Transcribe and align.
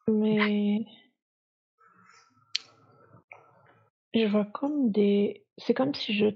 Mais 0.08 0.86
je 4.14 4.26
vois 4.26 4.46
comme 4.46 4.92
des. 4.92 5.46
C'est 5.58 5.74
comme 5.74 5.94
si 5.94 6.14
je, 6.14 6.28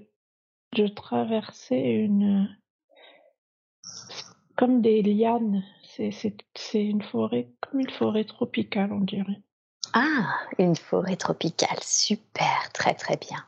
je 0.76 0.84
traversais 0.84 1.80
une. 1.80 2.56
Comme 4.56 4.82
des 4.82 5.02
lianes. 5.02 5.62
C'est, 5.84 6.10
c'est, 6.10 6.36
c'est 6.54 6.84
une 6.84 7.02
forêt, 7.02 7.50
comme 7.60 7.80
une 7.80 7.90
forêt 7.90 8.24
tropicale, 8.24 8.92
on 8.92 9.00
dirait. 9.00 9.40
Ah, 9.92 10.38
une 10.58 10.76
forêt 10.76 11.16
tropicale. 11.16 11.82
Super, 11.82 12.70
très 12.72 12.94
très 12.94 13.16
bien. 13.16 13.44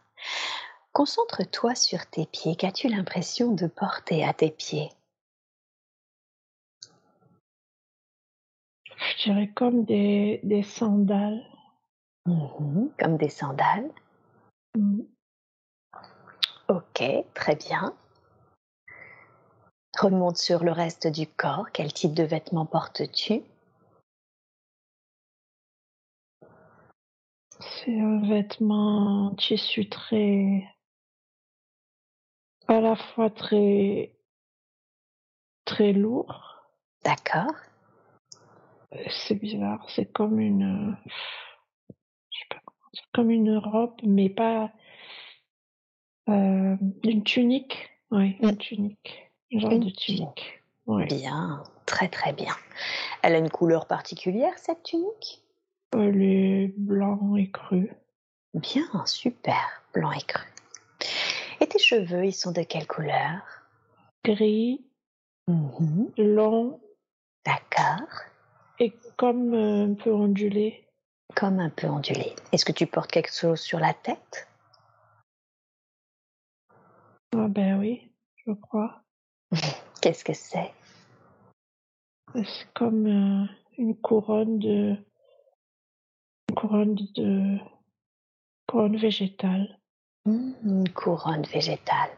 Concentre-toi 0.92 1.74
sur 1.74 2.06
tes 2.06 2.26
pieds. 2.26 2.56
Qu'as-tu 2.56 2.88
l'impression 2.88 3.52
de 3.52 3.66
porter 3.66 4.24
à 4.24 4.32
tes 4.32 4.50
pieds? 4.50 4.90
Je 9.02 9.24
dirais 9.24 9.48
comme 9.48 9.84
des, 9.84 10.40
des 10.42 10.62
sandales. 10.62 11.44
Mhm, 12.26 12.90
Comme 12.98 13.16
des 13.16 13.28
sandales. 13.28 13.90
Mm. 14.76 15.00
Ok, 16.68 17.02
très 17.34 17.56
bien. 17.56 17.94
Remonte 19.98 20.38
sur 20.38 20.64
le 20.64 20.72
reste 20.72 21.06
du 21.06 21.26
corps. 21.26 21.70
Quel 21.72 21.92
type 21.92 22.14
de 22.14 22.22
vêtements 22.22 22.64
portes-tu? 22.66 23.42
C'est 27.60 28.00
un 28.00 28.20
vêtement 28.26 29.26
en 29.26 29.34
tissu 29.34 29.88
très. 29.88 30.64
à 32.68 32.80
la 32.80 32.96
fois 32.96 33.30
très. 33.30 34.14
très 35.64 35.92
lourd. 35.92 36.64
D'accord. 37.04 37.52
C'est 39.08 39.34
bizarre, 39.36 39.88
c'est 39.90 40.12
comme 40.12 40.38
une. 40.40 40.96
je 42.30 42.38
sais 42.38 42.46
pas 42.50 42.60
comment 42.64 42.78
comme 43.14 43.30
une 43.30 43.56
robe, 43.56 43.94
mais 44.02 44.28
pas. 44.28 44.70
euh, 46.28 46.76
une 47.04 47.24
tunique. 47.24 47.90
Oui, 48.10 48.36
une 48.40 48.56
tunique. 48.56 49.30
Un 49.54 49.58
genre 49.58 49.72
Une 49.72 49.84
de 49.84 49.90
tunique. 49.90 50.62
Bien, 50.86 51.62
très 51.86 52.08
très 52.08 52.32
bien. 52.32 52.54
Elle 53.22 53.34
a 53.34 53.38
une 53.38 53.50
couleur 53.50 53.86
particulière, 53.86 54.58
cette 54.58 54.82
tunique? 54.82 55.42
Elle 55.94 56.22
est 56.22 56.74
blanc 56.76 57.36
et 57.36 57.50
cru. 57.50 57.92
Bien, 58.54 59.06
super, 59.06 59.82
blanc 59.94 60.12
et 60.12 60.22
cru. 60.22 60.46
Et 61.60 61.66
tes 61.66 61.78
cheveux, 61.78 62.24
ils 62.26 62.32
sont 62.34 62.52
de 62.52 62.62
quelle 62.62 62.86
couleur? 62.86 63.40
Gris, 64.24 64.84
Mhm, 65.48 66.12
long 66.18 66.80
D'accord, 67.44 68.06
et 68.82 68.92
comme 69.16 69.54
euh, 69.54 69.86
un 69.86 69.94
peu 69.94 70.12
ondulé. 70.12 70.84
comme 71.36 71.60
un 71.60 71.70
peu 71.70 71.86
ondulé. 71.86 72.34
Est-ce 72.50 72.64
que 72.64 72.72
tu 72.72 72.86
portes 72.86 73.10
quelque 73.10 73.32
chose 73.32 73.60
sur 73.60 73.78
la 73.78 73.94
tête? 73.94 74.48
Ah 77.34 77.46
ben 77.48 77.78
oui, 77.78 78.10
je 78.44 78.52
crois. 78.52 79.02
Qu'est-ce 80.02 80.24
que 80.24 80.34
c'est? 80.34 80.72
C'est 82.34 82.72
comme 82.74 83.06
euh, 83.06 83.46
une 83.78 83.96
couronne 83.96 84.58
de. 84.58 84.96
Une 86.48 86.54
couronne 86.56 86.94
de. 86.94 87.58
couronne 88.66 88.96
végétale. 88.96 89.78
Hmm, 90.24 90.52
Une 90.64 90.88
couronne 90.88 91.44
végétale. 91.44 92.10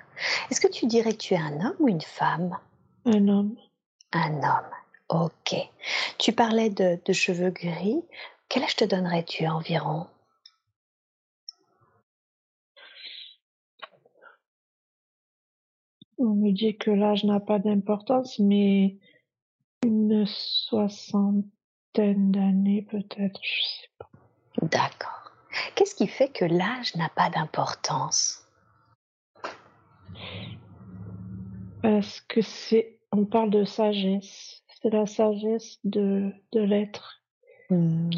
Est-ce 0.50 0.60
que 0.60 0.68
tu 0.72 0.86
dirais 0.86 1.12
que 1.12 1.18
tu 1.18 1.34
es 1.34 1.38
un 1.38 1.60
homme 1.60 1.76
ou 1.78 1.88
une 1.88 2.00
femme? 2.00 2.56
Un 3.04 3.28
homme. 3.28 3.56
Un 4.12 4.36
homme. 4.38 4.70
Ok. 5.08 5.54
Tu 6.18 6.32
parlais 6.32 6.70
de, 6.70 7.00
de 7.04 7.12
cheveux 7.12 7.50
gris. 7.50 8.02
Quel 8.48 8.62
âge 8.62 8.76
te 8.76 8.84
donnerais-tu 8.84 9.46
environ? 9.46 10.06
On 16.18 16.34
me 16.34 16.52
dit 16.52 16.76
que 16.76 16.90
l'âge 16.90 17.24
n'a 17.24 17.40
pas 17.40 17.58
d'importance, 17.58 18.38
mais 18.38 18.98
une 19.84 20.24
soixantaine 20.26 22.30
d'années 22.30 22.82
peut-être, 22.82 23.40
je 23.42 23.62
sais 23.62 23.90
pas. 23.98 24.08
D'accord. 24.62 25.32
Qu'est-ce 25.74 25.94
qui 25.94 26.06
fait 26.06 26.28
que 26.28 26.44
l'âge 26.44 26.94
n'a 26.96 27.08
pas 27.08 27.30
d'importance? 27.30 28.46
Parce 31.82 32.20
que 32.22 32.40
c'est, 32.40 32.98
on 33.12 33.26
parle 33.26 33.50
de 33.50 33.64
sagesse. 33.64 34.63
C'est 34.84 34.90
la 34.90 35.06
sagesse 35.06 35.78
de, 35.84 36.30
de 36.52 36.60
l'être. 36.60 37.22
Hmm. 37.70 38.10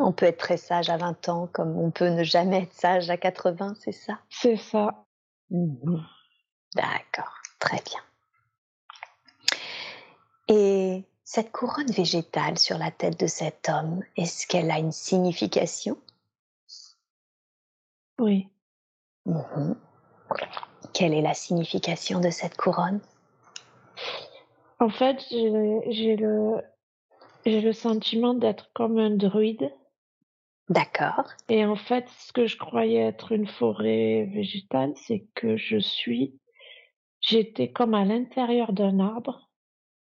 On 0.00 0.12
peut 0.12 0.26
être 0.26 0.38
très 0.38 0.56
sage 0.56 0.90
à 0.90 0.96
20 0.96 1.28
ans 1.28 1.46
comme 1.52 1.78
on 1.78 1.92
peut 1.92 2.08
ne 2.08 2.24
jamais 2.24 2.64
être 2.64 2.72
sage 2.72 3.10
à 3.10 3.16
80, 3.16 3.76
c'est 3.78 3.92
ça? 3.92 4.18
C'est 4.28 4.56
ça. 4.56 5.06
Mhm. 5.50 6.04
D'accord, 6.74 7.32
très 7.60 7.80
bien. 7.86 8.00
Et 10.48 11.04
cette 11.22 11.52
couronne 11.52 11.92
végétale 11.92 12.58
sur 12.58 12.76
la 12.76 12.90
tête 12.90 13.20
de 13.20 13.28
cet 13.28 13.68
homme, 13.68 14.02
est-ce 14.16 14.48
qu'elle 14.48 14.72
a 14.72 14.80
une 14.80 14.90
signification? 14.90 15.96
Oui. 18.18 18.48
Mhm. 19.26 19.76
Quelle 20.92 21.14
est 21.14 21.22
la 21.22 21.34
signification 21.34 22.18
de 22.18 22.30
cette 22.30 22.56
couronne? 22.56 23.00
En 24.80 24.88
fait, 24.88 25.24
j'ai 25.30 26.16
le, 26.16 26.60
j'ai 27.46 27.60
le 27.60 27.72
sentiment 27.72 28.34
d'être 28.34 28.70
comme 28.74 28.98
un 28.98 29.10
druide. 29.10 29.72
D'accord. 30.68 31.30
Et 31.48 31.64
en 31.64 31.76
fait, 31.76 32.08
ce 32.08 32.32
que 32.32 32.46
je 32.46 32.56
croyais 32.56 33.00
être 33.00 33.32
une 33.32 33.46
forêt 33.46 34.24
végétale, 34.32 34.92
c'est 34.96 35.26
que 35.34 35.56
je 35.56 35.78
suis, 35.78 36.38
j'étais 37.20 37.70
comme 37.70 37.94
à 37.94 38.04
l'intérieur 38.04 38.72
d'un 38.72 38.98
arbre. 38.98 39.50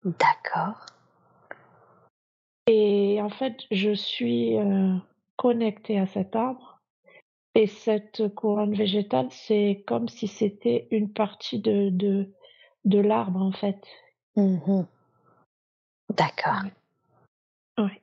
D'accord. 0.03 0.85
Et 2.67 3.19
en 3.21 3.29
fait, 3.29 3.57
je 3.71 3.91
suis 3.91 4.57
euh, 4.57 4.95
connectée 5.35 5.99
à 5.99 6.05
cet 6.05 6.35
arbre. 6.35 6.79
Et 7.53 7.67
cette 7.67 8.33
couronne 8.33 8.73
végétale, 8.73 9.27
c'est 9.29 9.83
comme 9.85 10.07
si 10.07 10.27
c'était 10.27 10.87
une 10.91 11.11
partie 11.11 11.59
de, 11.59 11.89
de, 11.89 12.31
de 12.85 12.99
l'arbre, 12.99 13.41
en 13.41 13.51
fait. 13.51 13.79
Mhm. 14.35 14.85
D'accord. 16.15 16.63
Ouais. 17.77 18.01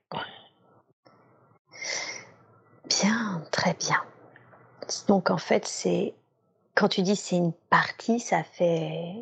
Bien, 2.89 3.43
très 3.53 3.75
bien. 3.75 4.03
Donc 5.09 5.31
en 5.31 5.39
fait, 5.39 5.67
c'est 5.67 6.15
quand 6.75 6.89
tu 6.89 7.03
dis 7.03 7.17
c'est 7.17 7.37
une 7.37 7.53
partie, 7.71 8.21
ça 8.21 8.43
fait 8.43 9.15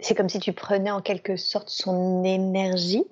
c'est 0.00 0.14
comme 0.16 0.28
si 0.28 0.40
tu 0.40 0.52
prenais 0.52 0.90
en 0.90 1.00
quelque 1.00 1.36
sorte 1.36 1.68
son 1.68 2.24
énergie. 2.24 3.04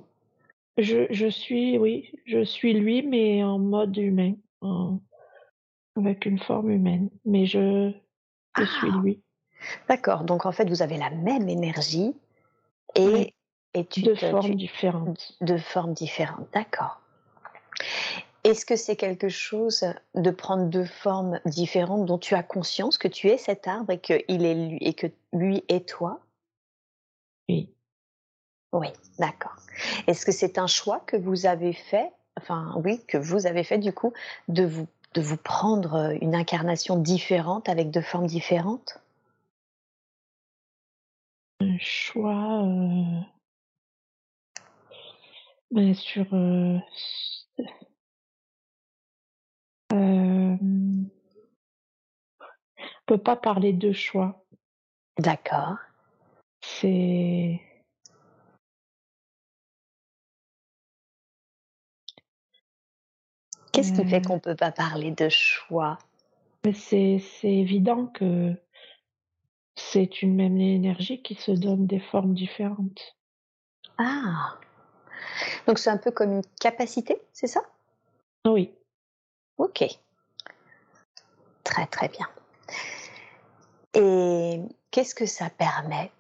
Je, 0.79 1.06
je 1.11 1.26
suis, 1.29 1.79
oui, 1.79 2.11
je 2.25 2.43
suis 2.43 2.73
lui, 2.73 3.03
mais 3.03 3.44
en 3.44 3.58
mode 3.58 3.96
humain, 3.96 4.35
en- 4.61 4.99
avec 5.96 6.26
une 6.26 6.38
forme 6.38 6.70
humaine. 6.70 7.11
Mais 7.25 7.46
je, 7.46 7.93
je 8.58 8.64
suis 8.64 8.88
Ah, 8.93 9.00
lui, 9.03 9.23
d'accord. 9.89 10.25
Donc 10.25 10.47
en 10.47 10.53
fait, 10.53 10.69
vous 10.69 10.83
avez 10.83 10.97
la 10.97 11.11
même 11.11 11.49
énergie 11.49 12.15
et 12.95 13.07
Oui. 13.07 13.35
et 13.75 13.87
tu 13.87 14.03
de 14.03 14.15
formes 14.15 14.55
différentes. 14.55 15.37
de 15.41 15.57
formes 15.57 15.95
différentes. 15.95 16.49
D'accord. 16.53 17.01
Est-ce 18.43 18.65
que 18.65 18.77
c'est 18.77 18.97
quelque 18.97 19.29
chose 19.29 19.85
de 20.15 20.31
prendre 20.31 20.65
deux 20.65 20.87
formes 20.87 21.41
différentes 21.45 22.07
dont 22.07 22.19
tu 22.19 22.35
as 22.35 22.43
conscience 22.43 22.97
que 22.97 23.09
tu 23.09 23.29
es 23.29 23.37
cet 23.37 23.69
arbre 23.69 23.93
et 23.93 23.99
qu'il 23.99 24.45
est 24.45 24.55
lui 24.55 24.79
et 24.81 24.95
que 24.95 25.07
lui 25.33 25.63
est 25.69 25.87
toi? 25.89 26.21
Oui. 27.49 27.69
Oui, 28.73 28.89
d'accord. 29.19 29.56
Est-ce 30.06 30.25
que 30.25 30.33
c'est 30.33 30.56
un 30.56 30.67
choix 30.67 31.01
que 31.01 31.17
vous 31.17 31.45
avez 31.45 31.73
fait, 31.73 32.11
enfin 32.39 32.73
oui, 32.85 33.05
que 33.06 33.19
vous 33.19 33.47
avez 33.47 33.65
fait 33.65 33.79
du 33.79 33.93
coup, 33.93 34.13
de 34.49 34.65
vous 34.65 34.87
de 35.15 35.21
vous 35.21 35.37
prendre, 35.37 36.17
une 36.21 36.37
incarnation 36.37 36.97
différente 36.97 37.69
avec 37.69 37.91
deux 37.91 38.01
formes 38.01 38.29
différentes? 38.29 39.01
Un 41.61 41.77
choix, 41.79 42.62
heu 42.65 43.23
ben 45.71 45.95
sur, 45.95 46.27
s 46.93 47.47
hem, 49.91 51.11
on 52.75 53.05
peut 53.07 53.19
pas 53.19 53.37
parler 53.37 53.73
de 53.73 53.93
choix. 53.93 54.45
D'accord. 55.19 55.77
C'est 56.62 57.61
Qu'est-ce 63.73 63.93
qui 63.93 64.05
fait 64.05 64.19
heu, 64.19 64.23
qu'on 64.23 64.41
peut 64.41 64.56
pas 64.56 64.73
parler 64.73 65.11
de 65.11 65.29
choix? 65.29 65.99
c'est 66.73 67.21
évident 67.45 68.06
que 68.06 68.55
c'est 69.93 70.23
une 70.23 70.35
même 70.35 70.59
énergie 70.59 71.23
qui 71.23 71.35
se 71.35 71.50
donne 71.50 71.87
des 71.87 72.00
formes 72.00 72.35
différentes. 72.35 73.17
Ah! 73.99 74.59
Donc 75.67 75.79
c'est 75.79 75.91
un 75.91 75.99
peu 75.99 76.11
comme 76.11 76.32
une 76.32 76.44
capacité, 76.61 77.21
c'est 77.32 77.47
ça? 77.47 77.62
Oui. 78.47 78.73
OK, 79.59 79.85
très, 81.65 81.87
très 81.87 82.09
bien. 82.09 82.27
Et 83.94 84.61
qu'est-ce 84.91 85.15
que 85.15 85.27
ça 85.27 85.50
permet 85.50 86.11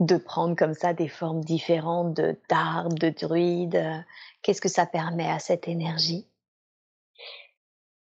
de 0.00 0.16
prendre 0.16 0.56
comme 0.56 0.74
ça 0.74 0.94
des 0.94 1.08
formes 1.08 1.44
différentes 1.44 2.14
de 2.14 2.40
d'arbres, 2.48 2.94
de 2.94 3.10
druides, 3.10 3.74
heu? 3.74 4.04
Qu'est-ce 4.42 4.60
que 4.60 4.68
ça 4.68 4.86
permet 4.86 5.28
à 5.28 5.40
cette 5.40 5.68
énergie? 5.68 6.26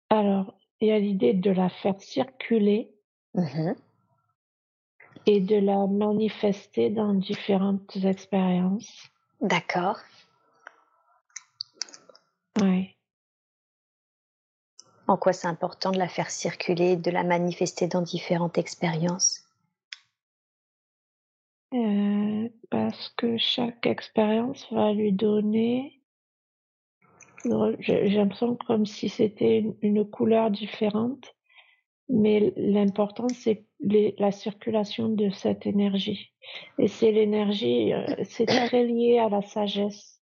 Alors, 0.10 0.56
il 0.80 0.88
y 0.88 0.92
a 0.92 1.00
l'idée 1.00 1.34
de 1.34 1.52
la 1.52 1.70
faire 1.70 2.00
circuler 2.02 2.94
Mmh 3.36 3.74
et 5.26 5.40
de 5.40 5.56
la 5.56 5.88
manifester 5.88 6.90
dans 6.90 7.14
différentes 7.14 7.96
expériences. 8.04 9.10
D'accord. 9.42 10.00
Ouais. 12.60 12.96
En 15.08 15.18
quoi 15.18 15.34
c'est 15.34 15.48
important 15.48 15.92
de 15.92 16.00
la 16.00 16.08
faire 16.08 16.30
circuler, 16.30 16.96
de 16.96 17.12
la 17.12 17.24
manifester 17.24 17.88
dans 17.88 18.02
différentes 18.02 18.58
expériences? 18.58 19.44
Heu, 21.74 22.52
parce 22.70 23.10
que 23.18 23.38
chaque 23.38 23.86
expérience 23.86 24.72
va 24.72 24.94
lui 24.94 25.12
donner 25.12 26.04
j'ai 27.80 28.10
l'impression 28.10 28.56
comme 28.56 28.86
si 28.86 29.10
c'était 29.10 29.66
une 29.82 30.10
couleur 30.10 30.50
différente, 30.52 31.36
mais 32.10 32.54
l'important 32.56 33.28
c'est 33.30 33.66
les 33.84 34.16
la 34.18 34.32
circulation 34.32 35.10
de 35.10 35.30
cette 35.30 35.66
énergie 35.66 36.34
et 36.80 36.88
c'est 36.88 37.12
l'énergie, 37.12 37.94
heu, 37.94 38.06
c'est 38.24 38.46
très 38.46 38.84
lié 38.86 39.20
à 39.20 39.30
la 39.30 39.42
sagesse. 39.42 40.22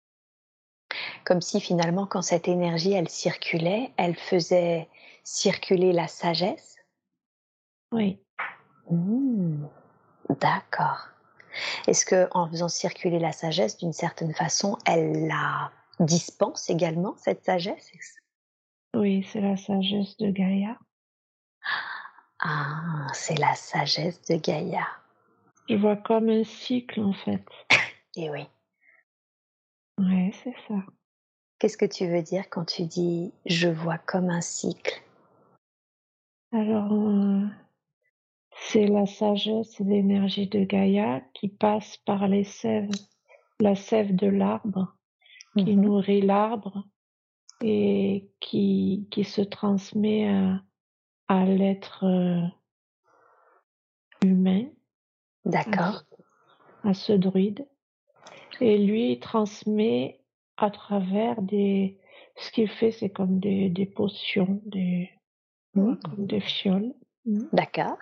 Comme 1.25 1.41
si 1.41 1.61
finalement 1.61 2.07
quand 2.07 2.21
cette 2.21 2.47
énergie, 2.47 2.93
elle 2.93 3.09
circulait, 3.09 3.91
elle 3.97 4.15
faisait 4.15 4.87
circuler 5.23 5.93
la 5.93 6.07
sagesse? 6.07 6.77
Oui, 7.91 8.19
Mmh, 8.89 9.67
d'accord. 10.39 11.09
Est-ce 11.87 12.05
qu'en 12.05 12.49
faisant 12.49 12.69
circuler 12.69 13.19
la 13.19 13.31
sagesse, 13.31 13.77
d'une 13.77 13.93
certaine 13.93 14.33
façon, 14.33 14.77
elle 14.85 15.27
la 15.27 15.71
dispense 15.99 16.69
également, 16.69 17.15
cette 17.17 17.45
sagesse? 17.45 17.91
oui, 18.95 19.27
c'est 19.31 19.41
la 19.41 19.57
sagesse 19.57 20.17
de 20.17 20.31
Gaïa. 20.31 20.77
Ah, 22.39 23.07
c'est 23.13 23.37
la 23.37 23.55
sagesse 23.55 24.21
de 24.23 24.35
Gaïa. 24.35 24.87
Je 25.69 25.75
vois 25.75 25.97
comme 25.97 26.29
un 26.29 26.43
cycle 26.43 27.01
en 27.01 27.13
fait. 27.13 27.43
Et 28.15 28.29
oui. 28.29 28.45
Ouais, 29.99 30.31
c'est 30.43 30.55
ça. 30.67 30.75
Qu'est-ce 31.59 31.77
que 31.77 31.85
tu 31.85 32.07
veux 32.07 32.21
dire 32.21 32.49
quand 32.49 32.65
tu 32.65 32.83
dis: 32.83 33.33
«Je 33.45 33.67
vois 33.67 33.97
comme 33.97 34.29
un 34.29 34.41
cycle»? 34.41 35.01
Alors, 36.53 36.93
heu, 36.93 37.47
c'est 38.51 38.87
la 38.87 39.05
sagesse 39.05 39.79
et 39.79 39.83
l'énergie 39.83 40.47
de 40.47 40.63
Gaïa 40.63 41.21
qui 41.33 41.49
passe 41.49 41.97
par 41.97 42.27
les 42.27 42.43
sèves 42.45 42.89
la 43.59 43.75
sève 43.75 44.15
de 44.15 44.27
l'arbre 44.27 44.95
qui 45.57 45.75
Mmh 45.75 45.81
nourrit 45.81 46.21
l'arbre 46.21 46.85
et 47.61 48.29
qui 48.39 49.07
qui 49.11 49.25
se 49.25 49.41
transmet 49.41 50.29
à 50.29 50.61
à 51.29 51.45
l'être, 51.45 52.05
heu, 52.05 52.41
humain, 54.25 54.65
D'accord. 55.45 56.03
à 56.83 56.93
ce 56.93 57.13
druide 57.13 57.65
et 58.59 58.77
lui, 58.77 59.13
il 59.13 59.19
transmet 59.19 60.19
à 60.57 60.69
travers 60.69 61.41
des 61.41 61.97
ce 62.35 62.51
qu'il 62.51 62.69
fait, 62.69 62.91
c'est 62.91 63.09
comme 63.09 63.39
des 63.39 63.69
des 63.69 63.85
potions, 63.85 64.61
des 64.65 65.09
Mmh. 65.75 65.95
comme 66.03 66.25
des 66.25 66.41
fioles. 66.41 66.93
Mmh 67.25 67.45
D'accord. 67.53 67.97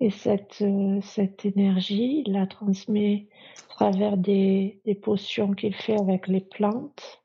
et 0.00 0.10
cette, 0.10 0.62
heu, 0.62 1.00
cette 1.02 1.44
énergie, 1.44 2.24
il 2.26 2.32
la 2.32 2.46
transmet 2.46 3.28
à 3.68 3.74
travers 3.74 4.16
des 4.16 4.80
des 4.84 4.94
potions 4.94 5.52
qu'il 5.52 5.74
fait 5.74 5.98
avec 5.98 6.26
les 6.26 6.40
plantes 6.40 7.19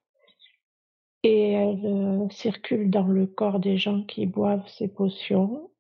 et 1.26 1.54
elle, 1.54 1.86
heu, 1.86 2.28
circule 2.30 2.92
dans 2.92 3.08
le 3.08 3.26
corps 3.26 3.60
des 3.60 3.78
gens 3.78 4.04
qui 4.04 4.28
boivent 4.28 4.68
ces 4.68 4.88
potions 4.88 5.72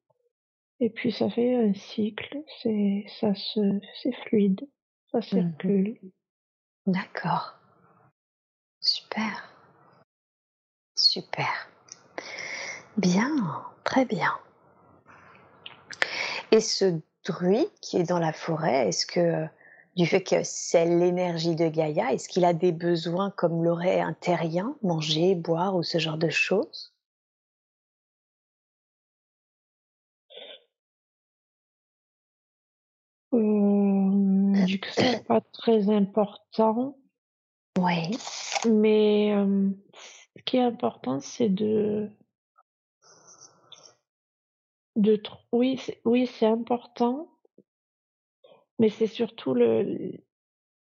Et 0.79 0.89
puis 0.89 1.11
ça 1.11 1.29
fait 1.29 1.55
un 1.55 1.73
cycle, 1.73 2.43
c'est 2.61 3.05
ça 3.19 3.33
se 3.35 3.79
c'est 4.01 4.13
fluide, 4.27 4.67
ça 5.11 5.19
Mmh 5.19 5.21
circule. 5.21 5.99
D'accord. 6.87 7.55
Super, 8.81 9.51
super. 10.95 11.69
Bien, 12.97 13.31
très 13.83 14.05
bien. 14.05 14.31
Et 16.51 16.59
ce 16.59 16.99
druide 17.25 17.69
qui 17.81 17.97
est 17.97 18.03
dans 18.09 18.19
la 18.19 18.33
forêt, 18.33 18.87
est-ce 18.89 19.05
que, 19.05 19.45
du 19.95 20.05
fait 20.05 20.23
que 20.23 20.43
c'est 20.43 20.85
l'énergie 20.85 21.55
de 21.55 21.69
Gaïa, 21.69 22.13
est-ce 22.13 22.27
qu'il 22.27 22.45
a 22.45 22.53
des 22.53 22.71
besoins 22.71 23.31
comme 23.31 23.63
l'aurait 23.63 24.01
un 24.01 24.13
terrien, 24.13 24.75
manger, 24.83 25.35
boire 25.35 25.75
ou 25.75 25.83
ce 25.83 25.99
genre 25.99 26.17
de 26.17 26.29
choses? 26.29 26.93
On 33.31 34.51
dit 34.65 34.79
que 34.79 34.87
c'est 34.91 35.25
pas 35.25 35.41
très 35.41 35.89
important, 35.89 36.97
Oui. 37.77 38.17
mais 38.69 39.27
hem, 39.27 39.77
ce 40.37 40.43
qui 40.43 40.57
est 40.57 40.61
important, 40.61 41.19
c'est 41.19 41.49
de 41.49 42.09
de 44.95 45.21
oui, 45.51 45.81
oui, 46.05 46.27
c'est 46.27 46.45
important, 46.45 47.27
mais 48.79 48.89
c'est 48.89 49.07
surtout 49.07 49.53
le 49.53 50.11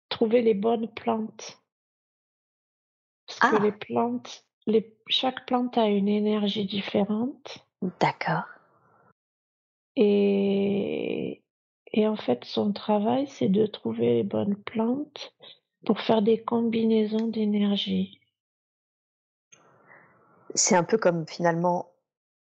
trouver 0.09 0.41
les 0.41 0.53
bonnes 0.53 0.91
plantes. 0.93 1.61
Parce 3.27 3.39
que 3.39 3.55
les 3.57 3.71
Ah! 3.71 3.77
plantes 3.79 4.45
les 4.65 4.95
chaque 5.07 5.45
plante 5.45 5.77
a 5.77 5.87
une 5.87 6.07
énergie 6.07 6.65
différente 6.65 7.65
D'accord. 7.99 8.43
et 9.95 11.43
et 11.91 12.07
en 12.07 12.15
fait, 12.15 12.45
son 12.45 12.71
travail, 12.71 13.27
c'est 13.27 13.49
de 13.49 13.65
trouver 13.65 14.15
les 14.15 14.23
bonnes 14.23 14.55
plantes 14.55 15.33
Pour 15.85 15.99
faire 16.01 16.21
des 16.21 16.43
combinaisons 16.43 17.27
d'énergie. 17.27 18.19
C'est 20.53 20.75
un 20.75 20.83
peu 20.83 20.97
comme 20.97 21.27
finalement 21.27 21.88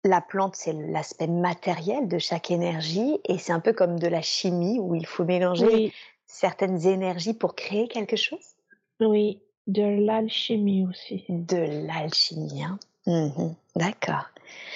la 0.06 0.22
plante, 0.22 0.56
c'est 0.56 0.74
l'aspect 0.74 1.28
matériel 1.28 2.08
de 2.08 2.18
chaque 2.20 2.52
énergie 2.52 3.20
et 3.26 3.38
c'est 3.38 3.52
un 3.52 3.60
peu 3.60 3.74
comme 3.74 4.00
de 4.00 4.08
la 4.08 4.22
chimie 4.22 4.80
où 4.80 4.96
il 4.96 5.06
faut 5.06 5.26
mélanger 5.26 5.66
Oui, 5.66 5.94
certaines 6.26 6.86
énergies 6.88 7.34
pour 7.34 7.56
créer 7.56 7.88
quelque 7.88 8.16
chose? 8.16 8.56
oui, 9.02 9.42
de 9.68 9.84
l'alchimie 9.84 10.86
aussi. 10.90 11.26
De 11.30 11.58
l'alchimie, 11.88 12.64
hein? 12.64 12.80
Mmh 13.06 13.54
D'accord. 13.76 14.26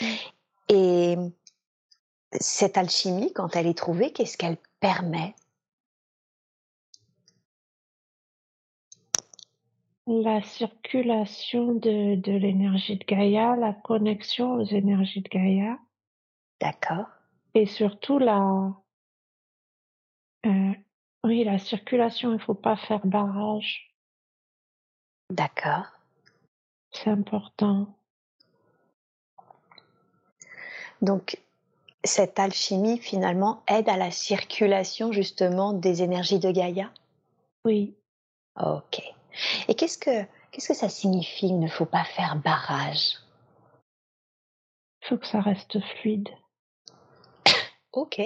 Mmh. 0.01 0.05
Et 0.69 1.15
cette 2.39 2.77
alchimie, 2.77 3.31
quand 3.33 3.55
elle 3.55 3.67
est 3.67 3.77
trouvée, 3.77 4.11
qu'est-ce 4.11 4.37
qu'elle 4.37 4.57
permet? 4.79 5.35
La 10.05 10.41
circulation 10.41 11.73
de 11.73 12.15
de 12.15 12.31
l'énergie 12.33 12.97
de 12.97 13.05
Gaïa, 13.05 13.55
la 13.55 13.73
connexion 13.73 14.53
aux 14.55 14.65
énergies 14.65 15.21
de 15.21 15.29
Gaïa. 15.29 15.79
D'accord. 16.59 17.07
Et 17.53 17.65
surtout 17.65 18.19
la 18.19 18.73
euh, 20.45 20.73
oui, 21.23 21.43
la 21.45 21.57
circulation, 21.57 22.33
il 22.33 22.39
faut 22.39 22.53
pas 22.53 22.75
faire 22.75 23.05
barrage. 23.05 23.95
D'accord. 25.29 25.85
C'est 26.91 27.09
important. 27.09 27.87
Donc, 31.01 31.37
cette 32.03 32.39
alchimie, 32.39 32.99
finalement, 32.99 33.63
aide 33.67 33.87
à 33.87 33.97
la 33.97 34.11
circulation, 34.11 35.11
justement, 35.11 35.71
des 35.73 36.03
énergies 36.03 36.39
de 36.39 36.51
Gaïa? 36.51 36.91
Oui. 37.63 37.95
OK. 38.61 39.01
Et 39.67 39.75
qu'est-ce 39.75 39.97
que 39.97 40.23
qu'est-ce 40.51 40.69
que 40.69 40.73
ça 40.75 40.89
signifie, 40.89 41.47
il 41.47 41.59
ne 41.59 41.67
faut 41.67 41.85
pas 41.85 42.03
faire 42.03 42.35
barrage? 42.35 43.17
Il 45.01 45.07
faut 45.07 45.17
que 45.17 45.27
ça 45.27 45.41
reste 45.41 45.79
fluide. 45.81 46.29
OK. 47.93 48.19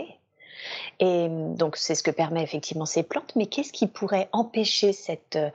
Et 0.99 1.27
donc 1.29 1.77
c'est 1.77 1.95
ce 1.95 2.03
que 2.03 2.11
permet 2.11 2.43
effectivement 2.43 2.85
ces 2.85 3.03
plantes, 3.03 3.35
mais 3.35 3.47
qu'est-ce 3.47 3.73
qui 3.73 3.87
pourrait 3.87 4.29
empêcher 4.31 4.93
cette, 4.93 5.35
heu 5.37 5.51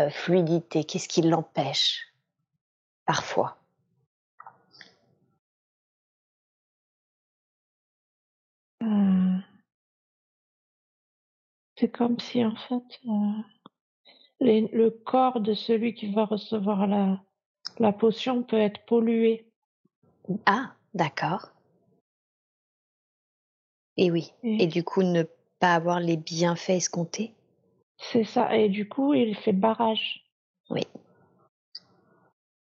heu, 0.00 0.10
fluidité? 0.10 0.84
Qu'est-ce 0.84 1.08
qui 1.08 1.22
l'empêche? 1.22 2.12
Parfois? 3.06 3.58
Heu 8.80 9.42
c'est 11.78 11.90
comme 11.90 12.18
si 12.20 12.42
en 12.44 12.56
fait, 12.56 12.82
les 14.40 14.68
le 14.72 14.90
corps 14.90 15.40
de 15.40 15.54
celui 15.54 15.94
qui 15.94 16.12
va 16.12 16.24
recevoir 16.24 16.86
la 16.86 17.20
la 17.78 17.92
potion 17.92 18.42
peut 18.42 18.58
être 18.58 18.84
pollué. 18.86 19.46
Ah! 20.46 20.72
D'accord. 20.94 21.50
Et 23.98 24.10
oui. 24.10 24.32
Et 24.42 24.64
Et 24.64 24.66
du 24.66 24.82
coup, 24.82 25.02
ne 25.02 25.24
pas 25.60 25.74
avoir 25.74 26.00
les 26.00 26.16
bienfaits 26.16 26.70
escomptés? 26.70 27.34
c'est 27.98 28.24
ça 28.24 28.56
et 28.56 28.68
du 28.68 28.88
coup, 28.88 29.14
il 29.14 29.34
fait 29.36 29.52
barrage. 29.52 30.24
Oui. 30.70 30.82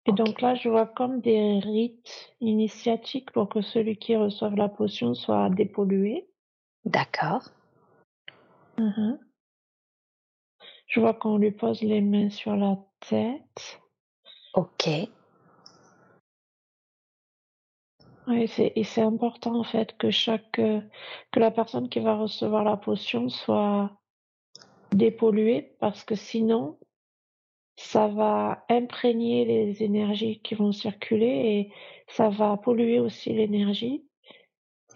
Et 0.06 0.14
donc 0.14 0.40
là, 0.42 0.56
je 0.56 0.70
vois 0.70 0.86
comme 0.86 1.20
des 1.20 1.60
rites 1.60 2.34
initiatiques 2.40 3.32
pour 3.32 3.50
que 3.50 3.62
celui 3.62 3.98
qui 3.98 4.16
reçoive 4.16 4.56
la 4.56 4.70
potion 4.70 5.14
soit 5.14 5.50
dépollué. 5.50 6.30
D'accord. 6.86 7.50
Mh. 8.78 9.16
Je 10.88 11.00
vois 11.00 11.13
qu'on 11.13 11.38
lui 11.38 11.51
pose 11.51 11.82
les 11.82 12.01
mains 12.01 12.29
sur 12.29 12.56
la 12.56 12.77
tête. 13.01 13.79
OK. 14.53 14.89
C'est 18.48 18.74
et 18.75 18.84
c'est 18.84 19.01
important 19.01 19.58
en 19.58 19.63
fait 19.63 19.98
que 19.98 20.12
chaque, 20.12 20.60
heu, 20.60 20.82
que 21.32 21.39
la 21.39 21.50
personne 21.50 21.88
qui 21.88 22.00
va 22.00 22.17
recevoir 22.17 22.63
la 22.63 22.75
potion 22.75 23.29
soit 23.29 23.91
dépolluée 24.91 25.75
parce 25.79 26.03
que 26.03 26.15
sinon 26.15 26.77
ça 27.77 28.08
va 28.08 28.65
imprégner 28.70 29.46
les 29.46 29.84
énergies 29.84 30.41
qui 30.41 30.56
vont 30.56 30.72
circuler 30.72 31.25
et 31.27 31.74
ça 32.08 32.29
va 32.29 32.58
polluer 32.58 33.00
aussi 33.00 33.32
l'énergie 33.34 34.06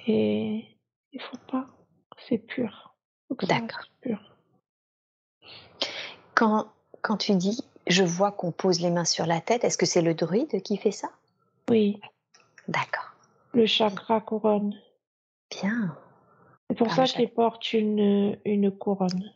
et 0.08 0.78
il 1.12 1.22
faut 1.22 1.38
pas. 1.50 1.68
C'est 2.18 2.40
pur. 2.40 2.96
D'accord. 3.48 3.86
pur. 4.02 4.31
Quand 6.42 6.66
quand 7.04 7.18
tu 7.18 7.36
dis: 7.36 7.64
«Je 7.86 8.04
vois 8.04 8.32
qu'on 8.32 8.52
pose 8.52 8.80
les 8.80 8.90
mains 8.90 9.06
sur 9.06 9.28
la 9.28 9.42
tête», 9.42 9.64
est-ce 9.64 9.78
que 9.78 9.86
c'est 9.86 10.02
le 10.02 10.16
druide 10.16 10.64
qui 10.64 10.76
fait 10.76 10.90
ça? 10.90 11.12
Oui. 11.70 12.02
D'accord. 12.68 13.12
Le 13.54 13.68
chakra 13.68 14.22
couronne. 14.22 14.74
Bien. 15.52 15.96
C'est 16.68 16.78
pour 16.80 16.88
Par 16.88 16.96
ça 16.96 17.06
chak 17.06 17.18
qu'il 17.18 17.30
porte 17.30 17.74
une, 17.74 18.40
une 18.44 18.72
couronne. 18.72 19.32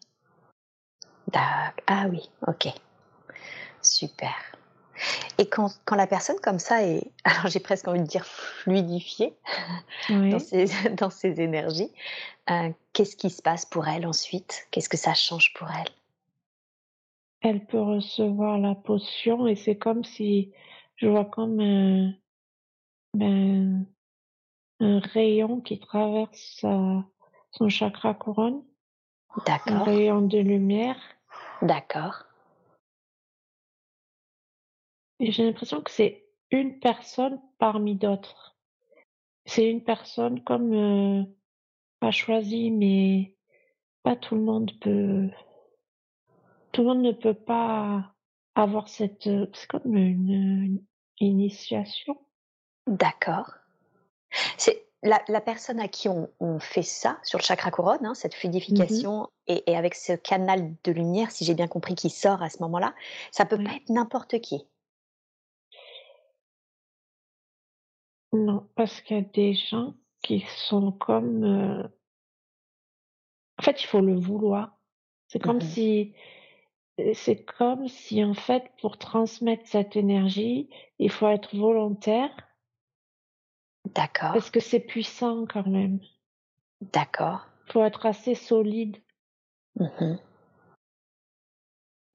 Ah 1.36 2.08
oui, 2.10 2.28
OK. 2.48 2.70
Super. 3.84 4.34
Et 5.38 5.48
quand 5.48 5.78
quand 5.86 5.96
la 5.96 6.08
personne 6.08 6.40
comme 6.42 6.58
ça 6.58 6.82
est 6.82 7.04
alors 7.24 7.46
j'ai 7.50 7.60
presque 7.60 7.88
envie 7.88 8.00
de 8.00 8.08
dire 8.08 8.26
fluidifiée 8.26 9.36
dans 10.10 10.40
ses 10.40 10.66
dans 10.98 11.12
ses 11.12 11.40
énergies, 11.40 11.92
heu, 12.50 12.74
qu'est-ce 12.94 13.16
qui 13.16 13.30
se 13.30 13.44
passe 13.44 13.68
pour 13.68 13.88
elle 13.88 14.08
ensuite? 14.08 14.66
Qu'est-ce 14.72 14.90
que 14.90 14.98
ça 14.98 15.14
change 15.14 15.54
pour 15.54 15.68
elle? 15.70 15.92
Elle 17.46 17.64
peut 17.64 17.80
recevoir 17.80 18.58
la 18.58 18.74
potion 18.74 19.46
et 19.46 19.56
c'est 19.56 19.78
comme 19.78 20.04
si 20.04 20.52
je 20.96 21.08
vois 21.08 21.26
comme 21.26 21.60
un 21.60 22.12
ben, 23.14 23.86
un 24.80 24.98
rayon 24.98 25.62
qui 25.62 25.80
traverse 25.80 26.58
sa 26.60 27.06
son 27.52 27.70
chakra 27.70 28.16
couronne. 28.16 28.64
Un 29.38 29.44
D'accord. 29.46 29.84
rayon 29.84 30.22
de 30.24 30.40
lumière. 30.40 31.00
D'accord. 31.62 32.24
Et 35.20 35.32
j'ai 35.32 35.46
l'impression 35.46 35.82
que 35.82 35.92
c'est 35.92 36.26
une 36.50 36.80
personne 36.80 37.40
parmi 37.60 37.94
d'autres. 37.94 38.58
C'est 39.46 39.70
une 39.70 39.84
personne 39.84 40.44
comme, 40.44 40.74
heu, 40.74 41.26
pas 42.00 42.10
choisie, 42.10 42.72
mais 42.72 43.36
pas 44.02 44.16
tout 44.16 44.34
le 44.34 44.42
monde 44.42 44.72
peut 44.80 45.30
tout 46.76 46.82
le 46.82 46.88
monde 46.90 47.04
ne 47.04 47.14
peut 47.14 47.34
pas 47.34 48.14
avoir 48.54 48.90
cette, 48.90 49.28
heu, 49.28 49.50
c'est 49.54 49.68
comme 49.68 49.96
une, 49.96 50.84
initiation. 51.22 52.18
D'accord. 52.86 53.50
C'est 54.58 54.86
la 55.02 55.22
la 55.30 55.40
personne 55.40 55.80
à 55.80 55.88
qui 55.88 56.10
on 56.10 56.30
on 56.42 56.60
fait 56.60 56.82
ça, 56.82 57.18
sur 57.24 57.40
le 57.40 57.44
chakra 57.44 57.72
couronne, 57.72 58.06
hein, 58.06 58.14
cette 58.14 58.36
fluidification 58.36 59.30
et 59.48 59.64
et 59.72 59.78
avec 59.78 59.96
ce 59.96 60.12
canal 60.12 60.76
de 60.84 60.92
lumière, 60.92 61.32
si 61.32 61.46
j'ai 61.46 61.54
bien 61.54 61.68
compris, 61.68 61.96
qui 61.96 62.10
sort 62.10 62.44
à 62.44 62.50
ce 62.50 62.62
moment-là, 62.64 62.94
ça 63.32 63.46
peut 63.46 63.64
pas 63.64 63.76
être 63.76 63.90
n'importe 63.90 64.42
qui? 64.42 64.68
Non, 68.34 68.68
parce 68.76 69.00
qu'il 69.00 69.16
y 69.16 69.20
a 69.22 69.24
des 69.24 69.54
gens 69.54 69.94
qui 70.22 70.46
sont 70.68 70.92
comme, 70.92 71.46
heu 71.46 71.90
en 73.58 73.64
fait, 73.64 73.82
il 73.82 73.88
faut 73.88 74.02
le 74.02 74.16
vouloir. 74.16 74.78
C'est 75.28 75.40
comme 75.40 75.58
mh. 75.58 75.62
si, 75.62 76.14
c'est 77.14 77.44
comme 77.44 77.88
si, 77.88 78.24
en 78.24 78.34
fait, 78.34 78.72
pour 78.80 78.98
transmettre 78.98 79.68
cette 79.68 79.96
énergie, 79.96 80.70
il 81.00 81.12
faut 81.12 81.28
être 81.28 81.56
volontaire 81.56 82.32
D'accord. 83.94 84.34
parce 84.34 84.50
que 84.50 84.60
c'est 84.60 84.80
puissant 84.80 85.46
quand 85.46 85.68
même. 85.68 86.00
D'accord. 86.82 87.48
Faut 87.68 87.84
être 87.84 88.06
assez 88.06 88.36
solide. 88.36 88.98
Mmh 89.76 89.86
mh. 90.00 90.18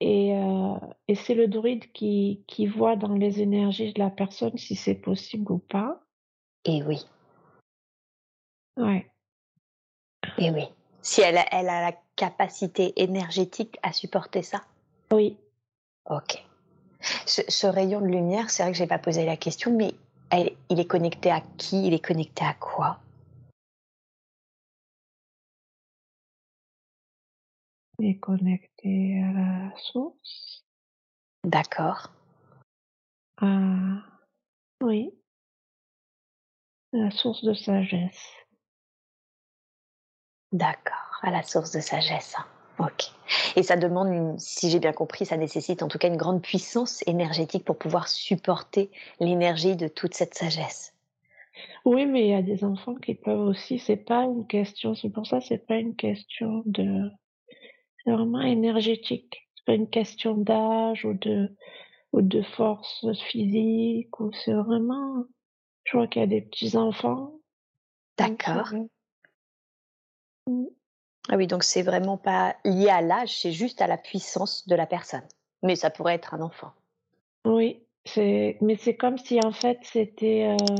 Et 0.02 0.34
heu 0.34 0.78
et 1.08 1.14
c'est 1.14 1.34
le 1.34 1.46
druide 1.46 1.92
qui 1.92 2.42
qui 2.46 2.66
voit 2.66 2.96
dans 2.96 3.12
les 3.12 3.42
énergies 3.42 3.92
de 3.92 3.98
la 3.98 4.08
personne 4.08 4.56
si 4.56 4.74
c'est 4.74 4.94
possible 4.94 5.52
ou 5.52 5.58
pas. 5.58 6.00
Et 6.64 6.82
oui. 6.82 7.04
Ouais. 8.78 9.10
Et 10.38 10.50
oui. 10.50 10.64
Si 11.02 11.20
elle 11.20 11.36
a 11.36 11.44
elle 11.52 11.68
a 11.68 11.90
la 11.90 11.92
capacité 12.20 12.92
énergétique 13.02 13.78
à 13.82 13.94
supporter 13.94 14.42
ça? 14.42 14.60
Oui. 15.10 15.38
OK. 16.10 16.44
Ce 17.24 17.40
ce 17.48 17.66
rayon 17.66 18.02
de 18.02 18.08
lumière, 18.08 18.50
c'est 18.50 18.62
vrai 18.62 18.72
que 18.72 18.78
j'ai 18.78 18.86
pas 18.86 18.98
posé 18.98 19.24
la 19.24 19.38
question, 19.38 19.74
mais 19.74 19.94
elle 20.30 20.52
il 20.68 20.78
est 20.78 20.84
connecté 20.84 21.30
à 21.30 21.40
qui? 21.56 21.86
Il 21.86 21.94
est 21.94 22.04
connecté 22.04 22.44
à 22.44 22.52
quoi? 22.52 23.00
Il 27.98 28.10
est 28.10 28.18
connecté 28.18 29.22
à 29.22 29.32
la 29.32 29.76
source. 29.78 30.64
D'accord. 31.44 32.12
À 33.38 33.46
oui. 34.82 35.14
La 36.92 37.10
source 37.10 37.42
de 37.44 37.54
sagesse. 37.54 38.39
D'accord, 40.52 41.20
à 41.22 41.30
la 41.30 41.42
source 41.42 41.70
de 41.72 41.80
sagesse. 41.80 42.34
OK. 42.78 43.04
Et 43.56 43.62
ça 43.62 43.76
demande 43.76 44.08
une 44.08 44.38
si 44.38 44.70
j'ai 44.70 44.80
bien 44.80 44.92
compris, 44.92 45.26
ça 45.26 45.36
nécessite 45.36 45.82
en 45.82 45.88
tout 45.88 45.98
cas 45.98 46.08
une 46.08 46.16
grande 46.16 46.42
puissance 46.42 47.04
énergétique 47.06 47.64
pour 47.64 47.78
pouvoir 47.78 48.08
supporter 48.08 48.90
l'énergie 49.20 49.76
de 49.76 49.86
toute 49.88 50.14
cette 50.14 50.34
sagesse? 50.34 50.94
Oui, 51.84 52.06
mais 52.06 52.22
il 52.22 52.30
y 52.30 52.34
a 52.34 52.42
des 52.42 52.64
enfants 52.64 52.94
qui 52.94 53.14
peuvent 53.14 53.40
aussi, 53.40 53.78
c'est 53.78 53.96
pas 53.96 54.24
une 54.24 54.46
question 54.46 54.94
c'est 54.94 55.10
pour 55.10 55.26
ça, 55.26 55.40
c'est 55.40 55.66
pas 55.66 55.76
une 55.76 55.94
question 55.94 56.62
de 56.66 57.10
c'est 58.04 58.12
vraiment 58.12 58.40
énergétique. 58.40 59.48
C'est 59.56 59.64
pas 59.66 59.74
une 59.74 59.90
question 59.90 60.34
d'âge 60.34 61.04
ou 61.04 61.14
de 61.14 61.54
ou 62.12 62.22
de 62.22 62.42
force 62.42 63.06
physique 63.28 64.18
ou 64.20 64.32
c'est 64.32 64.54
vraiment 64.54 65.24
je 65.84 65.96
vois 65.96 66.06
qu'il 66.08 66.20
y 66.20 66.24
a 66.24 66.28
des 66.28 66.42
petits 66.42 66.76
enfants, 66.76 67.40
donc 68.18 68.42
c'est 68.44 68.54
D'accord. 68.54 68.72
Mmh. 70.46 70.64
Ah 71.28 71.36
oui, 71.36 71.46
donc 71.46 71.62
c'est 71.62 71.82
vraiment 71.82 72.16
pas 72.16 72.56
lié 72.64 72.88
à 72.88 73.02
l'âge, 73.02 73.40
c'est 73.40 73.52
juste 73.52 73.82
à 73.82 73.86
la 73.86 73.98
puissance 73.98 74.66
de 74.66 74.74
la 74.74 74.86
personne? 74.86 75.26
mais 75.62 75.76
ça 75.76 75.90
pourrait 75.90 76.14
être 76.14 76.34
un 76.34 76.40
enfant. 76.40 76.72
Oui, 77.44 77.82
c'est 78.04 78.56
mais 78.60 78.76
c'est 78.76 78.96
comme 78.96 79.18
si 79.18 79.38
en 79.44 79.52
fait 79.52 79.78
c'était, 79.82 80.56
heu 80.58 80.74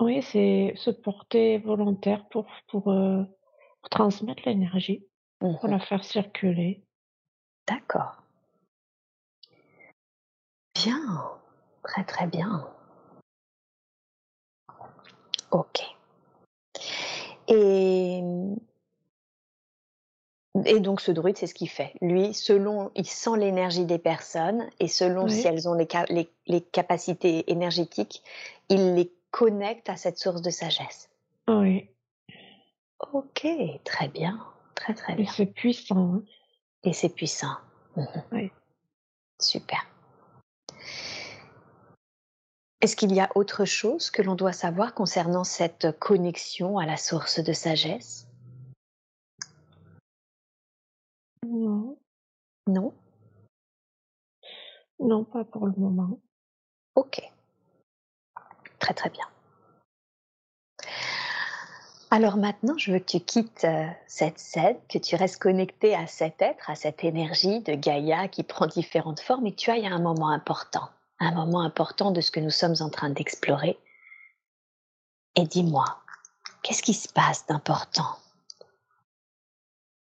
oui, 0.00 0.22
c'est 0.22 0.72
se 0.76 0.90
porter 0.90 1.58
volontaire 1.58 2.28
pour 2.28 2.46
pour, 2.68 2.84
pour 2.84 3.88
transmettre 3.90 4.42
l'énergie, 4.46 5.06
pour 5.38 5.64
Mmh 5.64 5.70
la 5.70 5.78
faire 5.78 6.04
circuler. 6.04 6.84
D'accord. 7.68 8.22
Bien, 10.74 11.38
très, 11.82 12.04
très 12.04 12.26
bien. 12.26 12.68
OK 15.50 15.93
et 17.48 18.22
et 20.64 20.78
donc 20.78 21.00
ce 21.00 21.10
druide, 21.10 21.36
c'est 21.36 21.48
ce 21.48 21.54
qu'il 21.54 21.68
fait. 21.68 21.92
Lui, 22.00 22.32
selon 22.32 22.92
il 22.94 23.06
sent 23.06 23.36
l'énergie 23.38 23.86
des 23.86 23.98
personnes 23.98 24.68
et 24.78 24.86
selon 24.86 25.28
si 25.28 25.46
elles 25.46 25.68
ont 25.68 25.74
les 25.74 25.88
ca 25.90 26.04
les 26.08 26.28
les 26.46 26.60
capacités 26.60 27.50
énergétiques, 27.50 28.22
il 28.68 28.94
les 28.94 29.12
connecte 29.30 29.88
à 29.88 29.96
cette 29.96 30.18
source 30.18 30.42
de 30.42 30.50
sagesse. 30.50 31.10
oui 31.48 31.88
OK, 33.12 33.46
très 33.84 34.08
bien, 34.08 34.40
très, 34.74 34.94
très 34.94 35.12
et 35.14 35.16
bien 35.16 35.32
c'est 35.32 35.46
puissant, 35.46 36.14
hein. 36.14 36.22
et 36.84 36.92
c'est 36.92 37.08
puissant. 37.08 37.56
Mmh 37.96 38.04
Oui. 38.32 38.50
Super. 39.40 39.86
Est-ce 42.84 42.96
qu'il 42.96 43.14
y 43.14 43.20
a 43.20 43.30
autre 43.34 43.64
chose 43.64 44.10
que 44.10 44.20
l'on 44.20 44.34
doit 44.34 44.52
savoir 44.52 44.92
concernant 44.92 45.42
cette 45.42 45.98
connexion 45.98 46.76
à 46.76 46.84
la 46.84 46.98
source 46.98 47.40
de 47.40 47.54
sagesse? 47.54 48.28
Non, 51.46 51.96
Non? 52.66 52.92
non, 55.00 55.24
pas 55.24 55.44
pour 55.44 55.66
le 55.66 55.72
moment. 55.78 56.18
OK, 56.94 57.22
très, 58.78 58.92
très 58.92 59.08
bien. 59.08 59.24
Alors 62.10 62.36
maintenant, 62.36 62.76
je 62.76 62.92
veux 62.92 62.98
que 62.98 63.04
tu 63.06 63.20
quittes, 63.20 63.64
heu, 63.64 63.88
cette 64.06 64.38
scène, 64.38 64.76
que 64.90 64.98
tu 64.98 65.16
restes 65.16 65.40
connecté 65.40 65.94
à 65.94 66.06
cet 66.06 66.42
être, 66.42 66.68
à 66.68 66.74
cette 66.74 67.02
énergie 67.02 67.60
de 67.60 67.72
Gaïa 67.72 68.28
qui 68.28 68.42
prend 68.42 68.66
différentes 68.66 69.20
formes 69.20 69.46
et 69.46 69.52
que 69.52 69.56
tu 69.56 69.70
ailles 69.70 69.86
à 69.86 69.94
un 69.94 70.02
moment 70.02 70.28
important, 70.28 70.90
un 71.20 71.32
moment 71.32 71.62
important 71.62 72.10
de 72.10 72.20
ce 72.20 72.30
que 72.30 72.40
nous 72.40 72.50
sommes 72.50 72.76
en 72.80 72.90
train 72.90 73.10
d'explorer. 73.10 73.78
Et 75.36 75.44
dis-moi, 75.44 75.84
qu'est-ce 76.62 76.82
qui 76.82 76.94
se 76.94 77.08
passe 77.08 77.46
d'important? 77.46 78.18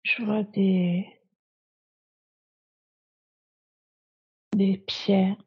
Je 0.03 0.23
vois 0.23 0.43
des 0.43 1.19
des 4.55 4.77
pierres, 4.77 5.37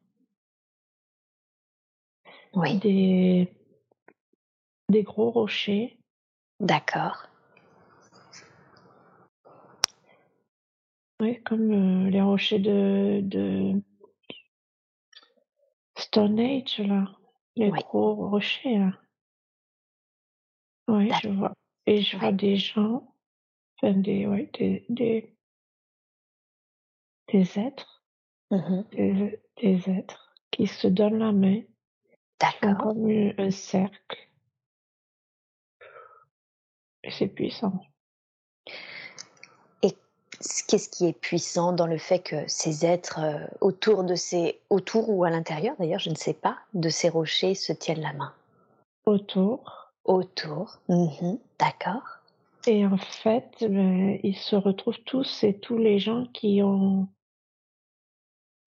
Oui, 2.55 2.79
des 2.79 3.49
des 4.89 5.03
gros 5.05 5.31
rochers, 5.31 5.99
d'accord, 6.59 7.29
oui, 11.21 11.41
comme, 11.45 12.07
heu, 12.07 12.11
les 12.11 12.23
rochers 12.23 12.59
de 12.59 13.21
de 13.23 13.81
Stone 16.11 16.41
Age 16.41 16.81
là, 16.81 17.05
les 17.55 17.71
gros 17.71 18.17
rochers 18.31 18.79
là. 18.79 19.01
Oui, 20.89 21.09
je 21.23 21.29
vois. 21.29 21.53
Et 21.87 22.03
je 22.03 22.17
vois 22.17 22.33
des 22.33 22.57
gens, 22.57 23.15
enfin 23.77 23.93
des 23.93 24.27
ouais, 24.27 24.51
des 24.55 24.85
des 24.89 25.37
des 27.29 27.59
êtres, 27.61 28.05
Mmh 28.51 28.83
des 28.91 29.41
des 29.63 29.89
êtres 29.89 30.35
qui 30.51 30.67
se 30.67 30.89
donnent 30.89 31.21
la 31.21 31.31
main, 31.31 31.63
D'accord. 32.41 32.79
comme 32.79 33.09
un 33.39 33.51
cercle. 33.53 34.29
C'est 37.09 37.29
puissant. 37.29 37.81
Et 40.41 40.63
qu'est-ce 40.67 40.89
qui 40.89 41.07
est 41.07 41.13
puissant 41.19 41.73
dans 41.73 41.87
le 41.87 41.99
fait 41.99 42.21
que 42.21 42.37
ces 42.47 42.87
êtres, 42.87 43.21
heu, 43.21 43.47
autour 43.61 44.05
de 44.05 44.15
ces 44.15 44.59
autour 44.71 45.11
ou 45.11 45.25
à 45.25 45.31
l'intérieur 45.31 45.75
d'ailleurs, 45.79 46.01
je 46.01 46.11
ne 46.11 46.15
sais 46.15 46.35
pas, 46.35 46.59
de 46.75 46.89
ces 46.89 47.09
rochers 47.09 47.55
se 47.55 47.73
tiennent 47.73 48.01
la 48.01 48.13
main? 48.13 48.33
Autour 49.07 49.93
Autour. 50.05 50.79
Mmh 50.89 51.37
D'accord. 51.59 52.03
et 52.67 52.87
en 52.87 52.97
fait, 52.97 53.51
beh, 53.61 54.21
ils 54.23 54.37
se 54.37 54.57
retrouvent 54.57 55.03
tous, 55.05 55.25
c'est 55.25 55.61
tous 55.61 55.77
les 55.77 55.99
gens 55.99 56.25
qui 56.33 56.63
ont 56.63 57.07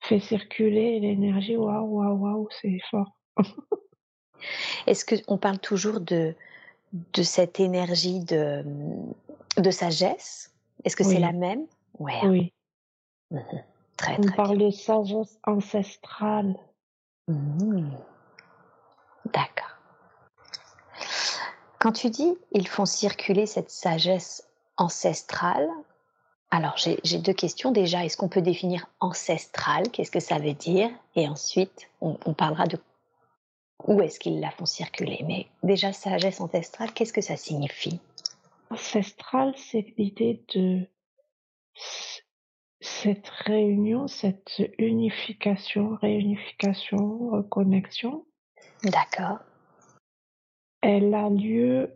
fait 0.01 0.19
circuler 0.19 0.99
l'énergie. 0.99 1.57
Waouh, 1.57 1.87
waouh, 1.87 2.17
waouh, 2.17 2.47
c'est 2.61 2.79
fort. 2.91 3.17
Est-ce 4.87 5.05
qu'on 5.05 5.37
parle 5.37 5.59
toujours 5.59 5.99
de 5.99 6.35
de 7.15 7.23
cette 7.23 7.59
énergie 7.59 8.19
de, 8.19 8.63
de 9.57 9.71
sagesse? 9.71 10.52
Est-ce 10.85 10.95
que 10.95 11.03
c'est 11.03 11.19
la 11.19 11.31
même? 11.31 11.65
Ouais, 11.99 12.19
hein. 12.21 12.29
oui. 12.29 12.53
Mmh 13.31 13.39
Très, 13.97 14.13
On 14.13 14.21
très 14.21 14.27
bien. 14.27 14.35
parle 14.35 14.57
de 14.57 14.69
sagesse 14.71 15.37
ancestrale. 15.45 16.55
Mmh. 17.27 17.91
D'accord. 19.31 19.77
Quand 21.79 21.91
tu 21.91 22.09
dis: 22.09 22.37
«Ils 22.51 22.67
font 22.67 22.85
circuler 22.85 23.45
cette 23.45 23.69
sagesse 23.69 24.49
ancestrale», 24.77 25.69
alors 26.49 26.75
j'ai 26.77 27.17
2 27.19 27.33
questions. 27.33 27.71
Déjà, 27.71 28.03
est-ce 28.05 28.17
qu'on 28.17 28.29
peut 28.29 28.41
définir 28.41 28.87
ancestral? 28.99 29.89
Qu'est-ce 29.91 30.11
que 30.11 30.19
ça 30.19 30.37
veut 30.39 30.53
dire? 30.53 30.89
Et 31.15 31.27
ensuite, 31.27 31.89
on 32.01 32.17
on 32.25 32.33
parlera 32.33 32.65
de 32.67 32.77
où 33.87 34.01
est-ce 34.01 34.19
qu'ils 34.19 34.39
la 34.39 34.51
font 34.51 34.65
circuler. 34.65 35.23
Mais 35.27 35.47
déjà, 35.61 35.93
sagesse 35.93 36.41
ancestrale, 36.41 36.91
qu'est-ce 36.93 37.13
que 37.13 37.21
ça 37.21 37.37
signifie? 37.37 37.99
Ancestrale, 38.73 39.53
c'est 39.55 39.93
l'idée 39.99 40.43
de 40.55 40.87
cette 42.79 43.29
réunion, 43.29 44.07
cette 44.07 44.63
unification, 44.79 45.95
réunification, 46.01 47.29
reconnexion, 47.29 48.25
D'accord. 48.83 49.37
elle 50.81 51.13
a 51.13 51.29
lieu 51.29 51.93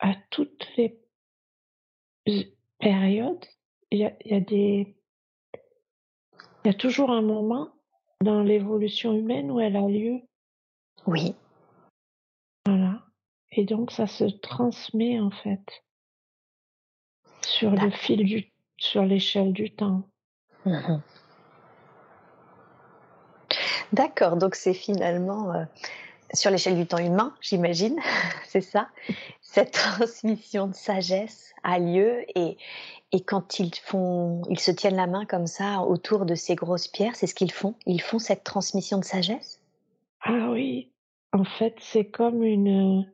à 0.00 0.16
toutes 0.30 0.66
les 0.76 1.00
périodes. 2.80 3.46
Il 3.92 4.00
y 4.00 4.04
a 4.04 4.12
il 4.24 4.32
y 4.32 4.34
a 4.34 4.40
des 4.40 4.96
il 6.64 6.66
y 6.66 6.70
a 6.70 6.74
toujours 6.74 7.12
un 7.12 7.22
moment 7.22 7.70
dans 8.20 8.42
l'évolution 8.42 9.14
humaine 9.14 9.48
où 9.52 9.60
elle 9.60 9.76
a 9.76 9.86
lieu, 9.86 10.20
Oui, 11.06 11.36
voilà. 12.66 13.06
Et 13.52 13.64
donc 13.64 13.92
ça 13.92 14.08
se 14.08 14.24
transmet, 14.24 15.20
en 15.20 15.30
fait, 15.30 15.84
sur 17.50 17.70
le 17.72 17.90
fil 17.90 18.24
du 18.24 18.46
sur 18.78 19.04
l'échelle 19.04 19.52
du 19.52 19.70
temps. 19.70 20.08
Mmh 20.64 20.98
D'accord, 23.92 24.36
donc 24.36 24.54
c'est 24.54 24.72
finalement, 24.72 25.52
heu, 25.52 25.66
sur 26.32 26.52
l'échelle 26.52 26.76
du 26.76 26.86
temps 26.86 26.98
humain, 26.98 27.34
j'imagine, 27.40 27.98
c'est 28.46 28.60
ça? 28.60 28.88
Cette 29.42 29.72
transmission 29.72 30.68
de 30.68 30.74
sagesse 30.74 31.52
a 31.64 31.78
lieu 31.78 32.24
et 32.38 32.56
et 33.12 33.20
quand 33.24 33.58
ils 33.58 33.74
font 33.74 34.42
ils 34.48 34.60
se 34.60 34.70
tiennent 34.70 34.94
la 34.94 35.08
main 35.08 35.26
comme 35.26 35.48
ça 35.48 35.80
autour 35.80 36.24
de 36.24 36.36
ces 36.36 36.54
grosses 36.54 36.86
pierres, 36.86 37.16
c'est 37.16 37.26
ce 37.26 37.34
qu'ils 37.34 37.50
font? 37.52 37.74
Ils 37.84 38.00
font 38.00 38.20
cette 38.20 38.44
transmission 38.44 38.98
de 38.98 39.04
sagesse? 39.04 39.60
Ah 40.22 40.50
oui, 40.52 40.92
en 41.32 41.44
fait, 41.44 41.74
c'est 41.80 42.04
comme 42.04 42.44
une, 42.44 43.10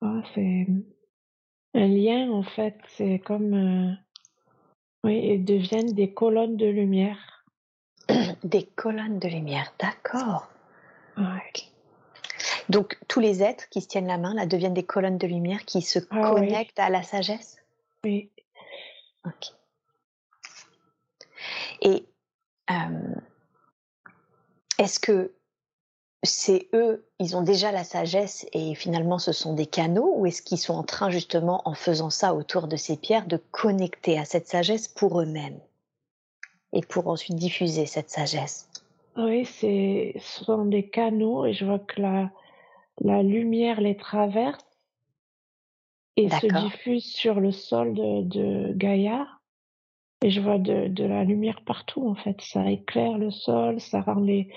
ah, 0.00 0.22
c'est 0.34 0.66
un 1.74 1.88
lien, 1.88 2.30
en 2.30 2.42
fait, 2.42 2.76
c'est 2.96 3.18
comme, 3.18 3.54
heu, 3.54 3.94
oui, 5.04 5.20
ils 5.34 5.44
deviennent 5.44 5.92
des 5.92 6.12
colonnes 6.12 6.56
de 6.56 6.66
lumière. 6.66 7.44
Des 8.44 8.64
colonnes 8.64 9.18
de 9.18 9.28
lumière, 9.28 9.72
d'accord. 9.78 10.48
Ouais. 11.16 11.52
Donc 12.68 12.98
tous 13.08 13.20
les 13.20 13.42
êtres 13.42 13.68
qui 13.68 13.80
se 13.80 13.88
tiennent 13.88 14.06
la 14.06 14.18
main 14.18 14.34
là 14.34 14.46
deviennent 14.46 14.74
des 14.74 14.82
colonnes 14.82 15.18
de 15.18 15.26
lumière 15.26 15.64
qui 15.64 15.82
se 15.82 15.98
Ah 16.10 16.34
oui, 16.34 16.40
connectent 16.40 16.78
à 16.78 16.88
la 16.88 17.02
sagesse? 17.02 17.58
oui. 18.04 18.30
OK 19.24 19.52
et 21.82 22.06
hem, 22.68 23.20
est-ce 24.78 25.00
que 25.00 25.32
C'est 26.24 26.68
eux, 26.72 27.04
ils 27.18 27.36
ont 27.36 27.42
déjà 27.42 27.72
la 27.72 27.82
sagesse 27.82 28.46
et 28.52 28.74
finalement 28.76 29.18
ce 29.18 29.32
sont 29.32 29.54
des 29.54 29.66
canaux 29.66 30.14
ou 30.16 30.26
est-ce 30.26 30.40
qu'ils 30.42 30.58
sont 30.58 30.74
en 30.74 30.84
train 30.84 31.10
justement, 31.10 31.62
en 31.64 31.74
faisant 31.74 32.10
ça 32.10 32.34
autour 32.34 32.68
de 32.68 32.76
ces 32.76 32.96
pierres, 32.96 33.26
de 33.26 33.38
connecter 33.50 34.18
à 34.18 34.24
cette 34.24 34.46
sagesse 34.46 34.86
pour 34.86 35.20
eux-mêmes 35.20 35.58
et 36.72 36.82
pour 36.82 37.08
ensuite 37.08 37.36
diffuser 37.36 37.86
cette 37.86 38.10
sagesse? 38.10 38.68
Oui, 39.16 39.44
c'est 39.44 40.14
ce 40.20 40.44
sont 40.44 40.64
des 40.64 40.88
canaux 40.88 41.44
et 41.44 41.52
je 41.52 41.64
vois 41.64 41.80
que 41.80 42.00
la 42.00 42.30
la 43.00 43.22
lumière 43.22 43.80
les 43.80 43.96
traverse 43.96 44.64
et 46.16 46.28
se 46.28 46.46
diffuse 46.46 47.04
sur 47.04 47.40
le 47.40 47.50
sol 47.50 47.94
de, 47.94 48.22
de 48.22 48.72
Gaïa. 48.74 49.26
Et 50.22 50.30
je 50.30 50.40
vois 50.40 50.58
de, 50.58 50.86
de, 50.86 51.04
la 51.04 51.24
lumière 51.24 51.62
partout, 51.64 52.08
en 52.08 52.14
fait. 52.14 52.40
Ça 52.40 52.70
éclaire 52.70 53.18
le 53.18 53.30
sol, 53.30 53.80
ça 53.80 54.00
rend 54.00 54.20
les, 54.20 54.48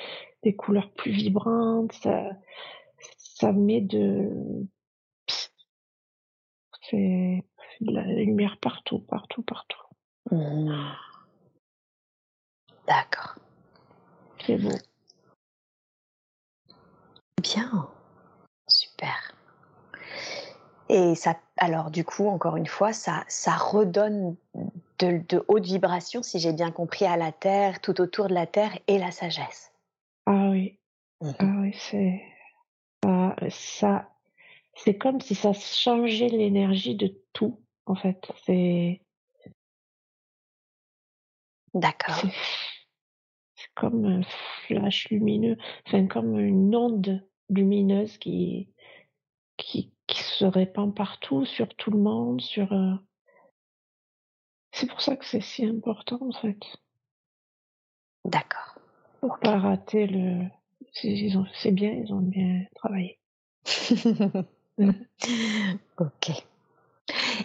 couleurs 0.58 0.92
plus 0.92 1.12
vibrantes, 1.12 1.92
ça, 1.94 2.30
ça 3.18 3.52
met 3.52 3.82
de, 3.82 4.68
c'est 6.90 7.44
de 7.82 7.92
la 7.92 8.04
lumière 8.04 8.58
partout, 8.62 9.00
partout, 9.00 9.42
partout. 9.42 9.82
Mmh. 10.30 10.72
D'accord. 12.88 13.36
C'est 14.46 14.58
beau. 14.58 14.70
Bien. 17.42 17.90
Super. 18.68 19.34
Et 20.90 21.16
ça, 21.16 21.36
alors 21.58 21.90
du 21.90 22.04
coup, 22.04 22.28
encore 22.28 22.56
une 22.56 22.68
fois, 22.68 22.94
ça, 22.94 23.24
ça 23.28 23.56
redonne 23.56 24.36
de, 25.00 25.24
de 25.30 25.44
hautes 25.48 25.66
vibrations, 25.66 26.24
si 26.24 26.40
j'ai 26.40 26.54
bien 26.54 26.72
compris, 26.72 27.06
à 27.06 27.18
la 27.18 27.32
Terre, 27.32 27.82
tout 27.82 28.00
autour 28.02 28.28
de 28.28 28.34
la 28.34 28.48
Terre 28.48 28.78
et 28.88 28.98
la 28.98 29.12
sagesse. 29.12 29.72
Ah 30.26 30.50
oui. 30.50 30.80
Mmh. 31.22 31.32
Ah 31.40 31.56
oui, 31.62 31.74
c'est 31.78 32.22
ça, 33.50 34.10
c'est 34.76 34.98
comme 34.98 35.22
si 35.22 35.36
ça 35.36 35.54
changeait 35.54 36.30
l'énergie 36.30 36.96
de 36.96 37.16
tout, 37.34 37.62
en 37.86 37.96
fait. 37.96 38.32
C'est. 38.46 39.02
D'accord. 41.74 42.22
C'est 43.56 43.74
comme 43.74 44.06
un 44.06 44.22
flash 44.66 45.10
lumineux, 45.10 45.58
enfin 45.86 46.08
comme 46.08 46.40
une 46.40 46.76
onde 46.76 47.28
lumineuse 47.50 48.18
qui, 48.18 48.70
qui, 49.58 49.94
qui 50.08 50.24
se 50.24 50.46
répand 50.46 50.96
partout, 50.96 51.46
sur 51.46 51.68
tout 51.76 51.92
le 51.92 52.00
monde, 52.00 52.42
sur. 52.42 52.70
C'est 54.76 54.88
pour 54.88 55.00
ça 55.00 55.16
que 55.16 55.24
c'est 55.26 55.40
si 55.42 55.66
important, 55.66 56.20
en 56.22 56.34
fait. 56.34 56.60
D'accord. 58.26 58.78
Pour 59.22 59.40
pas 59.40 59.58
rater 59.58 60.06
le. 60.06 60.48
C'est 60.92 61.72
bien, 61.72 61.92
ils 61.92 62.14
ont 62.14 62.20
bien 62.20 62.66
travaillé. 62.76 63.18
ok. 65.98 66.44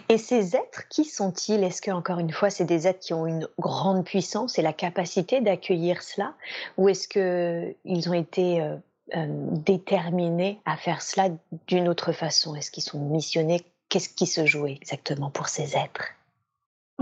Et 0.09 0.17
ces 0.17 0.57
êtres, 0.57 0.89
qui 0.89 1.05
sont-ils? 1.05 1.63
Est-ce 1.63 1.81
que, 1.81 1.91
encore 1.91 2.19
une 2.19 2.33
fois, 2.33 2.49
c'est 2.49 2.65
des 2.65 2.85
êtres 2.85 2.99
qui 2.99 3.13
ont 3.13 3.25
une 3.25 3.47
grande 3.57 4.03
puissance 4.03 4.59
et 4.59 4.61
la 4.61 4.73
capacité 4.73 5.39
d'accueillir 5.39 6.01
cela? 6.01 6.33
Ou 6.77 6.89
est-ce 6.89 7.07
qu'ils 7.07 8.09
ont 8.09 8.13
été 8.13 8.61
euh, 8.61 8.75
euh, 9.15 9.25
déterminés 9.51 10.59
à 10.65 10.75
faire 10.75 11.01
cela 11.01 11.29
d'une 11.67 11.87
autre 11.87 12.11
façon? 12.11 12.55
Est-ce 12.55 12.71
qu'ils 12.71 12.83
sont 12.83 12.99
missionnés? 12.99 13.61
Qu'est-ce 13.87 14.09
qui 14.09 14.27
se 14.27 14.45
joue 14.45 14.67
exactement 14.67 15.29
pour 15.29 15.47
ces 15.47 15.77
êtres? 15.77 16.09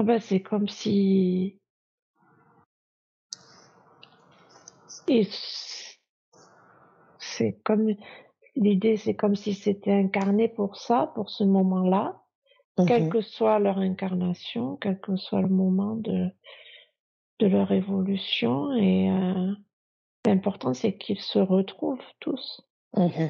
Bah, 0.04 0.20
C'est 0.20 0.42
comme 0.42 0.68
si. 0.68 1.60
C'est 7.18 7.60
comme 7.64 7.96
L'idée, 8.60 8.98
c'est 8.98 9.16
comme 9.16 9.36
si 9.36 9.54
c'était 9.54 9.94
incarné 9.94 10.50
pour 10.50 10.76
ça, 10.76 11.14
pour 11.16 11.30
ce 11.30 11.46
moment-là, 11.46 12.22
quelle 12.88 13.06
mmh 13.06 13.10
que 13.10 13.22
soit 13.22 13.58
leur 13.60 13.78
incarnation, 13.78 14.78
quel 14.82 15.00
que 15.00 15.16
soit 15.16 15.42
le 15.42 15.48
moment 15.48 15.96
de, 15.96 16.28
de 17.40 17.48
leur 17.48 17.72
évolution. 17.72 18.74
Et 18.74 19.10
euh, 19.10 19.54
l'important, 20.26 20.74
c'est 20.74 20.98
qu'ils 20.98 21.22
se 21.22 21.40
retrouvent 21.40 22.04
tous. 22.20 22.62
Mmh 22.98 23.30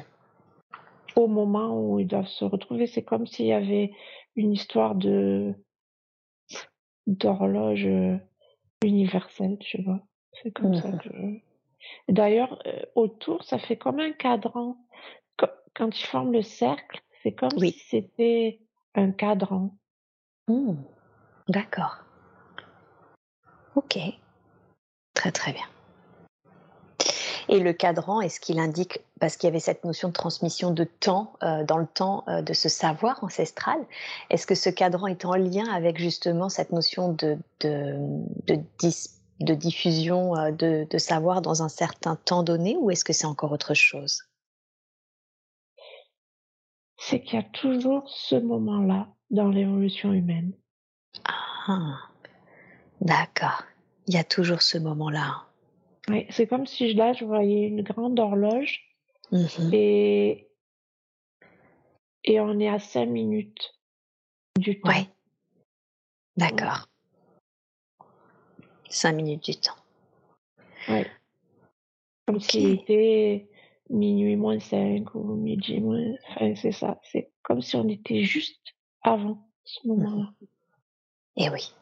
Au 1.14 1.28
moment 1.28 1.78
où 1.80 2.00
ils 2.00 2.08
doivent 2.08 2.26
se 2.26 2.44
retrouver, 2.44 2.88
c'est 2.88 3.04
comme 3.04 3.26
s'il 3.28 3.46
y 3.46 3.52
avait 3.52 3.92
une 4.34 4.52
histoire 4.52 4.96
de 4.96 5.54
d'horloge 7.06 7.86
euh, 7.86 8.16
universelle, 8.84 9.58
tu 9.60 9.82
vois. 9.82 10.00
C'est 10.42 10.50
comme 10.52 10.74
ça 10.74 10.92
que. 10.92 11.08
D'ailleurs, 12.08 12.60
euh, 12.66 12.82
autour, 12.94 13.42
ça 13.42 13.58
fait 13.58 13.76
comme 13.76 14.00
un 14.00 14.12
cadran 14.12 14.76
quand 15.74 15.90
tu 15.90 16.06
formes 16.06 16.32
le 16.32 16.42
cercle, 16.42 17.02
c'est 17.22 17.32
comme 17.32 17.58
si 17.58 17.78
c'était 17.88 18.60
un 18.94 19.12
cadran. 19.12 19.76
Mmh. 20.48 20.74
D'accord. 21.48 21.98
Ok. 23.76 23.98
Très 25.14 25.32
très 25.32 25.52
bien. 25.52 25.66
Et 27.48 27.60
le 27.60 27.72
cadran, 27.72 28.20
est-ce 28.20 28.40
qu'il 28.40 28.58
indique, 28.58 29.00
parce 29.20 29.36
qu'il 29.36 29.46
y 29.46 29.50
avait 29.50 29.60
cette 29.60 29.84
notion 29.84 30.08
de 30.08 30.14
transmission 30.14 30.72
de 30.72 30.84
temps, 30.84 31.34
euh, 31.42 31.62
dans 31.62 31.76
le 31.76 31.86
temps 31.86 32.24
euh, 32.26 32.42
de 32.42 32.54
ce 32.54 32.68
savoir 32.68 33.22
ancestral, 33.22 33.78
est-ce 34.30 34.46
que 34.46 34.54
ce 34.54 34.70
cadran 34.70 35.06
est 35.06 35.24
en 35.24 35.34
lien 35.34 35.68
avec 35.70 35.98
justement 35.98 36.48
cette 36.48 36.72
notion 36.72 37.12
de, 37.12 37.38
de, 37.60 37.96
de 38.48 39.54
diffusion 39.54 40.36
euh, 40.36 40.50
de, 40.50 40.86
de, 40.90 40.98
savoir 40.98 41.42
dans 41.42 41.62
un 41.62 41.68
certain 41.68 42.16
temps 42.16 42.42
donné, 42.42 42.76
ou 42.78 42.90
est-ce 42.90 43.04
que 43.04 43.12
c'est 43.12 43.26
encore 43.26 43.52
autre 43.52 43.74
chose? 43.74 44.22
C'est 46.96 47.22
qu'il 47.22 47.38
y 47.38 47.42
a 47.42 47.46
toujours 47.52 48.08
ce 48.08 48.36
moment-là 48.36 49.08
dans 49.30 49.48
l'évolution 49.48 50.12
humaine. 50.12 50.52
Ah, 51.26 51.98
d'accord. 53.00 53.64
Il 54.06 54.14
y 54.14 54.18
a 54.18 54.24
toujours 54.24 54.62
ce 54.62 54.78
moment-là. 54.78 55.44
Oui, 56.08 56.26
c'est 56.30 56.46
comme 56.46 56.66
si 56.66 56.94
là, 56.94 57.12
je 57.12 57.24
voyais 57.24 57.68
une 57.68 57.82
grande 57.82 58.18
horloge 58.18 58.89
mmh 59.32 59.72
et, 59.72 60.50
et 62.24 62.40
on 62.40 62.58
est 62.58 62.68
à 62.68 62.78
cinq 62.78 63.06
minutes 63.06 63.74
du 64.58 64.80
temps. 64.80 64.90
Oui. 64.90 65.08
D'accord. 66.36 66.88
Cinq 68.88 69.12
minutes 69.12 69.44
du 69.44 69.56
temps. 69.56 69.76
Oui. 70.88 71.04
Comme 72.26 72.40
s'il 72.40 72.70
était 72.70 73.48
minuit 73.90 74.36
moins 74.36 74.60
5 74.60 75.14
ou 75.14 75.34
midi 75.34 75.80
moins. 75.80 76.14
Enfin, 76.28 76.54
c'est 76.54 76.72
ça. 76.72 77.00
C'est 77.02 77.30
comme 77.42 77.60
si 77.60 77.76
on 77.76 77.88
était 77.88 78.22
juste 78.22 78.74
avant 79.02 79.48
ce 79.64 79.86
moment-là. 79.88 80.32
Et 81.36 81.44
eh 81.44 81.50
oui. 81.50 81.72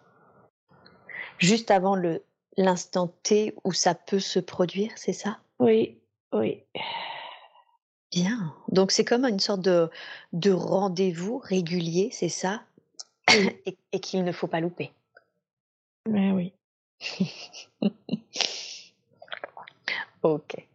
Juste 1.39 1.71
avant 1.71 1.97
le 1.97 2.25
l'instant 2.57 3.09
T 3.23 3.55
où 3.65 3.73
ça 3.73 3.95
peut 3.95 4.19
se 4.19 4.41
produire, 4.41 4.91
c'est 4.97 5.13
ça? 5.13 5.39
Oui, 5.61 6.01
oui. 6.33 6.65
Bien. 8.11 8.55
Donc 8.69 8.91
c'est 8.91 9.05
comme 9.05 9.25
une 9.25 9.39
sorte 9.41 9.61
de, 9.61 9.91
de 10.33 10.51
rendez-vous 10.51 11.39
régulier, 11.39 12.09
c'est 12.13 12.29
ça? 12.29 12.63
Et, 13.67 13.77
et 13.93 14.01
qu'il 14.01 14.25
ne 14.25 14.33
faut 14.33 14.47
pas 14.47 14.61
louper. 14.61 14.93
Mais 16.09 16.33
oui. 16.33 16.53
ok. 20.23 20.67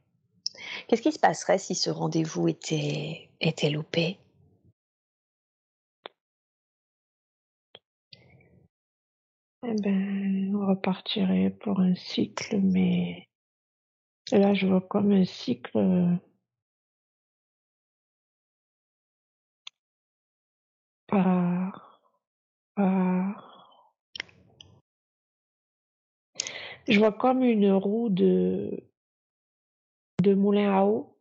Qu'est-ce 0.87 1.01
qui 1.01 1.11
se 1.11 1.19
passerait 1.19 1.57
si 1.57 1.75
ce 1.75 1.89
rendez-vous 1.89 2.47
était, 2.47 3.29
était 3.41 3.69
loupé? 3.69 4.19
Eh 9.65 9.73
ben, 9.81 10.53
on 10.55 10.67
repartirait 10.67 11.49
pour 11.49 11.79
un 11.79 11.95
cycle, 11.95 12.59
mais 12.59 13.29
là, 14.31 14.53
je 14.53 14.67
vois 14.67 14.81
comme 14.81 15.11
un 15.11 15.25
cycle. 15.25 16.19
Par, 21.13 21.99
par... 22.75 23.99
Je 26.87 26.99
vois 26.99 27.11
comme 27.11 27.43
une 27.43 27.71
roue 27.71 28.09
de 28.09 28.83
de 30.21 30.33
moulin 30.33 30.73
à 30.73 30.83
eau. 30.83 31.17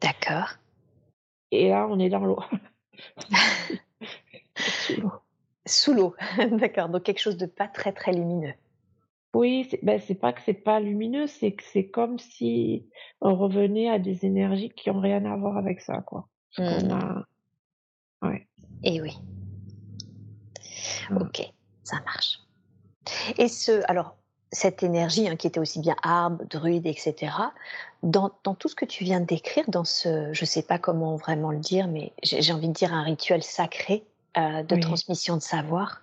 D'accord. 0.00 0.56
Et 1.50 1.68
là, 1.68 1.86
on 1.88 1.98
est 1.98 2.08
dans 2.08 2.24
l'eau. 2.24 2.40
Sous 4.56 5.00
l'eau. 5.00 5.12
Sous 5.66 5.94
l'eau, 5.94 6.14
d'accord. 6.50 6.88
Donc 6.88 7.04
quelque 7.04 7.20
chose 7.20 7.36
de 7.36 7.46
pas 7.46 7.68
très 7.68 7.92
très 7.92 8.12
lumineux. 8.12 8.54
Oui, 9.34 9.68
c'est 9.70 9.84
ben, 9.84 10.00
pas 10.20 10.32
que 10.32 10.40
c'est 10.42 10.54
pas 10.54 10.80
lumineux, 10.80 11.28
c'est 11.28 11.52
que 11.52 11.62
c'est 11.62 11.88
comme 11.88 12.18
si 12.18 12.88
on 13.20 13.36
revenait 13.36 13.88
à 13.88 14.00
des 14.00 14.26
énergies 14.26 14.70
qui 14.70 14.90
ont 14.90 14.98
rien 14.98 15.24
à 15.24 15.36
voir 15.36 15.56
avec 15.56 15.80
ça, 15.80 16.02
quoi. 16.02 16.28
Mmh. 16.58 16.90
a... 16.90 17.24
Ouais. 18.22 18.49
Et 18.82 18.96
eh 18.96 19.00
oui. 19.00 19.16
Ok, 21.14 21.42
ça 21.84 21.96
marche. 22.04 22.38
Et 23.36 23.48
ce, 23.48 23.82
alors, 23.88 24.16
cette 24.52 24.82
énergie 24.82 25.28
hein, 25.28 25.36
qui 25.36 25.46
était 25.46 25.60
aussi 25.60 25.80
bien 25.80 25.96
arbre, 26.02 26.44
druide, 26.46 26.86
etc. 26.86 27.32
Dans, 28.02 28.30
tout 28.30 28.68
ce 28.68 28.74
que 28.74 28.84
tu 28.84 29.04
viens 29.04 29.20
de 29.20 29.26
décrire, 29.26 29.64
dans 29.68 29.84
ce, 29.84 30.32
je 30.32 30.42
ne 30.42 30.46
sais 30.46 30.62
pas 30.62 30.78
comment 30.78 31.16
vraiment 31.16 31.50
le 31.50 31.58
dire, 31.58 31.88
mais 31.88 32.12
j'ai 32.22 32.52
envie 32.52 32.68
de 32.68 32.72
dire 32.72 32.92
un 32.92 33.02
rituel 33.02 33.42
sacré 33.42 34.04
euh, 34.36 34.62
de 34.62 34.76
transmission 34.76 35.36
de 35.36 35.42
savoir. 35.42 36.00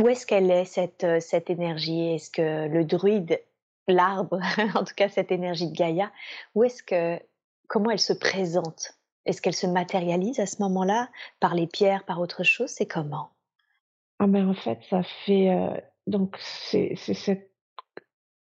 Où 0.00 0.08
est-ce 0.08 0.26
qu'elle 0.26 0.50
est 0.50 0.64
cette, 0.64 1.04
euh, 1.04 1.20
cette 1.20 1.50
énergie? 1.50 2.14
Est-ce 2.14 2.30
que 2.30 2.68
le 2.68 2.84
druide, 2.84 3.40
l'arbre, 3.88 4.40
en 4.74 4.84
tout 4.84 4.94
cas 4.94 5.08
cette 5.08 5.32
énergie 5.32 5.68
de 5.68 5.76
Gaïa, 5.76 6.10
où 6.54 6.64
est-ce 6.64 6.82
que 6.82 7.20
comment 7.68 7.90
elle 7.90 8.00
se 8.00 8.12
présente? 8.12 8.94
Est-ce 9.26 9.42
qu'elle 9.42 9.54
se 9.54 9.66
matérialise 9.66 10.40
à 10.40 10.46
ce 10.46 10.62
moment-là 10.62 11.08
par 11.40 11.54
les 11.54 11.66
pierres, 11.66 12.04
par 12.04 12.20
autre 12.20 12.42
chose? 12.42 12.70
C'est 12.70 12.86
comment? 12.86 13.30
Ah 14.18 14.26
ben 14.26 14.48
en 14.48 14.54
fait, 14.54 14.80
ça 14.88 15.02
fait 15.02 15.50
euh, 15.50 15.74
donc 16.06 16.36
c'est 16.40 16.94
c'est 16.96 17.50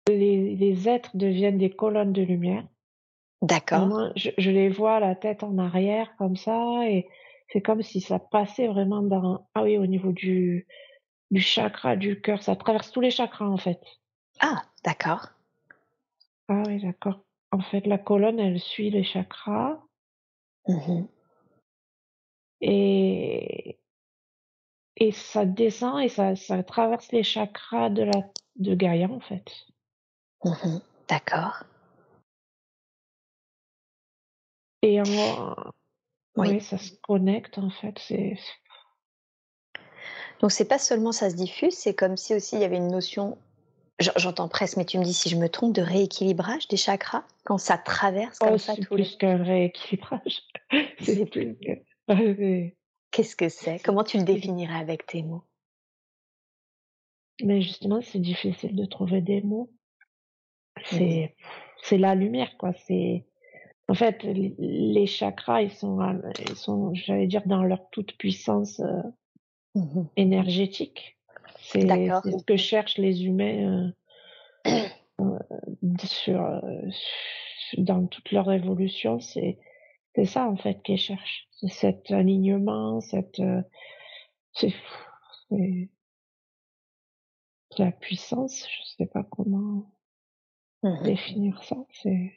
les, 0.08 0.56
les 0.56 0.90
êtres 0.90 1.12
deviennent 1.16 1.58
des 1.58 1.70
colonnes 1.70 2.14
de 2.14 2.22
lumière. 2.22 2.66
D'accord. 3.42 4.12
je, 4.16 4.32
je, 4.38 4.50
les 4.50 4.70
vois 4.70 5.00
la 5.00 5.14
tête 5.14 5.44
en 5.44 5.58
arrière 5.60 6.16
comme 6.18 6.36
ça 6.36 6.90
et 6.90 7.08
c'est 7.50 7.62
comme 7.62 7.84
si 7.84 8.02
ça 8.02 8.18
passait 8.18 8.68
vraiment 8.68 9.04
dans 9.04 9.48
ah 9.54 9.64
oui 9.64 9.78
au 9.78 9.86
niveau 9.86 10.12
du 10.12 10.66
du 11.30 11.42
chakra 11.42 11.96
du 11.96 12.22
cœur, 12.22 12.42
ça 12.42 12.56
traverse 12.56 12.92
tous 12.92 13.02
les 13.02 13.12
chakras 13.12 13.46
en 13.46 13.58
fait. 13.58 13.82
Ah 14.40 14.64
d'accord. 14.84 15.28
Ah 16.48 16.64
oui 16.66 16.82
d'accord. 16.82 17.20
En 17.52 17.60
fait 17.60 17.86
la 17.86 17.98
colonne 17.98 18.40
elle 18.40 18.60
suit 18.60 18.90
les 18.90 19.04
chakras. 19.04 19.84
Mmh 20.68 21.08
et 22.60 23.78
et 24.96 25.12
ça 25.12 25.46
descend 25.46 26.02
et 26.02 26.10
ça 26.10 26.36
ça 26.36 26.64
traverse 26.64 27.12
les 27.12 27.22
chakras 27.22 27.90
de 27.90 28.02
la 28.02 28.24
de 28.56 28.74
Gaïa 28.74 29.08
en 29.10 29.20
fait. 29.20 29.46
Mmh 30.44 30.80
d'accord. 31.08 31.64
Et 34.82 35.02
en 35.02 35.56
oui. 36.36 36.62
ça 36.62 36.78
se 36.78 36.94
connecte 37.02 37.58
en 37.58 37.70
fait, 37.70 37.98
c'est 38.00 38.38
Donc 40.40 40.52
c'est 40.52 40.68
pas 40.68 40.80
seulement 40.80 41.12
ça 41.12 41.30
se 41.30 41.36
diffuse, 41.36 41.74
c'est 41.74 41.96
comme 41.96 42.16
si 42.18 42.36
aussi 42.36 42.56
il 42.56 42.62
y 42.62 42.66
avait 42.66 42.78
une 42.78 42.92
notion 42.92 43.38
j'entends 44.00 44.48
presque, 44.48 44.78
mais 44.78 44.86
tu 44.86 45.00
me 45.00 45.04
dis 45.04 45.14
si 45.14 45.30
je 45.30 45.36
me 45.36 45.50
trompe, 45.50 45.74
de 45.74 45.82
rééquilibrage 45.82 46.68
des 46.68 46.78
chakras? 46.78 47.24
Quand 47.46 47.58
ça 47.58 47.78
traverse 47.78 48.40
comme 48.40 48.54
oh, 48.54 48.58
ça 48.58 48.76
c'est 48.76 48.82
tous 48.82 48.96
plus 48.96 49.16
qu'un 49.18 49.44
rééquilibrage. 49.44 50.44
C'est 51.00 51.26
plus 51.26 51.56
que 51.56 52.72
Qu'est-ce 53.12 53.36
que 53.36 53.50
c'est? 53.50 53.80
Comment 53.80 54.04
tu 54.04 54.18
le 54.18 54.24
définirais 54.24 54.80
avec 54.80 55.06
tes 55.06 55.24
mots? 55.24 55.44
Mais 57.42 57.62
justement, 57.62 58.02
c'est 58.02 58.20
difficile 58.20 58.76
de 58.76 58.86
trouver 58.86 59.22
des 59.22 59.42
mots. 59.42 59.72
Mmh 60.78 60.82
C'est 60.84 61.36
c'est 61.84 61.98
la 61.98 62.16
lumière 62.16 62.58
quoi, 62.58 62.74
c'est 62.86 63.26
en 63.90 63.94
fait, 63.94 64.24
les 64.24 65.08
chakras, 65.08 65.62
ils 65.62 65.72
sont, 65.72 66.00
ils 66.42 66.56
sont, 66.58 66.94
j'allais 66.94 67.28
dire, 67.28 67.44
dans 67.46 67.64
leur 67.64 67.90
toute 67.90 68.18
puissance 68.18 68.82
euh, 68.82 69.02
mmh 69.76 70.04
énergétique. 70.18 71.17
C'est 71.72 71.82
ce 71.82 72.44
que 72.44 72.58
cherchent 72.58 72.98
les 72.98 73.26
humains 73.26 73.94
euh, 74.68 74.88
euh, 75.22 75.40
sur, 76.06 76.62
dans 77.78 78.08
toute 78.08 78.32
leur 78.32 78.52
évolution. 78.52 79.20
C'est 79.20 79.58
ça 80.26 80.48
en 80.48 80.56
fait 80.56 80.82
qu'ils 80.82 80.98
cherchent. 80.98 81.48
C'est 81.52 81.70
cet 81.70 82.12
alignement, 82.12 83.02
cette 83.02 83.42
c'est 84.54 84.74
la 87.78 87.92
puissance. 87.92 88.68
Je 88.68 88.96
sais 88.98 89.06
pas 89.06 89.24
comment 89.24 89.92
mmh 90.84 91.04
définir 91.04 91.64
ça. 91.64 91.76
C'est 91.92 92.34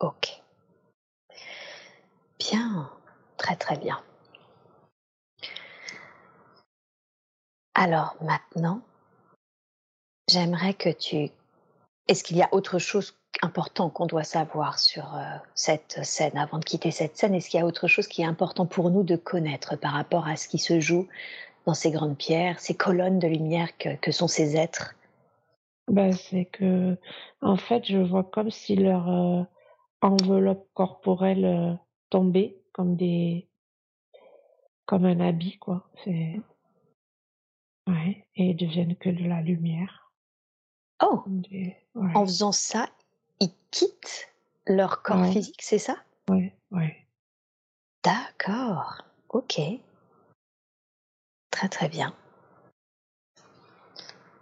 Ok. 0.00 0.42
Bien, 2.38 2.90
très 3.36 3.54
très 3.54 3.76
bien. 3.76 4.02
Alors 7.74 8.16
maintenant, 8.20 8.82
j'aimerais 10.28 10.74
que 10.74 10.90
tu... 10.90 11.30
Est-ce 12.08 12.24
qu'il 12.24 12.36
y 12.36 12.42
a 12.42 12.52
autre 12.52 12.78
chose 12.78 13.16
important 13.42 13.88
qu'on 13.88 14.06
doit 14.06 14.24
savoir 14.24 14.78
sur 14.78 15.14
euh, 15.14 15.36
cette 15.54 16.04
scène 16.04 16.36
avant 16.36 16.58
de 16.58 16.64
quitter 16.64 16.90
cette 16.90 17.16
scène? 17.16 17.34
Est-ce 17.34 17.48
qu'il 17.48 17.60
y 17.60 17.62
a 17.62 17.66
autre 17.66 17.86
chose 17.86 18.06
qui 18.06 18.22
est 18.22 18.26
important 18.26 18.66
pour 18.66 18.90
nous 18.90 19.02
de 19.02 19.16
connaître 19.16 19.76
par 19.76 19.92
rapport 19.92 20.26
à 20.26 20.36
ce 20.36 20.48
qui 20.48 20.58
se 20.58 20.80
joue 20.80 21.08
dans 21.64 21.74
ces 21.74 21.90
grandes 21.90 22.18
pierres, 22.18 22.60
ces 22.60 22.74
colonnes 22.74 23.20
de 23.20 23.28
lumière 23.28 23.68
que, 23.78 24.12
sont 24.12 24.28
ces 24.28 24.56
êtres? 24.56 24.94
Ben, 25.88 26.12
C'est 26.12 26.46
que, 26.46 26.96
en 27.40 27.56
fait, 27.56 27.84
je 27.86 27.98
vois 27.98 28.24
comme 28.24 28.50
si 28.50 28.74
leur, 28.74 29.08
euh, 29.08 29.42
enveloppe 30.02 30.66
corporelle 30.74 31.44
euh, 31.44 31.74
tombée 32.10 32.58
comme 32.72 32.96
des 32.96 33.48
comme 34.84 35.04
un 35.04 35.20
habit 35.20 35.58
quoi. 35.58 35.88
C'est 36.04 36.40
ouais 37.86 38.24
et 38.36 38.50
ils 38.50 38.56
deviennent 38.56 38.96
que 38.96 39.10
de 39.10 39.24
la 39.24 39.40
lumière. 39.40 40.12
Oh! 41.02 41.24
En 41.94 42.24
faisant 42.26 42.52
ça 42.52 42.88
ils 43.40 43.54
quittent 43.70 44.32
leur 44.66 45.02
corps 45.02 45.26
physique 45.26 45.60
c'est 45.62 45.78
ça? 45.78 45.96
Ouais 46.28 46.54
ouais. 46.70 46.96
D'accord 48.04 49.02
ok. 49.28 49.60
Très 51.50 51.68
très 51.68 51.88
bien. 51.88 52.14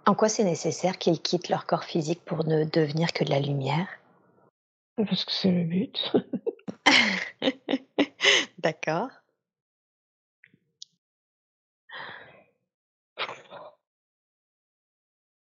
En 0.07 0.15
quoi 0.15 0.29
c'est 0.29 0.45
nécessaire 0.45 0.99
qu'ils 0.99 1.21
quittent 1.21 1.49
leur 1.49 1.67
corps 1.67 1.85
physique 1.85 2.25
pour 2.25 2.45
ne 2.45 2.65
devenir 2.65 3.13
que 3.13 3.25
de 3.25 3.31
la 3.31 3.41
lumière? 3.41 3.89
Parce 4.97 5.25
que 5.25 5.33
c'est 5.33 5.53
le 5.53 5.65
but. 5.65 6.13
D'accord. 8.59 9.11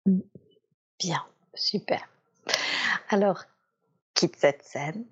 Bien, 0.06 1.24
super. 1.54 2.08
Alors, 3.08 3.44
quitte 4.14 4.36
cette 4.36 4.62
scène, 4.62 5.04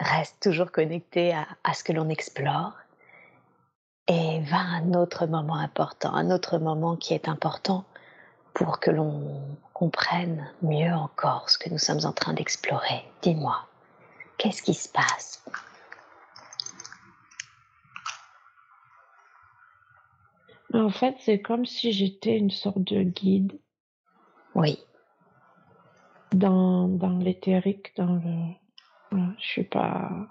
reste 0.00 0.40
toujours 0.40 0.72
connecté 0.72 1.32
à, 1.34 1.46
à 1.64 1.74
ce 1.74 1.84
que 1.84 1.92
l'on 1.92 2.08
explore 2.08 2.74
et 4.06 4.40
va 4.40 4.58
à 4.58 4.80
un 4.80 4.94
autre 4.94 5.26
moment 5.26 5.56
important, 5.56 6.14
un 6.14 6.30
autre 6.30 6.58
moment 6.58 6.96
qui 6.96 7.14
est 7.14 7.28
important 7.28 7.84
pour 8.54 8.80
que 8.80 8.90
l'on 8.90 9.40
comprenne 9.72 10.50
mieux 10.62 10.92
encore 10.92 11.50
ce 11.50 11.58
que 11.58 11.70
nous 11.70 11.78
sommes 11.78 12.04
en 12.04 12.12
train 12.12 12.32
d'explorer. 12.32 13.04
Dis-moi. 13.22 13.68
Qu'est-ce 14.38 14.62
qui 14.62 14.74
se 14.74 14.88
passe? 14.88 15.44
En 20.74 20.90
fait, 20.90 21.16
c'est 21.20 21.40
comme 21.40 21.66
si 21.66 21.92
j'étais 21.92 22.36
une 22.36 22.50
sorte 22.50 22.82
de 22.82 23.02
guide. 23.02 23.58
Oui. 24.58 24.78
Dans, 26.32 26.88
dans 26.88 27.18
l'éthérique, 27.18 27.94
dans 27.96 28.16
le. 28.16 29.28
Je 29.38 29.46
suis 29.46 29.64
pas. 29.64 30.28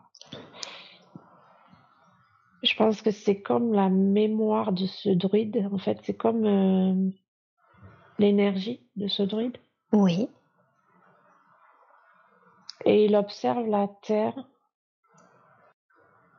Je 2.62 2.76
pense 2.76 3.02
que 3.02 3.12
c'est 3.12 3.42
comme 3.42 3.74
la 3.74 3.90
mémoire 3.90 4.72
de 4.72 4.86
ce 4.86 5.10
druide. 5.10 5.68
En 5.72 5.78
fait, 5.78 6.00
c'est 6.04 6.16
comme 6.16 6.46
euh, 6.46 7.10
l'énergie 8.20 8.88
de 8.96 9.08
ce 9.08 9.24
druide. 9.24 9.58
Oui 9.92 10.30
et 12.88 13.04
il 13.04 13.16
observe 13.18 13.68
la 13.68 13.90
Terre 14.02 14.48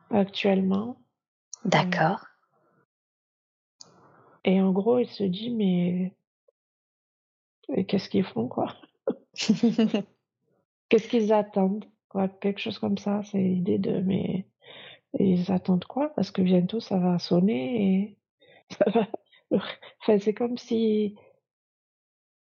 actuellement. 0.09 0.97
D'accord. 1.63 2.25
Et 4.43 4.59
en 4.59 4.71
gros, 4.71 4.97
il 4.97 5.07
se 5.07 5.23
dit, 5.23 5.51
mais 5.51 6.11
qu'est-ce 7.87 8.09
qu'ils 8.09 8.23
font, 8.23 8.47
quoi 8.47 8.75
Qu'est-ce 10.89 11.07
qu'ils 11.07 11.33
attendent 11.33 11.85
quoi 12.07 12.27
Quelque 12.27 12.59
chose 12.59 12.79
comme 12.79 12.97
ça, 12.97 13.21
c'est 13.23 13.37
l'idée 13.37 13.77
de, 13.77 13.99
mais 14.01 14.47
ils 15.17 15.51
attendent 15.51 15.85
quoi? 15.85 16.09
Parce 16.15 16.31
que 16.31 16.41
bientôt, 16.41 16.79
ça 16.79 16.97
va 16.97 17.19
sonner 17.19 17.83
et 17.83 18.17
ça 18.77 18.89
va... 18.89 19.07
Enfin, 20.01 20.19
c'est 20.19 20.33
comme 20.35 20.57
si 20.57 21.15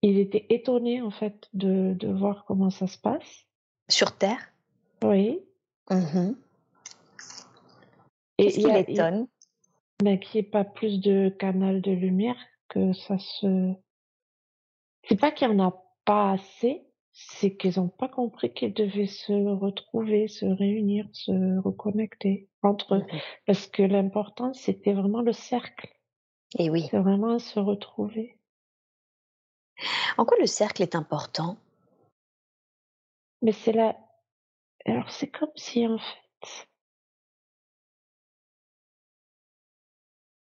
il 0.03 0.19
était 0.19 0.47
étonné, 0.51 1.01
en 1.01 1.11
fait, 1.11 1.49
de, 1.55 1.95
de 1.95 2.09
voir 2.09 2.45
comment 2.45 2.71
ça 2.71 2.87
se 2.87 2.99
passe. 2.99 3.47
Sur 3.89 4.17
Terre? 4.17 4.53
Oui. 5.03 5.41
Mmh 5.91 6.35
Qu'est-ce 8.37 8.59
qui 8.61 8.71
l'étonne? 8.71 9.27
Mais 10.03 10.21
qu'il 10.21 10.41
n'y 10.41 10.47
ait 10.47 10.51
pas 10.51 10.65
plus 10.65 11.01
de 11.01 11.29
canal 11.29 11.81
de 11.81 11.91
lumière, 11.91 12.37
que 12.69 12.93
ça 12.93 13.19
se. 13.19 13.73
C'est 15.09 15.19
pas 15.19 15.31
qu'il 15.31 15.49
n'y 15.49 15.61
en 15.61 15.69
a 15.69 15.85
pas 16.05 16.33
assez, 16.33 16.87
c'est 17.13 17.57
qu'ils 17.57 17.79
n'ont 17.79 17.89
pas 17.89 18.09
compris 18.09 18.53
qu'ils 18.53 18.75
devaient 18.75 19.07
se 19.07 19.33
retrouver, 19.33 20.29
se 20.29 20.45
réunir, 20.45 21.09
se 21.13 21.59
reconnecter 21.61 22.49
entre 22.63 22.97
eux. 22.97 22.99
Mmh 23.01 23.19
Parce 23.47 23.67
que 23.67 23.83
l'important, 23.83 24.53
c'était 24.53 24.93
vraiment 24.93 25.23
le 25.23 25.33
cercle. 25.33 25.89
Et 26.59 26.71
oui. 26.71 26.89
C'est 26.91 26.99
vraiment 26.99 27.39
se 27.39 27.59
retrouver. 27.59 28.39
En 30.17 30.25
quoi 30.25 30.37
le 30.41 30.47
cercle 30.47 30.83
est 30.83 30.95
important? 30.95 31.57
Mais 33.43 33.53
c'est 33.53 33.73
la 33.73 33.97
alors 34.85 35.11
c'est 35.11 35.29
comme 35.29 35.53
si 35.55 35.87
en 35.87 35.99
fait 35.99 36.69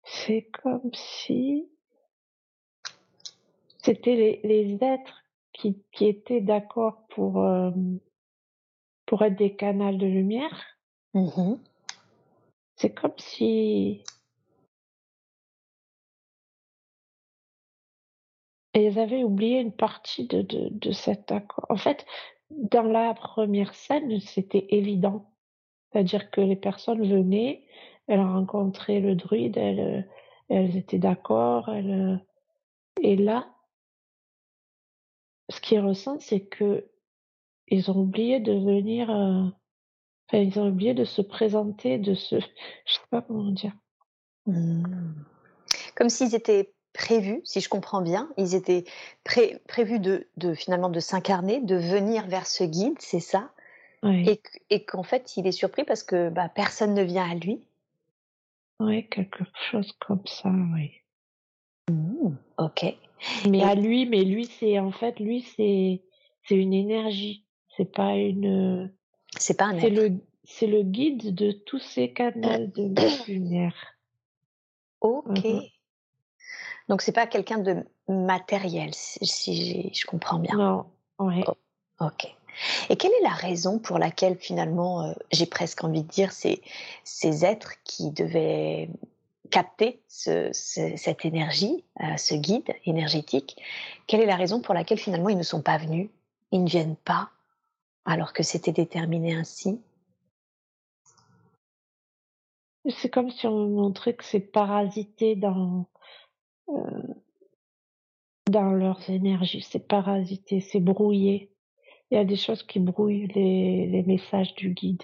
c'est 0.03 0.49
comme 0.61 0.91
si 0.93 1.69
c'était 3.85 4.15
les, 4.15 4.39
les 4.43 4.83
êtres 4.83 5.23
qui, 5.53 5.77
qui 5.91 6.07
étaient 6.07 6.41
d'accord 6.41 7.05
pour 7.09 7.41
euh, 7.43 7.71
pour 9.05 9.21
être 9.21 9.35
des 9.35 9.55
canaux 9.55 9.95
de 9.95 10.07
lumière 10.07 10.65
Mmh 11.13 11.55
C'est 12.75 12.93
comme 12.93 13.17
si 13.17 14.03
elles 18.73 18.99
avaient 18.99 19.23
oublié 19.23 19.59
une 19.59 19.71
partie 19.71 20.27
de 20.27 20.41
de 20.41 20.69
de 20.71 20.91
cet 20.91 21.31
accord. 21.31 21.65
En 21.69 21.77
fait, 21.77 22.05
dans 22.49 22.83
la 22.83 23.13
première 23.13 23.73
scène, 23.75 24.19
c'était 24.19 24.65
évident. 24.69 25.31
C'est-à-dire 25.91 26.31
que 26.31 26.41
les 26.41 26.57
personnes 26.57 27.07
venaient, 27.07 27.63
elles 28.07 28.19
rencontraient 28.19 28.99
le 28.99 29.15
druide, 29.15 29.55
elles, 29.55 30.09
elles 30.49 30.75
étaient 30.75 30.97
d'accord, 30.97 31.69
elles, 31.69 32.21
et 33.01 33.15
là 33.15 33.54
ce 35.49 35.61
qu'ils 35.61 35.79
ressentent, 35.79 36.21
c'est 36.21 36.47
qu'ils 36.47 37.91
ont 37.91 37.97
oublié 37.97 38.39
de 38.39 38.53
venir, 38.53 39.09
heu, 39.09 39.51
enfin, 40.27 40.39
ils 40.43 40.59
ont 40.59 40.69
oublié 40.69 40.93
de 40.93 41.05
se 41.05 41.21
présenter, 41.21 41.97
de 41.97 42.15
se 42.15 42.39
je 42.85 42.93
sais 42.93 42.99
pas 43.09 43.21
comment 43.21 43.51
dire. 43.51 43.73
Mmh. 44.47 44.83
Comme 45.95 46.09
s'ils 46.09 46.35
étaient 46.35 46.73
prévus, 46.93 47.41
si 47.43 47.61
je 47.61 47.69
comprends 47.69 48.01
bien, 48.01 48.29
ils 48.37 48.55
étaient 48.55 48.85
pré 49.23 49.61
prévus 49.67 49.99
de 49.99 50.27
de 50.37 50.53
finalement 50.53 50.89
de 50.89 50.99
s'incarner, 50.99 51.61
de 51.61 51.75
venir 51.75 52.27
vers 52.27 52.47
ce 52.47 52.63
guide, 52.63 52.95
c'est 52.99 53.19
ça? 53.19 53.51
Ouais, 54.03 54.39
Et 54.69 54.85
qu'en 54.85 55.03
fait, 55.03 55.37
il 55.37 55.47
est 55.47 55.51
surpris 55.51 55.83
parce 55.83 56.03
que, 56.03 56.29
bah, 56.29 56.49
personne 56.49 56.93
ne 56.93 57.03
vient 57.03 57.29
à 57.29 57.35
lui? 57.35 57.61
ouais, 58.79 59.07
quelque 59.09 59.43
chose 59.69 59.91
comme 59.99 60.25
ça, 60.25 60.49
oui. 60.73 60.91
Mmh, 61.89 62.35
OK 62.57 62.85
Mais 63.49 63.63
à 63.63 63.75
lui 63.75 64.05
mais 64.05 64.23
lui, 64.23 64.45
c'est 64.59 64.79
en 64.79 64.91
fait, 64.91 65.19
lui, 65.19 65.41
c'est 65.55 66.03
c'est 66.43 66.55
une 66.55 66.73
énergie, 66.73 67.45
c'est 67.75 67.91
pas 67.91 68.15
une, 68.15 68.93
c'est 69.37 69.57
pas 69.57 69.65
un 69.65 69.79
c'est 69.79 69.87
être? 69.87 69.93
le 69.93 70.19
c'est 70.43 70.67
le 70.67 70.83
guide 70.83 71.33
de 71.33 71.51
tous 71.51 71.79
ces 71.79 72.13
canals 72.13 72.71
de 72.71 72.93
lumière. 73.31 73.75
Mmh. 75.03 75.07
OK, 75.07 75.47
donc 76.89 77.01
c'est 77.01 77.11
pas 77.11 77.27
quelqu'un 77.27 77.59
de 77.59 77.83
matériel, 78.07 78.91
si 78.93 79.91
je 79.93 80.05
comprends 80.05 80.39
bien? 80.39 80.55
Non, 80.55 80.85
O 81.19 81.25
ouais. 81.25 81.43
OK 81.99 82.35
et 82.89 82.95
quelle 82.95 83.11
est 83.11 83.23
la 83.23 83.33
raison 83.33 83.79
pour 83.79 83.99
laquelle 83.99 84.37
finalement, 84.37 85.09
heu, 85.09 85.15
j'ai 85.31 85.45
presque 85.45 85.83
envie 85.83 86.03
de 86.03 86.07
dire 86.07 86.31
ces 86.31 86.61
ces 87.03 87.45
êtres 87.45 87.73
qui 87.83 88.11
devaient 88.11 88.89
capter 89.49 90.01
ce 90.07 90.49
ce 90.53 90.95
cette 90.97 91.25
énergie, 91.25 91.83
heu, 92.01 92.17
ce 92.17 92.35
guide 92.35 92.73
énergétique, 92.85 93.57
quelle 94.07 94.21
est 94.21 94.25
la 94.25 94.35
raison 94.35 94.61
pour 94.61 94.73
laquelle 94.73 94.97
finalement 94.99 95.29
ils 95.29 95.37
ne 95.37 95.43
sont 95.43 95.61
pas 95.61 95.77
venus? 95.77 96.09
Ils 96.51 96.63
ne 96.63 96.69
viennent 96.69 96.95
pas 96.97 97.29
alors 98.05 98.33
que 98.33 98.43
c'était 98.43 98.71
déterminé 98.71 99.33
ainsi? 99.33 99.79
C'est 102.89 103.09
comme 103.09 103.31
si 103.31 103.47
on 103.47 103.67
me 103.67 103.75
montrait 103.75 104.13
que 104.13 104.23
c'est 104.23 104.39
parasité 104.39 105.35
dans, 105.35 105.87
heu, 106.69 107.15
dans 108.49 108.71
leurs 108.71 109.09
énergies, 109.09 109.61
c'est 109.67 109.87
parasité, 109.87 110.61
c'est 110.61 110.79
brouillé. 110.79 111.51
Il 112.11 112.15
y 112.15 112.21
a 112.21 112.25
des 112.25 112.35
choses 112.35 112.63
qui 112.63 112.79
brouillent 112.79 113.27
les 113.33 113.87
les 113.87 114.03
messages 114.03 114.53
du 114.55 114.69
guide. 114.69 115.03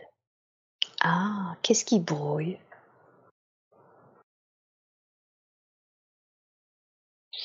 Ah, 1.01 1.55
qu'est-ce 1.63 1.83
qui 1.85 1.99
brouille? 1.99 2.57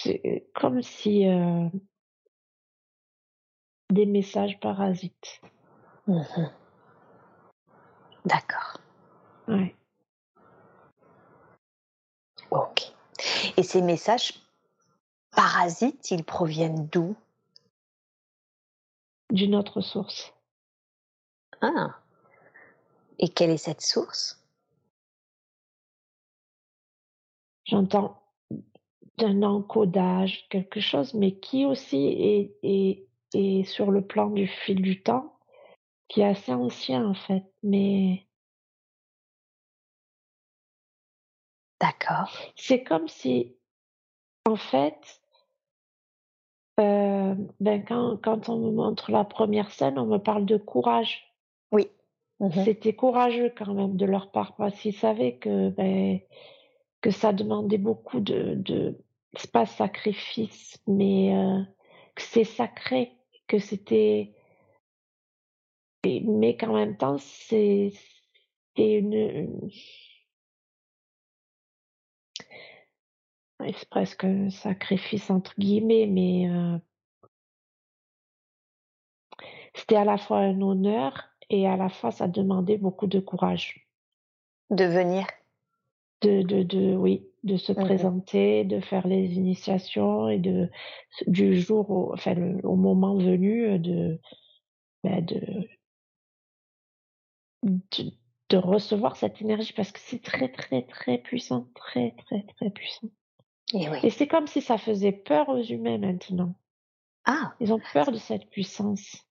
C'est 0.06 0.46
comme 0.54 0.82
si, 0.82 1.26
heu, 1.26 1.68
des 3.90 4.06
messages 4.06 4.60
parasites. 4.60 5.40
Mmh 6.06 6.22
D'accord, 8.24 8.78
Ouais, 9.48 9.74
OK 12.50 12.92
et 13.56 13.62
ces 13.62 13.82
messages 13.82 14.34
parasites, 15.32 16.10
ils 16.10 16.24
proviennent 16.24 16.86
d'où? 16.88 17.16
d'une 19.30 19.56
autre 19.56 19.80
source. 19.80 20.32
Ah 21.60 22.00
et 23.18 23.28
quelle 23.28 23.50
est 23.50 23.56
cette 23.56 23.80
source? 23.80 24.40
J'entends 27.64 28.22
d'un 29.18 29.42
encodage, 29.42 30.48
quelque 30.50 30.80
chose, 30.80 31.14
mais 31.14 31.38
qui 31.38 31.64
aussi 31.66 32.06
est 32.08 32.56
est 32.62 33.06
est 33.34 33.64
sur 33.64 33.90
le 33.90 34.06
plan 34.06 34.30
du 34.30 34.46
fil 34.46 34.82
du 34.82 35.02
temps, 35.02 35.38
qui 36.08 36.20
est 36.22 36.26
assez 36.26 36.52
ancien 36.52 37.06
en 37.06 37.14
fait, 37.14 37.44
mais 37.62 38.26
D'accord. 41.80 42.30
c'est 42.56 42.82
comme 42.84 43.08
si, 43.08 43.56
en 44.46 44.56
fait, 44.56 45.20
heu, 46.80 47.36
ben, 47.60 47.84
quand 47.84 48.16
quand 48.22 48.48
on 48.48 48.58
me 48.58 48.70
montre 48.72 49.10
la 49.10 49.24
première 49.24 49.70
scène, 49.70 49.98
on 49.98 50.06
me 50.06 50.18
parle 50.18 50.46
de 50.46 50.56
courage. 50.56 51.34
Oui. 51.72 51.88
Mmh 52.40 52.50
C'était 52.64 52.94
courageux 52.94 53.52
quand 53.56 53.74
même 53.74 53.96
de 53.96 54.06
leur 54.06 54.30
part, 54.30 54.56
parce 54.56 54.78
qu'ils 54.80 54.94
savaient 54.96 55.36
que, 55.38 55.70
beh, 55.70 56.26
que 57.02 57.10
ça 57.10 57.32
demandait 57.32 57.78
beaucoup 57.78 58.20
de 58.20 58.54
de 58.56 58.98
c'est 59.36 59.52
pas 59.52 59.66
sacrifice, 59.66 60.78
mais, 60.86 61.32
que 62.14 62.22
c'est 62.22 62.44
sacré, 62.44 63.12
que 63.46 63.58
c'était 63.58 64.32
mais 66.04 66.56
qu'en 66.56 66.74
même 66.74 66.96
temps, 66.96 67.18
c'est 67.18 67.92
une, 68.76 69.70
c'est 73.60 73.88
presque 73.88 74.24
un 74.24 74.50
«sacrifice» 74.50 75.30
entre 75.30 75.54
guillemets, 75.58 76.06
mais, 76.06 76.48
heu, 76.48 76.80
c'était 79.74 79.96
à 79.96 80.04
la 80.04 80.18
fois 80.18 80.38
un 80.38 80.60
honneur 80.60 81.24
et 81.50 81.66
à 81.66 81.76
la 81.76 81.88
fois 81.88 82.10
ça 82.10 82.28
demandait 82.28 82.78
beaucoup 82.78 83.06
de 83.06 83.20
courage. 83.20 83.88
De 84.70 84.84
venir? 84.84 85.26
De 86.22 86.42
de 86.42 86.62
de 86.62 86.96
oui, 86.96 87.26
de 87.44 87.56
se 87.56 87.72
Mmh 87.76 87.86
présenter, 87.86 88.64
de 88.64 88.80
faire 88.80 89.06
les 89.06 89.34
initiations 89.34 90.28
et 90.28 90.38
de 90.38 90.70
du 91.26 91.60
jour 91.60 91.90
au 91.90 92.12
enfin 92.14 92.34
le 92.34 92.64
au 92.66 92.76
moment 92.76 93.16
venu, 93.16 93.78
de, 93.78 94.20
bah, 95.04 95.20
de 95.20 95.40
de 97.62 98.10
de 98.48 98.56
recevoir 98.56 99.16
cette 99.16 99.42
énergie 99.42 99.72
parce 99.74 99.92
que 99.92 99.98
c'est 100.00 100.22
très, 100.22 100.48
très, 100.50 100.82
très 100.86 101.18
puissant, 101.18 101.68
très, 101.74 102.14
très, 102.26 102.44
très 102.56 102.70
puissant 102.70 103.08
et 103.74 103.88
oui. 103.90 103.98
et 104.02 104.10
c'est 104.10 104.28
comme 104.28 104.46
si 104.46 104.62
ça 104.62 104.78
faisait 104.78 105.12
peur 105.12 105.48
aux 105.48 105.62
humains 105.62 105.98
maintenant. 105.98 106.54
Ah! 107.24 107.54
Ils 107.60 107.72
ont 107.72 107.80
peur 107.92 108.10
de 108.12 108.18
cette 108.18 108.48
puissance. 108.50 109.26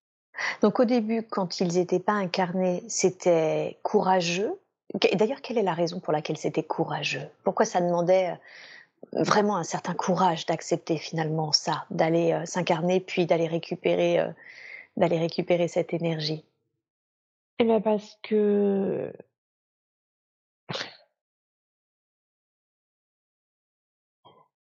Donc 0.61 0.79
au 0.79 0.85
début, 0.85 1.23
quand 1.27 1.59
ils 1.59 1.77
étaient 1.77 1.99
pas 1.99 2.13
incarnés, 2.13 2.83
c'était 2.87 3.79
courageux? 3.83 4.59
D'ailleurs, 5.13 5.41
quelle 5.41 5.57
est 5.59 5.63
la 5.63 5.73
raison 5.75 5.99
pour 5.99 6.11
laquelle 6.13 6.37
c'était 6.37 6.63
courageux? 6.63 7.27
Pourquoi 7.43 7.65
ça 7.65 7.81
demandait, 7.81 8.31
heu, 9.15 9.23
vraiment 9.23 9.57
un 9.57 9.63
certain 9.63 9.93
courage 9.95 10.45
d'accepter 10.47 10.97
finalement 10.97 11.51
ça, 11.53 11.85
d'aller, 11.91 12.33
heu, 12.33 12.45
s'incarner 12.45 12.99
puis 13.01 13.25
d'aller 13.27 13.47
récupérer, 13.47 14.19
d'aller 14.97 15.19
récupérer 15.19 15.67
cette 15.69 15.93
énergie? 15.93 16.45
Et 17.59 17.65
bah, 17.65 17.81
parce 17.81 18.17
que 18.23 19.11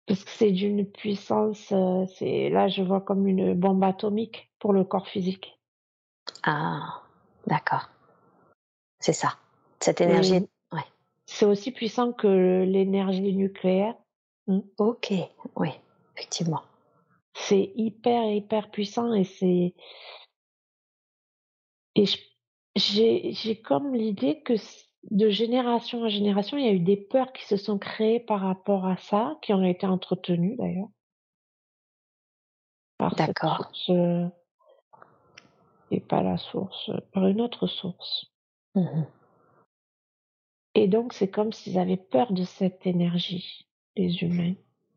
parce 0.07 0.25
que 0.25 0.31
c'est 0.31 0.51
d'une 0.53 0.87
puissance, 0.87 1.73
c'est 2.19 2.49
là, 2.51 2.69
je 2.69 2.83
vois 2.83 3.01
comme 3.01 3.27
une 3.27 3.55
bombe 3.55 3.83
atomique 3.85 4.51
pour 4.59 4.73
le 4.73 4.85
corps 4.85 5.09
physique 5.09 5.59
Ah! 6.45 7.03
D'accord, 7.47 7.91
c'est 8.99 9.13
ça. 9.13 9.39
Cette 9.85 10.01
énergie 10.01 10.33
et 10.33 10.37
est 10.37 10.49
ouais. 10.73 10.85
c'est 11.27 11.45
aussi 11.45 11.71
puissant 11.71 12.15
que 12.15 12.63
l'énergie 12.65 13.35
nucléaire. 13.35 13.95
Mmh. 14.47 14.61
OK, 14.79 15.13
oui, 15.57 15.69
effectivement. 16.15 16.63
C'est 17.35 17.71
hyper, 17.77 18.33
hyper 18.33 18.71
puissant 18.71 19.13
et 19.13 19.25
c'est 19.25 19.75
et 21.97 22.05
j'ai 22.77 23.61
comme 23.61 23.95
l'idée 23.95 24.41
que 24.41 24.55
de 25.11 25.29
génération 25.29 26.05
en 26.05 26.09
génération, 26.09 26.57
il 26.57 26.65
y 26.65 26.69
a 26.69 26.73
eu 26.73 26.81
des 26.81 26.97
peurs 26.97 27.35
qui 27.35 27.45
se 27.45 27.59
sont 27.59 27.79
créées 27.79 28.21
par 28.21 28.41
rapport 28.41 28.87
à 28.87 28.97
ça, 28.97 29.37
qui 29.43 29.53
ont 29.53 29.63
été 29.63 29.87
entretenues 29.87 30.57
d'ailleurs 30.57 30.89
D'accord. 33.19 33.57
source, 33.59 33.91
heu 33.91 34.31
et 35.91 36.01
pas 36.01 36.23
la 36.23 36.39
source, 36.39 36.91
par 37.13 37.27
une 37.27 37.43
autre 37.43 37.67
source 37.67 38.31
Mmh 38.75 39.05
et 40.75 40.89
donc 40.89 41.13
c'est 41.13 41.29
comme 41.29 41.53
s'ils 41.53 41.79
avaient 41.79 41.97
peur 41.97 42.33
de 42.33 42.45
cette 42.45 42.87
énergie, 42.87 43.67
les 43.97 44.23
humains. 44.23 44.55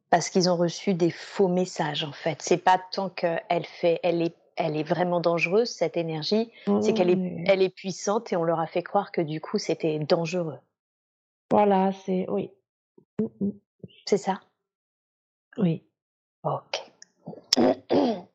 Parce 0.10 0.30
qu'ils 0.30 0.50
ont 0.50 0.56
reçu 0.56 0.94
des 0.94 1.12
faux 1.12 1.50
messages, 1.50 2.04
en 2.04 2.14
fait. 2.14 2.42
C'est 2.42 2.58
pas 2.64 2.82
tant 2.92 3.10
qu'elle 3.10 3.66
fait 3.66 4.00
elle 4.04 4.22
est 4.22 4.36
elle 4.58 4.76
est 4.76 4.84
vraiment 4.84 5.20
dangereuse, 5.20 5.70
cette 5.70 5.98
énergie. 5.98 6.52
c'est 6.82 6.94
qu'elle 6.94 7.12
est, 7.12 7.44
elle 7.46 7.62
est 7.62 7.70
puissante 7.70 8.34
et 8.34 8.36
on 8.36 8.44
leur 8.44 8.60
a 8.60 8.66
fait 8.66 8.82
croire 8.82 9.12
que 9.12 9.22
du 9.22 9.40
coup, 9.40 9.60
c'était 9.60 10.00
dangereux. 10.00 10.58
Voilà, 11.52 11.92
c'est 11.92 12.26
oui. 12.28 12.50
Mmh. 13.20 13.52
C'est 14.06 14.18
ça? 14.18 14.42
Oui. 15.58 15.84
Ok. 16.44 16.92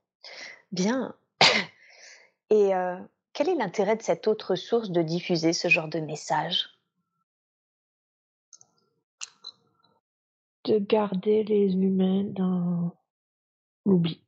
Bien. 0.73 1.15
Et 2.51 2.75
euh, 2.75 2.97
quel 3.33 3.49
est 3.49 3.55
l'intérêt 3.55 3.97
de 3.97 4.03
cette 4.03 4.29
autre 4.29 4.55
source 4.55 4.91
de 4.91 5.03
diffuser 5.03 5.53
ce 5.53 5.69
genre 5.69 5.89
de 5.89 6.01
message 6.01 6.69
De 10.65 10.79
garder 10.79 11.43
les 11.45 11.75
humains 11.75 12.25
dans 12.25 12.97
l'oubli. 13.85 14.23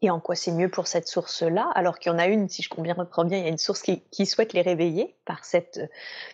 Et 0.00 0.10
en 0.10 0.20
quoi 0.20 0.36
c'est 0.36 0.52
mieux 0.52 0.68
pour 0.68 0.86
cette 0.86 1.08
source-là, 1.08 1.70
alors 1.74 1.98
qu'il 1.98 2.12
y 2.12 2.14
en 2.14 2.18
a 2.18 2.28
une, 2.28 2.48
si 2.48 2.62
je 2.62 2.68
comprends 2.68 3.24
bien, 3.24 3.38
il 3.38 3.44
y 3.44 3.46
a 3.46 3.50
une 3.50 3.58
source 3.58 3.82
qui, 3.82 4.26
souhaite 4.26 4.52
les 4.52 4.62
réveiller 4.62 5.16
par 5.24 5.44
cette 5.44 5.78
euh, 5.78 5.86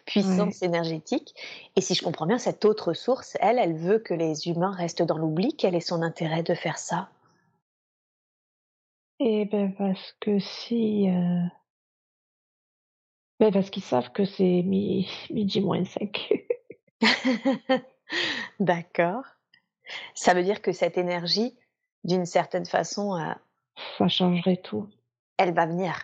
puissance 0.04 0.60
énergétique. 0.62 1.34
Et 1.74 1.80
si 1.80 1.94
je 1.94 2.02
comprends 2.02 2.26
bien, 2.26 2.36
cette 2.36 2.66
autre 2.66 2.92
source, 2.92 3.38
elle, 3.40 3.58
elle 3.58 3.74
veut 3.74 4.00
que 4.00 4.12
les 4.12 4.48
humains 4.48 4.72
restent 4.72 5.02
dans 5.02 5.16
l'oubli. 5.16 5.56
Quel 5.56 5.74
est 5.74 5.80
son 5.80 6.02
intérêt 6.02 6.42
de 6.42 6.54
faire 6.54 6.76
ça? 6.76 7.08
Eh 9.18 9.46
ben 9.46 9.72
parce 9.72 10.14
que 10.20 10.38
si... 10.40 11.08
Euh... 11.08 11.44
Ben 13.40 13.50
parce 13.50 13.70
qu'ils 13.70 13.82
savent 13.82 14.12
que 14.12 14.26
c'est 14.26 14.62
midi 15.30 15.60
moins 15.62 15.84
5. 15.84 16.34
D'accord. 18.60 19.24
Ça 20.14 20.34
veut 20.34 20.42
dire 20.42 20.62
que 20.62 20.72
cette 20.72 20.96
énergie, 20.96 21.56
d'une 22.04 22.26
certaine 22.26 22.66
façon, 22.66 23.16
euh, 23.16 23.32
ça 23.98 24.08
changerait 24.08 24.58
tout. 24.58 24.88
Elle 25.36 25.54
va 25.54 25.66
venir. 25.66 25.98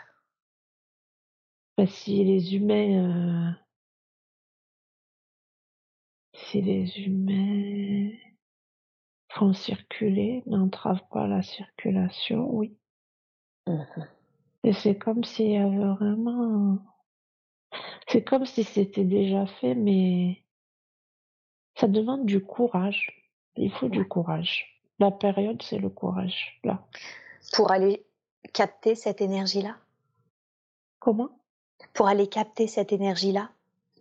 Bah, 1.77 1.87
si 1.87 2.25
les 2.25 2.55
humains, 2.55 3.51
euh, 3.51 3.53
si 6.35 6.61
les 6.61 6.99
humains 7.01 8.11
font 9.33 9.53
circuler, 9.53 10.43
n'entravent 10.47 11.09
pas 11.11 11.27
la 11.27 11.43
circulation, 11.43 12.49
oui. 12.51 12.77
Mmh 13.67 13.85
Et 14.65 14.73
c'est 14.73 14.99
comme 14.99 15.25
s'il 15.25 15.53
y 15.53 15.57
avait 15.57 15.95
vraiment, 15.95 16.79
c'est 18.09 18.25
comme 18.25 18.47
si 18.47 18.65
c'était 18.65 19.05
déjà 19.05 19.47
fait, 19.47 19.75
mais 19.75 20.45
ça 21.81 21.89
demande 21.89 22.27
du 22.27 22.43
courage. 22.43 23.11
Il 23.57 23.73
faut 23.73 23.89
du 23.89 24.07
courage. 24.07 24.67
La 24.99 25.11
période, 25.11 25.63
c'est 25.63 25.79
le 25.79 25.89
courage, 25.89 26.61
là. 26.63 26.87
Pour 27.53 27.73
aller 27.73 28.05
capter 28.53 28.95
cette 28.95 29.21
énergie-là. 29.21 29.77
Comment? 30.99 31.31
Pour 31.95 32.07
aller 32.07 32.27
capter 32.27 32.67
cette 32.67 32.93
énergie-là. 32.93 33.51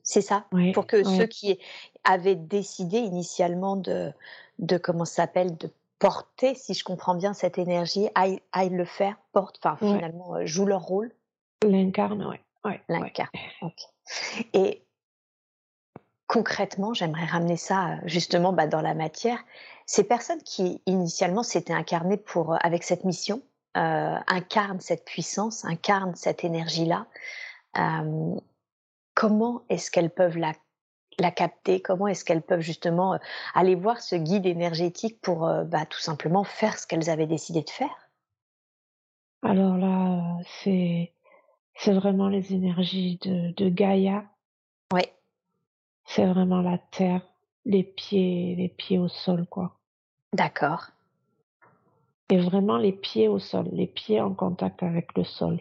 C'est 0.04 0.22
ça? 0.22 0.46
Pour 0.74 0.88
que 0.88 1.04
ceux 1.04 1.28
qui 1.28 1.60
avaient 2.04 2.36
décidé 2.36 2.98
initialement 2.98 3.76
de, 3.76 4.12
de 4.58 4.78
comment 4.78 5.06
s'appelle, 5.06 5.56
de 5.58 5.70
porter, 6.00 6.56
si 6.56 6.74
je 6.74 6.84
comprends 6.84 7.16
bien, 7.16 7.34
cette 7.34 7.58
énergie, 7.58 8.08
aillent, 8.16 8.42
le 8.70 8.86
faire, 8.86 9.18
portent, 9.34 9.60
enfin 9.64 9.78
finalement, 9.78 10.36
euh, 10.36 10.46
jouent 10.46 10.66
leur 10.66 10.82
rôle. 10.82 11.14
L'incarne, 11.64 12.26
oui. 12.30 12.38
Ouais, 12.66 12.82
L'incarne, 12.90 13.30
Et 14.54 14.82
concrètement, 16.30 16.94
j'aimerais 16.94 17.26
ramener 17.26 17.58
ça 17.58 17.98
justement 18.06 18.54
bah, 18.54 18.68
dans 18.68 18.82
la 18.82 18.94
matière. 18.94 19.44
Ces 19.88 20.04
personnes 20.04 20.42
qui 20.44 20.82
initialement 20.86 21.42
s'étaient 21.42 21.74
incarnées 21.74 22.18
pour, 22.18 22.54
euh, 22.54 22.58
avec 22.62 22.84
cette 22.84 23.04
mission, 23.04 23.42
euh, 23.76 24.16
incarnent 24.28 24.80
cette 24.80 25.04
puissance, 25.04 25.66
incarnent 25.66 26.16
cette 26.16 26.44
énergie-là. 26.44 27.08
Euh, 27.78 28.36
comment 29.16 29.64
est-ce 29.70 29.90
qu'elles 29.90 30.12
peuvent 30.12 30.38
la, 30.38 30.54
la 31.18 31.32
capter? 31.32 31.82
Comment 31.82 32.08
est-ce 32.08 32.24
qu'elles 32.24 32.44
peuvent 32.44 32.62
justement 32.62 33.18
aller 33.56 33.74
voir 33.74 34.00
ce 34.00 34.16
guide 34.16 34.46
énergétique 34.46 35.20
pour 35.22 35.40
bah, 35.66 35.88
tout 35.88 36.00
simplement 36.00 36.44
faire 36.44 36.78
ce 36.78 36.86
qu'elles 36.86 37.10
avaient 37.10 37.28
décidé 37.28 37.64
de 37.64 37.70
faire? 37.72 38.10
Alors 39.42 39.78
là, 39.78 40.38
c'est 40.62 41.12
c'est 41.76 41.94
vraiment 41.94 42.28
les 42.28 42.54
énergies 42.54 43.18
de, 43.24 43.52
de 43.54 43.70
Gaïa. 43.70 44.26
Oui. 44.94 45.04
C'est 46.10 46.26
vraiment 46.26 46.62
la 46.62 46.80
terre, 46.80 47.22
les 47.66 47.84
pieds, 47.84 48.56
les 48.56 48.70
pieds 48.70 48.98
au 48.98 49.08
sol, 49.08 49.46
quoi. 49.46 49.78
D'accord. 50.34 50.88
Et 52.30 52.38
vraiment 52.40 52.78
les 52.78 52.94
pieds 52.94 53.28
au 53.28 53.38
sol, 53.38 53.70
les 53.72 53.86
pieds 53.86 54.20
en 54.20 54.34
contact 54.34 54.82
avec 54.82 55.16
le 55.16 55.24
sol. 55.24 55.60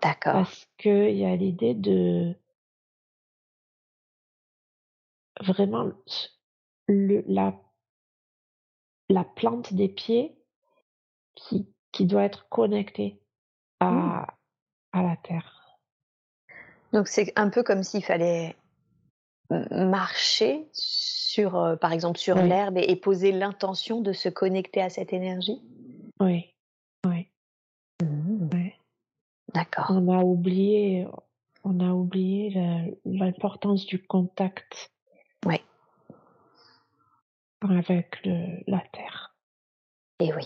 D'accord. 0.00 0.34
Parce 0.34 0.68
qu'il 0.78 1.16
y 1.16 1.24
a 1.24 1.34
l'idée 1.34 1.74
de 1.74 2.32
vraiment 5.40 5.90
le, 6.86 7.24
la, 7.26 7.52
la 9.08 9.24
plante 9.24 9.74
des 9.74 9.88
pieds 9.88 10.32
qui, 11.34 11.66
qui 11.90 12.06
doit 12.06 12.22
être 12.22 12.48
connectée 12.48 13.20
à, 13.80 13.90
mmh. 13.90 14.26
à 14.92 15.02
la 15.02 15.16
terre. 15.16 15.76
Donc 16.92 17.08
c'est 17.08 17.32
un 17.34 17.50
peu 17.50 17.64
comme 17.64 17.82
s'il 17.82 18.04
fallait 18.04 18.54
marcher 19.70 20.66
sur, 20.72 21.56
euh, 21.56 21.76
par 21.76 21.92
exemple, 21.92 22.18
sur 22.18 22.36
l'herbe 22.36 22.78
et, 22.78 22.96
poser 22.96 23.32
l'intention 23.32 24.00
de 24.00 24.12
se 24.12 24.28
connecter 24.28 24.82
à 24.82 24.90
cette 24.90 25.12
énergie? 25.12 25.60
Oui, 26.20 26.54
oui. 27.06 27.28
Mmh. 28.02 28.48
D'accord. 29.54 29.86
On 29.90 30.08
a 30.08 30.22
oublié, 30.22 31.06
on 31.64 31.80
a 31.80 31.92
oublié 31.92 32.96
l'importance 33.04 33.86
du 33.86 34.02
contact. 34.02 34.90
Oui. 35.46 35.60
Avec 37.60 38.24
le, 38.24 38.62
la 38.66 38.82
terre. 38.92 39.34
Et 40.20 40.26
eh 40.26 40.34
oui. 40.34 40.44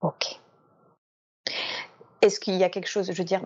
Ok. 0.00 0.40
Est-ce 2.22 2.40
qu'il 2.40 2.54
y 2.54 2.64
a 2.64 2.68
quelque 2.68 2.88
chose, 2.88 3.10
je 3.10 3.16
veux 3.16 3.24
dire, 3.24 3.42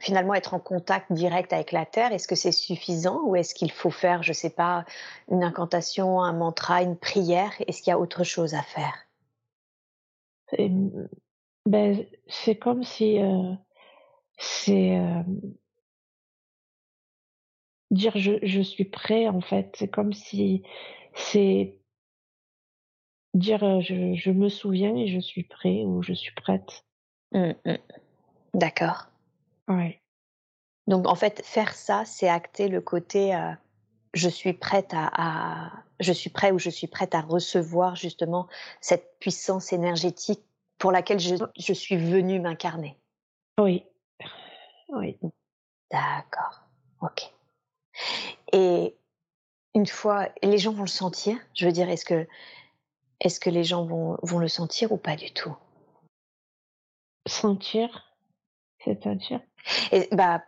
finalement 0.00 0.34
être 0.34 0.54
en 0.54 0.58
contact 0.58 1.12
direct 1.12 1.52
avec 1.52 1.72
la 1.72 1.86
terre, 1.86 2.12
est-ce 2.12 2.26
que 2.26 2.34
c'est 2.34 2.52
suffisant 2.52 3.22
ou 3.24 3.36
est-ce 3.36 3.54
qu'il 3.54 3.70
faut 3.70 3.90
faire, 3.90 4.22
je 4.22 4.30
ne 4.30 4.34
sais 4.34 4.50
pas, 4.50 4.84
une 5.30 5.44
incantation, 5.44 6.20
un 6.22 6.32
mantra, 6.32 6.82
une 6.82 6.96
prière? 6.96 7.52
Est-ce 7.66 7.82
qu'il 7.82 7.90
y 7.90 7.94
a 7.94 7.98
autre 7.98 8.24
chose 8.24 8.54
à 8.54 8.62
faire? 8.62 9.06
Ben, 11.66 12.04
C'est 12.26 12.56
comme 12.56 12.82
si 12.82 13.20
euh, 13.20 13.52
c'est 14.38 14.96
euh, 14.96 15.22
dire 17.90 18.12
je, 18.16 18.32
je, 18.42 18.60
suis 18.60 18.86
prêt 18.86 19.28
en 19.28 19.40
fait. 19.40 19.74
C'est 19.78 19.88
comme 19.88 20.12
si 20.12 20.62
c'est 21.14 21.76
dire 23.34 23.62
euh, 23.62 23.80
je, 23.80 24.14
je, 24.14 24.30
me 24.30 24.48
souviens 24.48 24.96
et 24.96 25.06
je 25.06 25.20
suis 25.20 25.44
prêt 25.44 25.84
ou 25.84 26.02
je 26.02 26.14
suis 26.14 26.34
prête. 26.34 26.84
Mmh, 27.32 27.52
mmh. 27.64 27.74
D'accord. 28.54 29.09
Donc 30.86 31.06
en 31.06 31.14
fait, 31.14 31.44
faire 31.44 31.74
ça, 31.74 32.04
c'est 32.04 32.28
acter 32.28 32.68
le 32.68 32.80
côté 32.80 33.34
euh, 33.34 33.52
je 34.14 34.28
suis 34.28 34.52
prête 34.52 34.92
à, 34.92 35.72
je 36.00 36.12
suis 36.12 36.30
prêt 36.30 36.50
ou 36.50 36.58
je 36.58 36.70
suis 36.70 36.86
prête 36.86 37.14
à 37.14 37.20
recevoir 37.20 37.96
justement 37.96 38.48
cette 38.80 39.18
puissance 39.20 39.72
énergétique 39.72 40.42
pour 40.78 40.92
laquelle 40.92 41.20
je, 41.20 41.36
je 41.58 41.72
suis 41.72 41.96
venue 41.96 42.40
m'incarner. 42.40 42.96
Oui. 43.60 43.84
Oui. 44.88 45.18
D'accord. 45.90 46.62
Ok. 47.02 47.32
Et 48.52 48.96
une 49.74 49.86
fois, 49.86 50.28
les 50.42 50.58
gens 50.58 50.72
vont 50.72 50.82
le 50.82 50.88
sentir? 50.88 51.36
Je 51.54 51.66
veux 51.66 51.72
dire, 51.72 51.88
est-ce 51.88 52.04
que, 52.04 52.26
est-ce 53.20 53.38
que 53.38 53.50
les 53.50 53.64
gens 53.64 53.84
vont, 53.84 54.16
vont 54.22 54.38
le 54.38 54.48
sentir 54.48 54.90
ou 54.92 54.96
pas 54.96 55.16
du 55.16 55.32
tout? 55.32 55.56
Sentir, 57.26 58.16
c'est-à-dire? 58.84 59.40
Et, 59.92 60.08
bah, 60.12 60.42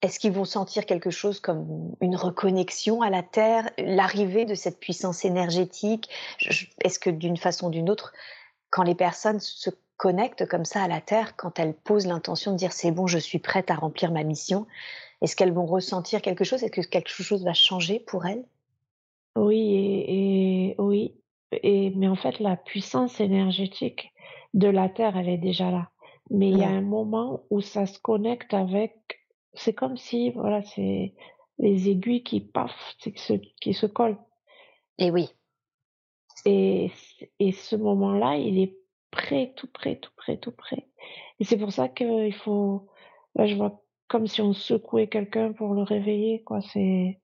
Est-ce 0.00 0.20
qu'ils 0.20 0.32
vont 0.32 0.44
sentir 0.44 0.86
quelque 0.86 1.10
chose 1.10 1.40
comme 1.40 1.96
une 2.00 2.14
reconnexion 2.14 3.02
à 3.02 3.10
la 3.10 3.24
Terre, 3.24 3.68
l'arrivée 3.78 4.44
de 4.44 4.54
cette 4.54 4.78
puissance 4.78 5.24
énergétique? 5.24 6.08
Est-ce 6.84 7.00
que 7.00 7.10
d'une 7.10 7.36
façon 7.36 7.66
ou 7.66 7.70
d'une 7.70 7.90
autre, 7.90 8.12
quand 8.70 8.84
les 8.84 8.94
personnes 8.94 9.40
se 9.40 9.70
connectent 9.96 10.46
comme 10.46 10.64
ça 10.64 10.82
à 10.84 10.88
la 10.88 11.00
Terre, 11.00 11.34
quand 11.34 11.58
elles 11.58 11.74
posent 11.74 12.06
l'intention 12.06 12.52
de 12.52 12.56
dire 12.56 12.72
c'est 12.72 12.92
bon, 12.92 13.08
je 13.08 13.18
suis 13.18 13.40
prête 13.40 13.72
à 13.72 13.74
remplir 13.74 14.12
ma 14.12 14.22
mission, 14.22 14.68
est-ce 15.20 15.34
qu'elles 15.34 15.52
vont 15.52 15.66
ressentir 15.66 16.22
quelque 16.22 16.44
chose? 16.44 16.62
Est-ce 16.62 16.70
que 16.70 16.86
quelque 16.86 17.10
chose 17.10 17.44
va 17.44 17.54
changer 17.54 17.98
pour 17.98 18.24
elles? 18.24 18.44
Oui, 19.34 19.74
et, 20.06 20.76
oui. 20.78 21.14
Et, 21.50 21.90
mais 21.96 22.06
en 22.06 22.14
fait, 22.14 22.38
la 22.38 22.56
puissance 22.56 23.18
énergétique 23.18 24.12
de 24.54 24.68
la 24.68 24.88
Terre, 24.88 25.16
elle 25.16 25.28
est 25.28 25.38
déjà 25.38 25.72
là 25.72 25.90
mais 26.30 26.50
il 26.50 26.58
y 26.58 26.64
a 26.64 26.68
un 26.68 26.82
moment 26.82 27.44
où 27.50 27.60
ça 27.60 27.86
se 27.86 27.98
connecte 27.98 28.54
avec. 28.54 29.26
C'est 29.54 29.74
comme 29.74 29.96
si, 29.96 30.30
voilà, 30.30 30.62
c'est 30.62 31.14
les 31.58 31.88
aiguilles 31.88 32.22
qui 32.22 32.40
paf, 32.40 32.72
qui 32.98 33.12
se, 33.16 33.34
qui 33.60 33.74
se 33.74 33.86
collent. 33.86 34.18
Et 34.98 35.10
oui. 35.10 35.28
Et, 36.44 36.90
et 37.38 37.52
ce 37.52 37.76
moment-là, 37.76 38.36
il 38.36 38.58
est 38.58 38.76
près, 39.10 39.52
tout 39.56 39.66
près, 39.66 39.96
tout 39.96 40.12
près, 40.16 40.36
tout 40.36 40.52
près. 40.52 40.86
Et 41.40 41.44
c'est 41.44 41.56
pour 41.56 41.72
ça 41.72 41.88
qu'il 41.88 42.34
faut, 42.34 42.88
là, 43.34 43.46
je 43.46 43.54
vois 43.54 43.82
comme 44.06 44.26
si 44.26 44.40
on 44.40 44.52
secouait 44.52 45.08
quelqu'un 45.08 45.52
pour 45.52 45.74
le 45.74 45.82
réveiller, 45.82 46.42
quoi. 46.42 46.60
C'est, 46.60 47.20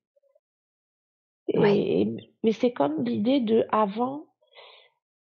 et, 1.49 2.17
mais 2.43 2.53
c'est 2.53 2.73
comme 2.73 3.05
l'idée 3.05 3.41
de 3.41 3.67
avant, 3.71 4.27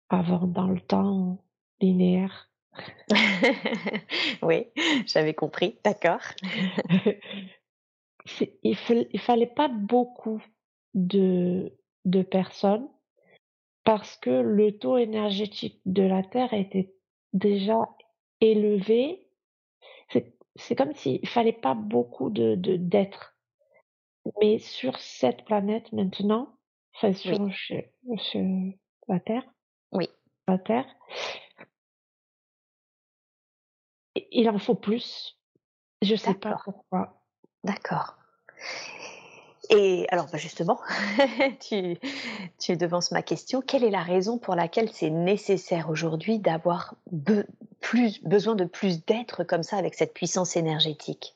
avant 0.08 0.46
dans 0.46 0.68
le 0.68 0.80
temps 0.80 1.38
linéaire. 1.80 2.50
oui, 4.42 4.66
j'avais 5.06 5.34
compris, 5.34 5.78
d'accord. 5.84 6.22
il, 8.40 8.76
il 9.12 9.20
fallait 9.20 9.46
pas 9.46 9.68
beaucoup 9.68 10.42
de, 10.94 11.72
de 12.04 12.22
personnes 12.22 12.88
parce 13.84 14.16
que 14.16 14.30
le 14.30 14.78
taux 14.78 14.98
énergétique 14.98 15.80
de 15.86 16.02
la 16.02 16.22
Terre 16.22 16.52
était 16.52 16.94
déjà 17.32 17.88
élevé. 18.40 19.26
C'est 20.56 20.74
comme 20.74 20.92
s'il 20.92 21.26
fallait 21.28 21.52
pas 21.52 21.74
beaucoup 21.74 22.30
de 22.30 22.54
d'êtres. 22.56 23.36
Mais 24.40 24.58
sur 24.58 24.98
cette 24.98 25.44
planète 25.44 25.92
maintenant, 25.92 26.54
enfin 26.94 27.12
sur, 27.14 27.38
la 29.08 29.20
Terre, 29.20 29.44
oui. 29.92 30.08
la 30.48 30.58
Terre, 30.58 30.86
il 34.14 34.48
en 34.48 34.58
faut 34.58 34.74
plus. 34.74 35.38
Je 36.02 36.14
sais 36.14 36.34
pas 36.34 36.56
pourquoi. 36.64 37.20
D'accord. 37.64 38.16
Et 39.70 40.06
alors, 40.10 40.26
bah, 40.30 40.38
justement, 40.38 40.80
tu, 41.60 41.98
tu 42.58 42.76
devances 42.76 43.10
ma 43.10 43.22
question. 43.22 43.60
Quelle 43.60 43.84
est 43.84 43.90
la 43.90 44.02
raison 44.02 44.38
pour 44.38 44.54
laquelle 44.54 44.90
c'est 44.92 45.10
nécessaire 45.10 45.90
aujourd'hui 45.90 46.38
d'avoir 46.38 46.94
plus, 47.80 48.22
besoin 48.22 48.54
de 48.54 48.64
plus 48.64 49.04
d'êtres 49.04 49.44
comme 49.44 49.62
ça 49.62 49.76
avec 49.76 49.94
cette 49.94 50.14
puissance 50.14 50.56
énergétique? 50.56 51.34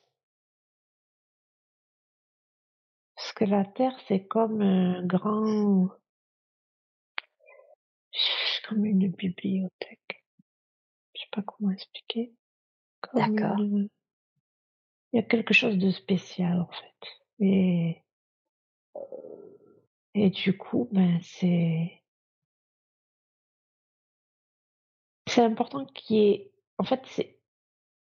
Parce 3.15 3.33
que 3.33 3.45
la 3.45 3.65
Terre, 3.65 3.95
c'est 4.07 4.25
comme 4.25 4.61
un 4.61 5.05
grand. 5.05 5.89
comme 8.67 8.85
une 8.85 9.11
bibliothèque. 9.11 10.23
Je 11.13 11.21
sais 11.21 11.27
pas 11.31 11.43
comment 11.43 11.71
expliquer. 11.71 12.33
D'accord. 13.13 13.57
Il 13.59 13.89
y 15.13 15.19
a 15.19 15.23
quelque 15.23 15.53
chose 15.53 15.77
de 15.77 15.91
spécial 15.91 16.59
en 16.59 16.67
fait. 16.67 17.07
Et 17.39 18.03
et 20.15 20.29
du 20.29 20.57
coup, 20.57 20.87
ben, 20.91 21.19
c'est 21.21 22.03
c'est 25.27 25.41
important 25.41 25.85
qu'il 25.85 26.17
y 26.17 26.19
ait 26.31 26.51
en 26.77 26.83
fait, 26.83 27.01
c'est 27.05 27.39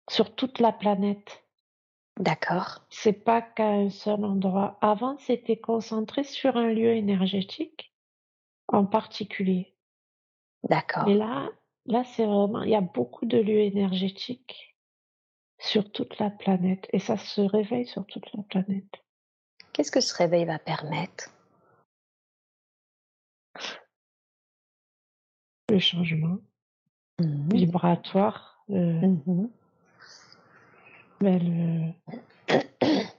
sur 0.09 0.35
toute 0.35 0.59
la 0.59 0.71
planète. 0.71 1.43
D'accord. 2.17 2.85
C'est 2.89 3.23
pas 3.23 3.41
qu'à 3.41 3.67
un 3.69 3.89
seul 3.89 4.23
endroit. 4.23 4.77
Avant, 4.81 5.17
c'était 5.17 5.57
concentré 5.57 6.23
sur 6.23 6.55
un 6.55 6.71
lieu 6.71 6.91
énergétique 6.95 7.93
en 8.67 8.85
particulier. 8.85 9.75
D'accord. 10.63 11.07
Et 11.07 11.13
là, 11.13 11.49
là, 11.85 12.03
c'est 12.03 12.25
vraiment, 12.25 12.63
il 12.63 12.69
y 12.69 12.75
a 12.75 12.81
beaucoup 12.81 13.25
de 13.25 13.37
lieux 13.37 13.59
énergétiques 13.59 14.74
sur 15.59 15.91
toute 15.91 16.19
la 16.19 16.29
planète 16.29 16.87
et 16.91 16.99
ça 16.99 17.17
se 17.17 17.41
réveille 17.41 17.85
sur 17.85 18.05
toute 18.05 18.31
la 18.33 18.43
planète. 18.43 19.03
Qu'est-ce 19.73 19.91
que 19.91 20.01
ce 20.01 20.15
réveil 20.15 20.45
va 20.45 20.59
permettre? 20.59 21.31
Le 25.69 25.79
changement 25.79 26.37
mmh 27.19 27.49
vibratoire. 27.53 28.63
Euh, 28.69 29.01
mmh 29.01 29.47
ben, 31.21 31.93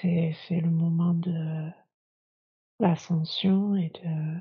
c'est, 0.00 0.36
c'est 0.46 0.60
le 0.60 0.70
moment 0.70 1.14
de 1.14 1.70
l'ascension 2.78 3.74
et 3.74 3.88
de. 3.90 4.40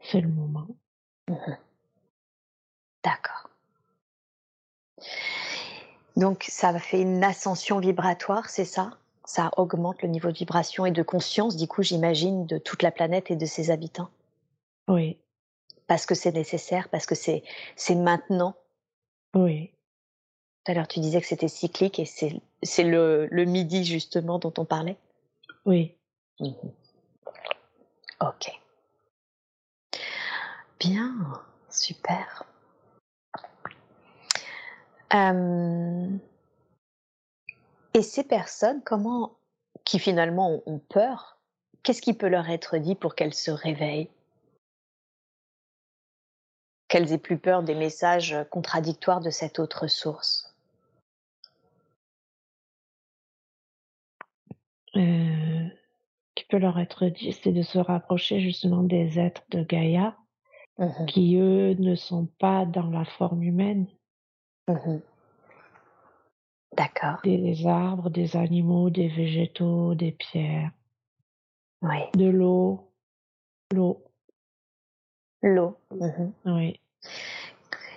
C'est 0.00 0.20
le 0.20 0.28
moment. 0.28 0.68
Mmh 1.28 1.34
D'accord. 3.04 3.50
Donc 6.16 6.44
ça 6.48 6.76
fait 6.78 7.00
une 7.00 7.22
ascension 7.22 7.78
vibratoire, 7.78 8.50
c'est 8.50 8.64
ça? 8.64 8.90
Ça 9.24 9.50
augmente 9.56 10.02
le 10.02 10.08
niveau 10.08 10.32
de 10.32 10.36
vibration 10.36 10.86
et 10.86 10.90
de 10.90 11.02
conscience, 11.02 11.56
du 11.56 11.68
coup, 11.68 11.82
j'imagine, 11.82 12.46
de 12.46 12.58
toute 12.58 12.82
la 12.82 12.90
planète 12.90 13.30
et 13.30 13.36
de 13.36 13.46
ses 13.46 13.70
habitants? 13.70 14.08
Oui. 14.88 15.18
Parce 15.86 16.06
que 16.06 16.14
c'est 16.14 16.32
nécessaire, 16.32 16.88
parce 16.88 17.06
que 17.06 17.14
c'est 17.14 17.44
c'est 17.76 17.94
maintenant? 17.94 18.56
Oui. 19.34 19.70
Tout 20.64 20.72
à 20.72 20.74
l'heure, 20.74 20.88
tu 20.88 21.00
disais 21.00 21.20
que 21.20 21.26
c'était 21.26 21.48
cyclique 21.48 21.98
et 21.98 22.04
c'est 22.04 22.40
c'est 22.62 22.84
le, 22.84 23.28
le 23.30 23.44
midi 23.44 23.84
justement 23.84 24.38
dont 24.38 24.52
on 24.58 24.64
parlait? 24.64 24.96
Oui. 25.64 25.94
Mmh 26.40 26.50
ok. 28.20 28.50
Bien, 30.80 31.14
super. 31.70 32.44
Euh, 35.14 36.08
et 37.94 38.02
ces 38.02 38.24
personnes, 38.24 38.82
comment, 38.84 39.38
qui 39.84 39.98
finalement 39.98 40.62
ont 40.66 40.78
peur, 40.78 41.38
qu'est-ce 41.82 42.02
qui 42.02 42.14
peut 42.14 42.28
leur 42.28 42.48
être 42.50 42.76
dit 42.78 42.94
pour 42.94 43.14
qu'elles 43.14 43.34
se 43.34 43.50
réveillent? 43.50 44.10
Qu'elles 46.88 47.12
aient 47.12 47.18
plus 47.18 47.38
peur 47.38 47.62
des 47.62 47.74
messages 47.74 48.36
contradictoires 48.50 49.20
de 49.20 49.30
cette 49.30 49.58
autre 49.58 49.86
source? 49.86 50.54
Euh, 54.96 55.68
qui 56.34 56.44
peut 56.46 56.58
leur 56.58 56.78
être 56.78 57.06
dit, 57.06 57.32
c'est 57.32 57.52
de 57.52 57.62
se 57.62 57.78
rapprocher 57.78 58.40
justement 58.40 58.82
des 58.82 59.18
êtres 59.18 59.44
de 59.50 59.62
Gaïa, 59.62 60.16
mmh 60.78 61.06
qui 61.06 61.36
eux 61.36 61.74
ne 61.74 61.94
sont 61.94 62.26
pas 62.38 62.64
dans 62.64 62.88
la 62.90 63.04
forme 63.04 63.42
humaine, 63.42 63.86
Mmh 64.68 65.00
D'accord. 66.76 67.20
Des 67.24 67.66
arbres, 67.66 68.10
des 68.10 68.36
animaux, 68.36 68.90
des 68.90 69.08
végétaux, 69.08 69.94
des 69.94 70.12
pierres. 70.12 70.70
Oui. 71.82 72.10
De 72.14 72.26
l'eau. 72.28 72.92
L'eau. 73.72 74.04
L'eau. 75.42 75.76
Mmh 75.90 76.32
oui. 76.44 76.80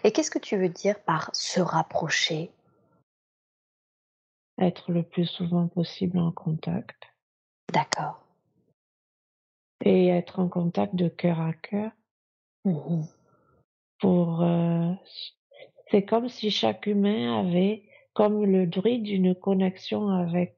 Et 0.04 0.12
qu'est-ce 0.12 0.32
que 0.32 0.40
tu 0.40 0.58
veux 0.58 0.70
dire 0.70 1.00
par 1.04 1.30
se 1.36 1.60
rapprocher? 1.60 2.50
Être 4.58 4.92
le 4.92 5.04
plus 5.04 5.26
souvent 5.26 5.68
possible 5.68 6.18
en 6.18 6.32
contact. 6.32 7.04
D'accord. 7.72 8.26
Et 9.84 10.08
être 10.08 10.40
en 10.40 10.48
contact 10.48 10.96
de 10.96 11.10
cœur 11.10 11.40
à 11.40 11.54
cœur. 11.54 11.92
Mmh 12.66 13.04
pour 14.02 14.42
euh, 14.42 14.94
c'est 15.92 16.04
comme 16.06 16.30
si 16.30 16.50
chaque 16.50 16.88
humain 16.88 17.40
avait, 17.40 17.84
comme 18.14 18.46
le 18.46 18.66
druide, 18.66 19.08
une 19.08 19.36
connexion 19.36 20.10
avec 20.10 20.58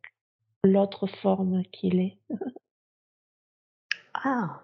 l'autre 0.63 1.07
forme 1.07 1.63
qu'il 1.71 1.99
est. 1.99 2.17
ah 4.13 4.61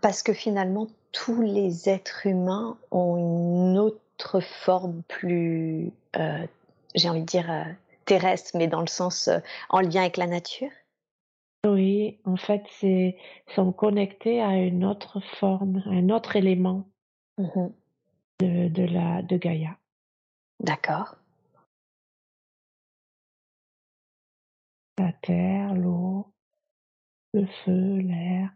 Parce 0.00 0.22
que 0.22 0.32
finalement, 0.32 0.88
tous 1.12 1.40
les 1.40 1.88
êtres 1.88 2.26
humains 2.26 2.76
ont 2.90 3.16
une 3.16 3.78
autre 3.78 4.40
forme 4.40 5.02
plus, 5.08 5.92
euh, 6.16 6.46
j'ai 6.94 7.08
envie 7.08 7.20
de 7.20 7.26
dire, 7.26 7.50
euh, 7.50 7.64
terrestre, 8.06 8.50
mais 8.54 8.66
dans 8.66 8.80
le 8.80 8.88
sens 8.88 9.28
euh, 9.28 9.38
en 9.68 9.80
lien 9.80 10.00
avec 10.00 10.16
la 10.16 10.26
nature 10.26 10.70
Oui, 11.64 12.18
en 12.24 12.36
fait, 12.36 12.62
c'est 12.80 13.16
sont 13.54 13.72
connectés 13.72 14.42
à 14.42 14.56
une 14.56 14.84
autre 14.84 15.20
forme, 15.38 15.82
un 15.86 16.10
autre 16.10 16.34
élément. 16.34 16.88
Mmh 17.38 17.68
de, 18.40 18.68
de, 18.68 18.82
la, 18.82 19.22
de 19.22 19.36
Gaïa. 19.36 19.78
D'accord. 20.60 21.16
La 24.98 25.12
terre, 25.12 25.74
l'eau, 25.74 26.32
le 27.34 27.46
feu, 27.46 27.98
l'air. 27.98 28.50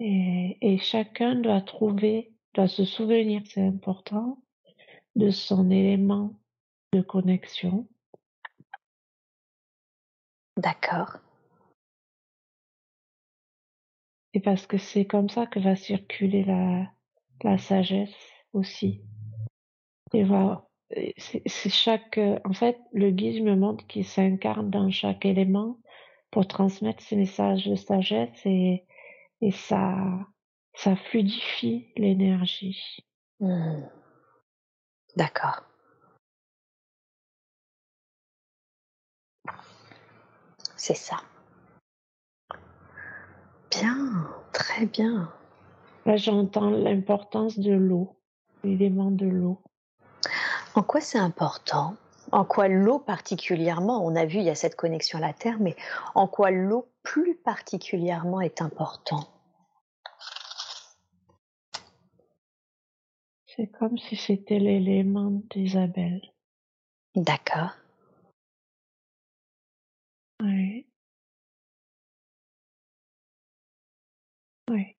Et, 0.00 0.58
et, 0.60 0.78
chacun 0.78 1.36
doit 1.36 1.60
trouver, 1.60 2.34
doit 2.54 2.68
se 2.68 2.84
souvenir, 2.84 3.42
c'est 3.46 3.66
important, 3.66 4.42
de 5.14 5.30
son 5.30 5.70
élément 5.70 6.34
de 6.92 7.02
connexion. 7.02 7.86
D'accord. 10.56 11.18
Et 14.34 14.40
parce 14.40 14.66
que 14.66 14.78
c'est 14.78 15.06
comme 15.06 15.28
ça 15.28 15.46
que 15.46 15.60
va 15.60 15.76
circuler 15.76 16.44
la, 16.44 16.90
la 17.44 17.58
sagesse 17.58 18.14
aussi. 18.52 19.02
Et 20.12 20.24
voilà, 20.24 20.66
c'est 21.16 21.70
chaque, 21.70 22.20
en 22.44 22.52
fait, 22.52 22.78
le 22.92 23.10
guide 23.10 23.42
me 23.42 23.56
montre 23.56 23.86
qu'il 23.86 24.04
s'incarne 24.04 24.70
dans 24.70 24.90
chaque 24.90 25.24
élément 25.24 25.78
pour 26.30 26.46
transmettre 26.46 27.02
ces 27.02 27.16
messages 27.16 27.66
de 27.66 27.74
sagesse 27.74 28.44
et, 28.44 28.84
et 29.40 29.50
ça, 29.50 29.96
ça 30.74 30.96
fluidifie 30.96 31.88
l'énergie. 31.96 33.06
Mmh. 33.40 33.82
D'accord. 35.16 35.62
C'est 40.76 40.94
ça. 40.94 41.16
Bien, 43.70 44.28
très 44.52 44.86
bien. 44.86 45.32
Là, 46.04 46.16
j'entends 46.16 46.70
l'importance 46.70 47.58
de 47.58 47.72
l'eau, 47.72 48.16
l'élément 48.64 49.10
de 49.10 49.26
l'eau. 49.26 49.62
En 50.74 50.82
quoi 50.82 51.00
c'est 51.00 51.18
important? 51.18 51.96
En 52.32 52.44
quoi 52.44 52.66
l'eau 52.68 52.98
particulièrement? 52.98 54.04
On 54.04 54.16
a 54.16 54.24
vu, 54.24 54.38
il 54.38 54.44
y 54.44 54.50
a 54.50 54.54
cette 54.54 54.74
connexion 54.74 55.18
à 55.18 55.20
la 55.20 55.32
Terre, 55.32 55.58
mais 55.60 55.76
en 56.14 56.26
quoi 56.26 56.50
l'eau 56.50 56.88
plus 57.02 57.36
particulièrement 57.36 58.40
est 58.40 58.62
important? 58.62 59.28
C'est 63.46 63.66
comme 63.66 63.98
si 63.98 64.16
c'était 64.16 64.58
l'élément 64.58 65.42
d'Isabelle. 65.50 66.22
D'accord. 67.14 67.76
Oui. 70.42 70.86
Oui. 74.70 74.96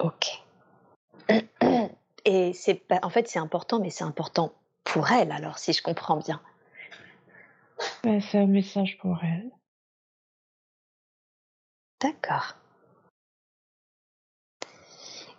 Ok. 0.00 0.42
Et 2.24 2.52
c'est 2.52 2.82
en 3.02 3.10
fait, 3.10 3.28
c'est 3.28 3.38
important, 3.38 3.80
mais 3.80 3.90
c'est 3.90 4.04
important 4.04 4.52
pour 4.84 5.10
elle, 5.12 5.30
alors, 5.30 5.58
si 5.58 5.72
je 5.72 5.82
comprends 5.82 6.16
bien. 6.16 6.40
C'est 8.02 8.38
un 8.38 8.46
message 8.46 8.98
pour 8.98 9.22
elle. 9.22 9.50
D'accord. 12.00 12.56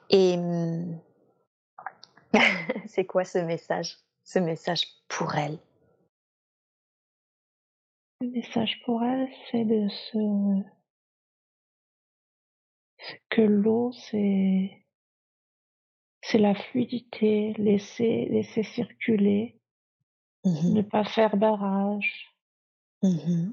Et 0.09 0.37
mmh, 0.37 0.99
c'est 2.87 3.05
quoi 3.05 3.25
ce 3.25 3.39
message 3.39 3.97
Ce 4.23 4.39
message 4.39 4.83
pour 5.07 5.35
elle? 5.35 5.57
Le 8.21 8.27
message 8.27 8.81
pour 8.85 9.03
elle, 9.03 9.27
c'est 9.49 9.65
de 9.65 9.87
se 9.89 10.17
que 13.29 13.41
l'eau, 13.41 13.91
c'est 13.91 14.85
c'est 16.21 16.37
la 16.37 16.53
fluidité, 16.53 17.53
laisser 17.57 18.25
laisser 18.29 18.63
circuler, 18.63 19.59
mmh 20.45 20.73
ne 20.73 20.81
pas 20.81 21.03
faire 21.03 21.37
barrage, 21.37 22.35
mmh 23.03 23.51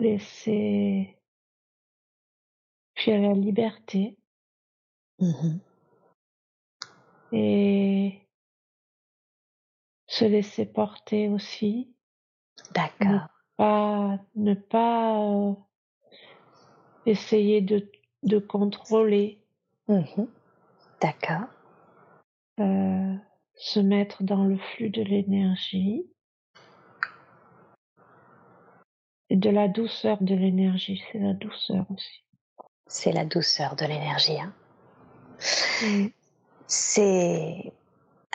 laisser 0.00 1.16
puis 2.94 3.10
la 3.10 3.32
liberté. 3.34 4.16
Mmh 5.18 5.58
et 7.32 8.26
se 10.06 10.24
laisser 10.24 10.66
porter 10.66 11.28
aussi, 11.28 11.92
ne 12.58 12.74
D'accord. 12.74 13.28
pas 13.56 14.18
ne 14.34 14.54
pas, 14.54 15.18
heu, 15.20 15.56
essayer 17.04 17.60
de 17.60 17.90
de 18.22 18.38
contrôler, 18.38 19.38
Mmh 19.88 20.26
D'accord. 21.00 21.46
heu, 22.58 23.18
se 23.54 23.80
mettre 23.80 24.22
dans 24.24 24.44
le 24.44 24.58
flux 24.58 24.90
de 24.90 25.02
l'énergie 25.02 26.04
et 29.30 29.36
de 29.36 29.50
la 29.50 29.68
douceur 29.68 30.22
de 30.22 30.34
l'énergie, 30.34 31.02
c'est 31.12 31.18
la 31.18 31.34
douceur 31.34 31.86
aussi. 31.90 32.24
C'est 32.88 33.12
la 33.12 33.24
douceur 33.24 33.76
de 33.76 33.84
l'énergie, 33.84 34.40
hein. 34.40 34.52
Mmh. 35.82 36.06
C'est, 36.66 37.72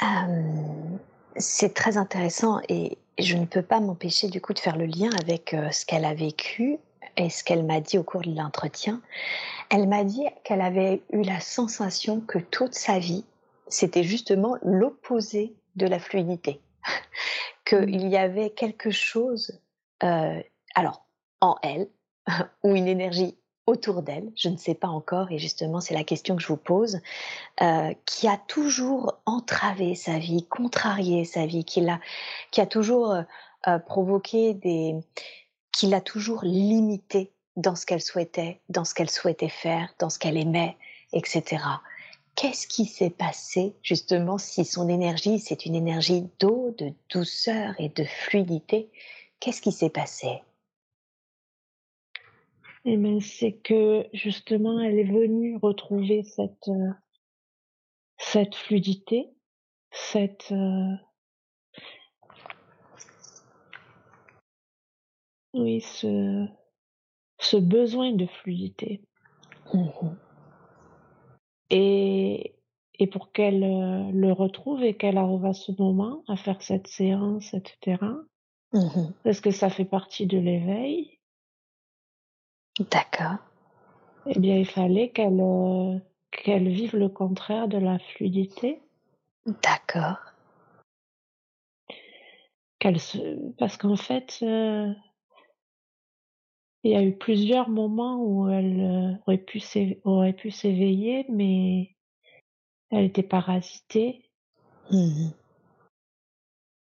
hem, 0.02 1.00
c'est 1.36 1.74
très 1.74 1.98
intéressant 1.98 2.60
et 2.70 2.98
je 3.18 3.36
ne 3.36 3.46
peux 3.46 3.62
pas 3.62 3.80
m'empêcher 3.80 4.30
du 4.30 4.40
coup 4.40 4.54
de 4.54 4.60
faire 4.60 4.78
le 4.78 4.86
lien 4.86 5.10
avec, 5.22 5.54
heu, 5.54 5.72
ce 5.72 5.86
qu'elle 5.86 6.06
a 6.06 6.14
vécu 6.14 6.78
et 7.18 7.30
ce 7.30 7.44
qu'elle 7.44 7.64
m'a 7.66 7.82
dit 7.82 7.98
au 7.98 8.04
cours 8.04 8.22
de 8.22 8.34
l'entretien. 8.34 9.02
Elle 9.74 9.88
m'a 9.88 10.04
dit 10.04 10.26
qu'elle 10.44 10.60
avait 10.60 11.02
eu 11.14 11.22
la 11.22 11.40
sensation 11.40 12.20
que 12.20 12.40
toute 12.40 12.74
sa 12.74 13.00
vie, 13.00 13.24
c'était 13.68 14.04
justement 14.04 14.58
l'opposé 14.62 15.56
de 15.78 15.88
la 15.88 15.98
fluidité. 15.98 16.60
Qu'il 17.66 18.06
y 18.10 18.18
avait 18.18 18.50
quelque 18.50 18.92
chose, 18.92 19.62
heu, 20.04 20.44
alors 20.76 21.06
en 21.40 21.56
elle 21.64 21.88
ou 22.64 22.76
une 22.76 22.90
énergie 22.90 23.38
autour 23.66 24.02
d'elle, 24.02 24.30
je 24.36 24.50
ne 24.50 24.58
sais 24.58 24.76
pas 24.76 24.90
encore 24.90 25.32
et 25.32 25.38
justement 25.38 25.80
c'est 25.80 25.94
la 25.94 26.04
question 26.04 26.36
que 26.36 26.42
je 26.42 26.50
vous 26.50 26.58
pose, 26.58 27.00
heu, 27.62 27.96
qui 28.06 28.28
a 28.28 28.36
toujours 28.36 29.22
entravé 29.26 29.96
sa 29.96 30.20
vie, 30.20 30.46
contrarié 30.48 31.24
sa 31.24 31.46
vie, 31.46 31.64
qui 31.64 31.80
l'a 31.80 32.02
qui 32.52 32.60
a 32.60 32.66
toujours, 32.66 33.14
heu 33.14 33.26
heu, 33.70 33.80
provoqué 33.86 34.54
des 34.54 34.96
qui 35.72 35.88
l'a 35.88 36.02
toujours 36.02 36.44
limitée 36.44 37.32
dans 37.56 37.76
ce 37.76 37.86
qu'elle 37.86 38.02
souhaitait, 38.02 38.62
dans 38.70 38.86
ce 38.86 38.94
qu'elle 38.94 39.10
souhaitait 39.10 39.50
faire, 39.50 39.94
dans 40.00 40.10
ce 40.10 40.20
qu'elle 40.20 40.38
aimait 40.38 40.78
et 41.14 41.22
cetera. 41.26 41.82
Qu'est-ce 42.36 42.66
qui 42.68 42.86
s'est 42.86 43.10
passé 43.10 43.76
justement 43.84 44.38
si 44.38 44.64
son 44.64 44.88
énergie, 44.88 45.40
c'est 45.40 45.66
une 45.66 45.76
énergie 45.76 46.30
d'eau, 46.40 46.74
de 46.78 46.94
douceur 47.10 47.76
et 47.78 47.90
de 47.90 48.06
fluidité? 48.06 48.90
Qu'est-ce 49.40 49.62
qui 49.62 49.72
s'est 49.72 49.90
passé? 49.90 50.42
Et 52.86 52.98
ben, 52.98 53.20
c'est 53.20 53.54
que 53.54 54.08
justement 54.14 54.80
elle 54.80 54.98
est 54.98 55.04
venue 55.04 55.58
retrouver 55.62 56.24
cette, 56.24 56.68
heu, 56.68 56.94
cette 58.18 58.56
fluidité, 58.56 59.30
cette, 59.92 60.52
heu 60.52 60.98
oui, 65.54 65.82
ce 65.82 66.48
ce 67.42 67.58
besoin 67.58 68.14
de 68.14 68.26
fluidité 68.26 69.02
Mmh 69.74 70.16
et 71.72 72.56
et 73.00 73.08
pour 73.08 73.32
qu'elle, 73.32 73.64
heu, 73.64 74.12
le 74.12 74.32
retrouve 74.32 74.84
et 74.84 74.96
qu'elle 74.96 75.18
arrive 75.18 75.46
à 75.46 75.54
ce 75.54 75.72
moment, 75.82 76.24
à 76.28 76.36
faire 76.36 76.62
cette 76.62 76.88
séance 76.88 77.54
et 77.56 77.64
cetera, 77.66 78.16
Mmh 78.74 79.12
parce 79.24 79.42
que 79.42 79.52
ça 79.52 79.70
fait 79.70 79.86
partie 79.86 80.28
de 80.28 80.38
l'éveil, 80.38 81.20
D'accord. 82.80 83.38
eh 84.28 84.40
bien, 84.40 84.58
il 84.58 84.68
fallait 84.68 85.10
qu'elle, 85.10 85.40
heu, 85.42 86.00
qu'elle 86.32 86.70
vive 86.70 86.96
le 86.96 87.10
contraire 87.10 87.68
de 87.68 87.78
la 87.78 87.98
fluidité, 88.00 88.82
D'accord. 89.64 90.18
qu'elle 92.80 93.00
se 93.00 93.52
parce 93.58 93.78
qu'en 93.78 93.96
fait, 93.96 94.40
heu, 94.44 94.94
il 96.84 96.92
y 96.92 96.96
a 96.96 97.04
eu 97.04 97.16
plusieurs 97.16 97.70
moments 97.70 98.24
où 98.24 98.50
elle, 98.50 98.80
heu, 98.80 99.18
aurait 100.06 100.34
pu 100.34 100.52
s'éveiller, 100.52 101.26
mais 101.30 101.96
elle 102.90 103.06
était 103.06 103.24
parasitée. 103.24 104.24
Mmh 104.92 105.30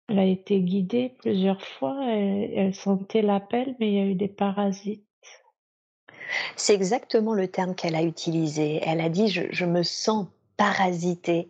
Elle 0.08 0.20
a 0.20 0.26
été 0.26 0.60
guidée 0.60 1.16
plusieurs 1.20 1.62
fois, 1.62 1.98
elle 2.06 2.52
elle 2.54 2.76
sentait 2.76 3.22
l'appel, 3.22 3.78
mais 3.80 3.88
il 3.88 3.94
y 3.94 4.00
a 4.02 4.06
eu 4.06 4.16
des 4.16 4.28
parasites. 4.28 5.06
C'est 6.58 6.74
exactement 6.76 7.34
le 7.34 7.48
terme 7.48 7.76
qu'elle 7.76 7.96
a 7.96 8.04
utilisé. 8.04 8.82
Elle 8.84 9.00
a 9.02 9.10
dit: 9.10 9.30
«Je 9.30 9.44
je 9.52 9.66
me 9.66 9.84
sens 9.84 10.28
parasitée». 10.58 11.50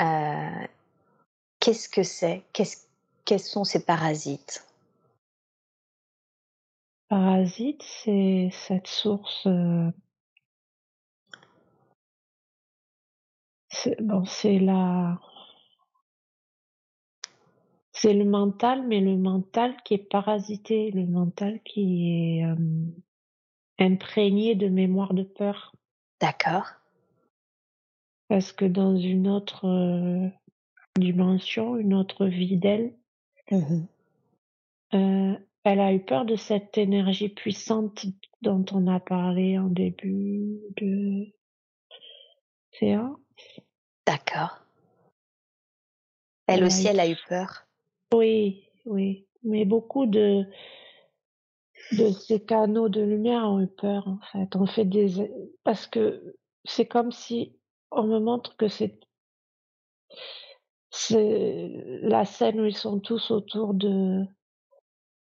Heu, 0.00 0.68
qu'est-ce 1.60 1.88
que 1.88 2.02
c'est? 2.02 2.42
Qu'est-ce 2.52 2.86
quels 3.24 3.40
sont 3.40 3.64
ces 3.64 3.84
parasites? 3.84 4.65
Parasite, 7.08 7.82
c'est 7.82 8.48
cette 8.52 8.88
source, 8.88 9.46
c'est 13.68 14.00
bon, 14.02 14.24
c'est 14.24 14.58
la 14.58 15.20
c'est 17.92 18.12
le 18.12 18.24
mental, 18.24 18.86
mais 18.86 19.00
le 19.00 19.16
mental 19.16 19.74
qui 19.84 19.94
est 19.94 19.98
parasité, 19.98 20.90
le 20.90 21.06
mental 21.06 21.60
qui 21.64 22.10
est, 22.10 22.38
hem, 22.40 22.92
imprégné 23.78 24.54
de 24.54 24.68
mémoire 24.68 25.14
de 25.14 25.22
peur. 25.22 25.74
D'accord. 26.20 26.66
Parce 28.28 28.52
que 28.52 28.64
dans 28.64 28.96
une 28.96 29.28
autre, 29.28 29.66
heu, 29.66 30.30
dimension, 30.98 31.76
une 31.76 31.94
autre 31.94 32.26
vie 32.26 32.56
d'elle, 32.58 32.94
Mmh 34.92 35.36
elle 35.66 35.80
a 35.80 35.92
eu 35.92 36.00
peur 36.00 36.24
de 36.24 36.36
cette 36.36 36.78
énergie 36.78 37.28
puissante 37.28 38.06
dont 38.42 38.64
on 38.72 38.86
a 38.86 39.00
parlé 39.00 39.58
en 39.58 39.68
début 39.68 40.60
de 40.76 41.26
séance. 42.72 43.18
D'accord. 44.06 44.64
Elle 46.46 46.62
Elle 46.62 46.64
a 46.64 46.66
aussi, 46.66 46.86
eu 46.86 46.88
elle 46.88 47.00
a 47.00 47.08
eu 47.08 47.16
peur? 47.28 47.66
oui, 48.14 48.68
oui, 48.84 49.26
mais 49.42 49.64
beaucoup 49.64 50.06
de 50.06 50.46
de 51.92 52.10
ces 52.10 52.44
canaux 52.44 52.88
de 52.88 53.00
lumière 53.02 53.44
ont 53.44 53.60
eu 53.60 53.66
peur, 53.68 54.08
en 54.08 54.18
fait. 54.32 54.56
On 54.56 54.66
fait 54.66 54.84
des, 54.84 55.30
parce 55.64 55.86
que 55.86 56.36
c'est 56.64 56.86
comme 56.86 57.12
si 57.12 57.56
on 57.90 58.04
me 58.04 58.18
montre 58.18 58.56
que 58.56 58.68
c'est, 58.68 58.98
c'est 60.90 61.68
la 62.02 62.24
scène 62.24 62.60
où 62.60 62.64
ils 62.64 62.76
sont 62.76 62.98
tous 63.00 63.30
autour 63.30 63.74
de, 63.74 64.24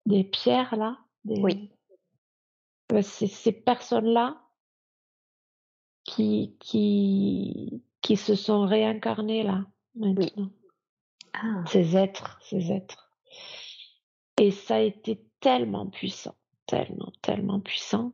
des 0.06 0.24
pierres, 0.24 0.76
là. 0.76 0.98
Des, 1.24 1.40
Oui. 1.40 1.70
C'est 3.02 3.26
ces 3.26 3.52
personnes-là 3.52 4.40
qui, 6.04 6.56
qui, 6.60 7.82
qui 8.02 8.16
se 8.16 8.34
sont 8.34 8.66
réincarnées, 8.66 9.42
là, 9.42 9.64
maintenant. 9.94 10.50
Ah, 11.32 11.64
Ces 11.66 11.96
êtres, 11.96 12.38
ces 12.42 12.70
êtres. 12.70 13.10
Et 14.38 14.50
ça 14.50 14.76
a 14.76 14.80
été 14.80 15.24
tellement 15.40 15.86
puissant, 15.86 16.34
tellement, 16.66 17.12
tellement 17.22 17.60
puissant, 17.60 18.12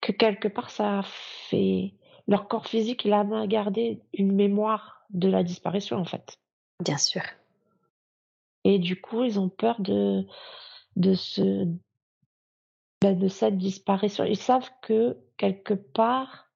que 0.00 0.12
quelque 0.12 0.48
part 0.48 0.70
ça 0.70 1.00
a 1.00 1.02
fait. 1.02 1.94
Leur 2.28 2.48
corps 2.48 2.66
physique, 2.66 3.04
il 3.04 3.12
a 3.12 3.24
gardé 3.46 4.02
une 4.12 4.32
mémoire 4.32 5.04
de 5.10 5.28
la 5.28 5.42
disparition, 5.42 5.98
en 5.98 6.04
fait. 6.04 6.38
bien 6.82 6.98
sûr. 6.98 7.22
Et 8.64 8.78
du 8.78 9.00
coup, 9.00 9.22
ils 9.22 9.38
ont 9.38 9.48
peur 9.48 9.80
de, 9.80 10.26
de 10.96 11.14
ce, 11.14 11.66
ben, 13.00 13.18
de 13.18 13.28
cette 13.28 13.58
disparition. 13.58 14.24
Ils 14.24 14.36
savent 14.36 14.70
que 14.82 15.16
quelque 15.36 15.74
part, 15.74 16.50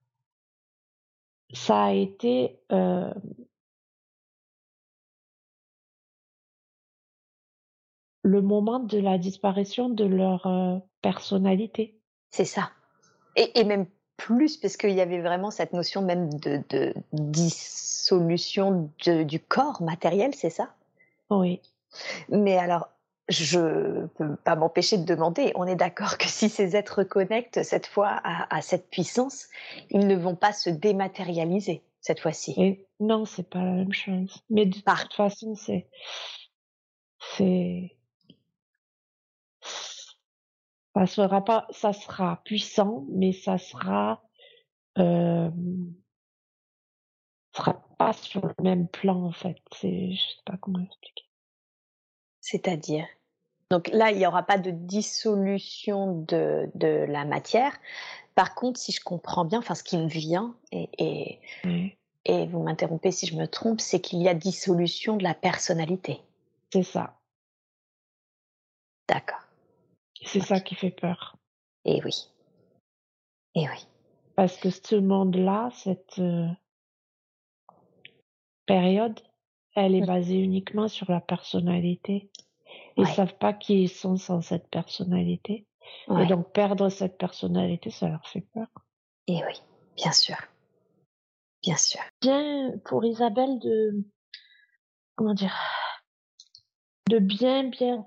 ça 1.53 1.84
a 1.84 1.93
été 1.93 2.59
euh, 2.72 3.12
le 8.22 8.43
moment 8.43 8.80
de 8.80 8.99
la 8.99 9.18
disparition 9.18 9.88
de 9.88 10.05
leur 10.05 10.47
euh, 10.47 10.78
personnalité. 11.03 11.99
C'est 12.30 12.45
ça. 12.45 12.70
Et, 13.36 13.59
et 13.59 13.64
même 13.64 13.86
plus, 14.16 14.57
parce 14.57 14.76
qu'il 14.76 14.91
y 14.91 15.01
avait 15.01 15.20
vraiment 15.20 15.51
cette 15.51 15.72
notion 15.72 16.03
même 16.03 16.32
de, 16.41 16.62
de 16.68 16.95
dissolution 17.12 18.93
de- 19.07 19.22
du 19.22 19.41
corps 19.41 19.82
matériel, 19.82 20.34
c'est 20.34 20.51
ça? 20.51 20.74
Oui. 21.30 21.61
Mais 22.28 22.57
alors, 22.57 22.88
je 23.31 24.07
peux 24.18 24.37
pas 24.37 24.57
m'empêcher 24.57 24.99
de 24.99 25.05
demander, 25.05 25.53
on 25.55 25.66
est 25.66 25.76
d'accord 25.76 26.18
que 26.18 26.26
si 26.28 26.49
ces 26.49 26.76
êtres 26.76 27.05
connectent 27.05 27.62
cette 27.62 27.87
fois 27.87 28.09
à, 28.24 28.55
à 28.55 28.61
cette 28.61 28.91
puissance, 28.91 29.49
ils 29.91 30.07
ne 30.07 30.16
vont 30.16 30.37
pas 30.37 30.53
se 30.53 30.68
dématérialiser 30.68 31.83
cette 32.01 32.20
fois-ci. 32.20 32.85
Non, 32.99 33.24
c'est 33.24 33.49
pas 33.49 33.62
la 33.62 33.72
même 33.72 33.93
chose. 33.93 34.43
Mais 34.51 34.66
de 34.66 34.81
Par- 34.81 35.03
toute 35.03 35.14
façon, 35.14 35.55
c'est, 35.55 35.89
c'est, 37.37 37.97
ça 40.95 41.07
sera 41.07 41.45
pas, 41.45 41.66
ça 41.70 41.93
sera 41.93 42.43
puissant, 42.45 43.07
mais 43.11 43.33
ça 43.33 43.59
sera, 43.59 44.22
euh, 44.99 45.51
sera 47.55 47.74
pas 47.97 48.12
sur 48.12 48.45
le 48.47 48.55
même 48.62 48.89
plan 48.89 49.24
en 49.24 49.33
fait. 49.33 49.57
C'est, 49.72 50.12
je 50.12 50.20
sais 50.20 50.43
pas 50.45 50.57
comment 50.57 50.81
expliquer. 50.81 51.24
C'est-à-dire? 52.41 53.07
Donc 53.71 53.89
là, 53.89 54.11
il 54.11 54.18
n'y 54.18 54.27
aura 54.27 54.43
pas 54.43 54.59
de 54.59 54.71
dissolution 54.71 56.23
de, 56.23 56.68
de 56.75 56.89
la 57.09 57.25
matière. 57.25 57.79
Par 58.35 58.55
contre, 58.55 58.81
si 58.81 58.91
je 58.93 59.01
comprends 59.03 59.45
bien, 59.45 59.61
enfin 59.61 59.75
ce 59.75 59.85
qui 59.85 59.97
me 59.97 60.09
vient, 60.09 60.57
et, 60.73 60.89
et, 60.99 61.41
et 62.25 62.47
vous 62.47 62.62
m'interrompez 62.62 63.12
si 63.12 63.27
je 63.27 63.37
me 63.37 63.47
trompe, 63.47 63.81
c'est 63.81 64.01
qu'il 64.01 64.21
y 64.23 64.29
a 64.29 64.35
dissolution 64.35 65.16
de 65.16 65.23
la 65.23 65.35
personnalité. 65.35 66.21
C'est 66.73 66.83
ça. 66.83 67.18
D'accord. 69.09 69.41
C'est 70.25 70.41
ça 70.41 70.61
qui 70.61 70.75
fait 70.75 70.91
peur. 70.91 71.37
Et 71.85 72.01
oui. 72.05 72.29
Et 73.55 73.68
oui. 73.68 73.87
Parce 74.37 74.57
que 74.57 74.71
ce 74.71 74.97
monde-là, 74.97 75.71
cette 75.75 76.18
euh, 76.18 76.47
période, 78.66 79.18
elle 79.75 79.95
est 79.95 80.03
Mm. 80.03 80.07
basée 80.07 80.39
uniquement 80.39 80.89
sur 80.89 81.11
la 81.11 81.21
personnalité. 81.21 82.31
Ils 83.01 83.07
Ouais. 83.07 83.14
savent 83.14 83.38
pas 83.38 83.55
qui 83.55 83.84
ils 83.84 83.88
sont 83.88 84.16
sans 84.16 84.42
cette 84.42 84.68
personnalité. 84.68 85.66
Ouais. 86.09 86.24
Et 86.24 86.26
donc 86.26 86.53
perdre 86.53 86.90
cette 86.90 87.16
personnalité, 87.16 87.90
ça 87.90 88.09
leur 88.09 88.26
fait 88.28 88.42
peur. 88.53 88.66
Et 89.26 89.42
oui. 89.46 89.62
Bien 89.96 90.12
sûr. 90.12 90.36
Bien 91.62 91.76
sûr. 91.76 92.01
Bien 92.20 92.72
pour 92.84 93.05
Isabelle 93.05 93.59
de 93.59 94.05
comment 95.16 95.32
dire 95.34 95.57
de 97.09 97.18
bien 97.18 97.64
bien 97.64 98.07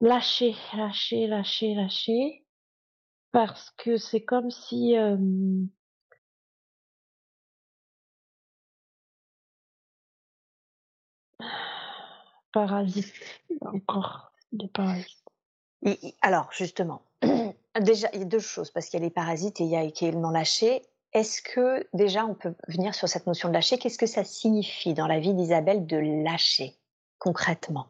lâcher, 0.00 0.56
lâcher, 0.74 1.28
lâcher, 1.28 1.74
lâcher, 1.74 2.44
parce 3.30 3.70
que 3.76 3.96
c'est 3.96 4.24
comme 4.24 4.50
si 4.50 4.96
euh, 4.96 5.16
parasite 12.52 13.14
encore 13.60 14.32
des 14.52 14.68
parasites. 14.68 15.24
Alors, 16.22 16.48
justement, 16.52 17.02
déjà, 17.80 18.08
il 18.12 18.20
y 18.20 18.22
a 18.22 18.26
deux 18.26 18.38
choses, 18.38 18.70
parce 18.70 18.88
qu'il 18.88 19.00
y 19.00 19.02
a 19.02 19.06
les 19.06 19.10
parasites 19.10 19.60
et 19.60 19.64
il 19.64 19.70
y 19.70 19.76
a 19.76 19.82
également 19.82 20.30
lâcher. 20.30 20.82
Est-ce 21.12 21.42
que, 21.42 21.86
déjà, 21.92 22.24
on 22.26 22.34
peut 22.34 22.54
venir 22.68 22.94
sur 22.94 23.08
cette 23.08 23.26
notion 23.26 23.48
de 23.48 23.54
lâcher? 23.54 23.78
Qu'est-ce 23.78 23.98
que 23.98 24.06
ça 24.06 24.24
signifie 24.24 24.94
dans 24.94 25.06
la 25.06 25.18
vie 25.18 25.34
d'Isabelle 25.34 25.86
de 25.86 25.96
lâcher, 25.96 26.76
concrètement? 27.18 27.86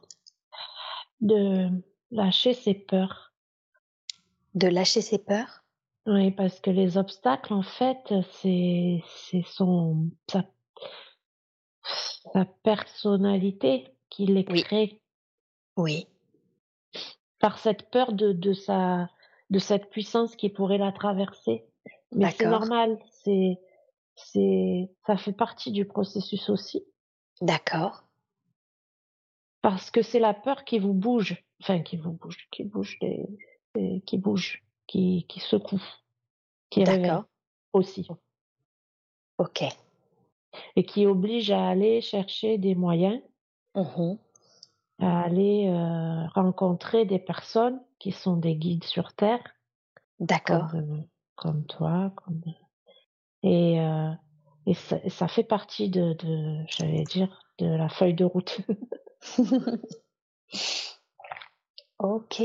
De 1.21 1.69
lâcher 2.11 2.55
ses 2.55 2.75
peurs. 2.75 3.35
De 4.55 4.69
lâcher 4.69 5.03
ses 5.03 5.19
peurs? 5.19 5.65
Oui, 6.07 6.31
parce 6.31 6.61
que 6.61 6.71
les 6.71 6.97
obstacles, 6.97 7.53
en 7.53 7.63
fait, 7.63 8.15
c'est 8.41 9.03
c'est 9.29 9.45
son 9.47 10.09
sa, 10.31 10.45
sa 12.33 12.47
personnalité 12.63 13.95
qui 14.27 14.33
les 14.33 14.45
Oui. 14.51 14.62
crée 14.62 15.01
Oui. 15.77 16.07
par 17.39 17.59
cette 17.59 17.91
peur 17.91 18.12
de, 18.12 18.33
de 18.33 18.53
sa 18.53 19.09
de 19.51 19.59
cette 19.59 19.91
puissance 19.91 20.37
qui 20.37 20.49
pourrait 20.49 20.79
la 20.79 20.93
traverser. 20.93 21.64
Mais 22.12 22.31
c'est 22.33 22.47
normal, 22.47 22.99
c'est 23.25 23.59
c'est 24.14 24.91
ça 25.07 25.16
fait 25.16 25.33
partie 25.33 25.73
du 25.73 25.87
processus 25.87 26.51
aussi 26.51 26.85
D'accord. 27.41 28.05
parce 29.62 29.91
que 29.91 30.03
c'est 30.03 30.21
la 30.21 30.35
peur 30.35 30.64
qui 30.64 30.79
vous 30.79 30.93
bouge, 30.93 31.43
enfin 31.62 31.81
qui 31.81 31.97
vous 31.97 32.12
bouge, 32.12 32.47
qui 32.53 32.64
bouge 32.64 32.99
les, 33.01 33.27
les- 33.75 34.01
qui 34.03 34.18
bouge, 34.18 34.62
qui 34.87 35.25
qui 35.29 35.41
secoue, 35.41 35.83
qui 36.68 36.85
D'accord. 36.85 37.25
aussi 37.73 38.07
Ok. 39.39 39.64
et 40.77 40.85
qui 40.85 41.07
oblige 41.07 41.51
à 41.51 41.68
aller 41.71 42.03
chercher 42.03 42.59
des 42.59 42.75
moyens, 42.75 43.21
Mhm. 43.75 44.18
à 45.01 45.23
aller 45.23 45.68
euh, 45.68 46.27
rencontrer 46.35 47.05
des 47.05 47.18
personnes 47.18 47.81
qui 47.99 48.12
sont 48.12 48.37
des 48.37 48.57
guides 48.57 48.85
sur 48.85 49.12
terre 49.14 49.43
D'accord. 50.18 50.71
comme 50.71 50.93
euh, 50.93 51.03
comme 51.37 51.64
toi, 51.64 52.12
comme 52.16 52.43
et 53.43 53.81
euh, 53.81 54.11
et 54.66 54.75
ça, 54.75 54.99
ça 55.09 55.29
fait 55.29 55.45
partie 55.45 55.89
de, 55.89 56.12
de 56.14 56.64
j'allais 56.68 57.05
dire 57.05 57.43
de 57.59 57.66
la 57.66 57.89
feuille 57.89 58.14
de 58.14 58.25
route. 58.25 58.61
ok. 61.99 62.43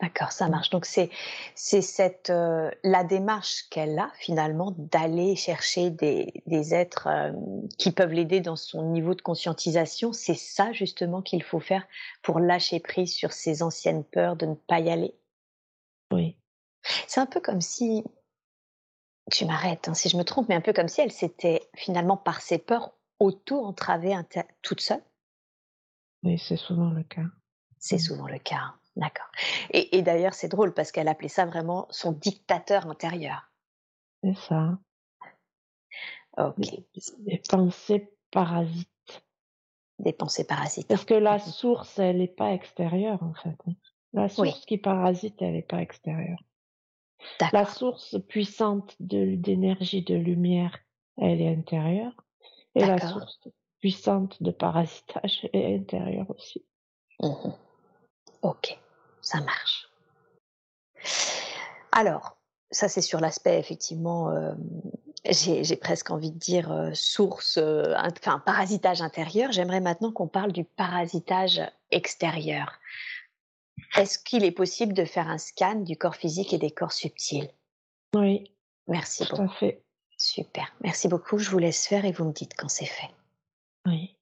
D'accord, 0.00 0.30
ça 0.30 0.48
marche. 0.48 0.70
Donc 0.70 0.84
c'est 0.86 1.10
c'est 1.56 1.82
cette 1.82 2.30
euh, 2.30 2.70
la 2.84 3.02
démarche 3.02 3.64
qu'elle 3.68 3.98
a 3.98 4.12
finalement 4.20 4.72
d'aller 4.78 5.34
chercher 5.34 5.90
des, 5.90 6.32
des 6.46 6.72
êtres 6.72 7.08
euh, 7.08 7.32
qui 7.78 7.90
peuvent 7.90 8.12
l'aider 8.12 8.40
dans 8.40 8.54
son 8.54 8.84
niveau 8.92 9.14
de 9.16 9.22
conscientisation. 9.22 10.12
C'est 10.12 10.36
ça 10.36 10.72
justement 10.72 11.20
qu'il 11.20 11.42
faut 11.42 11.58
faire 11.58 11.84
pour 12.22 12.38
lâcher 12.38 12.78
prise 12.78 13.12
sur 13.12 13.32
ses 13.32 13.60
anciennes 13.62 14.04
peurs 14.04 14.36
de 14.36 14.46
ne 14.46 14.54
pas 14.54 14.78
y 14.78 14.88
aller? 14.90 15.14
Oui, 16.10 16.38
C'est 17.08 17.20
un 17.20 17.26
peu 17.26 17.40
comme 17.40 17.60
si 17.60 18.04
tu 19.32 19.44
m'arrêtes 19.46 19.88
hein, 19.88 19.94
si 19.94 20.08
je 20.10 20.16
me 20.18 20.22
trompe, 20.22 20.48
mais 20.50 20.54
un 20.54 20.60
peu 20.60 20.72
comme 20.74 20.88
si 20.88 21.00
elle 21.00 21.12
s'était 21.12 21.70
finalement 21.74 22.16
par 22.18 22.40
ses 22.42 22.58
peurs 22.58 22.92
auto-entravée 23.18 24.12
inter- 24.14 24.42
toute 24.62 24.80
seule? 24.82 25.02
oui, 26.22 26.38
c'est 26.38 26.56
souvent 26.56 26.90
le 26.90 27.02
cas. 27.02 27.26
C'est 27.80 27.96
Mm. 27.96 27.98
souvent 27.98 28.28
le 28.28 28.38
cas. 28.38 28.74
D'accord. 28.98 29.30
Et, 29.70 29.96
et 29.96 30.02
d'ailleurs, 30.02 30.34
c'est 30.34 30.48
drôle 30.48 30.74
parce 30.74 30.90
qu'elle 30.92 31.08
appelait 31.08 31.28
ça 31.28 31.46
vraiment 31.46 31.86
son 31.90 32.12
dictateur 32.12 32.86
intérieur. 32.86 33.50
C'est 34.22 34.36
ça. 34.36 34.78
Ok. 36.36 36.56
Des, 36.58 36.84
des 37.18 37.42
pensées 37.48 38.12
parasites. 38.32 38.88
Des 40.00 40.12
pensées 40.12 40.44
parasites. 40.44 40.88
Parce 40.88 41.04
que 41.04 41.14
la 41.14 41.38
source, 41.38 41.98
elle 41.98 42.18
n'est 42.18 42.26
pas 42.28 42.52
extérieure 42.52 43.22
en 43.22 43.34
fait. 43.34 43.56
hein. 43.68 43.72
La 44.12 44.24
Oui. 44.24 44.50
source 44.50 44.66
qui 44.66 44.78
parasite, 44.78 45.40
elle 45.40 45.52
n'est 45.52 45.62
pas 45.62 45.80
extérieure. 45.80 46.38
La 47.52 47.64
source 47.66 48.16
puissante 48.28 48.96
d'énergie 49.00 50.02
de 50.02 50.14
lumière, 50.14 50.76
elle 51.16 51.40
est 51.40 51.52
intérieure. 51.52 52.14
Et 52.74 52.84
la 52.84 52.98
source 53.00 53.48
puissante 53.80 54.42
de 54.42 54.50
parasitage 54.50 55.48
est 55.52 55.76
intérieure 55.76 56.30
aussi. 56.30 56.64
Mhm. 57.20 57.54
Ok. 58.42 58.78
Ça 59.28 59.42
marche. 59.42 59.90
Alors, 61.92 62.38
ça 62.70 62.88
c'est 62.88 63.02
sur 63.02 63.20
l'aspect 63.20 63.58
effectivement, 63.58 64.30
euh, 64.30 64.54
j'ai 65.28 65.76
presque 65.76 66.10
envie 66.10 66.30
de 66.30 66.38
dire 66.38 66.72
euh, 66.72 66.92
source, 66.94 67.58
euh, 67.58 67.94
enfin 67.98 68.38
parasitage 68.38 69.02
intérieur. 69.02 69.52
J'aimerais 69.52 69.80
maintenant 69.80 70.12
qu'on 70.12 70.28
parle 70.28 70.52
du 70.52 70.64
parasitage 70.64 71.60
extérieur. 71.90 72.78
Est-ce 73.96 74.18
qu'il 74.18 74.44
est 74.44 74.50
possible 74.50 74.94
de 74.94 75.04
faire 75.04 75.28
un 75.28 75.36
scan 75.36 75.74
du 75.74 75.98
corps 75.98 76.16
physique 76.16 76.54
et 76.54 76.58
des 76.58 76.70
corps 76.70 76.92
subtils? 76.92 77.50
Oui. 78.14 78.50
Merci 78.86 79.24
beaucoup. 79.24 79.36
Tout 79.36 79.52
à 79.52 79.54
fait. 79.56 79.82
Super. 80.16 80.74
Merci 80.80 81.08
beaucoup. 81.08 81.36
Je 81.36 81.50
vous 81.50 81.58
laisse 81.58 81.86
faire 81.86 82.06
et 82.06 82.12
vous 82.12 82.24
me 82.24 82.32
dites 82.32 82.54
quand 82.56 82.68
c'est 82.68 82.86
fait. 82.86 83.10
Oui. 83.84 84.17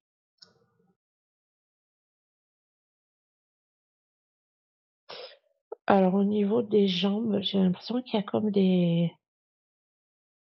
Alors 5.87 6.15
au 6.15 6.25
niveau 6.25 6.61
des 6.61 6.87
jambes, 6.87 7.39
j'ai 7.41 7.59
l'impression 7.59 8.01
qu'il 8.01 8.15
y 8.15 8.17
a 8.17 8.23
comme 8.23 8.51
des 8.51 9.13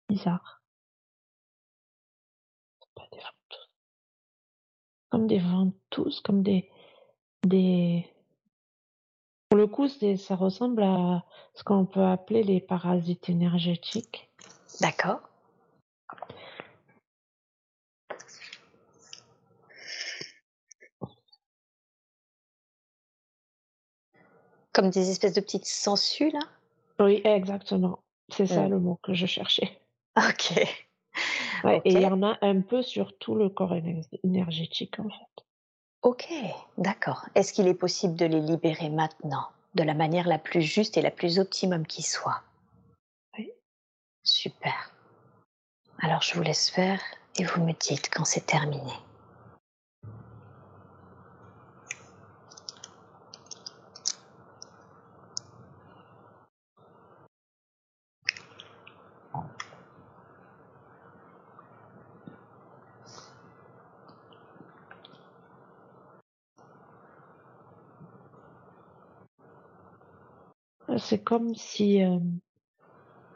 bizarre. 0.09 0.62
Pas 2.95 3.09
des 3.11 3.18
ventouses. 3.18 3.70
Comme 5.09 5.26
des 5.26 5.38
ventouses, 5.38 6.20
comme 6.20 6.43
des 6.43 6.70
des 7.43 8.07
pour 9.49 9.59
le 9.59 9.66
coup, 9.66 9.88
ça 9.88 10.36
ressemble 10.36 10.84
à 10.84 11.24
ce 11.55 11.64
qu'on 11.64 11.84
peut 11.84 12.05
appeler 12.05 12.45
les 12.45 12.61
parasites 12.61 13.28
énergétiques. 13.28 14.30
D'accord. 14.80 15.22
Comme 24.81 24.89
des 24.89 25.11
espèces 25.11 25.35
de 25.35 25.43
petites 25.43 25.66
sangsues, 25.66 26.31
là? 26.31 26.41
Oui, 27.01 27.20
exactement. 27.24 27.99
C'est 28.31 28.47
ça 28.47 28.62
mmh. 28.62 28.70
le 28.70 28.78
mot 28.81 28.99
que 29.03 29.12
je 29.12 29.26
cherchais. 29.26 29.78
OK. 30.16 30.53
et 30.57 31.81
il 31.85 32.01
y 32.01 32.07
en 32.07 32.22
a 32.22 32.39
un 32.41 32.62
peu 32.62 32.81
sur 32.81 33.18
tout 33.18 33.35
le 33.35 33.51
corps 33.51 33.74
énergétique, 34.24 34.99
en 34.99 35.11
fait. 35.11 35.45
OK, 36.01 36.33
d'accord. 36.78 37.26
Est-ce 37.35 37.53
qu'il 37.53 37.68
est 37.68 37.74
possible 37.74 38.14
de 38.14 38.24
les 38.24 38.41
libérer 38.41 38.89
maintenant, 38.89 39.49
de 39.74 39.83
la 39.83 39.93
manière 39.93 40.26
la 40.26 40.39
plus 40.39 40.62
juste 40.62 40.97
et 40.97 41.03
la 41.03 41.11
plus 41.11 41.39
optimum 41.39 41.87
qui 41.87 42.01
soit? 42.01 42.41
Oui. 43.37 43.53
Super. 44.22 44.95
Alors 45.99 46.22
je 46.22 46.33
vous 46.33 46.43
laisse 46.43 46.70
faire 46.70 47.03
et 47.39 47.45
vous 47.45 47.62
me 47.62 47.74
dites 47.74 48.09
quand 48.11 48.24
c'est 48.24 48.47
terminé. 48.47 48.95
C'est 71.01 71.22
comme 71.22 71.55
si 71.55 72.03
euh, 72.03 72.18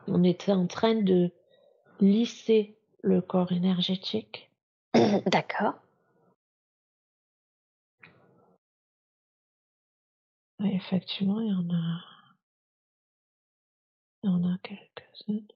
on 0.07 0.23
était 0.23 0.53
en 0.53 0.67
train 0.67 0.95
de 0.95 1.31
lisser 2.01 2.77
le 3.03 3.21
corps 3.21 3.53
énergétique. 3.53 4.51
D'accord. 5.27 5.75
effectivement, 10.75 11.41
il 11.41 11.49
y 11.49 11.55
en 11.55 11.71
a, 11.75 12.01
il 14.23 14.31
y 14.31 14.33
en 14.33 14.45
a 14.53 14.59
quelques-unes. 14.59 15.47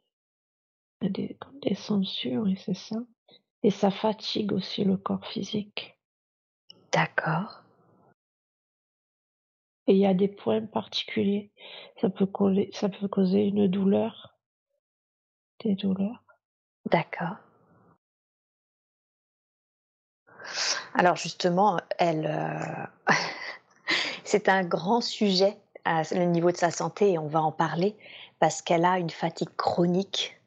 Il 1.00 1.04
y 1.04 1.06
a 1.06 1.10
des, 1.10 1.34
comme 1.40 1.58
des 1.60 1.74
censures, 1.74 2.48
et 2.48 2.56
c'est 2.56 2.74
ça. 2.74 2.96
Et 3.62 3.70
ça 3.70 3.90
fatigue 3.90 4.52
aussi 4.52 4.84
le 4.84 4.96
corps 4.96 5.26
physique. 5.26 5.98
D'accord. 6.92 7.64
Et 9.88 9.92
il 9.92 9.98
y 9.98 10.06
a 10.06 10.12
des 10.12 10.28
points 10.28 10.60
particuliers. 10.60 11.50
Ça 12.00 12.10
peut, 12.10 12.28
ça 12.72 12.88
peut 12.90 13.08
causer 13.08 13.44
une 13.44 13.66
douleur. 13.66 14.34
Des 15.64 15.74
douleurs. 15.74 16.22
D'accord. 16.90 17.36
Alors 20.94 21.16
justement, 21.16 21.78
elle, 21.98 22.26
euh, 22.26 23.14
c'est 24.24 24.50
un 24.50 24.62
grand 24.62 25.00
sujet 25.00 25.56
à 25.86 26.02
le 26.12 26.24
niveau 26.24 26.52
de 26.52 26.56
sa 26.58 26.70
santé 26.70 27.12
et 27.12 27.18
on 27.18 27.26
va 27.26 27.40
en 27.40 27.52
parler 27.52 27.96
parce 28.40 28.60
qu'elle 28.60 28.84
a 28.84 28.98
une 28.98 29.10
fatigue 29.10 29.54
chronique 29.56 30.38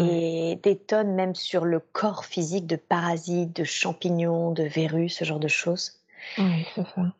et 0.00 0.58
des 0.62 0.78
tonnes 0.78 1.14
même 1.14 1.34
sur 1.34 1.64
le 1.64 1.80
corps 1.80 2.24
physique 2.24 2.66
de 2.66 2.76
parasites, 2.76 3.54
de 3.54 3.64
champignons, 3.64 4.52
de 4.52 4.62
verrues, 4.62 5.08
ce 5.08 5.24
genre 5.24 5.40
de 5.40 5.48
choses. 5.48 6.00
Oui, 6.38 6.66
c'est 6.74 6.86
ça. 6.94 7.12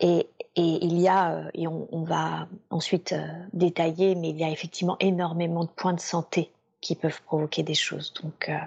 Et, 0.00 0.26
et 0.56 0.84
il 0.84 1.00
y 1.00 1.08
a, 1.08 1.36
euh, 1.36 1.50
et 1.54 1.66
on, 1.68 2.02
va 2.02 2.48
ensuite 2.70 3.12
euh, 3.12 3.26
détailler, 3.52 4.14
mais 4.14 4.30
il 4.30 4.38
y 4.38 4.44
a 4.44 4.50
effectivement 4.50 4.96
énormément 4.98 5.64
de 5.64 5.70
points 5.70 5.92
de 5.92 6.00
santé 6.00 6.50
qui 6.80 6.96
peuvent 6.96 7.22
provoquer 7.22 7.62
des 7.62 7.74
choses. 7.74 8.12
Donc, 8.22 8.48
euh, 8.48 8.58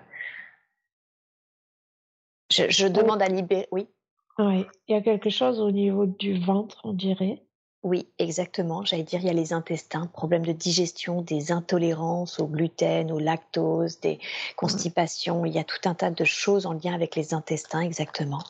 je, 2.50 2.88
demande 2.88 3.22
à 3.22 3.28
libérer. 3.28 3.68
Oui. 3.72 3.88
Oui, 4.40 4.66
il 4.88 4.96
y 4.96 4.98
a 4.98 5.02
quelque 5.02 5.30
chose 5.30 5.60
au 5.60 5.72
niveau 5.72 6.06
du 6.06 6.40
ventre, 6.40 6.80
on 6.84 6.94
dirait. 6.94 7.44
Oui, 7.84 8.08
exactement. 8.18 8.84
J'allais 8.86 9.04
dire, 9.04 9.20
il 9.20 9.28
y 9.28 9.30
a 9.30 9.34
les 9.34 9.52
intestins, 9.52 10.08
problèmes 10.08 10.46
de 10.46 10.54
digestion, 10.54 11.22
des 11.22 11.52
intolérances 11.52 12.40
au 12.40 12.48
gluten, 12.48 13.12
au 13.12 13.20
lactose, 13.20 14.00
des 14.00 14.20
constipations. 14.56 15.46
Il 15.46 15.54
y 15.54 15.60
a 15.60 15.64
tout 15.66 15.82
un 15.88 15.94
tas 15.94 16.10
de 16.10 16.24
choses 16.24 16.66
en 16.66 16.74
lien 16.74 16.94
avec 16.94 17.16
les 17.16 17.34
intestins, 17.34 17.82
exactement. 17.82 18.44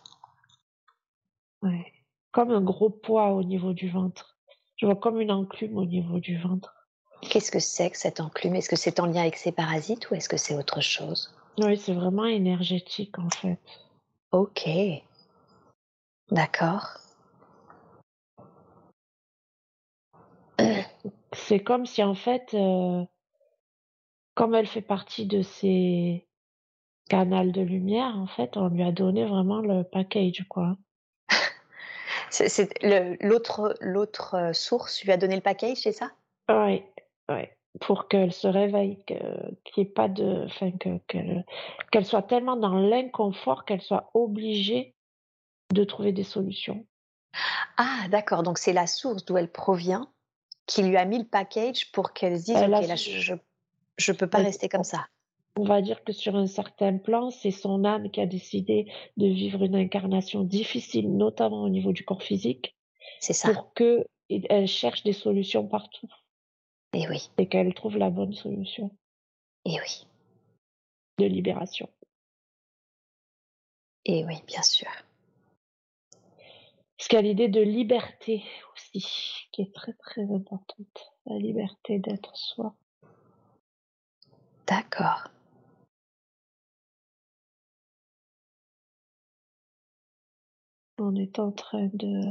Oui 1.63 1.92
comme 2.33 2.51
un 2.51 2.61
gros 2.61 2.89
poids 2.89 3.29
au 3.29 3.43
niveau 3.43 3.71
du 3.71 3.87
ventre. 3.87 4.35
Je 4.75 4.85
vois 4.85 4.95
comme 4.95 5.21
une 5.21 5.31
enclume 5.31 5.77
au 5.77 5.85
niveau 5.85 6.19
du 6.19 6.37
ventre. 6.37 6.75
Qu'est-ce 7.21 7.51
que 7.51 7.59
c'est 7.59 7.91
que 7.91 7.97
cette 7.97 8.19
enclume? 8.19 8.55
Est-ce 8.55 8.67
que 8.67 8.75
c'est 8.75 8.99
en 8.99 9.05
lien 9.05 9.21
avec 9.21 9.37
ces 9.37 9.53
parasites 9.53 10.09
ou 10.09 10.15
est-ce 10.15 10.27
que 10.27 10.35
c'est 10.35 10.57
autre 10.57 10.81
chose? 10.81 11.33
Oui, 11.59 11.77
c'est 11.77 11.93
vraiment 11.93 12.25
énergétique 12.25 13.17
en 13.19 13.29
fait. 13.29 13.59
Ok. 14.31 14.67
D'accord. 16.31 16.97
C'est 21.33 21.59
comme 21.59 21.85
si 21.85 22.03
en 22.03 22.15
fait, 22.15 22.53
euh, 22.55 23.05
comme 24.33 24.55
elle 24.55 24.67
fait 24.67 24.81
partie 24.81 25.27
de 25.27 25.43
ces 25.43 26.27
canals 27.09 27.51
de 27.51 27.61
lumière, 27.61 28.17
en 28.17 28.27
fait, 28.27 28.57
on 28.57 28.69
lui 28.69 28.83
a 28.83 28.91
donné 28.91 29.25
vraiment 29.25 29.61
le 29.61 29.83
package, 29.83 30.45
quoi. 30.49 30.77
C'est 32.33 32.73
l'autre 33.21 33.75
l'autre 33.79 34.33
euh, 34.33 34.53
source 34.53 35.03
lui 35.03 35.11
a 35.11 35.17
donné 35.17 35.35
le 35.35 35.41
package, 35.41 35.77
c'est 35.77 35.91
ça? 35.91 36.11
Oui, 36.49 36.83
pour 37.79 38.07
qu'elle 38.07 38.33
se 38.33 38.47
réveille, 38.47 39.03
qu'il 39.05 39.83
ait 39.83 39.85
pas 39.85 40.07
de 40.07 40.47
que 40.79 41.43
qu'elle 41.91 42.05
soit 42.05 42.23
tellement 42.23 42.55
dans 42.55 42.73
l'inconfort 42.73 43.65
qu'elle 43.65 43.81
soit 43.81 44.09
obligée 44.15 44.95
de 45.71 45.83
trouver 45.83 46.11
des 46.11 46.23
solutions. 46.23 46.85
Ah 47.77 48.07
d'accord, 48.09 48.41
donc 48.41 48.57
c'est 48.57 48.73
la 48.73 48.87
source 48.87 49.25
d'où 49.25 49.37
elle 49.37 49.51
provient 49.51 50.11
qui 50.65 50.81
lui 50.81 50.97
a 50.97 51.05
mis 51.05 51.19
le 51.19 51.25
package 51.25 51.91
pour 51.91 52.13
qu'elle 52.13 52.39
se 52.39 52.45
dise: 52.45 52.57
«OK, 52.57 52.67
là 52.67 52.95
je 52.95 53.35
je 53.97 54.11
peux 54.11 54.27
pas 54.27 54.39
rester 54.39 54.69
comme 54.69 54.83
ça». 54.83 55.05
On 55.55 55.65
va 55.65 55.81
dire 55.81 56.03
que 56.03 56.13
sur 56.13 56.35
un 56.35 56.47
certain 56.47 56.97
plan, 56.97 57.29
c'est 57.29 57.51
son 57.51 57.85
âme 57.85 58.09
qui 58.09 58.19
a 58.19 58.25
décidé 58.25 58.91
de 59.17 59.27
vivre 59.27 59.63
une 59.63 59.75
incarnation 59.75 60.43
difficile, 60.43 61.15
notamment 61.15 61.61
au 61.63 61.69
niveau 61.69 61.91
du 61.91 62.03
corps 62.03 62.23
physique. 62.23 62.75
C'est 63.19 63.33
ça. 63.33 63.53
Pour 63.53 63.73
qu'elle 63.73 64.67
cherche 64.67 65.03
des 65.03 65.13
solutions 65.13 65.67
partout. 65.67 66.09
Et 66.93 67.07
oui. 67.07 67.29
Et 67.37 67.47
qu'elle 67.47 67.73
trouve 67.73 67.97
la 67.97 68.09
bonne 68.09 68.33
solution. 68.33 68.91
Et 69.65 69.79
oui. 69.79 70.07
De 71.19 71.25
libération. 71.25 71.87
Et 74.05 74.25
oui, 74.25 74.35
bien 74.47 74.63
sûr. 74.63 74.89
Parce 76.97 77.07
qu'il 77.07 77.17
y 77.17 77.19
a 77.19 77.21
l'idée 77.21 77.47
de 77.47 77.61
liberté 77.61 78.43
aussi, 78.73 79.47
qui 79.51 79.61
est 79.61 79.73
très 79.73 79.93
très 79.93 80.23
importante. 80.23 81.13
La 81.25 81.37
liberté 81.37 81.99
d'être 81.99 82.35
soi. 82.35 82.73
D'accord. 84.67 85.29
On 90.99 91.15
est 91.15 91.39
en 91.39 91.51
train 91.51 91.89
de 91.93 92.21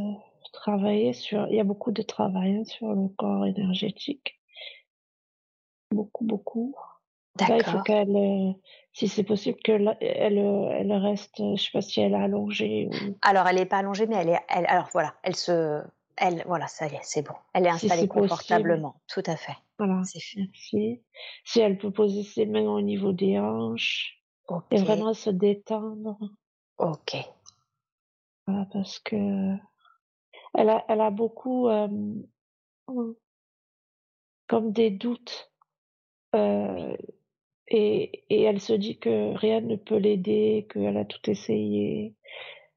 travailler 0.53 1.13
sur 1.13 1.47
il 1.49 1.57
y 1.57 1.61
a 1.61 1.65
beaucoup 1.65 1.93
de 1.93 2.03
travail, 2.03 2.57
hein, 2.57 2.65
sur 2.65 2.93
le 2.95 3.09
corps 3.09 3.47
énergétique. 3.47 4.39
Beaucoup, 5.91 6.25
beaucoup. 6.25 6.75
Là, 7.41 7.57
il 7.57 7.65
faut 7.65 7.81
qu'elle, 7.81 8.15
euh, 8.15 8.53
si 8.93 9.09
c'est 9.09 9.25
possible 9.25 9.59
que 9.65 9.73
elle, 9.73 10.39
elle 10.39 10.93
reste, 10.93 11.39
je 11.39 11.63
sais 11.63 11.71
pas 11.73 11.81
si 11.81 12.01
elle 12.01 12.13
est 12.13 12.17
allongée 12.17 12.89
ou 12.89 13.17
Alors 13.23 13.47
elle 13.47 13.59
est 13.59 13.67
pas 13.67 13.79
allongée, 13.79 14.07
mais 14.07 14.17
elle 14.17 14.29
est 14.29 14.41
alors 14.49 14.91
voilà, 14.93 15.15
elle 15.23 15.35
se 15.35 15.83
elle 16.17 16.43
voilà, 16.47 16.67
ça 16.69 16.87
y 16.87 16.95
est, 16.95 17.01
c'est 17.03 17.23
bon. 17.23 17.35
Elle 17.55 17.67
est 17.67 17.71
installée 17.71 18.07
confortablement, 18.07 19.01
tout 19.09 19.23
à 19.27 19.37
fait. 19.37 19.57
Voilà, 19.79 20.03
c'est 20.05 20.21
merci. 20.37 21.03
Si 21.45 21.61
elle 21.61 21.79
peut 21.79 21.91
poser 21.91 22.23
ses 22.23 22.47
mains 22.47 22.69
au 22.69 22.83
niveau 22.83 23.13
des 23.13 23.39
hanches 23.39 24.23
et 24.71 24.77
vraiment 24.77 25.15
se 25.15 25.31
détendre. 25.31 26.19
OK. 26.79 27.17
Voilà, 28.47 28.67
parce 28.73 28.99
que 29.01 29.17
elle 30.55 30.69
a 30.71 30.85
elle 30.89 31.01
a 31.01 31.11
beaucoup, 31.11 31.69
mmh, 31.69 32.23
comme 34.49 34.73
des 34.73 34.91
doutes, 34.91 35.53
heu 36.35 36.97
et 37.69 38.25
et 38.31 38.43
elle 38.43 38.61
se 38.61 38.73
dit 38.75 38.99
que 38.99 39.35
rien 39.37 39.61
ne 39.61 39.77
peut 39.77 39.97
l'aider, 39.97 40.67
qu'elle 40.71 40.97
a 40.97 41.05
tout 41.05 41.31
essayé, 41.31 42.15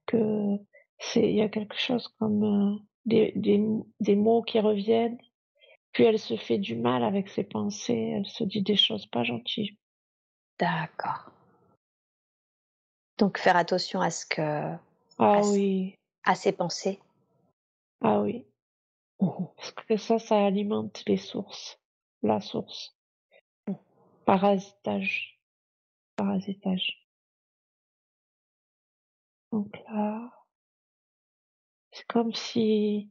que 0.05 0.57
c'est 0.99 1.29
il 1.29 1.35
y 1.35 1.41
a 1.41 1.49
quelque 1.49 1.77
chose 1.77 2.07
comme, 2.19 2.79
des 3.05 3.33
des 3.35 3.61
des 3.99 4.15
mots 4.15 4.43
qui 4.43 4.59
reviennent, 4.59 5.17
puis 5.91 6.03
elle 6.05 6.19
se 6.19 6.37
fait 6.37 6.57
du 6.59 6.75
mal 6.75 7.03
avec 7.03 7.29
ses 7.29 7.43
pensées, 7.43 8.13
elle 8.15 8.27
se 8.27 8.43
dit 8.43 8.61
des 8.61 8.75
choses 8.77 9.05
pas 9.07 9.23
gentilles. 9.23 9.77
D'accord. 10.59 11.31
Donc 13.17 13.37
faire 13.37 13.55
attention 13.57 14.01
à 14.01 14.09
ce 14.09 14.25
que 14.25 14.75
Ah 15.17 15.41
oui, 15.43 15.97
à 16.23 16.35
ses 16.35 16.51
pensées. 16.51 16.99
ah 18.01 18.21
oui, 18.21 18.45
Mmh 19.21 19.45
parce 19.55 19.71
que 19.71 19.97
ça, 19.97 20.19
ça 20.19 20.45
alimente 20.45 21.03
les 21.07 21.17
sources, 21.17 21.79
la 22.21 22.41
source. 22.41 22.95
Mmh. 23.67 23.73
Parasitage, 24.25 25.39
parasitage. 26.17 27.07
Donc 29.51 29.81
là, 29.89 30.31
c'est 31.91 32.05
comme 32.07 32.33
si 32.33 33.09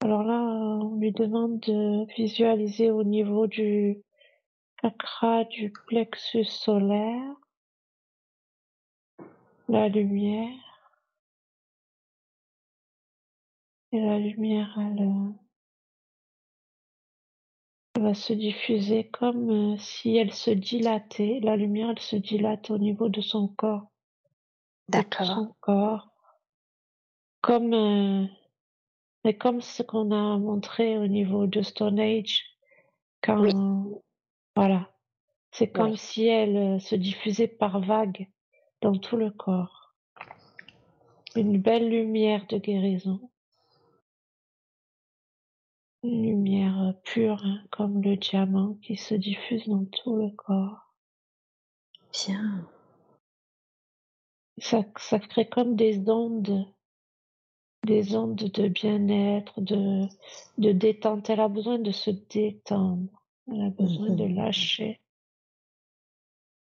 alors 0.00 0.22
là, 0.22 0.40
on 0.40 0.96
lui 0.96 1.10
demande 1.10 1.58
de 1.60 2.06
visualiser 2.16 2.90
au 2.90 3.02
niveau 3.02 3.46
du 3.46 4.02
chakra 4.80 5.44
du 5.44 5.72
plexus 5.72 6.44
solaire, 6.44 7.34
la 9.68 9.88
lumière 9.88 10.65
et 13.96 14.00
la 14.00 14.18
lumière 14.18 14.76
elle, 14.78 15.34
elle 17.94 18.02
va 18.02 18.14
se 18.14 18.32
diffuser 18.32 19.08
comme, 19.08 19.50
heu, 19.50 19.76
si 19.78 20.16
elle 20.16 20.32
se 20.32 20.50
dilatait. 20.50 21.40
La 21.42 21.56
lumière, 21.56 21.90
elle 21.90 21.98
se 21.98 22.16
dilate 22.16 22.70
au 22.70 22.78
niveau 22.78 23.08
de 23.08 23.20
son 23.22 23.48
corps, 23.48 23.90
D'accord. 24.88 25.26
son 25.26 25.54
corps, 25.60 26.08
comme, 27.40 28.28
mais 29.24 29.36
comme 29.36 29.60
ce 29.60 29.82
qu'on 29.82 30.10
a 30.10 30.36
montré 30.38 30.98
au 30.98 31.06
niveau 31.06 31.46
de 31.46 31.62
Stone 31.62 31.98
Age 31.98 32.44
Oui, 33.38 33.50
quand 33.50 34.02
voilà, 34.54 34.90
c'est 35.52 35.66
oui. 35.66 35.72
comme 35.72 35.96
si 35.96 36.26
elle, 36.26 36.80
se 36.80 36.94
diffusait 36.94 37.48
par 37.48 37.80
vagues 37.80 38.28
dans 38.82 38.96
tout 38.96 39.16
le 39.16 39.30
corps. 39.30 39.94
Une 41.34 41.58
belle 41.60 41.88
lumière 41.88 42.46
de 42.48 42.58
guérison, 42.58 43.30
une 46.06 46.22
lumière, 46.22 46.80
heu, 46.82 46.94
pure, 47.04 47.42
hein, 47.44 47.62
comme 47.70 48.02
le 48.02 48.16
diamant 48.16 48.74
qui 48.82 48.96
se 48.96 49.14
diffuse 49.14 49.66
dans 49.68 49.84
tout 49.86 50.16
le 50.16 50.30
corps. 50.30 50.94
Bien. 52.12 52.66
Ça 54.58 54.84
ça 54.98 55.18
crée 55.18 55.48
comme 55.48 55.76
des 55.76 56.08
ondes 56.08 56.66
des 57.84 58.16
ondes 58.16 58.36
de 58.36 58.68
bien-être, 58.68 59.60
de 59.60 60.06
de 60.58 60.72
détente. 60.72 61.30
Elle 61.30 61.40
a 61.40 61.48
besoin 61.48 61.78
de 61.78 61.90
se 61.92 62.10
détendre, 62.10 63.22
elle 63.48 63.62
a 63.62 63.70
besoin 63.70 64.10
de 64.10 64.24
Mmh 64.24 64.34
lâcher 64.34 65.00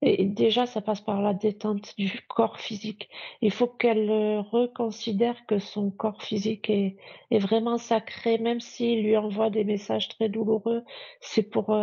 et 0.03 0.25
déjà 0.27 0.67
ça 0.67 0.81
passe 0.83 1.01
par 1.01 1.23
la 1.23 1.35
détente 1.35 1.95
du 1.99 2.21
corps 2.29 2.59
physique. 2.61 3.09
Il 3.41 3.51
faut 3.51 3.67
qu'elle, 3.69 4.11
heu, 4.11 4.41
reconsidère 4.41 5.47
que 5.47 5.59
son 5.59 5.91
corps 5.91 6.23
physique 6.23 6.71
est 6.71 6.97
est 7.31 7.39
vraiment 7.39 7.79
sacré, 7.79 8.39
même 8.39 8.61
s'il 8.61 9.03
lui 9.03 9.17
envoie 9.17 9.51
des 9.51 9.65
messages 9.65 10.09
très 10.09 10.29
douloureux, 10.29 10.85
c'est 11.21 11.43
pour, 11.43 11.77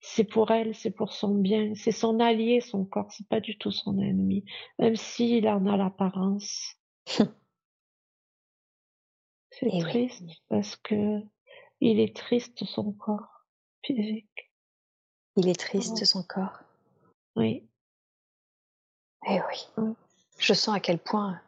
c'est 0.00 0.24
pour 0.24 0.50
elle, 0.50 0.74
c'est 0.74 0.90
pour 0.90 1.12
son 1.12 1.34
bien, 1.36 1.74
c'est 1.74 1.92
son 1.92 2.20
allié 2.20 2.60
son 2.60 2.84
corps, 2.84 3.10
c'est 3.12 3.28
pas 3.28 3.40
du 3.40 3.56
tout 3.58 3.70
son 3.70 3.98
ennemi, 3.98 4.44
même 4.78 4.96
s'il 4.96 5.48
en 5.48 5.66
a 5.66 5.76
l'apparence. 5.76 6.74
C'est 9.50 9.66
Et 9.66 9.84
oui, 9.84 10.08
triste 10.08 10.24
parce 10.48 10.76
que 10.76 11.20
il 11.80 12.00
est 12.00 12.16
triste 12.16 12.64
son 12.64 12.92
corps 12.92 13.44
physique. 13.84 14.50
il 15.36 15.48
est 15.48 15.60
triste 15.60 16.00
Oh, 16.00 16.04
son 16.04 16.22
corps. 16.22 16.61
Oui, 17.36 17.64
Eh 19.28 19.40
oui. 19.40 19.68
mmh. 19.76 19.92
Je 20.38 20.54
sens 20.54 20.74
à 20.74 20.80
quel 20.80 20.98
point 20.98 21.40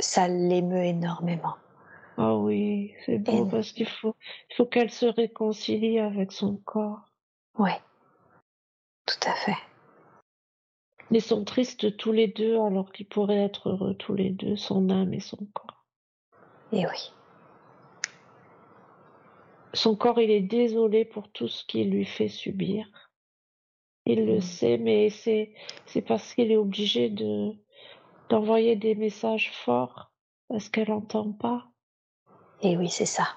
ça 0.00 0.28
l'émeut 0.28 0.84
énormément. 0.84 1.56
Ah 2.16 2.36
oui, 2.36 2.94
c'est 3.04 3.18
beau 3.18 3.32
Éno 3.32 3.46
parce 3.46 3.72
qu'il 3.72 3.88
faut 3.88 4.14
il 4.50 4.54
faut 4.56 4.66
qu'elle 4.66 4.90
se 4.90 5.06
réconcilie 5.06 5.98
avec 5.98 6.30
son 6.32 6.56
corps. 6.58 7.00
ouais, 7.58 7.80
tout 9.06 9.28
à 9.28 9.32
fait. 9.34 9.56
Ils 11.10 11.22
sont 11.22 11.44
tristes 11.44 11.96
tous 11.96 12.12
les 12.12 12.28
2 12.28 12.54
alors 12.60 12.90
qu'ils 12.92 13.06
pourraient 13.08 13.44
être 13.44 13.68
heureux 13.70 13.94
tous 13.94 14.14
les 14.14 14.30
2, 14.30 14.56
son 14.56 14.90
âme 14.90 15.12
et 15.14 15.20
son 15.20 15.46
corps. 15.52 15.84
Et 16.72 16.86
oui. 16.86 17.12
Son 19.74 19.96
corps, 19.96 20.20
il 20.20 20.30
est 20.30 20.40
désolé 20.40 21.04
pour 21.04 21.28
tout 21.30 21.48
ce 21.48 21.64
qu'il 21.66 21.90
lui 21.90 22.04
fait 22.04 22.28
subir. 22.28 22.86
Il 24.06 24.26
le 24.26 24.36
Mmh. 24.36 24.40
sait, 24.40 24.78
mais 24.78 25.10
c'est 25.10 25.52
c'est 25.86 26.02
parce 26.02 26.34
qu'il 26.34 26.52
est 26.52 26.56
obligé 26.56 27.08
de 27.10 27.52
d'envoyer 28.28 28.76
des 28.76 28.94
messages 28.94 29.50
forts 29.52 30.12
parce 30.48 30.68
qu'elle 30.68 30.92
entend 30.92 31.32
pas. 31.32 31.66
Et 32.62 32.76
oui, 32.76 32.88
c'est 32.90 33.06
ça. 33.06 33.36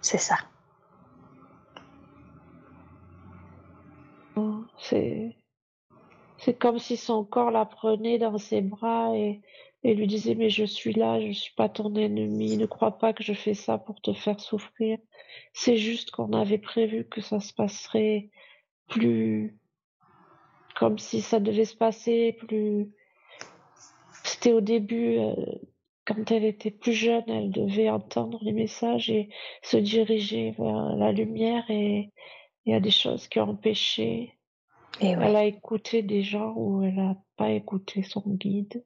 C'est 0.00 0.18
ça. 0.18 0.36
Mmh, 4.36 4.62
c'est 4.78 5.36
C'est 6.38 6.58
comme 6.58 6.78
si 6.78 6.96
son 6.96 7.24
corps 7.24 7.50
la 7.50 7.64
prenait 7.64 8.18
dans 8.18 8.38
ses 8.38 8.60
bras 8.60 9.16
et 9.16 9.40
et 9.84 9.94
lui 9.94 10.06
disait: 10.06 10.34
«Mais 10.34 10.50
je 10.50 10.64
suis 10.64 10.92
là, 10.94 11.20
je 11.20 11.30
suis 11.32 11.54
pas 11.54 11.68
ton 11.68 11.94
ennemi, 11.94 12.56
ne 12.56 12.66
crois 12.66 12.98
pas 12.98 13.12
que 13.12 13.22
je 13.22 13.34
fais 13.34 13.54
ça 13.54 13.78
pour 13.78 14.00
te 14.00 14.12
faire 14.12 14.40
souffrir. 14.40 14.98
C'est 15.52 15.76
juste 15.76 16.10
qu'on 16.10 16.32
avait 16.32 16.58
prévu 16.58 17.04
que 17.08 17.20
ça 17.20 17.40
se 17.40 17.52
passerait 17.52 18.30
plus 18.88 19.56
comme 20.74 20.98
si 20.98 21.20
ça 21.20 21.38
devait 21.38 21.64
se 21.66 21.76
passer 21.76 22.32
plus» 22.32 22.90
c'était 24.24 24.52
au 24.52 24.60
début, 24.60 25.18
heu, 25.18 25.34
quand 26.06 26.30
elle 26.30 26.44
était 26.44 26.70
plus 26.70 26.92
jeune, 26.92 27.24
elle 27.28 27.50
devait 27.50 27.90
entendre 27.90 28.38
les 28.42 28.52
messages 28.52 29.10
et 29.10 29.28
se 29.62 29.76
diriger 29.76 30.52
vers 30.58 30.96
la 30.96 31.12
lumière 31.12 31.64
et 31.70 32.10
il 32.64 32.72
y 32.72 32.74
a 32.74 32.80
des 32.80 32.90
choses 32.90 33.28
qui 33.28 33.40
ont 33.40 33.50
empêché. 33.50 34.34
Et. 35.00 35.08
Elle 35.08 35.36
a 35.36 35.44
écouté 35.44 36.02
des 36.02 36.22
gens 36.22 36.52
ou 36.56 36.82
elle 36.82 36.98
a 36.98 37.16
pas 37.36 37.50
écouté 37.50 38.02
son 38.02 38.22
guide. 38.26 38.84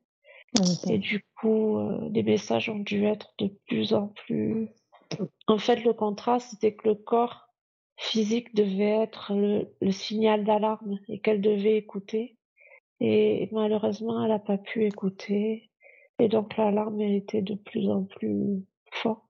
Et 0.89 0.99
du 0.99 1.25
coup, 1.41 1.79
heu, 1.79 2.09
les 2.11 2.23
messages 2.23 2.69
ont 2.69 2.79
dû 2.79 3.05
être 3.05 3.35
de 3.39 3.49
plus 3.67 3.93
en 3.93 4.09
plus 4.09 4.69
en 5.47 5.59
fait, 5.59 5.85
le 5.85 5.93
contraste, 5.93 6.51
c'était 6.51 6.75
que 6.75 6.89
le 6.89 6.95
corps 6.95 7.49
physique 7.97 8.55
devait 8.55 9.03
être 9.03 9.35
le 9.35 9.75
le 9.81 9.91
signal 9.91 10.45
d'alarme 10.45 10.99
et 11.09 11.21
qu'elle 11.21 11.41
devait 11.41 11.77
écouter. 11.77 12.37
Et 13.01 13.49
malheureusement, 13.53 14.25
elle 14.25 14.33
a 14.33 14.39
pas 14.39 14.59
pu 14.59 14.85
écouter. 14.85 15.71
Et 16.19 16.29
donc 16.29 16.57
l'alarme, 16.57 17.01
était 17.01 17.43
de 17.43 17.55
plus 17.55 17.89
en 17.89 18.05
plus 18.05 18.65
forte. 18.93 19.23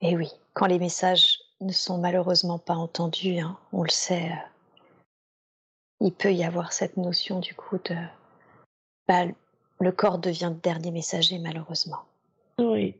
Et 0.00 0.16
oui, 0.16 0.30
quand 0.54 0.66
les 0.66 0.78
messages 0.78 1.38
ne 1.60 1.72
sont 1.72 1.98
malheureusement 1.98 2.58
pas 2.58 2.76
entendus, 2.76 3.38
hein, 3.38 3.58
on 3.72 3.82
le 3.82 3.90
sait, 3.90 4.28
heu, 4.28 5.04
il 6.00 6.12
peut 6.12 6.32
y 6.32 6.44
avoir 6.44 6.72
cette 6.72 6.96
notion 6.96 7.40
du 7.40 7.54
coup 7.54 7.78
de 7.78 7.96
bah, 9.06 9.26
le 9.80 9.92
corps 9.92 10.18
devient 10.18 10.50
le 10.54 10.60
dernier 10.60 10.90
messager 10.90 11.38
malheureusement. 11.38 12.00
Oui, 12.58 12.96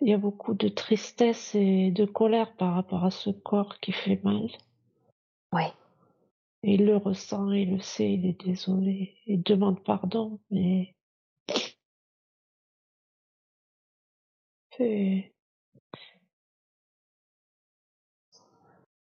il 0.00 0.08
y 0.08 0.12
a 0.12 0.18
beaucoup 0.18 0.54
de 0.54 0.68
tristesse 0.68 1.54
et 1.54 1.90
de 1.90 2.04
colère 2.04 2.54
par 2.56 2.74
rapport 2.74 3.04
à 3.04 3.10
ce 3.10 3.30
corps 3.30 3.78
qui 3.80 3.92
fait 3.92 4.20
mal 4.24 4.48
et 6.62 6.74
il 6.74 6.84
le 6.84 6.96
ressent, 6.96 7.50
il 7.52 7.76
le 7.76 7.80
sait, 7.80 8.12
il 8.12 8.26
est 8.26 8.44
désolé, 8.44 9.16
il 9.26 9.42
demande 9.42 9.82
pardon 9.82 10.40
mais 10.50 10.94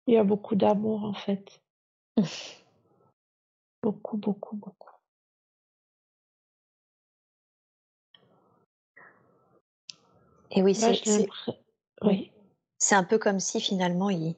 Il 0.08 0.14
y 0.14 0.16
a 0.16 0.24
beaucoup 0.24 0.56
d'amour, 0.56 1.04
en 1.04 1.14
fait. 1.14 1.62
Beaucoup, 3.82 4.16
beaucoup, 4.16 4.56
beaucoup. 4.56 4.98
et 10.50 10.62
oui, 10.62 10.74
c'est 10.74 11.28
oui, 12.02 12.32
un 12.90 13.04
peu 13.04 13.18
comme 13.18 13.40
si 13.40 13.60
finalement 13.60 14.10
il, 14.10 14.34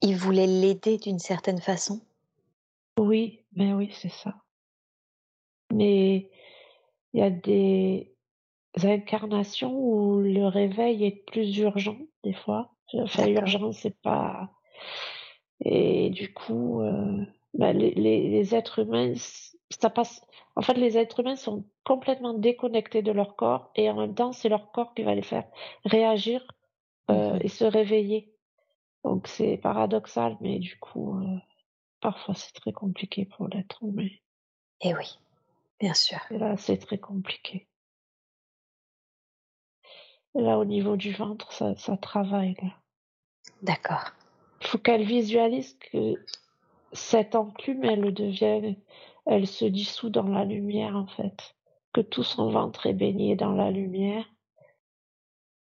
il 0.00 0.16
voulait 0.16 0.46
l'aider 0.46 0.98
d'une 0.98 1.18
certaine 1.18 1.60
façon. 1.60 2.00
Oui, 2.98 3.40
mais 3.54 3.72
oui, 3.72 3.90
c'est 3.92 4.10
ça. 4.10 4.34
Mais 5.72 6.30
il 7.12 7.20
y 7.20 7.22
a 7.22 7.30
des 7.30 8.14
incarnations 8.82 9.74
où 9.74 10.20
le 10.20 10.46
réveil 10.46 11.04
est 11.04 11.24
plus 11.26 11.58
urgent, 11.58 11.98
des 12.22 12.34
fois. 12.34 12.74
Enfin, 12.94 13.26
urgent, 13.26 13.72
c'est 13.72 13.98
pas. 14.02 14.50
Et 15.64 16.10
du 16.10 16.32
coup, 16.32 16.82
euh, 16.82 17.24
bah, 17.54 17.72
les, 17.72 17.90
les, 17.92 18.28
les 18.28 18.54
êtres 18.54 18.80
humains, 18.80 19.14
ça 19.70 19.90
passe. 19.90 20.24
En 20.56 20.62
fait, 20.62 20.74
les 20.74 20.98
êtres 20.98 21.20
humains 21.20 21.36
sont 21.36 21.64
complètement 21.84 22.34
déconnectés 22.34 23.02
de 23.02 23.12
leur 23.12 23.36
corps 23.36 23.70
et 23.74 23.88
en 23.90 23.94
même 23.96 24.14
temps, 24.14 24.32
c'est 24.32 24.48
leur 24.48 24.70
corps 24.72 24.94
qui 24.94 25.02
va 25.02 25.14
les 25.14 25.22
faire 25.22 25.48
réagir 25.84 26.46
euh, 27.10 27.34
Mhm. 27.34 27.40
et 27.42 27.48
se 27.48 27.64
réveiller. 27.64 28.34
Donc, 29.04 29.26
c'est 29.28 29.56
paradoxal, 29.58 30.36
mais 30.40 30.58
du 30.58 30.78
coup, 30.78 31.18
euh, 31.18 31.38
parfois, 32.00 32.34
c'est 32.34 32.52
très 32.52 32.72
compliqué 32.72 33.24
pour 33.26 33.48
l'être 33.48 33.82
humain. 33.82 34.08
Et 34.80 34.94
oui, 34.94 35.18
bien 35.80 35.94
sûr. 35.94 36.18
Et 36.30 36.38
là, 36.38 36.56
c'est 36.56 36.78
très 36.78 36.98
compliqué. 36.98 37.68
Et 40.34 40.40
là, 40.40 40.58
au 40.58 40.64
niveau 40.64 40.96
du 40.96 41.12
ventre, 41.12 41.52
ça, 41.52 41.76
ça 41.76 41.96
travaille. 41.96 42.56
D'accord. 43.62 44.12
Il 44.60 44.66
faut 44.66 44.78
qu'elle 44.78 45.04
visualise 45.04 45.76
que 45.78 46.14
cette 46.92 47.34
enclume, 47.34 47.84
elle 47.84 48.12
devient, 48.12 48.76
elle 49.26 49.46
se 49.46 49.64
dissout 49.64 50.10
dans 50.10 50.28
la 50.28 50.44
lumière, 50.44 50.96
en 50.96 51.06
fait. 51.06 51.56
Que 51.92 52.00
tout 52.00 52.24
son 52.24 52.50
ventre 52.50 52.86
est 52.86 52.94
baigné 52.94 53.36
dans 53.36 53.52
la 53.52 53.70
lumière. 53.70 54.26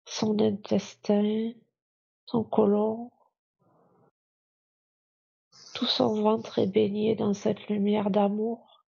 Son 0.06 0.40
intestin, 0.40 1.52
son 2.26 2.44
côlon, 2.44 3.12
tout 5.74 5.86
son 5.86 6.22
ventre 6.22 6.60
est 6.60 6.68
baigné 6.68 7.16
dans 7.16 7.34
cette 7.34 7.68
lumière 7.68 8.10
d'amour. 8.10 8.86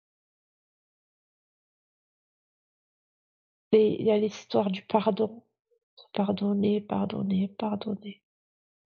Et 3.71 3.99
il 3.99 4.05
y 4.05 4.11
a 4.11 4.17
l'histoire 4.17 4.69
du 4.71 4.81
pardon. 4.83 5.43
Pardonner, 6.13 6.79
pardonner, 6.79 7.49
pardonner. 7.49 8.21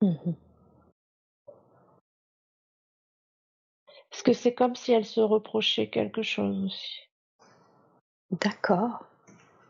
Mhm. 0.02 0.36
Parce 4.10 4.24
que 4.24 4.34
c'est 4.34 4.54
comme 4.54 4.76
si 4.76 4.92
elle 4.92 5.06
se 5.06 5.22
reprochait 5.22 5.90
quelque 5.90 6.22
chose 6.24 6.64
aussi. 6.66 7.10
D'accord. 8.32 9.06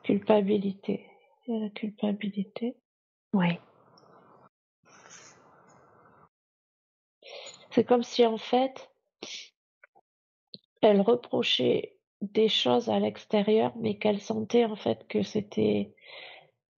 Culpabilité. 0.03 1.05
La 1.47 1.69
culpabilité. 1.69 2.75
Oui. 3.33 3.57
C'est 7.71 7.83
comme 7.85 8.03
si 8.03 8.25
en 8.25 8.37
fait, 8.37 8.89
elle 10.81 11.01
reprochait 11.01 11.97
des 12.21 12.49
choses 12.49 12.89
à 12.89 12.99
l'extérieur, 12.99 13.73
mais 13.77 13.97
qu'elle 13.97 14.21
sentait 14.21 14.65
en 14.65 14.75
fait 14.75 15.07
que 15.07 15.23
c'était 15.23 15.93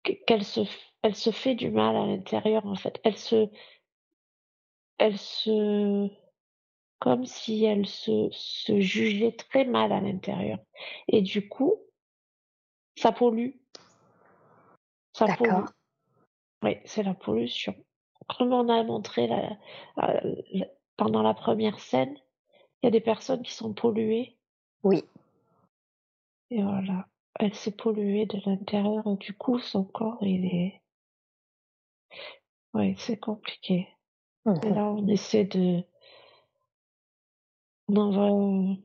que- 0.03 0.13
qu'elle 0.25 0.43
se 0.43 0.61
elle 1.03 1.15
se 1.15 1.31
fait 1.31 1.55
du 1.55 1.71
mal 1.71 1.95
à 1.95 2.05
l'intérieur 2.05 2.65
en 2.65 2.75
fait. 2.75 2.99
Elle 3.03 3.17
se 3.17 3.49
elle 4.99 5.17
se 5.17 6.09
comme 7.01 7.25
si 7.25 7.65
elle 7.65 7.87
se 7.87 8.29
se 8.31 8.79
jugeait 8.79 9.31
très 9.31 9.65
mal 9.65 9.91
à 9.91 9.99
l'intérieur. 9.99 10.59
Et 11.07 11.21
du 11.23 11.49
coup, 11.49 11.81
ça 12.95 13.11
pollue. 13.11 13.55
Ça 15.13 15.25
pollue. 15.35 15.65
Oui, 16.63 16.77
c'est 16.85 17.01
la 17.01 17.15
pollution. 17.15 17.73
Comme 18.37 18.53
on 18.53 18.69
a 18.69 18.83
montré 18.83 19.25
la- 19.27 19.57
la- 19.97 20.21
la- 20.53 20.67
pendant 20.95 21.23
la 21.23 21.33
première 21.33 21.79
scène, 21.79 22.15
il 22.81 22.85
y 22.85 22.87
a 22.87 22.91
des 22.91 23.01
personnes 23.01 23.41
qui 23.41 23.51
sont 23.51 23.73
polluées 23.73 24.37
Oui. 24.83 25.03
et 26.51 26.61
voilà. 26.61 27.07
Elle 27.39 27.55
s'est 27.55 27.75
polluée 27.75 28.27
de 28.27 28.39
l'intérieur 28.45 29.07
et 29.07 29.15
du 29.17 29.33
coup 29.33 29.57
son 29.57 29.83
corps 29.85 30.19
il 30.21 30.45
est. 30.45 30.81
Oui, 32.75 32.93
c'est 32.99 33.17
compliqué. 33.17 33.87
Et 34.45 34.49
Mhm. 34.49 34.75
là 34.75 34.85
on 34.85 35.07
essaie 35.07 35.45
de. 35.45 35.83
On 37.93 37.97
envoie 37.97 38.77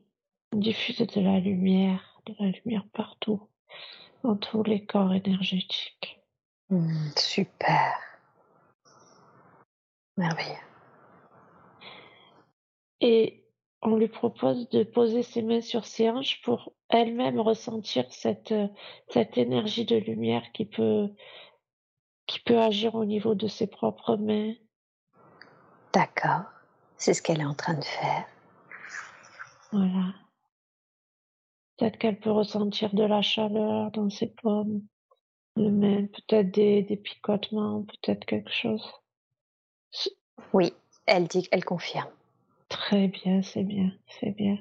diffuser 0.53 1.05
de 1.05 1.21
la 1.21 1.39
lumière, 1.39 2.19
de 2.25 2.35
la 2.39 2.51
lumière 2.51 2.85
partout, 2.91 3.41
dans 4.23 4.35
tous 4.35 4.63
les 4.63 4.85
corps 4.85 5.13
énergétiques. 5.13 6.19
Mm, 6.69 7.11
super. 7.15 7.93
Merveilleux. 10.17 10.57
Et 12.99 13.45
on 13.81 13.95
lui 13.95 14.09
propose 14.09 14.67
de 14.69 14.83
poser 14.83 15.23
ses 15.23 15.41
mains 15.41 15.61
sur 15.61 15.85
ses 15.85 16.09
hanches 16.09 16.41
pour 16.41 16.73
elle-même 16.89 17.39
ressentir 17.39 18.11
cette, 18.11 18.53
cette 19.07 19.37
énergie 19.37 19.85
de 19.85 19.95
lumière 19.95 20.51
qui 20.51 20.65
peut, 20.65 21.07
qui 22.25 22.41
peut 22.41 22.59
agir 22.59 22.95
au 22.95 23.05
niveau 23.05 23.35
de 23.35 23.47
ses 23.47 23.67
propres 23.67 24.17
mains. 24.17 24.53
D'accord. 25.93 26.43
C'est 26.97 27.13
ce 27.13 27.21
qu'elle 27.21 27.39
est 27.39 27.45
en 27.45 27.53
train 27.53 27.75
de 27.75 27.85
faire. 27.85 28.25
Voilà. 29.71 30.13
Peut-être 31.77 31.97
qu'elle 31.97 32.19
peut 32.19 32.31
ressentir 32.31 32.93
de 32.93 33.03
la 33.03 33.21
chaleur 33.21 33.91
dans 33.91 34.09
ses 34.09 34.27
paumes, 34.27 34.81
les 35.55 35.69
mains, 35.69 36.05
peut-être 36.07 36.51
des, 36.51 36.83
des 36.83 36.97
picotements, 36.97 37.83
peut-être 37.83 38.25
quelque 38.25 38.51
chose. 38.51 38.91
Oui, 40.53 40.73
elle 41.05 41.27
dit 41.27 41.43
qu'elle 41.43 41.65
confirme. 41.65 42.09
Très 42.69 43.07
bien, 43.07 43.41
c'est 43.41 43.63
bien, 43.63 43.91
c'est 44.07 44.31
bien. 44.31 44.57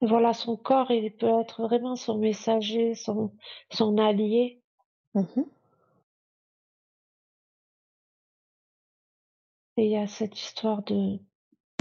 Voilà, 0.00 0.32
son 0.32 0.56
corps, 0.56 0.90
il 0.90 1.14
peut 1.14 1.40
être 1.40 1.62
vraiment 1.62 1.94
son 1.96 2.18
messager, 2.18 2.94
son, 2.94 3.32
son 3.70 3.98
allié. 3.98 4.60
Mhm. 5.14 5.46
Et 9.76 9.84
il 9.84 9.90
y 9.90 9.96
a 9.96 10.06
cette 10.06 10.38
histoire 10.38 10.82
de, 10.82 11.18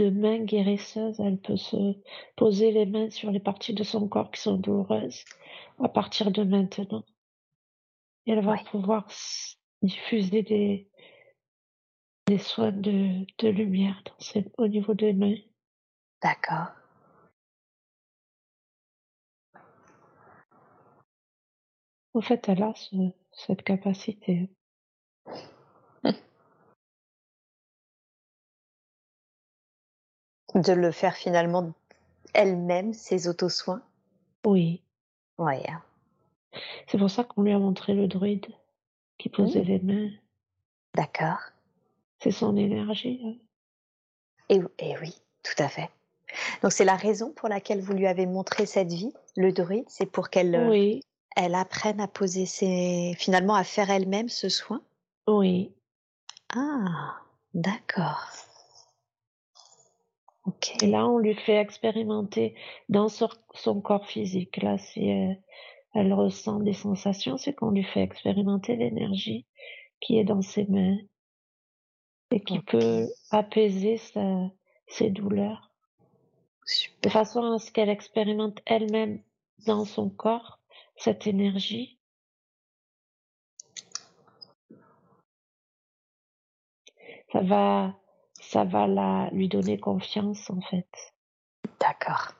de 0.01 0.09
main 0.09 0.39
guérisseuse. 0.39 1.19
Elle 1.19 1.37
peut 1.37 1.57
se 1.57 1.95
poser 2.35 2.71
les 2.71 2.85
mains 2.85 3.09
sur 3.09 3.31
les 3.31 3.39
parties 3.39 3.73
de 3.73 3.83
son 3.83 4.07
corps 4.07 4.31
qui 4.31 4.41
sont 4.41 4.57
douloureuses 4.57 5.23
à 5.79 5.89
partir 5.89 6.31
de 6.31 6.43
maintenant. 6.43 7.03
Et 8.25 8.31
elle 8.31 8.43
va 8.43 8.57
pouvoir 8.57 9.07
diffuser 9.81 10.41
des, 10.41 10.89
des 12.27 12.37
soins 12.37 12.71
de, 12.71 13.25
de 13.39 13.49
lumière 13.49 14.01
dans 14.05 14.19
ses, 14.19 14.45
au 14.57 14.67
niveau 14.67 14.93
des 14.93 15.13
mains. 15.13 15.37
D'accord. 16.21 16.71
En 22.13 22.21
fait, 22.21 22.49
elle 22.49 22.63
a 22.63 22.73
ce, 22.75 22.95
cette 23.31 23.63
capacité. 23.63 24.49
De 30.55 30.73
le 30.73 30.91
faire 30.91 31.15
finalement 31.15 31.71
elle-même, 32.33 32.93
ses 32.93 33.27
auto-soins? 33.27 33.81
Oui. 34.45 34.81
Oui. 35.37 35.55
hein. 35.67 35.81
C'est 36.87 36.97
pour 36.97 37.09
ça 37.09 37.23
qu'on 37.23 37.43
lui 37.43 37.51
a 37.53 37.59
montré 37.59 37.93
le 37.93 38.07
druide 38.07 38.47
qui 39.17 39.29
posait 39.29 39.61
Mm. 39.61 39.65
les 39.67 39.79
mains. 39.79 40.09
D'accord. 40.95 41.39
C'est 42.19 42.31
son 42.31 42.57
énergie. 42.57 43.21
hein. 43.25 43.35
Et, 44.49 44.59
et 44.79 44.97
oui, 44.99 45.15
tout 45.43 45.63
à 45.63 45.69
fait. 45.69 45.89
Donc 46.61 46.71
c'est 46.73 46.85
la 46.85 46.95
raison 46.95 47.31
pour 47.31 47.47
laquelle 47.49 47.81
vous 47.81 47.93
lui 47.93 48.07
avez 48.07 48.25
montré 48.25 48.65
cette 48.65 48.91
vie, 48.91 49.13
le 49.37 49.51
druide, 49.51 49.85
c'est 49.87 50.05
pour 50.05 50.29
qu'elle 50.29 50.55
euh, 50.55 50.99
elle 51.35 51.55
apprenne 51.55 51.99
à 52.01 52.07
poser 52.07 52.45
ses... 52.45 53.13
finalement 53.17 53.55
à 53.55 53.63
faire 53.63 53.89
elle-même 53.89 54.27
ce 54.29 54.49
soin? 54.49 54.81
oui. 55.27 55.71
Ah, 56.53 57.15
d'accord. 57.53 58.27
Et 60.81 60.87
là, 60.87 61.07
on 61.07 61.17
lui 61.17 61.35
fait 61.35 61.57
expérimenter 61.57 62.55
dans 62.89 63.09
son, 63.09 63.29
son 63.53 63.81
corps 63.81 64.05
physique. 64.07 64.57
Là, 64.57 64.77
si 64.77 65.07
elle, 65.07 65.41
elle 65.93 66.13
ressent 66.13 66.59
des 66.59 66.73
sensations, 66.73 67.37
c'est 67.37 67.53
qu'on 67.53 67.71
lui 67.71 67.83
fait 67.83 68.01
expérimenter 68.01 68.75
l'énergie 68.75 69.45
qui 69.99 70.17
est 70.17 70.23
dans 70.23 70.41
ses 70.41 70.65
mains 70.65 70.97
et 72.31 72.39
qui 72.39 72.59
peut 72.59 73.07
apaiser 73.29 73.97
sa- 73.97 74.49
ses 74.87 75.09
douleurs 75.09 75.71
de 77.01 77.09
façon 77.09 77.43
à 77.53 77.59
ce 77.59 77.71
qu'elle 77.71 77.89
expérimente 77.89 78.59
elle-même 78.65 79.21
dans 79.65 79.85
son 79.85 80.09
corps 80.09 80.59
cette 80.95 81.27
énergie. 81.27 81.97
Ça 87.31 87.41
va, 87.41 87.95
ça 88.51 88.65
va 88.65 88.85
la, 88.85 89.29
lui 89.31 89.47
donner 89.47 89.79
confiance 89.79 90.49
en 90.49 90.59
fait. 90.59 91.13
D'accord. 91.79 92.33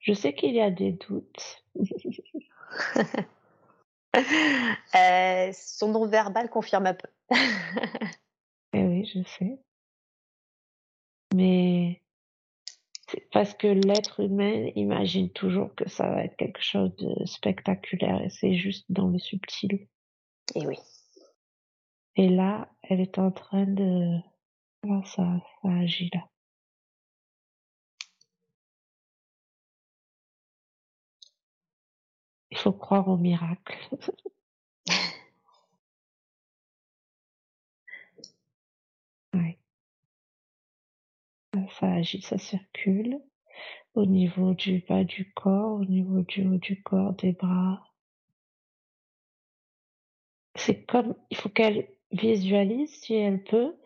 Je 0.00 0.12
sais 0.12 0.34
qu'il 0.34 0.54
y 0.54 0.60
a 0.60 0.70
des 0.70 0.92
doutes. 0.92 1.64
Euh, 4.94 5.50
son 5.52 5.88
nom 5.88 6.06
verbal 6.06 6.48
confirme 6.48 6.86
un 6.86 6.94
peu. 6.94 7.08
Eh 8.72 8.84
oui, 8.84 9.04
je 9.04 9.24
sais. 9.24 9.58
Mais 11.34 12.00
c'est 13.08 13.28
parce 13.32 13.54
que 13.54 13.66
l'être 13.66 14.20
humain 14.20 14.70
imagine 14.76 15.30
toujours 15.30 15.74
que 15.74 15.88
ça 15.88 16.08
va 16.08 16.24
être 16.24 16.36
quelque 16.36 16.62
chose 16.62 16.94
de 16.94 17.26
spectaculaire 17.26 18.22
et 18.22 18.30
c'est 18.30 18.54
juste 18.54 18.86
dans 18.88 19.08
le 19.08 19.18
subtil. 19.18 19.88
Et 20.54 20.64
oui. 20.64 20.78
Et 22.16 22.28
là, 22.28 22.68
elle 22.82 23.00
est 23.00 23.18
en 23.18 23.30
train 23.30 23.66
de... 23.66 24.18
Là, 24.84 25.02
ça, 25.04 25.40
ça 25.62 25.68
agit 25.68 26.10
là? 26.12 26.28
Il 32.50 32.58
faut 32.58 32.72
croire 32.72 33.08
au 33.08 33.16
miracle. 33.16 33.76
ouais. 39.34 39.58
Ça 41.78 41.92
agit, 41.94 42.22
ça 42.22 42.38
circule 42.38 43.20
au 43.94 44.06
niveau 44.06 44.54
du 44.54 44.84
bas 44.88 45.04
du 45.04 45.32
corps, 45.34 45.80
au 45.80 45.84
niveau 45.84 46.22
du 46.22 46.46
haut 46.46 46.58
du 46.58 46.82
corps, 46.82 47.12
des 47.14 47.32
bras. 47.32 47.82
C'est 50.56 50.84
comme, 50.86 51.14
il 51.30 51.36
faut 51.36 51.48
qu'elle 51.48 51.88
visualise, 52.14 52.90
si 53.02 53.14
elle 53.14 53.42
peut, 53.42 53.76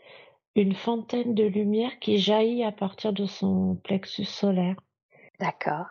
une 0.55 0.75
fontaine 0.75 1.35
de 1.35 1.45
lumière 1.45 1.99
qui 1.99 2.19
jaillit 2.19 2.65
à 2.65 2.73
partir 2.73 3.13
de 3.13 3.27
son 3.27 3.77
plexus 3.77 4.25
solaire. 4.25 4.77
D'accord. 5.41 5.87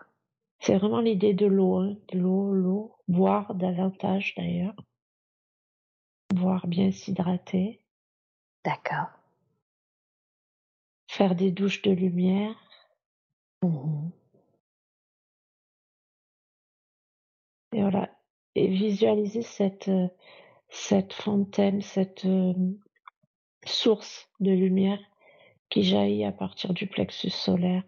C'est 0.59 0.77
vraiment 0.77 0.99
l'idée 0.99 1.33
de 1.33 1.45
l'eau, 1.45 1.77
hein. 1.77 1.97
de 2.11 2.19
l'eau, 2.19 2.53
l'eau, 2.53 2.95
boire 3.07 3.53
davantage 3.55 4.33
d'ailleurs, 4.35 4.75
boire 6.33 6.67
bien 6.67 6.91
s'hydrater, 6.91 7.81
D'accord. 8.65 9.09
faire 11.09 11.35
des 11.35 11.51
douches 11.51 11.81
de 11.83 11.91
lumière, 11.91 12.55
Mhm. 13.63 14.11
et 17.73 17.81
voilà, 17.81 18.09
et 18.55 18.67
visualiser 18.67 19.41
cette 19.41 19.87
euh, 19.87 20.07
cette 20.69 21.13
fontaine, 21.13 21.81
cette 21.81 22.25
euh, 22.25 22.53
source 23.65 24.29
de 24.39 24.51
lumière 24.51 24.99
qui 25.69 25.83
jaillit 25.83 26.25
à 26.25 26.31
partir 26.31 26.73
du 26.73 26.87
plexus 26.87 27.29
solaire 27.29 27.83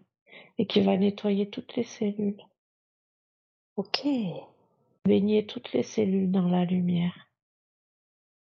et 0.58 0.66
qui 0.66 0.80
va 0.80 0.96
nettoyer 0.96 1.48
toutes 1.48 1.74
les 1.76 1.84
cellules, 1.84 2.42
Ok. 3.76 4.06
baigner 5.06 5.46
toutes 5.46 5.72
les 5.72 5.82
cellules 5.82 6.30
dans 6.30 6.48
la 6.48 6.64
lumière. 6.64 7.30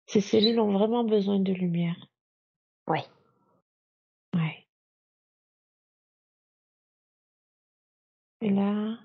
Ces 0.06 0.20
cellules 0.20 0.60
ont 0.60 0.72
vraiment 0.72 1.04
besoin 1.04 1.40
de 1.40 1.52
lumière. 1.52 1.96
Oui. 2.86 3.00
Ouais. 4.34 4.66
Et 8.40 8.50
là, 8.50 8.98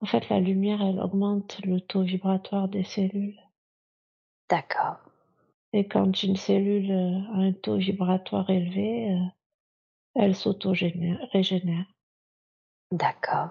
en 0.00 0.06
fait, 0.06 0.28
la 0.28 0.40
lumière, 0.40 0.82
elle 0.82 1.00
augmente 1.00 1.60
le 1.64 1.80
taux 1.80 2.02
vibratoire 2.02 2.68
des 2.68 2.84
cellules. 2.84 3.40
D'accord. 4.50 4.98
Et 5.72 5.86
quand 5.88 6.22
une 6.22 6.36
cellule 6.36 6.90
euh, 6.90 7.20
a 7.34 7.38
un 7.38 7.52
taux 7.52 7.76
vibratoire 7.76 8.48
élevé, 8.50 9.12
euh, 9.12 9.18
elle 10.14 10.34
s'auto-régénère. 10.34 11.86
D'accord. 12.90 13.50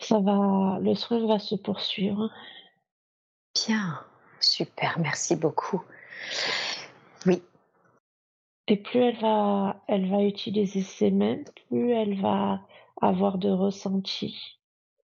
Ça 0.00 0.20
va, 0.20 0.78
le 0.80 0.94
soin 0.94 1.26
va 1.26 1.38
se 1.38 1.54
poursuivre. 1.54 2.30
Bien. 3.54 4.04
Super. 4.58 4.98
Merci 4.98 5.36
beaucoup. 5.36 5.84
Oui. 7.26 7.40
Et 8.66 8.76
plus 8.76 8.98
elle 8.98 9.20
va, 9.20 9.84
elle 9.86 10.10
va 10.10 10.24
utiliser 10.24 10.82
ses 10.82 11.12
mains, 11.12 11.44
plus 11.68 11.92
elle 11.92 12.20
va 12.20 12.60
avoir 13.00 13.38
de 13.38 13.50
ressenti, 13.50 14.58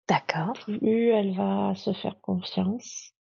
D'accord. 0.07 0.53
plus 0.53 1.09
elle 1.09 1.35
va 1.35 1.73
se 1.73 1.93
faire 1.93 2.21
confiance, 2.21 3.15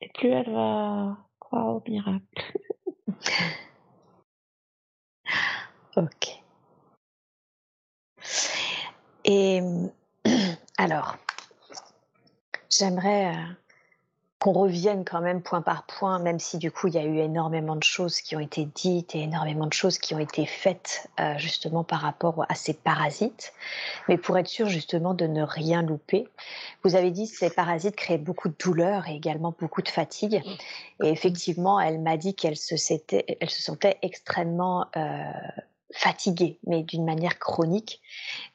et 0.00 0.08
plus 0.14 0.30
elle 0.30 0.50
va 0.50 1.18
croire 1.38 1.76
au 1.76 1.82
miracle. 1.86 2.24
Ok. 5.96 6.42
Et 9.24 9.60
alors, 10.78 11.16
j'aimerais 12.68 13.32
euh, 13.32 13.63
qu'on 14.44 14.52
revienne 14.52 15.06
quand 15.06 15.22
même 15.22 15.40
point 15.40 15.62
par 15.62 15.86
point, 15.86 16.18
même 16.18 16.38
si 16.38 16.58
du 16.58 16.70
coup 16.70 16.88
il 16.88 16.94
y 16.94 16.98
a 16.98 17.02
eu 17.02 17.16
énormément 17.16 17.76
de 17.76 17.82
choses 17.82 18.20
qui 18.20 18.36
ont 18.36 18.40
été 18.40 18.66
dites 18.66 19.14
et 19.14 19.20
énormément 19.20 19.66
de 19.66 19.72
choses 19.72 19.96
qui 19.96 20.14
ont 20.14 20.18
été 20.18 20.44
faites 20.44 21.08
euh, 21.18 21.38
justement 21.38 21.82
par 21.82 22.00
rapport 22.00 22.44
à 22.50 22.54
ces 22.54 22.74
parasites. 22.74 23.54
Mais 24.06 24.18
pour 24.18 24.36
être 24.36 24.48
sûr 24.48 24.68
justement 24.68 25.14
de 25.14 25.26
ne 25.26 25.42
rien 25.42 25.80
louper, 25.80 26.28
vous 26.82 26.94
avez 26.94 27.10
dit 27.10 27.30
que 27.30 27.38
ces 27.38 27.48
parasites 27.48 27.96
créaient 27.96 28.18
beaucoup 28.18 28.50
de 28.50 28.54
douleur 28.62 29.08
et 29.08 29.14
également 29.14 29.54
beaucoup 29.58 29.80
de 29.80 29.88
fatigue. 29.88 30.42
Et 31.02 31.08
effectivement, 31.08 31.80
elle 31.80 31.98
m'a 32.02 32.18
dit 32.18 32.34
qu'elle 32.34 32.58
se, 32.58 32.76
sentait 32.76 33.96
extrêmement 34.02 34.88
euh, 34.94 35.22
fatiguée, 35.94 36.58
mais 36.66 36.82
d'une 36.82 37.06
manière 37.06 37.38
chronique. 37.38 38.02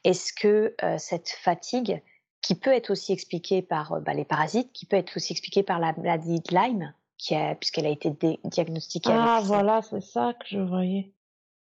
Est-ce 0.04 0.32
que 0.32 0.72
euh, 0.84 0.98
cette 0.98 1.30
fatigue, 1.30 2.00
qui 2.42 2.54
peut 2.54 2.72
être 2.72 2.90
aussi 2.90 3.12
expliquée 3.12 3.62
par 3.62 3.92
euh, 3.92 4.00
bah, 4.00 4.14
les 4.14 4.24
parasites, 4.24 4.72
qui 4.72 4.86
peut 4.86 4.96
être 4.96 5.16
aussi 5.16 5.32
expliquée 5.32 5.62
par 5.62 5.78
la 5.78 5.92
maladie 5.92 6.40
de 6.40 6.54
Lyme, 6.54 6.94
qui 7.18 7.34
a- 7.34 7.54
puisqu'elle 7.54 7.86
a 7.86 7.90
été 7.90 8.10
diagnostiquée 8.44 9.12
Ah, 9.12 9.36
avec 9.36 9.46
voilà, 9.46 9.82
c'est 9.82 10.00
ça 10.00 10.34
que 10.34 10.46
je 10.46 10.58
voyais. 10.58 11.12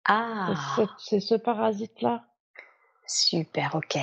Ah, 0.06 0.54
ce, 0.76 0.82
c'est 0.98 1.20
ce 1.20 1.34
parasite-là. 1.34 2.24
super, 3.06 3.74
ok. 3.74 3.98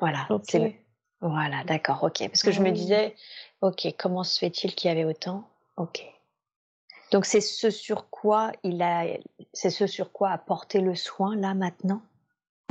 Voilà, 0.00 0.26
Ok. 0.30 0.44
c'est 0.48 0.78
voilà, 1.20 1.62
d'accord, 1.64 2.02
ok. 2.02 2.26
Parce 2.28 2.42
que 2.42 2.50
je 2.50 2.60
me 2.60 2.70
disais, 2.72 3.14
ok, 3.60 3.94
comment 3.96 4.24
se 4.24 4.38
fait-il 4.40 4.74
qu'il 4.74 4.88
y 4.88 4.90
avait 4.92 5.04
autant? 5.04 5.44
Ok. 5.76 6.04
Donc 7.12 7.26
c'est 7.26 7.40
ce 7.40 7.70
sur 7.70 8.08
quoi 8.10 8.50
il 8.64 8.80
a, 8.82 9.04
c'est 9.52 9.70
ce 9.70 9.86
sur 9.86 10.10
quoi 10.12 10.30
a 10.30 10.38
porté 10.38 10.80
le 10.80 10.94
soin 10.94 11.36
là 11.36 11.54
maintenant? 11.54 12.02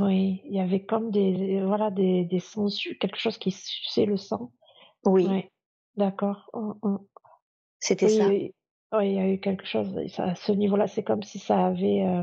Oui, 0.00 0.40
il 0.44 0.54
y 0.54 0.60
avait 0.60 0.84
comme 0.84 1.10
des, 1.10 1.60
voilà, 1.62 1.90
des, 1.90 2.24
des 2.24 2.40
sangsues, 2.40 2.98
quelque 2.98 3.18
chose 3.18 3.38
qui 3.38 3.50
suçait 3.50 4.06
le 4.06 4.16
sang. 4.16 4.52
Oui, 5.04 5.26
d'accord. 5.96 6.48
Oh, 6.52 6.74
oh. 6.82 7.08
c'était 7.78 8.06
Oui, 8.06 8.16
ça. 8.18 8.26
oui, 8.28 8.54
oui, 8.92 9.08
il 9.10 9.14
y 9.14 9.18
a 9.18 9.28
eu 9.28 9.38
quelque 9.40 9.66
chose. 9.66 9.94
ça- 10.08 10.24
à 10.24 10.34
ce 10.34 10.52
niveau-là, 10.52 10.86
c'est 10.88 11.04
comme 11.04 11.22
si 11.22 11.38
ça 11.38 11.66
avait. 11.66 12.02
euh, 12.06 12.22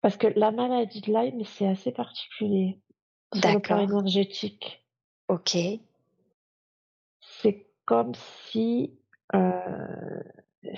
Parce 0.00 0.16
que 0.16 0.26
la 0.28 0.50
maladie 0.50 1.00
de 1.00 1.12
Lyme, 1.12 1.44
c'est 1.44 1.66
assez 1.66 1.92
particulier 1.92 2.80
sur 3.34 3.52
le 3.52 3.60
plan 3.60 3.76
D'accord. 3.76 3.90
énergétique. 3.96 4.84
Ok. 5.28 5.56
C'est 7.20 7.66
comme 7.84 8.12
si 8.50 8.98
euh, 9.34 10.22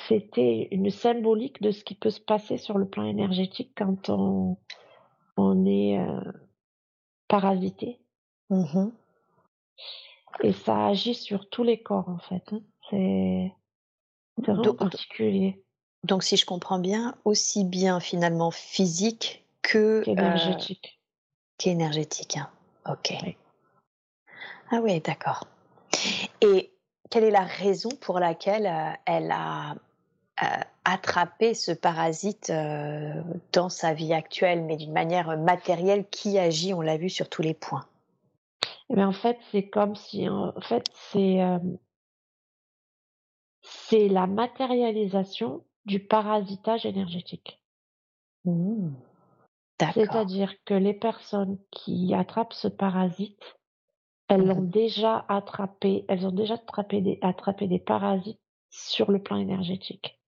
c'était 0.09 0.69
une 0.73 0.91
symbolique 0.91 1.63
de 1.63 1.71
ce 1.71 1.85
qui 1.85 1.95
peut 1.95 2.11
se 2.11 2.21
passer 2.21 2.59
sur 2.59 2.79
le 2.79 2.89
plan 2.89 3.05
énergétique 3.05 3.73
quand 3.77 4.11
on, 4.11 4.59
on 5.37 5.67
est 5.67 5.99
euh, 5.99 6.33
parasité. 7.29 8.01
Mhm. 8.51 8.93
Et 10.43 10.53
ça 10.53 10.87
agit 10.87 11.15
sur 11.15 11.49
tous 11.49 11.63
les 11.63 11.83
corps, 11.83 12.09
en 12.09 12.19
fait. 12.19 12.53
hein. 12.53 12.61
C'est 12.91 13.53
vraiment 14.39 14.63
Donc, 14.63 14.79
particulier 14.79 15.63
donc, 16.05 16.25
si 16.25 16.37
je 16.37 16.45
comprends 16.45 16.81
bien, 16.81 17.15
aussi 17.25 17.65
bien 17.65 18.01
finalement 18.01 18.51
physique 18.51 19.45
que 19.63 20.01
euh, 20.01 20.03
qu'énergétique. 20.05 21.01
qu'énergétique. 21.59 22.37
hein. 22.39 22.51
Ok. 22.91 23.15
Oui. 23.23 23.37
Ah 24.73 24.81
oui, 24.83 25.01
d'accord. 25.01 25.45
Et 26.41 26.73
quelle 27.09 27.23
est 27.25 27.31
la 27.31 27.45
raison 27.45 27.91
pour 28.01 28.19
laquelle 28.19 28.67
euh, 28.67 28.93
elle 29.07 29.31
a 29.31 29.77
euh, 30.43 30.47
attrapé 30.85 31.55
ce 31.55 31.73
parasite 31.73 32.51
euh, 32.51 33.23
dans 33.53 33.69
sa 33.69 33.93
vie 33.93 34.15
actuelle, 34.15 34.65
mais 34.65 34.77
d'une 34.77 34.93
manière 34.93 35.37
matérielle 35.39 36.09
qui 36.09 36.39
agit, 36.39 36.73
on 36.73 36.81
l'a 36.81 36.97
vu, 36.97 37.11
sur 37.11 37.29
tous 37.29 37.43
les 37.43 37.55
points 37.55 37.87
Mais 38.89 39.03
Eh 39.03 39.05
en 39.05 39.13
fait, 39.13 39.39
c'est 39.51 39.69
comme 39.69 39.95
si, 39.95 40.29
en 40.29 40.53
fait, 40.61 40.87
c'est 40.95 41.43
euh, 41.43 41.59
c'est 43.63 44.09
la 44.09 44.27
matérialisation 44.27 45.65
du 45.85 46.01
parasitage 46.01 46.87
énergétique. 46.87 47.61
Mmh. 48.45 48.95
C'est-à-dire 49.95 50.55
que 50.65 50.75
les 50.75 50.95
personnes 50.95 51.59
qui 51.71 52.15
attrapent 52.15 52.53
ce 52.53 52.69
parasite, 52.69 53.59
elles 54.29 54.47
l'ont 54.47 54.63
Mhm. 54.63 54.71
déjà 54.71 55.25
attrapé, 55.29 56.05
elles 56.09 56.27
ont 56.27 56.33
déjà 56.33 56.55
attrapé 56.55 57.01
des, 57.01 57.19
attrapé 57.21 57.67
des 57.67 57.81
parasites 57.81 58.41
sur 58.71 59.11
le 59.11 59.21
plan 59.21 59.37
énergétique. 59.37 60.22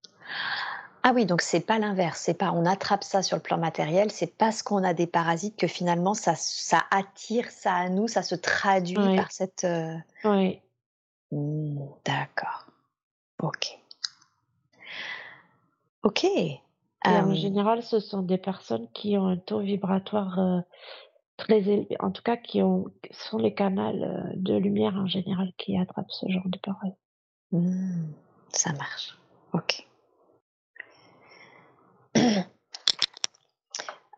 Ah 1.07 1.13
oui, 1.15 1.27
donc 1.27 1.43
c'est 1.43 1.61
pas 1.61 1.79
l'inverse, 1.79 2.19
c'est 2.19 2.33
pas 2.35 2.51
on 2.53 2.65
attrape 2.65 3.05
ça 3.05 3.23
sur 3.23 3.37
le 3.37 3.43
plan 3.43 3.59
matériel, 3.59 4.11
c'est 4.11 4.39
parce 4.39 4.63
qu'on 4.63 4.83
a 4.83 4.95
des 4.95 5.07
parasites 5.07 5.57
que 5.59 5.67
finalement 5.67 6.15
ça, 6.15 6.35
ça 6.35 6.83
attire 6.91 7.51
ça 7.51 7.75
à 7.75 7.89
nous, 7.91 8.09
ça 8.09 8.23
se 8.23 8.35
traduit 8.35 8.95
par 8.95 9.31
cette. 9.31 9.65
Euh, 9.65 9.95
oui. 10.25 10.61
Mmh, 11.31 11.79
d'accord. 12.07 12.67
Ok. 13.43 13.79
Ok. 16.05 16.25
Et 16.25 16.61
en 17.05 17.35
général, 17.35 17.83
ce 17.83 18.01
sont 18.01 18.23
des 18.23 18.39
personnes 18.39 18.89
qui 18.95 19.19
ont 19.19 19.27
un 19.27 19.37
taux 19.37 19.61
vibratoire 19.61 20.39
euh, 20.39 20.61
très 21.37 21.59
élevé, 21.69 21.97
en 22.01 22.11
tout 22.11 22.23
cas 22.23 22.39
qui 22.39 22.63
ont, 22.63 22.87
sont 23.11 23.37
les 23.37 23.53
canaux 23.53 23.83
euh, 23.83 24.23
de 24.37 24.55
lumière 24.55 24.95
en 24.95 25.07
général 25.07 25.53
qui 25.59 25.77
attrapent 25.77 26.11
ce 26.11 26.27
genre 26.31 26.49
de 26.49 26.59
parasites. 26.59 26.97
Mmh, 27.53 28.07
ça 28.49 28.73
marche. 28.73 29.19
Ok. 29.53 29.87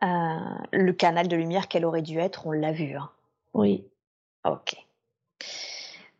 Euh, 0.03 0.07
le 0.73 0.93
canal 0.93 1.27
de 1.27 1.35
lumière 1.35 1.67
qu'elle 1.67 1.83
aurait 1.83 2.03
dû 2.03 2.19
être, 2.19 2.45
on 2.45 2.51
l'a 2.51 2.71
vu. 2.71 2.95
Hein. 2.95 3.09
Oui. 3.55 3.83
Ok. 4.45 4.75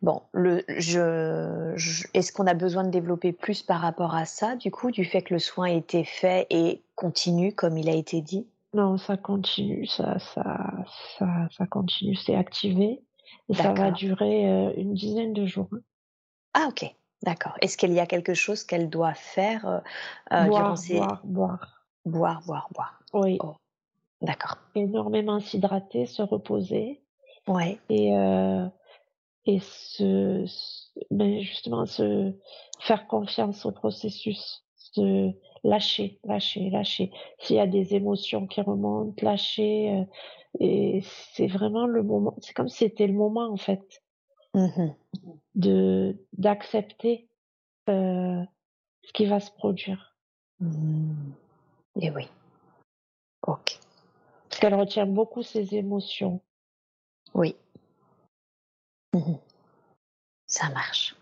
Bon, 0.02 0.22
le, 0.32 0.64
je, 0.68 2.06
est-ce 2.14 2.32
qu'on 2.32 2.46
a 2.46 2.54
besoin 2.54 2.84
de 2.84 2.90
développer 2.90 3.32
plus 3.32 3.62
par 3.62 3.80
rapport 3.80 4.14
à 4.14 4.24
ça, 4.24 4.54
du 4.54 4.70
coup, 4.70 4.90
du 4.90 5.04
fait 5.04 5.22
que 5.22 5.34
le 5.34 5.40
soin 5.40 5.68
a 5.68 5.72
été 5.72 6.04
fait 6.04 6.46
et 6.50 6.82
continue 6.94 7.52
comme 7.52 7.76
il 7.76 7.88
a 7.88 7.94
été 7.94 8.20
dit? 8.20 8.46
Non, 8.74 8.96
ça 8.96 9.16
continue, 9.16 9.86
ça, 9.86 10.18
ça, 10.18 10.84
ça, 11.18 11.48
ça 11.56 11.66
continue, 11.66 12.14
c'est 12.14 12.36
activé 12.36 13.00
et 13.48 13.54
ça 13.54 13.72
va 13.72 13.90
durer 13.90 14.48
euh, 14.48 14.72
une 14.76 14.94
dizaine 14.94 15.32
de 15.32 15.46
jours. 15.46 15.68
Ah, 16.54 16.68
ok, 16.68 16.94
d'accord. 17.22 17.54
Est-ce 17.60 17.76
qu'il 17.76 17.92
y 17.92 18.00
a 18.00 18.06
quelque 18.06 18.34
chose 18.34 18.64
qu'elle 18.64 18.88
doit 18.88 19.14
faire 19.14 19.66
euh, 19.66 19.78
euh 20.32 20.44
boire, 20.46 20.74
boire, 20.74 21.20
boire. 21.24 21.84
Boire, 22.04 22.42
boire, 22.46 22.68
boire. 22.74 23.00
Oui. 23.12 23.38
Oh, 23.42 23.54
d'accord. 24.22 24.58
Énormément 24.74 25.40
s'hydrater, 25.40 26.06
se 26.06 26.22
reposer. 26.22 27.02
Ouais. 27.46 27.78
Et 27.88 28.16
euh, 28.16 28.66
et 29.46 29.60
se, 29.60 30.44
ben 31.10 31.40
justement 31.40 31.86
se 31.86 32.32
faire 32.80 33.06
confiance 33.06 33.64
au 33.64 33.72
processus, 33.72 34.62
se 34.76 35.32
lâcher, 35.64 36.18
lâcher, 36.24 36.70
lâcher. 36.70 37.10
S'il 37.38 37.56
y 37.56 37.60
a 37.60 37.66
des 37.66 37.94
émotions 37.94 38.46
qui 38.46 38.60
remontent, 38.60 39.14
lâcher. 39.24 39.90
Euh, 39.90 40.04
et 40.60 41.02
c'est 41.34 41.46
vraiment 41.46 41.86
le 41.86 42.02
moment. 42.02 42.34
C'est 42.40 42.54
comme 42.54 42.68
si 42.68 42.78
c'était 42.78 43.06
le 43.06 43.14
moment 43.14 43.50
en 43.50 43.56
fait 43.56 44.02
mmh 44.58 44.94
de 45.54 46.16
d'accepter 46.36 47.28
euh, 47.88 48.44
ce 49.02 49.12
qui 49.12 49.26
va 49.26 49.40
se 49.40 49.50
produire. 49.50 50.16
Mmh. 50.60 51.32
Et 52.00 52.10
oui. 52.10 52.28
Ok. 53.46 53.78
Parce 54.48 54.60
qu'elle 54.60 54.74
retient 54.74 55.06
beaucoup 55.06 55.42
ses 55.42 55.74
émotions. 55.74 56.40
Oui. 57.34 57.56
Mmh 59.14 59.34
Ça 60.46 60.68
marche. 60.70 61.16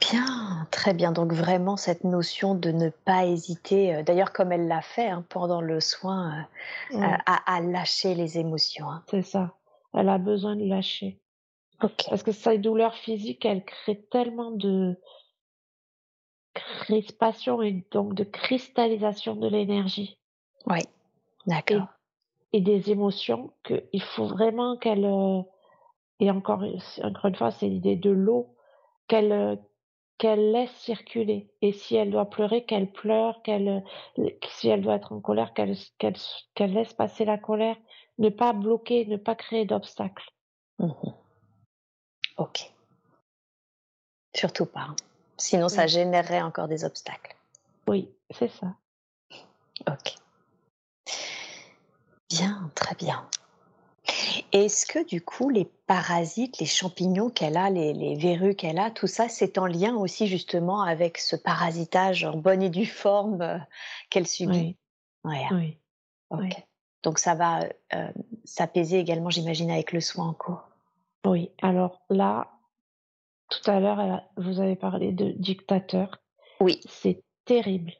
Bien, 0.00 0.66
très 0.70 0.94
bien. 0.94 1.12
Donc 1.12 1.32
vraiment 1.32 1.76
cette 1.76 2.04
notion 2.04 2.54
de 2.54 2.70
ne 2.70 2.90
pas 2.90 3.24
hésiter, 3.24 3.94
euh, 3.94 4.02
d'ailleurs 4.02 4.32
comme 4.32 4.52
elle 4.52 4.68
l'a 4.68 4.82
fait 4.82 5.08
hein, 5.08 5.24
pendant 5.28 5.60
le 5.60 5.80
soin, 5.80 6.46
euh, 6.92 6.98
à, 7.26 7.60
lâcher 7.60 8.14
les 8.14 8.38
émotions. 8.38 8.90
Hein. 8.90 9.02
C'est 9.08 9.22
ça. 9.22 9.54
Elle 9.94 10.08
a 10.08 10.18
besoin 10.18 10.56
de 10.56 10.64
lâcher. 10.64 11.18
Parce 12.08 12.22
que 12.22 12.32
sa 12.32 12.56
douleur 12.56 12.94
physique, 12.94 13.44
elle 13.44 13.64
crée 13.64 14.00
tellement 14.10 14.52
de 14.52 14.96
crispation 16.54 17.62
et 17.62 17.84
donc 17.90 18.14
de 18.14 18.24
cristallisation 18.24 19.34
de 19.36 19.48
l'énergie. 19.48 20.18
Oui, 20.66 20.78
d'accord. 21.46 21.88
et 22.52 22.60
des 22.60 22.90
émotions 22.90 23.52
qu'il 23.64 24.02
faut 24.02 24.26
vraiment 24.26 24.76
qu'elle 24.76 25.04
euh, 25.04 25.42
et 26.20 26.30
encore 26.30 26.62
encore 27.02 27.26
une 27.26 27.34
fois 27.34 27.50
c'est 27.50 27.68
l'idée 27.68 27.96
de 27.96 28.10
l'eau 28.10 28.54
qu'elle 29.08 29.32
euh, 29.32 29.56
qu'elle 30.18 30.52
laisse 30.52 30.70
circuler. 30.76 31.50
Et 31.62 31.72
si 31.72 31.96
elle 31.96 32.12
doit 32.12 32.30
pleurer 32.30 32.64
qu'elle 32.64 32.92
pleure 32.92 33.42
qu'elle 33.42 33.82
si 34.50 34.68
elle 34.68 34.82
doit 34.82 34.94
être 34.94 35.12
en 35.12 35.20
colère 35.20 35.52
qu'elle 35.54 35.74
qu'elle 35.98 36.14
qu'elle 36.54 36.74
laisse 36.74 36.92
passer 36.92 37.24
la 37.24 37.38
colère 37.38 37.76
ne 38.18 38.28
pas 38.28 38.52
bloquer 38.52 39.06
ne 39.06 39.16
pas 39.16 39.34
créer 39.34 39.64
d'obstacles 39.64 40.30
mmh 40.78 40.90
ok 42.38 42.72
surtout 44.34 44.66
pas 44.66 44.80
hein. 44.80 44.96
sinon 45.36 45.68
ça 45.68 45.86
générerait 45.86 46.42
encore 46.42 46.68
des 46.68 46.84
obstacles 46.84 47.36
oui 47.86 48.08
c'est 48.30 48.48
ça 48.48 48.74
ok 49.86 50.14
Bien, 52.32 52.70
très 52.74 52.94
bien. 52.94 53.28
Est-ce 54.52 54.86
que 54.86 55.06
du 55.06 55.20
coup, 55.20 55.50
les 55.50 55.66
parasites, 55.86 56.58
les 56.58 56.66
champignons 56.66 57.28
qu'elle 57.28 57.58
a, 57.58 57.68
les, 57.68 58.16
verrues 58.16 58.54
qu'elle 58.54 58.78
a, 58.78 58.90
tout 58.90 59.06
ça, 59.06 59.28
c'est 59.28 59.58
en 59.58 59.66
lien 59.66 59.94
aussi 59.96 60.26
justement 60.26 60.80
avec 60.82 61.18
ce 61.18 61.36
parasitage 61.36 62.24
en 62.24 62.36
bonne 62.38 62.62
et 62.62 62.70
due 62.70 62.86
forme 62.86 63.42
euh, 63.42 63.58
qu'elle 64.08 64.26
subit? 64.26 64.76
Oui. 65.24 65.36
oui. 65.50 65.78
Ok. 66.30 66.66
Donc 67.02 67.18
ça 67.18 67.34
va 67.34 67.64
euh, 67.94 68.08
s'apaiser 68.44 68.98
également, 68.98 69.30
j'imagine, 69.30 69.70
avec 69.70 69.92
le 69.92 70.00
soin 70.00 70.28
en 70.28 70.34
cours. 70.34 70.68
Oui. 71.24 71.50
Alors 71.60 72.02
là, 72.10 72.50
tout 73.48 73.70
à 73.70 73.80
l'heure, 73.80 74.22
vous 74.36 74.60
avez 74.60 74.76
parlé 74.76 75.12
de 75.12 75.30
dictateur. 75.32 76.20
Oui. 76.60 76.80
C'est 76.88 77.22
terrible. 77.44 77.92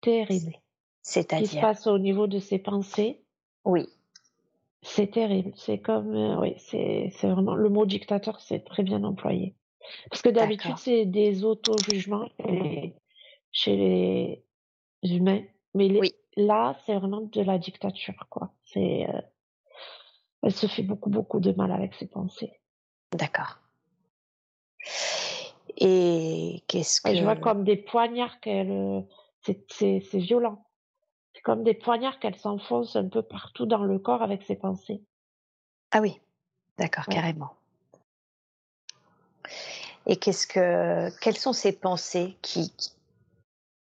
Terrible. 0.00 0.56
C'est-à-dire. 1.02 1.46
Ce 1.46 1.52
qui 1.52 1.56
se 1.56 1.60
passe 1.60 1.86
au 1.86 1.98
niveau 1.98 2.26
de 2.26 2.38
ses 2.38 2.58
pensées 2.58 3.24
oui. 3.64 3.86
C'est 4.82 5.10
terrible. 5.10 5.52
C'est 5.56 5.78
comme, 5.78 6.14
euh, 6.14 6.40
oui, 6.40 6.54
c'est, 6.58 7.10
vraiment 7.22 7.54
le 7.54 7.68
mot 7.70 7.86
dictateur, 7.86 8.40
c'est 8.40 8.64
très 8.64 8.82
bien 8.82 9.02
employé. 9.02 9.54
Parce 10.10 10.22
que 10.22 10.28
d'habitude, 10.28 10.76
c'est 10.76 11.06
des 11.06 11.44
auto-jugements 11.44 12.28
chez 13.52 13.76
les 15.02 15.14
humains, 15.14 15.42
mais 15.74 15.88
là, 16.36 16.76
c'est 16.84 16.94
vraiment 16.94 17.22
de 17.22 17.40
la 17.42 17.58
dictature, 17.58 18.26
quoi. 18.30 18.52
C'est, 18.64 19.08
euh, 19.08 19.20
elle 20.42 20.52
se 20.52 20.66
fait 20.66 20.82
beaucoup, 20.82 21.10
beaucoup 21.10 21.40
de 21.40 21.52
mal 21.52 21.72
avec 21.72 21.94
ses 21.94 22.06
pensées. 22.06 22.60
D'accord. 23.12 23.58
Et 25.76 26.62
qu'est-ce 26.68 27.00
que 27.00 27.14
je 27.14 27.22
vois 27.22 27.36
comme 27.36 27.64
des 27.64 27.76
poignards 27.76 28.38
qu'elle, 28.40 28.70
euh, 28.70 29.00
c'est, 29.42 29.64
c'est, 29.70 30.00
c'est 30.10 30.18
violent 30.18 30.64
comme 31.44 31.62
des 31.62 31.74
poignards 31.74 32.18
qu'elle 32.18 32.36
s'enfonce 32.36 32.96
un 32.96 33.08
peu 33.08 33.22
partout 33.22 33.66
dans 33.66 33.84
le 33.84 33.98
corps 33.98 34.22
avec 34.22 34.42
ses 34.42 34.56
pensées. 34.56 35.02
Ah 35.92 36.00
oui, 36.00 36.20
d'accord, 36.78 37.06
carrément. 37.06 37.54
Et 40.06 40.16
qu'est-ce 40.16 40.46
que, 40.46 41.16
quelles 41.20 41.36
sont 41.36 41.52
ces 41.52 41.72
pensées 41.72 42.36
qui, 42.42 42.72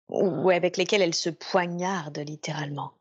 ou 0.09 0.49
avec 0.49 0.77
lesquelles 0.77 1.01
elle 1.01 1.15
se 1.15 1.29
poignarde 1.29 2.17
littéralement 2.19 2.93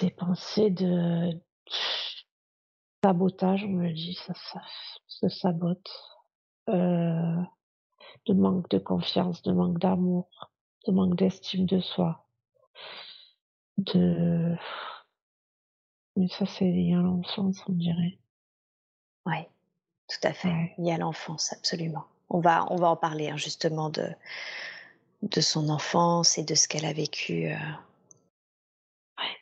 Des 0.00 0.10
pensées 0.10 0.70
de 0.70 1.40
sabotage, 3.02 3.64
on 3.64 3.68
me 3.68 3.92
dit, 3.92 4.18
ça, 4.26 4.34
ça 4.34 4.60
se 5.06 5.28
sabote, 5.28 5.88
euh, 6.68 7.42
de 8.26 8.32
manque 8.32 8.68
de 8.70 8.78
confiance, 8.78 9.42
de 9.42 9.52
manque 9.52 9.78
d'amour, 9.78 10.28
de 10.86 10.92
manque 10.92 11.16
d'estime 11.16 11.66
de 11.66 11.80
soi, 11.80 12.26
de... 13.76 14.56
Mais 16.16 16.28
ça, 16.28 16.46
c'est 16.46 16.64
lié 16.64 16.94
à 16.94 17.02
l'enfance, 17.02 17.62
on 17.68 17.72
dirait. 17.72 18.18
Oui, 19.26 19.44
tout 20.08 20.26
à 20.26 20.32
fait. 20.32 20.74
Il 20.78 20.86
y 20.86 20.92
a 20.92 20.98
l'enfance, 20.98 21.52
absolument. 21.52 22.04
On 22.34 22.40
va, 22.40 22.66
on 22.68 22.74
va 22.74 22.88
en 22.88 22.96
parler, 22.96 23.30
hein, 23.30 23.36
justement, 23.36 23.90
de, 23.90 24.08
de 25.22 25.40
son 25.40 25.68
enfance 25.68 26.36
et 26.36 26.42
de 26.42 26.56
ce 26.56 26.66
qu'elle 26.66 26.84
a 26.84 26.92
vécu. 26.92 27.46
Euh... 27.46 27.56
Ouais. 29.18 29.36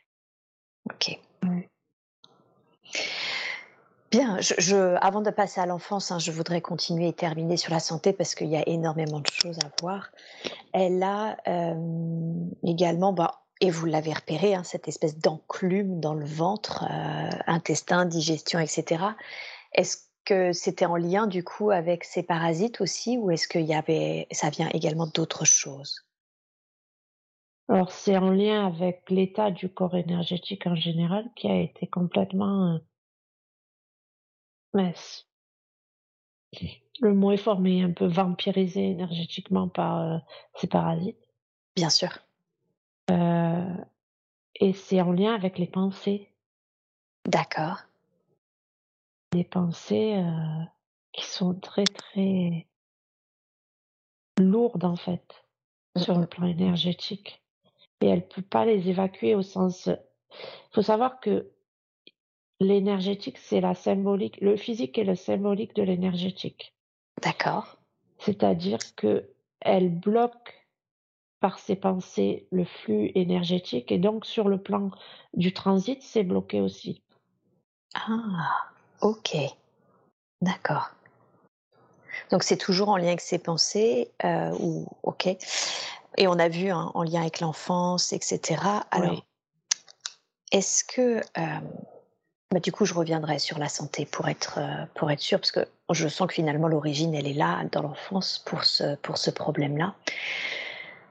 Ok. 0.91 1.19
Bien, 4.11 4.37
je, 4.39 4.95
avant 5.01 5.21
de 5.21 5.31
passer 5.31 5.59
à 5.59 5.65
l'enfance, 5.65 6.11
hein, 6.11 6.19
je 6.19 6.31
voudrais 6.31 6.61
continuer 6.61 7.07
et 7.07 7.13
terminer 7.13 7.57
sur 7.57 7.73
la 7.73 7.79
santé 7.79 8.13
parce 8.13 8.35
qu'il 8.35 8.49
y 8.49 8.57
a 8.57 8.69
énormément 8.69 9.21
de 9.21 9.27
choses 9.27 9.57
à 9.65 9.71
voir. 9.81 10.11
Elle 10.71 11.01
a 11.01 11.35
euh, 11.47 11.73
également, 12.63 13.11
bah, 13.11 13.41
et 13.59 13.71
vous 13.71 13.87
l'avez 13.87 14.13
repéré, 14.13 14.53
hein, 14.53 14.63
cette 14.63 14.87
espèce 14.87 15.17
d'enclume 15.17 15.99
dans 15.99 16.13
le 16.13 16.27
ventre, 16.27 16.83
euh, 16.83 17.29
intestin, 17.47 18.05
digestion, 18.05 18.59
etc. 18.59 19.03
Est-ce 19.71 19.97
que 20.25 20.53
c'était 20.53 20.85
en 20.85 20.95
lien 20.95 21.27
du 21.27 21.43
coup 21.43 21.71
avec 21.71 22.03
ces 22.03 22.23
parasites 22.23 22.81
aussi, 22.81 23.17
ou 23.17 23.31
est-ce 23.31 23.47
qu'il 23.47 23.65
y 23.65 23.73
avait, 23.73 24.27
ça 24.31 24.49
vient 24.49 24.69
également 24.69 25.07
d'autres 25.07 25.45
choses? 25.45 26.05
Alors 27.69 27.91
c'est 27.91 28.17
en 28.17 28.29
lien 28.29 28.67
avec 28.67 29.09
l'état 29.09 29.51
du 29.51 29.69
corps 29.69 29.95
énergétique 29.95 30.67
en 30.67 30.75
général 30.75 31.25
qui 31.35 31.47
a 31.47 31.59
été 31.59 31.87
complètement 31.87 32.75
euh, 32.75 32.77
le 37.01 37.13
mot 37.13 37.31
est 37.31 37.37
formé 37.37 37.83
un 37.83 37.91
peu 37.91 38.05
vampirisé 38.05 38.91
énergétiquement 38.91 39.67
par 39.67 40.01
euh, 40.01 40.17
ces 40.55 40.67
parasites. 40.67 41.17
Bien 41.75 41.89
sûr. 41.89 42.19
Euh, 43.09 43.75
et 44.55 44.73
c'est 44.73 45.01
en 45.01 45.11
lien 45.11 45.33
avec 45.33 45.57
les 45.57 45.67
pensées. 45.67 46.29
D'accord. 47.25 47.79
Des 49.33 49.43
pensées 49.43 50.15
euh, 50.17 50.63
qui 51.11 51.25
sont 51.25 51.55
très 51.55 51.85
très 51.85 52.67
lourdes 54.37 54.83
en 54.83 54.95
fait 54.95 55.43
sur 55.97 56.19
le 56.19 56.27
plan 56.27 56.45
énergétique. 56.45 57.41
Et 58.01 58.07
elle 58.07 58.27
peut 58.27 58.43
pas 58.43 58.63
les 58.63 58.89
évacuer 58.89 59.33
au 59.33 59.41
sens. 59.41 59.87
Il 59.87 60.73
faut 60.73 60.83
savoir 60.83 61.19
que 61.19 61.49
l'énergétique, 62.59 63.39
c'est 63.39 63.59
la 63.59 63.73
symbolique, 63.73 64.39
le 64.39 64.55
physique 64.55 64.99
est 64.99 65.03
le 65.03 65.15
symbolique 65.15 65.75
de 65.75 65.81
l'énergétique. 65.81 66.75
D'accord. 67.23 67.77
C'est-à-dire 68.19 68.79
que 68.95 69.31
elle 69.61 69.89
bloque 69.89 70.67
par 71.39 71.57
ses 71.57 71.75
pensées 71.75 72.47
le 72.51 72.65
flux 72.65 73.11
énergétique 73.15 73.91
et 73.91 73.97
donc 73.97 74.25
sur 74.27 74.47
le 74.47 74.61
plan 74.61 74.91
du 75.33 75.53
transit, 75.53 76.03
c'est 76.03 76.23
bloqué 76.23 76.61
aussi. 76.61 77.01
Ah, 77.95 78.72
ok. 79.03 79.35
D'accord. 80.41 80.91
Donc 82.31 82.43
c'est 82.43 82.57
toujours 82.57 82.89
en 82.89 82.97
lien 82.97 83.07
avec 83.07 83.21
ses 83.21 83.37
pensées, 83.37 84.09
euh, 84.23 84.55
ou 84.59 84.87
ok. 85.03 85.27
Et 86.17 86.27
on 86.27 86.39
a 86.39 86.47
vu 86.47 86.69
hein, 86.69 86.91
en 86.93 87.03
lien 87.03 87.21
avec 87.21 87.39
l'enfance, 87.39 88.13
etc. 88.13 88.61
Alors, 88.91 89.23
est-ce 90.51 90.83
que 90.83 91.17
euh, 91.17 91.59
bah, 92.51 92.59
du 92.59 92.71
coup, 92.71 92.85
je 92.85 92.93
reviendrai 92.93 93.39
sur 93.39 93.57
la 93.57 93.67
santé 93.67 94.05
pour 94.05 94.27
être, 94.29 94.59
euh, 94.59 94.85
pour 94.93 95.11
être 95.11 95.19
sûre, 95.19 95.39
parce 95.39 95.51
que 95.51 95.67
je 95.91 96.07
sens 96.07 96.27
que 96.27 96.33
finalement 96.35 96.67
l'origine, 96.67 97.13
elle 97.13 97.27
est 97.27 97.33
là 97.33 97.63
dans 97.71 97.81
l'enfance 97.81 98.43
pour 98.45 98.63
ce, 98.63 98.95
pour 98.97 99.17
ce 99.17 99.31
problème-là. 99.31 99.95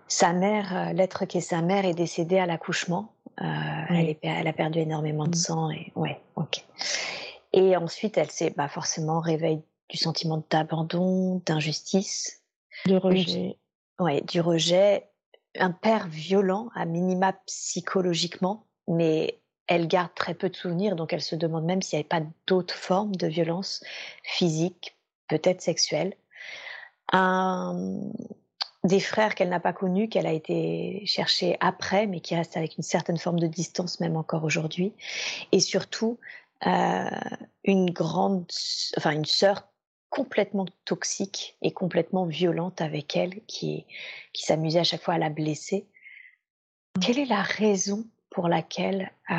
Sa 0.09 0.32
mère, 0.32 0.93
l'être 0.93 1.24
qui 1.24 1.39
est 1.39 1.40
sa 1.40 1.62
mère, 1.62 1.85
est 1.85 1.94
décédée 1.94 2.39
à 2.39 2.47
l'accouchement. 2.47 3.12
Elle, 3.39 4.16
elle, 4.23 4.47
a 4.47 4.52
perdu 4.52 4.81
énormément 4.81 5.24
de 5.24 5.31
mmh. 5.31 5.35
sang. 5.35 5.70
Et, 5.70 5.90
ouais, 5.97 6.20
ok. 6.36 6.64
Et 7.53 7.77
ensuite, 7.77 8.16
elle 8.19 8.31
s'est 8.31 8.55
bah, 8.57 8.69
forcément 8.69 9.20
réveille 9.20 9.62
du 9.89 9.97
sentiment 9.97 10.45
d'abandon, 10.51 11.43
d'injustice. 11.47 12.43
De 12.87 12.97
rejet. 12.97 13.59
Ouais, 13.99 14.23
du 14.23 14.41
rejet. 14.41 15.09
Un 15.59 15.70
père 15.70 16.09
violent, 16.09 16.70
à 16.74 16.87
minima 16.87 17.35
psychologiquement, 17.47 18.66
mais 18.89 19.43
elle 19.66 19.87
garde 19.87 20.15
très 20.15 20.35
peu 20.35 20.49
de 20.49 20.57
souvenirs, 20.57 20.97
donc 20.97 21.12
elle 21.12 21.20
se 21.20 21.37
demande 21.37 21.65
même 21.65 21.83
s'il 21.83 21.99
n'y 21.99 22.01
avait 22.01 22.09
pas 22.09 22.27
d'autres 22.47 22.74
formes 22.74 23.15
de 23.15 23.27
violence 23.27 23.85
physique, 24.23 24.97
peut-être 25.29 25.61
sexuelle. 25.61 26.15
Un, 27.12 28.11
des 28.85 29.01
frères 29.01 29.35
qu'elle 29.35 29.49
n'a 29.49 29.61
pas 29.61 29.73
connus, 29.73 30.09
qu'elle 30.09 30.27
a 30.27 30.33
été 30.33 31.03
chercher 31.07 31.57
après, 31.61 32.07
mais 32.07 32.20
qui 32.20 32.35
restent 32.35 32.57
avec 32.57 32.77
une 32.77 32.83
certaine 32.83 33.19
forme 33.19 33.39
de 33.39 33.47
distance 33.47 34.01
même 34.01 34.16
encore 34.16 34.45
aujourd'hui. 34.45 34.93
Et 35.53 35.61
surtout, 35.61 36.19
une 36.65 37.91
grande, 37.91 38.47
enfin 38.97 39.13
une 39.13 39.25
sœur 39.25 39.69
complètement 40.13 40.67
toxique 40.85 41.57
et 41.63 41.73
complètement 41.73 42.27
violente 42.27 42.83
avec 42.83 43.17
elle, 43.17 43.41
qui, 43.47 43.87
qui 44.35 44.43
s'amusait 44.43 44.81
à 44.81 44.85
chaque 44.85 45.03
fois 45.03 45.15
à 45.15 45.19
la 45.19 45.31
blesser. 45.31 45.87
Quelle 47.01 47.19
est 47.19 47.27
la 47.27 47.43
raison 47.43 48.05
pour 48.29 48.49
laquelle 48.49 49.11
euh, 49.31 49.35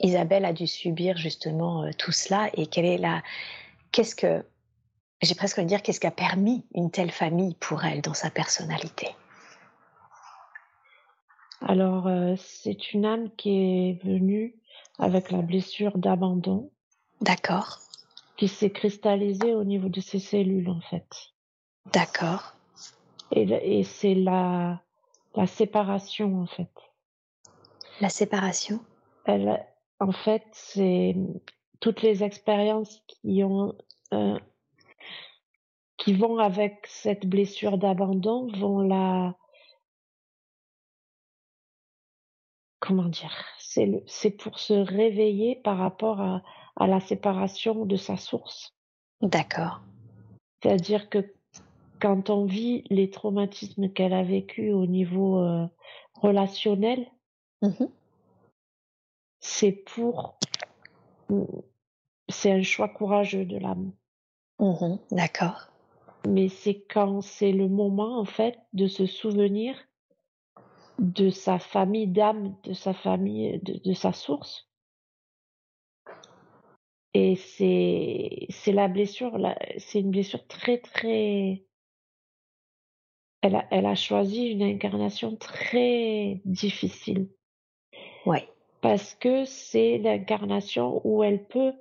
Isabelle 0.00 0.44
a 0.44 0.52
dû 0.52 0.66
subir 0.66 1.16
justement 1.16 1.84
euh, 1.84 1.90
tout 1.96 2.10
cela 2.10 2.50
et 2.54 2.66
quelle 2.66 2.86
est 2.86 2.98
la 2.98 3.22
qu'est-ce 3.92 4.16
que 4.16 4.44
j'ai 5.22 5.34
presque 5.34 5.58
envie 5.58 5.66
de 5.66 5.70
dire 5.70 5.82
qu'est-ce 5.82 6.00
qui 6.00 6.06
a 6.08 6.12
permis 6.12 6.64
une 6.74 6.90
telle 6.90 7.12
famille 7.12 7.54
pour 7.60 7.84
elle 7.84 8.02
dans 8.02 8.14
sa 8.14 8.30
personnalité? 8.30 9.08
Alors 11.60 12.08
euh, 12.08 12.34
c'est 12.36 12.92
une 12.92 13.04
âme 13.04 13.30
qui 13.36 13.50
est 13.50 14.04
venue 14.04 14.56
avec 14.98 15.30
la 15.30 15.42
blessure 15.42 15.96
d'abandon. 15.98 16.70
D'accord. 17.20 17.78
Qui 18.36 18.48
s'est 18.48 18.70
cristallisée 18.70 19.54
au 19.54 19.64
niveau 19.64 19.88
de 19.88 20.00
ses 20.00 20.18
cellules 20.18 20.68
en 20.68 20.80
fait. 20.80 21.32
D'accord. 21.92 22.54
Et, 23.32 23.42
et 23.42 23.84
c'est 23.84 24.14
la 24.14 24.80
la 25.34 25.46
séparation 25.46 26.42
en 26.42 26.46
fait. 26.46 26.70
La 28.00 28.08
séparation? 28.08 28.80
Elle, 29.24 29.64
En 30.00 30.12
fait, 30.12 30.44
c'est 30.52 31.14
toutes 31.80 32.02
les 32.02 32.24
expériences 32.24 33.02
qui 33.06 33.44
ont 33.44 33.76
euh, 34.12 34.38
qui 35.96 36.12
vont 36.14 36.38
avec 36.38 36.86
cette 36.86 37.26
blessure 37.26 37.78
d'abandon 37.78 38.48
vont 38.58 38.80
la 38.80 39.36
comment 42.80 43.08
dire 43.08 43.34
c'est 43.68 44.02
c'est 44.06 44.30
pour 44.30 44.58
se 44.58 44.72
réveiller 44.72 45.56
par 45.56 45.76
rapport 45.76 46.22
à, 46.22 46.42
à 46.76 46.86
la 46.86 47.00
séparation 47.00 47.84
de 47.84 47.96
sa 47.96 48.16
source. 48.16 48.74
D'accord. 49.20 49.82
C'est-à-dire 50.62 51.10
que 51.10 51.34
quand 52.00 52.30
on 52.30 52.46
vit 52.46 52.84
les 52.88 53.10
traumatismes 53.10 53.90
qu'elle 53.90 54.14
a 54.14 54.22
vécu 54.22 54.72
au 54.72 54.86
niveau 54.86 55.38
euh, 55.38 55.66
relationnel, 56.14 57.06
Mmh 57.62 57.86
c'est 59.40 59.72
pour 59.72 60.38
c'est 62.28 62.52
un 62.52 62.62
choix 62.62 62.88
courageux 62.88 63.44
de 63.44 63.58
l'âme. 63.58 63.92
Mmh 64.60 64.96
D'accord. 65.10 65.70
Mais 66.26 66.48
c'est 66.48 66.84
quand 66.88 67.20
c'est 67.20 67.52
le 67.52 67.68
moment, 67.68 68.18
en 68.18 68.24
fait, 68.24 68.58
de 68.72 68.86
se 68.86 69.06
souvenir 69.06 69.76
de 70.98 71.30
sa 71.30 71.58
famille 71.58 72.08
d'âme, 72.08 72.56
de 72.64 72.72
sa 72.72 72.92
famille, 72.92 73.60
de, 73.62 73.92
sa 73.92 74.12
source. 74.12 74.68
Et 77.14 77.36
c'est, 77.36 78.46
c'est 78.50 78.72
la 78.72 78.88
blessure, 78.88 79.38
c'est 79.78 80.00
une 80.00 80.10
blessure 80.10 80.46
très, 80.46 80.78
très, 80.78 81.64
elle 83.42 83.56
a, 83.56 83.66
elle 83.70 83.86
a 83.86 83.94
choisi 83.94 84.48
une 84.48 84.62
incarnation 84.62 85.36
très 85.36 86.40
difficile. 86.44 87.30
Ouais. 88.26 88.48
Parce 88.80 89.14
que 89.14 89.44
c'est 89.44 89.98
l'incarnation 89.98 91.00
où 91.04 91.24
elle 91.24 91.46
peut, 91.46 91.72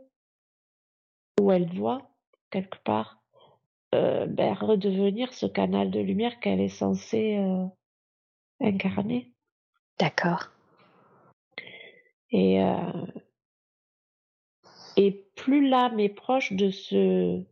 où 1.40 1.52
elle 1.52 1.68
doit, 1.68 2.10
quelque 2.50 2.82
part, 2.84 3.22
euh, 3.96 4.26
ben, 4.26 4.54
redevenir 4.54 5.34
ce 5.34 5.46
canal 5.46 5.92
de 5.92 6.00
lumière 6.00 6.40
qu'elle 6.40 6.60
est 6.60 6.68
censée 6.68 7.38
euh, 7.38 7.66
incarner. 8.62 9.32
D'accord. 10.00 10.52
Et, 12.32 12.62
euh, 12.62 13.06
et 14.96 15.28
plus 15.36 15.68
l'âme 15.68 16.00
est 16.00 16.10
proche 16.10 16.54
de 16.54 16.70
ce 16.70 17.44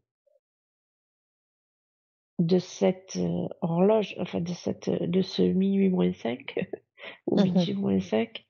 de 2.37 2.59
cette 2.59 3.15
euh, 3.15 3.47
horloge, 3.61 4.15
enfin 4.19 4.41
de 4.41 4.53
cette 4.53 4.89
de 4.89 5.21
ce 5.21 5.41
minuit 5.41 5.89
moins 5.89 6.11
5 6.11 6.67
ou 7.27 7.39
mmh 7.39 7.43
midi 7.43 7.73
moins 7.73 7.99
5, 7.99 8.45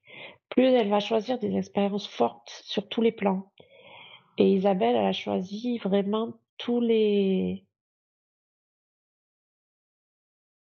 plus 0.50 0.66
elle 0.66 0.90
va 0.90 1.00
choisir 1.00 1.38
des 1.38 1.56
expériences 1.56 2.08
fortes 2.08 2.62
sur 2.64 2.90
tous 2.90 3.02
les 3.02 3.12
plans. 3.12 3.52
Et 4.38 4.52
Isabelle, 4.52 4.96
elle 4.96 5.06
a 5.06 5.14
choisi 5.14 5.78
vraiment 5.78 6.34
tous 6.58 6.82
les 6.82 7.66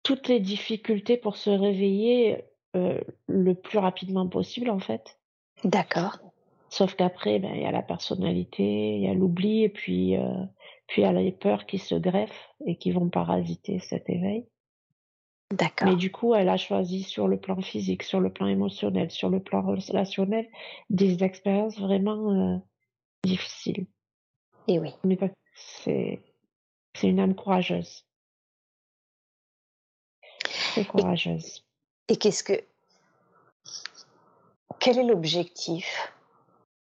toutes 0.03 0.29
les 0.29 0.41
difficultés 0.41 1.17
pour 1.17 1.37
se 1.37 1.51
réveiller 1.51 2.45
euh, 2.77 3.01
le 3.27 3.55
plus 3.55 3.79
rapidement 3.79 4.29
possible 4.29 4.71
en 4.71 4.79
fait. 4.79 5.19
D'accord. 5.65 6.19
Sauf 6.69 6.95
qu'après, 6.95 7.39
ben, 7.39 7.53
il 7.55 7.63
y 7.63 7.67
a 7.67 7.71
la 7.71 7.83
personnalité, 7.83 8.97
il 8.97 9.03
y 9.03 9.09
a 9.09 9.13
l'oubli, 9.13 9.63
et 9.63 9.69
puis, 9.69 10.17
euh, 10.17 10.45
puis 10.87 11.03
il 11.03 11.05
y 11.05 11.09
a 11.09 11.13
les 11.13 11.31
peurs 11.31 11.67
qui 11.67 11.79
se 11.79 11.95
greffent 11.95 12.49
et 12.65 12.77
qui 12.77 12.93
vont 12.93 13.11
parasiter 13.11 13.79
cet 13.79 14.09
éveil. 14.09 14.47
D'accord. 15.53 15.89
Mais 15.89 15.97
du 15.97 16.11
coup, 16.11 16.35
elle 16.35 16.49
a 16.49 16.57
choisi 16.57 17.03
sur 17.03 17.29
le 17.29 17.39
plan 17.39 17.61
physique, 17.61 18.03
sur 18.03 18.21
le 18.21 18.33
plan 18.33 18.47
émotionnel, 18.47 19.11
sur 19.11 19.29
le 19.29 19.41
plan 19.41 19.61
relationnel, 19.61 20.49
des 20.89 21.23
expériences 21.23 21.79
vraiment 21.79 22.33
euh, 22.33 22.57
difficiles. 23.23 23.87
Et 24.67 24.79
oui. 24.79 24.95
Mais 25.05 25.19
c'est 25.55 26.23
c'est 26.95 27.09
une 27.09 27.21
âme 27.21 27.35
courageuse. 27.35 28.07
Très 30.73 30.85
courageuse. 30.85 31.65
Et, 32.09 32.15
et 32.15 32.17
qu'est-ce 32.17 32.45
que 32.45 32.61
quel 34.81 34.99
est 34.99 35.05
l'objectif? 35.05 36.13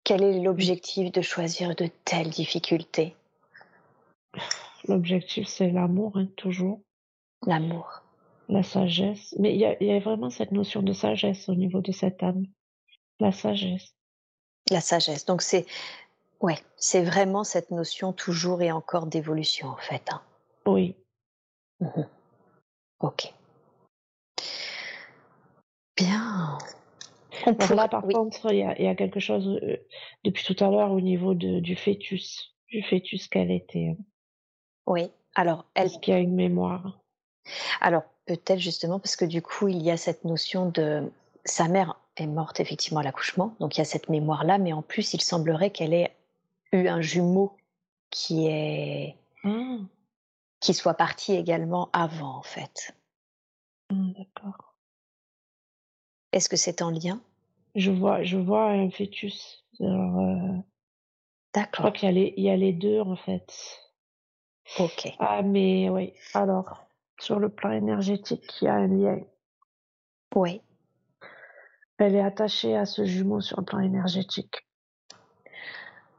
Quel 0.03 0.23
est 0.23 0.39
l'objectif 0.39 1.11
de 1.11 1.21
choisir 1.21 1.75
de 1.75 1.87
telles 2.05 2.29
difficultés? 2.29 3.15
L'objectif, 4.87 5.47
c'est 5.47 5.69
l'amour, 5.69 6.17
hein, 6.17 6.27
toujours. 6.35 6.81
L'amour 7.45 8.03
la 8.49 8.63
sagesse. 8.63 9.35
Mais 9.39 9.53
il 9.53 9.59
y 9.59 9.65
a, 9.65 9.81
y 9.83 9.91
a, 9.91 9.99
vraiment 9.99 10.29
cette 10.29 10.51
notion 10.51 10.81
de 10.81 10.93
sagesse 10.93 11.49
au 11.49 11.55
niveau 11.55 11.81
de 11.81 11.91
cette 11.91 12.21
âme. 12.23 12.45
La 13.19 13.31
sagesse. 13.31 13.93
La 14.69 14.81
sagesse. 14.81 15.25
Donc 15.25 15.41
c'est 15.41 15.65
Ouais, 16.41 16.57
c'est 16.75 17.03
vraiment 17.03 17.45
cette 17.45 17.71
notion 17.71 18.11
toujours 18.11 18.61
et 18.61 18.71
encore 18.71 19.05
d'évolution 19.05 19.69
en 19.69 19.77
fait. 19.77 20.03
Hein. 20.11 20.21
Oui. 20.65 20.95
Mhm. 21.79 22.05
Ok. 22.99 23.33
Bien. 25.97 26.57
On 27.45 27.53
pourrait- 27.53 27.75
là, 27.75 27.87
par 27.87 28.05
oui. 28.05 28.13
contre, 28.13 28.51
il 28.51 28.59
y 28.59 28.63
a, 28.63 28.77
il 28.79 28.85
y 28.85 28.87
a 28.87 28.95
quelque 28.95 29.19
chose 29.19 29.47
euh, 29.63 29.77
depuis 30.23 30.43
tout 30.43 30.63
à 30.63 30.69
l'heure 30.69 30.91
au 30.91 31.01
niveau 31.01 31.33
de, 31.33 31.59
du 31.59 31.75
fœtus, 31.75 32.55
du 32.67 32.83
fœtus 32.83 33.27
qu'elle 33.27 33.51
était. 33.51 33.95
hein. 33.97 34.03
Oui. 34.85 35.11
Alors, 35.35 35.65
elle, 35.73 35.87
Est-ce 35.87 35.99
qu'il 35.99 36.13
y 36.13 36.17
a 36.17 36.19
une 36.19 36.35
mémoire? 36.35 36.99
Alors 37.81 38.03
peut-être 38.25 38.59
justement 38.59 38.99
parce 38.99 39.15
que 39.15 39.25
du 39.25 39.41
coup, 39.41 39.67
il 39.67 39.81
y 39.81 39.91
a 39.91 39.97
cette 39.97 40.23
notion 40.23 40.69
de 40.69 41.11
sa 41.43 41.67
mère 41.67 41.99
est 42.15 42.27
morte 42.27 42.59
effectivement 42.59 42.99
à 42.99 43.03
l'accouchement, 43.03 43.55
donc 43.59 43.75
il 43.75 43.79
y 43.79 43.81
a 43.81 43.85
cette 43.85 44.07
mémoire-là, 44.09 44.59
mais 44.59 44.71
en 44.71 44.81
plus, 44.81 45.13
il 45.13 45.21
semblerait 45.21 45.71
qu'elle 45.71 45.93
ait 45.93 46.15
eu 46.71 46.87
un 46.87 47.01
jumeau 47.01 47.57
qui 48.11 48.47
est 48.47 49.17
Ah, 49.43 49.77
qui 50.61 50.73
soit 50.73 50.93
parti 50.93 51.33
également 51.33 51.89
avant, 51.91 52.37
en 52.37 52.43
fait. 52.43 52.95
ah, 53.89 53.95
d'accord. 54.17 54.72
Est-ce 56.33 56.49
que 56.49 56.57
c'est 56.57 56.81
en 56.81 56.89
lien? 56.89 57.21
Je 57.75 57.91
vois, 57.91 58.23
je 58.23 58.37
vois 58.37 58.69
un 58.71 58.89
fœtus. 58.89 59.63
Alors, 59.79 60.19
euh, 60.19 60.57
je 60.57 60.61
crois 61.51 61.61
D'accord. 61.61 61.93
qu'il 61.93 62.07
y, 62.07 62.11
a 62.11 62.11
les- 62.11 62.33
il 62.37 62.43
y 62.43 62.49
a 62.49 62.57
les 62.57 62.73
deux 62.73 62.99
en 62.99 63.15
fait. 63.15 63.53
Ok. 64.79 65.13
Ah, 65.19 65.41
mais 65.43 65.89
oui. 65.89 66.13
Alors, 66.33 66.85
sur 67.19 67.39
le 67.39 67.49
plan 67.49 67.71
énergétique, 67.71 68.61
il 68.61 68.65
y 68.65 68.67
a 68.67 68.73
un 68.75 68.87
lien. 68.87 69.19
Oui. 70.35 70.61
Elle 71.99 72.15
est 72.15 72.21
attachée 72.21 72.75
à 72.75 72.85
ce 72.85 73.05
jumeau 73.05 73.39
sur 73.39 73.59
le 73.59 73.65
plan 73.65 73.79
énergétique. 73.79 74.67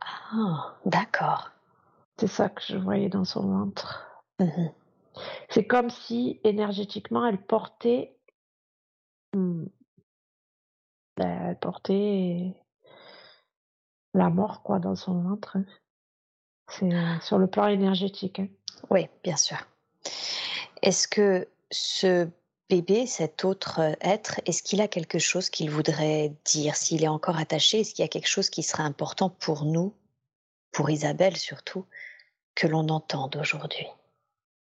Ah, 0.00 0.76
d'accord. 0.86 1.50
C'est 2.18 2.28
ça 2.28 2.48
que 2.48 2.62
je 2.62 2.76
voyais 2.76 3.08
dans 3.08 3.24
son 3.24 3.48
ventre. 3.48 4.22
Mhm. 4.38 4.72
C'est 5.48 5.66
comme 5.66 5.90
si 5.90 6.40
énergétiquement 6.44 7.26
elle 7.26 7.40
portait, 7.44 8.16
hmm, 9.32 9.64
ben, 11.16 11.48
elle 11.48 11.58
portait 11.58 12.54
la 14.14 14.30
mort 14.30 14.62
quoi 14.62 14.78
dans 14.78 14.96
son 14.96 15.20
ventre. 15.22 15.56
hein. 15.56 15.64
C'est 16.68 16.90
sur 17.22 17.38
le 17.38 17.46
plan 17.46 17.66
énergétique. 17.66 18.40
hein. 18.40 18.48
Oui, 18.90 19.08
bien 19.22 19.36
sûr. 19.36 19.58
Est-ce 20.82 21.08
que 21.08 21.48
ce 21.70 22.28
bébé, 22.68 23.06
cet 23.06 23.44
autre 23.44 23.80
euh, 23.80 23.92
être, 24.00 24.40
est-ce 24.46 24.62
qu'il 24.62 24.80
a 24.80 24.88
quelque 24.88 25.18
chose 25.18 25.50
qu'il 25.50 25.70
voudrait 25.70 26.34
dire? 26.44 26.76
S'il 26.76 27.04
est 27.04 27.08
encore 27.08 27.38
attaché, 27.38 27.80
est-ce 27.80 27.94
qu'il 27.94 28.02
y 28.02 28.06
a 28.06 28.08
quelque 28.08 28.28
chose 28.28 28.50
qui 28.50 28.62
serait 28.62 28.82
important 28.82 29.30
pour 29.30 29.64
nous, 29.64 29.94
pour 30.72 30.90
Isabelle 30.90 31.36
surtout, 31.36 31.86
que 32.54 32.66
l'on 32.66 32.88
entende 32.88 33.36
aujourd'hui? 33.36 33.86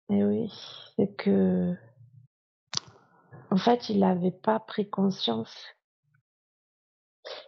Et 0.09 0.23
oui, 0.23 0.51
c'est 0.95 1.15
que 1.15 1.75
en 3.51 3.57
fait 3.57 3.89
il 3.89 3.99
n'avait 3.99 4.31
pas 4.31 4.59
pris 4.59 4.89
conscience. 4.89 5.55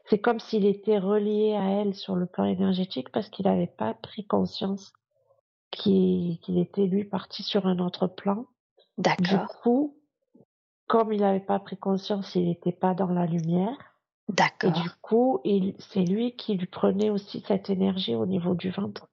C'est 0.10 0.20
comme 0.20 0.40
s'il 0.40 0.66
était 0.66 1.00
relié 1.00 1.54
à 1.56 1.82
elle 1.82 1.94
sur 1.96 2.16
le 2.16 2.26
plan 2.26 2.46
énergétique 2.46 3.10
parce 3.12 3.30
qu'il 3.30 3.46
n'avait 3.46 3.68
pas 3.68 3.94
pris 3.94 4.26
conscience 4.26 4.94
qu'il 5.72 6.40
était 6.58 6.86
lui 6.86 7.04
parti 7.04 7.44
sur 7.44 7.68
un 7.68 7.80
autre 7.80 8.08
plan. 8.08 8.46
Du 9.20 9.34
D'accord, 9.34 9.48
coup, 9.62 9.98
comme 10.88 11.12
il 11.12 11.22
n'avait 11.22 11.40
pas 11.40 11.60
pris 11.60 11.78
conscience, 11.78 12.36
il 12.36 12.46
n'était 12.48 12.72
pas 12.72 12.94
dans 12.94 13.08
la 13.12 13.26
lumière. 13.26 13.78
Et 14.64 14.72
du 14.72 14.90
d'accord. 14.90 14.98
coup, 15.02 15.42
c'est 15.80 16.04
lui 16.06 16.36
qui 16.36 16.56
lui 16.56 16.68
prenait 16.68 17.10
aussi 17.10 17.44
cette 17.48 17.70
énergie 17.70 18.16
au 18.16 18.26
niveau 18.26 18.56
du 18.56 18.72
ventre 18.72 19.10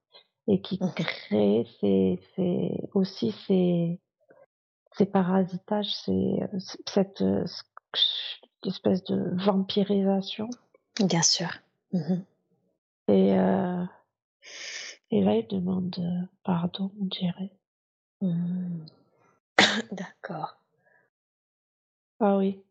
et 0.49 0.61
qui 0.61 0.79
Mhm. 0.81 0.93
créait 0.95 1.67
ces, 1.81 2.21
ces, 2.37 2.89
aussi 2.95 3.33
ces, 3.47 4.01
parasitages, 5.07 5.95
ces, 5.95 6.41
cette 6.87 7.23
euh, 7.23 7.45
espèce 8.67 9.05
de 9.05 9.31
vampirisation. 9.35 10.49
Bien 11.05 11.23
sûr. 11.23 11.49
Mhm. 11.93 12.25
Et, 13.09 13.39
euh, 13.39 13.85
et 15.11 15.23
là, 15.23 15.37
il 15.37 15.47
demande 15.49 15.97
euh, 15.99 16.27
pardon, 16.45 16.91
on 17.01 17.05
dirait. 17.07 17.53
Mhm. 18.21 18.87
D'accord. 19.93 20.57
Ah 22.21 22.37
oui. 22.37 22.63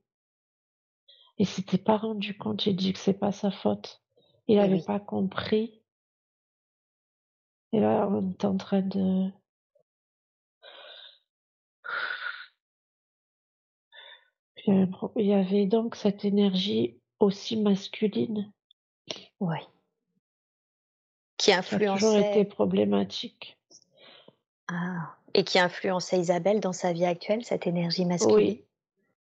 Il 1.37 1.47
s'était 1.47 1.77
pas 1.77 1.97
rendu 1.97 2.37
compte, 2.37 2.65
il 2.65 2.75
dit 2.75 2.93
que 2.93 2.99
c'est 2.99 3.17
pas 3.17 3.31
sa 3.31 3.51
faute. 3.51 4.01
Il 4.47 4.57
n'avait 4.57 4.75
oui. 4.75 4.83
pas 4.85 4.99
compris. 4.99 5.81
Et 7.73 7.79
là, 7.79 8.07
on 8.09 8.31
est 8.31 8.45
en 8.45 8.57
train 8.57 8.81
de... 8.81 9.29
Il 14.65 14.73
y 14.73 14.77
avait 14.77 14.83
un 14.83 14.87
pro- 14.87 15.11
il 15.15 15.25
y 15.25 15.33
avait 15.33 15.65
donc 15.65 15.95
cette 15.95 16.23
énergie 16.25 16.99
aussi 17.19 17.57
masculine 17.57 18.51
Oui. 19.39 19.57
Qui 21.37 21.45
qui 21.45 21.51
a 21.53 21.61
toujours 21.63 21.79
été 21.79 21.89
influençait 21.89 22.45
problématique. 22.45 23.57
ah. 24.67 25.15
et 25.33 25.43
qui 25.43 25.57
influençait 25.59 26.19
Isabelle 26.19 26.59
dans 26.59 26.73
sa 26.73 26.93
vie 26.93 27.05
actuelle, 27.05 27.43
cette 27.43 27.65
énergie 27.65 28.05
masculine? 28.05 28.59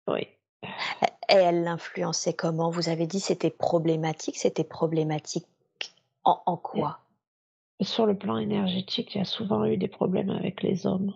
Oui, 0.09 0.27
oui. 0.63 0.71
Et 1.31 1.35
elle 1.35 1.63
l'influençait 1.63 2.33
comment? 2.33 2.71
Vous 2.71 2.89
avez 2.89 3.07
dit 3.07 3.21
c'était 3.21 3.51
problématique. 3.51 4.37
C'était 4.37 4.65
problématique 4.65 5.47
en, 6.25 6.43
en 6.47 6.57
quoi? 6.57 7.01
Sur 7.81 8.07
le 8.07 8.19
plan 8.19 8.39
énergétique, 8.39 9.15
il 9.15 9.19
y 9.19 9.21
a 9.21 9.25
souvent 9.25 9.65
eu 9.65 9.77
des 9.77 9.87
problèmes 9.87 10.31
avec 10.31 10.63
les 10.63 10.85
hommes. 10.87 11.15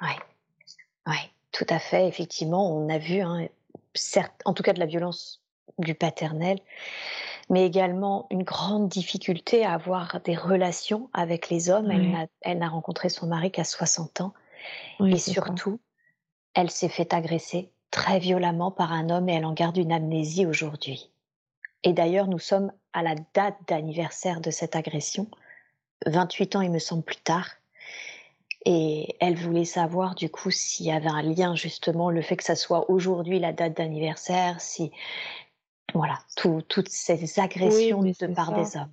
Oui, 0.00 0.12
oui, 1.06 1.16
tout 1.60 1.74
à 1.74 1.78
fait. 1.78 2.08
Effectivement, 2.08 2.74
on 2.74 2.88
a 2.88 2.96
vu, 2.98 3.20
hein, 3.20 3.46
certes, 3.94 4.40
en 4.46 4.54
tout 4.54 4.62
cas 4.62 4.72
de 4.72 4.80
la 4.80 4.86
violence 4.86 5.42
du 5.78 5.94
paternel, 5.94 6.58
mais 7.50 7.66
également 7.66 8.26
une 8.30 8.44
grande 8.44 8.88
difficulté 8.88 9.64
à 9.64 9.72
avoir 9.74 10.20
des 10.24 10.34
relations 10.34 11.10
avec 11.12 11.50
les 11.50 11.68
hommes. 11.68 11.90
Elle 11.90 12.10
n'a- 12.12 12.26
Elle 12.40 12.58
n'a 12.58 12.68
rencontré 12.68 13.08
son 13.10 13.26
mari 13.26 13.50
qu'à 13.50 13.64
60 13.64 14.20
ans. 14.22 14.32
Oui, 15.00 15.12
et 15.12 15.18
ça. 15.18 15.32
surtout, 15.32 15.80
elle 16.54 16.70
s'est 16.70 16.88
fait 16.88 17.12
agresser 17.12 17.70
très 17.90 18.18
violemment 18.18 18.70
par 18.70 18.92
un 18.92 19.10
homme 19.10 19.28
et 19.28 19.34
elle 19.34 19.44
en 19.44 19.52
garde 19.52 19.76
une 19.76 19.92
amnésie 19.92 20.46
aujourd'hui. 20.46 21.10
Et 21.82 21.92
d'ailleurs, 21.92 22.26
nous 22.28 22.38
sommes 22.38 22.72
à 22.92 23.02
la 23.02 23.14
date 23.34 23.56
d'anniversaire 23.68 24.40
de 24.40 24.50
cette 24.50 24.76
agression, 24.76 25.26
28 26.06 26.56
ans 26.56 26.60
il 26.62 26.70
me 26.70 26.78
semble 26.78 27.02
plus 27.02 27.16
tard. 27.16 27.48
Et 28.66 29.16
elle 29.20 29.36
voulait 29.36 29.64
savoir 29.64 30.14
du 30.14 30.28
coup 30.30 30.50
s'il 30.50 30.86
y 30.86 30.92
avait 30.92 31.08
un 31.08 31.22
lien 31.22 31.54
justement, 31.54 32.10
le 32.10 32.20
fait 32.20 32.36
que 32.36 32.44
ça 32.44 32.56
soit 32.56 32.90
aujourd'hui 32.90 33.38
la 33.38 33.52
date 33.52 33.76
d'anniversaire, 33.76 34.60
si 34.60 34.92
voilà, 35.94 36.18
tout- 36.36 36.62
toutes 36.68 36.88
ces 36.88 37.40
agressions 37.40 38.02
de 38.02 38.12
ça. 38.12 38.52
des 38.52 38.76
hommes. 38.76 38.92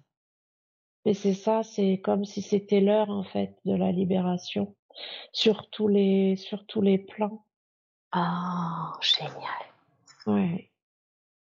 Mais 1.05 1.13
c'est 1.13 1.33
ça, 1.33 1.63
c'est 1.63 1.99
comme 1.99 2.25
si 2.25 2.41
c'était 2.41 2.81
l'heure, 2.81 3.09
en 3.09 3.23
fait, 3.23 3.55
de 3.65 3.75
la 3.75 3.91
libération. 3.91 4.75
Sur 5.31 5.69
tous 5.69 5.87
les, 5.87 6.35
sur 6.35 6.65
tous 6.65 6.81
les 6.81 6.97
plans. 6.97 7.45
Ah, 8.11 8.93
génial. 9.01 9.31
Ouais. 10.25 10.71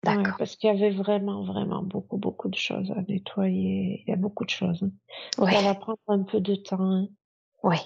Ouais, 0.07 0.15
D'accord. 0.15 0.37
parce 0.39 0.55
qu'il 0.57 0.69
y 0.69 0.71
avait 0.71 0.91
vraiment, 0.91 1.43
vraiment 1.43 1.83
beaucoup, 1.83 2.19
beaucoup 2.19 2.49
de 2.49 2.55
choses 2.55 2.91
à 2.93 3.03
nettoyer. 3.09 4.05
Il 4.07 4.11
y 4.11 4.13
a 4.13 4.17
beaucoup 4.17 4.45
de 4.45 4.51
choses. 4.51 4.83
hein. 4.83 4.91
Ça 5.51 5.63
va 5.63 5.75
prendre 5.75 5.99
un 6.09 6.23
peu 6.23 6.41
de 6.41 6.55
temps. 6.55 6.81
hein. 6.81 7.09
oui, 7.63 7.79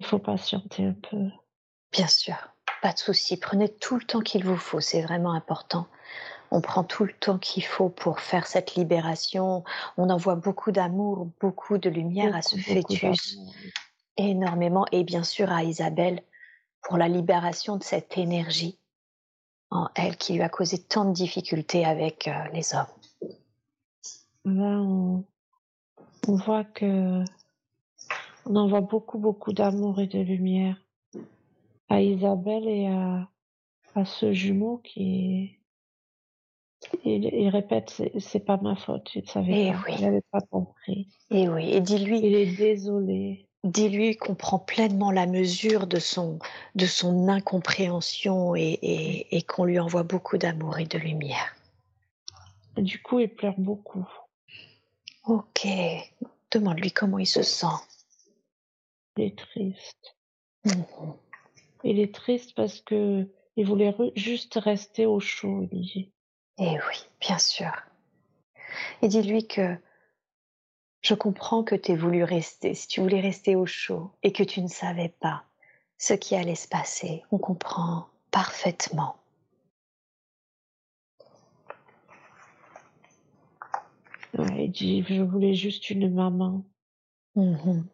Il 0.00 0.06
faut 0.06 0.18
patienter 0.18 0.86
un 0.86 0.94
peu. 0.94 1.28
bien 1.92 2.06
sûr. 2.08 2.34
Pas 2.82 2.92
de 2.92 2.98
souci. 2.98 3.36
Prenez 3.36 3.68
tout 3.68 3.96
le 3.96 4.04
temps 4.04 4.20
qu'il 4.20 4.44
vous 4.44 4.56
faut. 4.56 4.80
C'est 4.80 5.02
vraiment 5.02 5.32
important. 5.32 5.86
On 6.50 6.60
prend 6.62 6.82
tout 6.82 7.04
le 7.04 7.12
temps 7.12 7.38
qu'il 7.38 7.64
faut 7.64 7.90
pour 7.90 8.20
faire 8.20 8.46
cette 8.46 8.74
libération. 8.74 9.62
On 9.98 10.08
envoie 10.10 10.34
beaucoup 10.34 10.72
d'amour, 10.72 11.28
beaucoup 11.40 11.78
de 11.78 11.90
lumière 11.90 12.34
à 12.34 12.42
ce 12.42 12.56
fœtus. 12.56 13.36
énormément 14.16 14.86
et 14.92 15.04
bien 15.04 15.22
sûr 15.22 15.52
à 15.52 15.62
Isabelle 15.62 16.22
pour 16.82 16.96
la 16.98 17.08
libération 17.08 17.76
de 17.76 17.82
cette 17.84 18.16
énergie 18.18 18.78
en 19.70 19.88
elle 19.94 20.16
qui 20.16 20.34
lui 20.34 20.42
a 20.42 20.48
causé 20.48 20.78
tant 20.78 21.04
de 21.04 21.12
difficultés 21.12 21.84
avec 21.84 22.26
euh, 22.26 22.32
les 22.52 22.74
hommes. 22.74 22.86
Là, 24.44 24.80
on, 24.80 25.24
on 26.26 26.34
voit 26.36 26.64
que 26.64 27.22
on 28.46 28.56
envoie 28.56 28.80
beaucoup, 28.80 29.18
beaucoup 29.18 29.52
d'amour 29.52 30.00
et 30.00 30.06
de 30.06 30.18
lumière 30.20 30.76
à 31.88 32.00
Isabelle 32.00 32.68
et 32.68 32.86
à, 32.86 33.28
à 33.94 34.04
ce 34.04 34.32
jumeau 34.32 34.78
qui 34.78 35.56
il, 37.04 37.24
il 37.26 37.48
répète 37.48 38.02
c'est, 38.18 38.40
pas 38.40 38.56
ma 38.56 38.74
faute, 38.74 39.10
il 39.14 39.28
savait 39.28 39.68
Eh 39.68 39.72
pas, 39.72 39.78
oui. 39.86 39.94
il 39.98 40.04
n'avait 40.04 40.22
pas 40.30 40.40
compris. 40.40 41.08
Et 41.30 41.48
oui, 41.48 41.70
et 41.72 41.80
dis-lui, 41.80 42.20
Il 42.20 42.34
est 42.34 42.56
désolé. 42.56 43.46
dis-lui 43.64 44.16
qu'on 44.16 44.34
prend 44.34 44.58
pleinement 44.58 45.10
la 45.10 45.26
mesure 45.26 45.86
de 45.86 45.98
son, 45.98 46.38
de 46.74 46.86
son 46.86 47.28
incompréhension 47.28 48.54
et, 48.56 48.78
et, 48.82 49.36
et 49.36 49.42
qu'on 49.42 49.64
lui 49.64 49.78
envoie 49.78 50.04
beaucoup 50.04 50.38
d'amour 50.38 50.78
et 50.78 50.86
de 50.86 50.96
lumière. 50.98 51.54
Et 52.78 52.82
du 52.82 53.02
coup, 53.02 53.18
il 53.18 53.28
pleure 53.28 53.58
beaucoup. 53.58 54.08
Ok. 55.26 55.66
Demande-lui 56.50 56.92
comment 56.92 57.18
il 57.18 57.26
se 57.26 57.42
sent. 57.42 57.66
Il 59.16 59.24
est 59.24 59.38
triste. 59.38 60.16
Mhm. 60.64 61.14
Il 61.84 61.98
est 61.98 62.14
triste 62.14 62.54
parce 62.54 62.80
que 62.80 63.28
il 63.56 63.66
voulait 63.66 63.90
re- 63.90 64.12
juste 64.16 64.54
rester 64.54 65.06
au 65.06 65.20
chaud, 65.20 65.66
dit. 65.72 66.12
Eh 66.58 66.72
oui, 66.88 67.06
bien 67.20 67.38
sûr. 67.38 67.72
Et 69.02 69.08
dis-lui 69.08 69.46
que 69.46 69.76
je 71.02 71.14
comprends 71.14 71.64
que 71.64 71.74
tu 71.74 71.92
aies 71.92 71.96
voulu 71.96 72.22
rester, 72.24 72.74
si 72.74 72.86
tu 72.88 73.00
voulais 73.00 73.20
rester 73.20 73.56
au 73.56 73.66
chaud 73.66 74.10
et 74.22 74.32
que 74.32 74.42
tu 74.42 74.60
ne 74.60 74.68
savais 74.68 75.08
pas 75.08 75.44
ce 75.98 76.12
qui 76.14 76.36
allait 76.36 76.54
se 76.54 76.68
passer. 76.68 77.22
On 77.30 77.38
comprend 77.38 78.08
parfaitement. 78.30 79.16
Ouais, 84.38 84.66
il 84.66 84.70
dit, 84.70 85.02
je 85.08 85.22
voulais 85.22 85.54
juste 85.54 85.90
une 85.90 86.12
maman. 86.12 86.64
Mhm. 87.34 87.86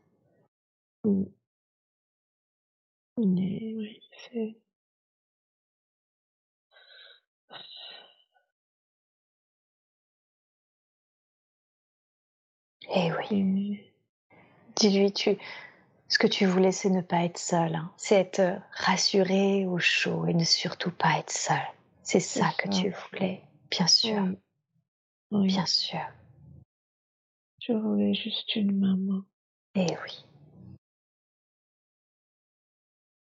Mm. 1.06 1.24
Mais 3.18 3.74
oui, 3.76 4.00
c'est... 4.30 4.56
Eh 12.94 13.10
oui. 13.12 13.80
Dis-lui, 14.76 15.12
tu, 15.12 15.36
ce 16.08 16.18
que 16.18 16.26
tu 16.26 16.46
voulais, 16.46 16.72
c'est 16.72 16.90
ne 16.90 17.00
pas 17.00 17.24
être 17.24 17.38
seul. 17.38 17.74
hein. 17.74 17.92
C'est 17.96 18.16
être 18.16 18.60
rassuré 18.72 19.66
au 19.66 19.78
chaud 19.78 20.26
et 20.26 20.34
ne 20.34 20.44
surtout 20.44 20.90
pas 20.92 21.18
être 21.18 21.30
seul. 21.30 21.56
C'est 22.02 22.20
ça 22.20 22.50
que 22.58 22.72
ça. 22.72 22.80
tu 22.82 22.90
voulais. 22.90 23.42
Bien 23.70 23.86
sûr, 23.86 24.22
Oui. 24.22 24.38
Oui, 25.32 25.46
bien 25.48 25.66
sûr. 25.66 25.98
je 27.60 27.72
voulais 27.72 28.14
juste 28.14 28.54
une 28.54 28.78
maman. 28.78 29.22
Eh 29.74 29.86
oui. 30.04 30.24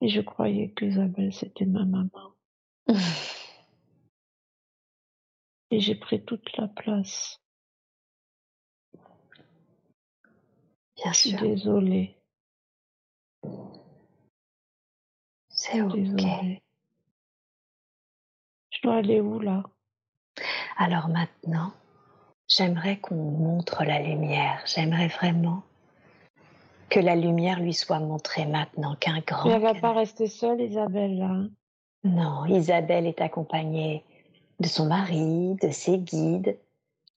Et 0.01 0.09
je 0.09 0.20
croyais 0.20 0.70
qu'Isabelle, 0.73 1.33
c'était 1.33 1.66
ma 1.66 1.85
maman. 1.85 2.35
Et 5.70 5.81
j'ai 5.81 5.97
pris 5.97 6.25
toute 6.25 6.57
la 6.57 6.66
place. 6.69 7.43
Bien 10.97 11.12
Je 11.12 11.19
suis 11.19 11.31
sûr. 11.31 11.41
désolée. 11.41 12.16
C'est 15.51 15.83
ok. 15.83 15.95
Désolée. 15.95 16.62
Je 18.70 18.79
dois 18.83 18.97
aller 18.97 19.20
où, 19.20 19.41
là? 19.41 19.62
Alors 20.77 21.09
maintenant, 21.09 21.73
j'aimerais 22.49 22.99
qu'on 23.01 23.16
montre 23.16 23.85
la 23.85 24.01
lumière. 24.01 24.62
J'aimerais 24.66 25.09
vraiment 25.09 25.65
que 26.89 27.01
la 27.01 27.16
lumière 27.16 27.60
lui 27.60 27.74
soit 27.74 28.01
montrée 28.01 28.47
maintenant 28.47 28.97
qu'un 28.97 29.20
grand. 29.27 29.51
Elle 29.51 29.60
va 29.60 29.69
canal- 29.69 29.81
pas 29.81 29.93
rester 29.93 30.27
seule, 30.27 30.60
Isabelle, 30.60 31.19
là. 31.19 31.44
Non, 32.05 32.47
Isabelle 32.47 33.06
est 33.06 33.20
accompagnée 33.20 34.05
de 34.60 34.66
son 34.69 34.86
mari, 34.86 35.56
de 35.62 35.70
ses 35.70 35.98
guides, 35.98 36.59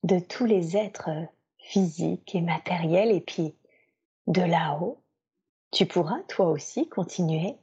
de 0.03 0.19
tous 0.19 0.45
les 0.45 0.76
êtres 0.77 1.10
physiques 1.57 2.35
et 2.35 2.41
matériels. 2.41 3.11
Et 3.11 3.22
puis, 3.22 3.53
de 4.27 4.41
là-haut, 4.41 5.02
tu 5.72 5.85
pourras 5.85 6.19
toi 6.27 6.48
aussi 6.49 6.89
continuer 6.89 7.56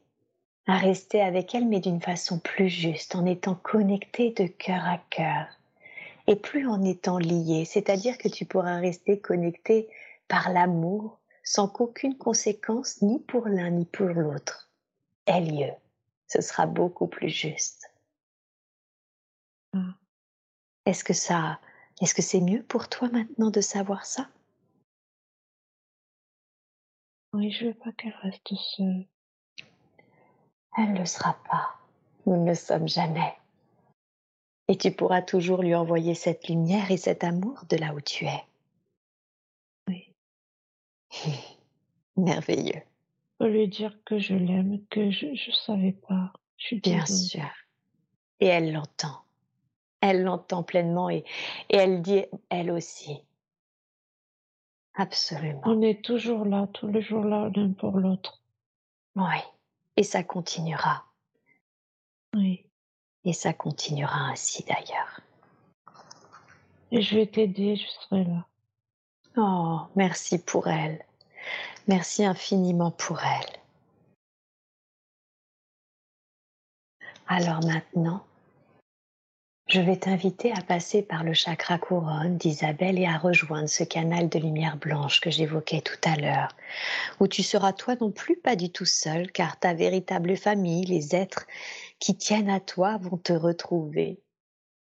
à 0.66 0.76
rester 0.76 1.20
avec 1.20 1.54
elle, 1.54 1.66
mais 1.66 1.80
d'une 1.80 2.00
façon 2.00 2.38
plus 2.38 2.68
juste, 2.68 3.14
en 3.16 3.26
étant 3.26 3.54
connecté 3.54 4.30
de 4.30 4.46
cœur 4.46 4.84
à 4.86 4.98
cœur 5.10 5.46
et 6.26 6.36
plus 6.36 6.68
en 6.68 6.82
étant 6.84 7.18
lié. 7.18 7.64
C'est-à-dire 7.64 8.18
que 8.18 8.28
tu 8.28 8.44
pourras 8.44 8.76
rester 8.76 9.18
connecté 9.18 9.88
par 10.28 10.52
l'amour 10.52 11.18
sans 11.48 11.66
qu'aucune 11.66 12.18
conséquence 12.18 13.00
ni 13.00 13.20
pour 13.20 13.48
l'un 13.48 13.70
ni 13.70 13.86
pour 13.86 14.08
l'autre 14.08 14.70
ait 15.24 15.40
lieu. 15.40 15.72
Ce 16.26 16.42
sera 16.42 16.66
beaucoup 16.66 17.06
plus 17.06 17.30
juste. 17.30 17.90
Ah. 19.72 19.94
Est-ce 20.84 21.02
que 21.02 21.14
ça, 21.14 21.58
est-ce 22.02 22.14
que 22.14 22.20
c'est 22.20 22.42
mieux 22.42 22.62
pour 22.62 22.90
toi 22.90 23.08
maintenant 23.08 23.48
de 23.48 23.62
savoir 23.62 24.04
ça? 24.04 24.28
Oui, 27.32 27.50
je 27.50 27.68
veux 27.68 27.74
pas 27.74 27.92
qu'elle 27.92 28.16
reste 28.22 28.54
seule. 28.54 29.06
Elle 30.76 30.92
ne 30.92 30.98
le 30.98 31.06
sera 31.06 31.32
pas. 31.50 31.78
Nous 32.26 32.36
ne 32.36 32.50
le 32.50 32.54
sommes 32.54 32.88
jamais. 32.88 33.34
Et 34.68 34.76
tu 34.76 34.92
pourras 34.92 35.22
toujours 35.22 35.62
lui 35.62 35.74
envoyer 35.74 36.14
cette 36.14 36.46
lumière 36.46 36.90
et 36.90 36.98
cet 36.98 37.24
amour 37.24 37.64
de 37.70 37.78
là 37.78 37.94
où 37.94 38.02
tu 38.02 38.26
es. 38.26 38.44
Merveilleux. 42.16 42.82
Je 43.40 43.44
peux 43.44 43.50
lui 43.50 43.68
dire 43.68 43.96
que 44.04 44.18
je 44.18 44.34
l'aime, 44.34 44.84
que 44.90 45.10
je, 45.10 45.34
je 45.34 45.52
savais 45.52 45.92
pas. 45.92 46.32
Je 46.56 46.66
suis 46.66 46.80
Bien 46.80 47.00
désolée. 47.04 47.28
sûr. 47.28 47.50
Et 48.40 48.46
elle 48.46 48.72
l'entend. 48.72 49.22
Elle 50.00 50.22
l'entend 50.22 50.62
pleinement 50.62 51.10
et, 51.10 51.24
et 51.70 51.76
elle 51.76 52.02
dit 52.02 52.24
elle 52.50 52.70
aussi. 52.70 53.20
Absolument. 54.94 55.60
On 55.64 55.80
est 55.82 56.04
toujours 56.04 56.44
là, 56.44 56.66
tous 56.72 56.88
les 56.88 57.02
jours 57.02 57.24
là, 57.24 57.50
l'un 57.54 57.72
pour 57.72 57.98
l'autre. 57.98 58.42
Oui. 59.14 59.38
Et 59.96 60.02
ça 60.02 60.22
continuera. 60.24 61.04
Oui. 62.34 62.64
Et 63.24 63.32
ça 63.32 63.52
continuera 63.52 64.30
ainsi 64.30 64.64
d'ailleurs. 64.64 65.20
Et 66.90 67.00
je 67.02 67.16
vais 67.16 67.26
t'aider, 67.26 67.76
je 67.76 67.86
serai 67.86 68.24
là. 68.24 68.46
Oh, 69.40 69.82
merci 69.94 70.38
pour 70.38 70.66
elle. 70.66 70.98
Merci 71.86 72.24
infiniment 72.24 72.90
pour 72.90 73.20
elle. 73.22 73.56
Alors 77.28 77.64
maintenant, 77.64 78.24
je 79.68 79.80
vais 79.80 79.96
t'inviter 79.96 80.50
à 80.50 80.60
passer 80.62 81.02
par 81.02 81.22
le 81.22 81.34
chakra 81.34 81.78
couronne 81.78 82.36
d'Isabelle 82.36 82.98
et 82.98 83.06
à 83.06 83.16
rejoindre 83.16 83.68
ce 83.68 83.84
canal 83.84 84.28
de 84.28 84.40
lumière 84.40 84.76
blanche 84.76 85.20
que 85.20 85.30
j'évoquais 85.30 85.82
tout 85.82 86.00
à 86.02 86.16
l'heure, 86.16 86.56
où 87.20 87.28
tu 87.28 87.44
seras 87.44 87.72
toi 87.72 87.94
non 88.00 88.10
plus 88.10 88.36
pas 88.36 88.56
du 88.56 88.72
tout 88.72 88.86
seul, 88.86 89.30
car 89.30 89.56
ta 89.60 89.72
véritable 89.72 90.36
famille, 90.36 90.84
les 90.84 91.14
êtres 91.14 91.46
qui 92.00 92.16
tiennent 92.16 92.50
à 92.50 92.58
toi, 92.58 92.96
vont 92.96 93.18
te 93.18 93.34
retrouver. 93.34 94.20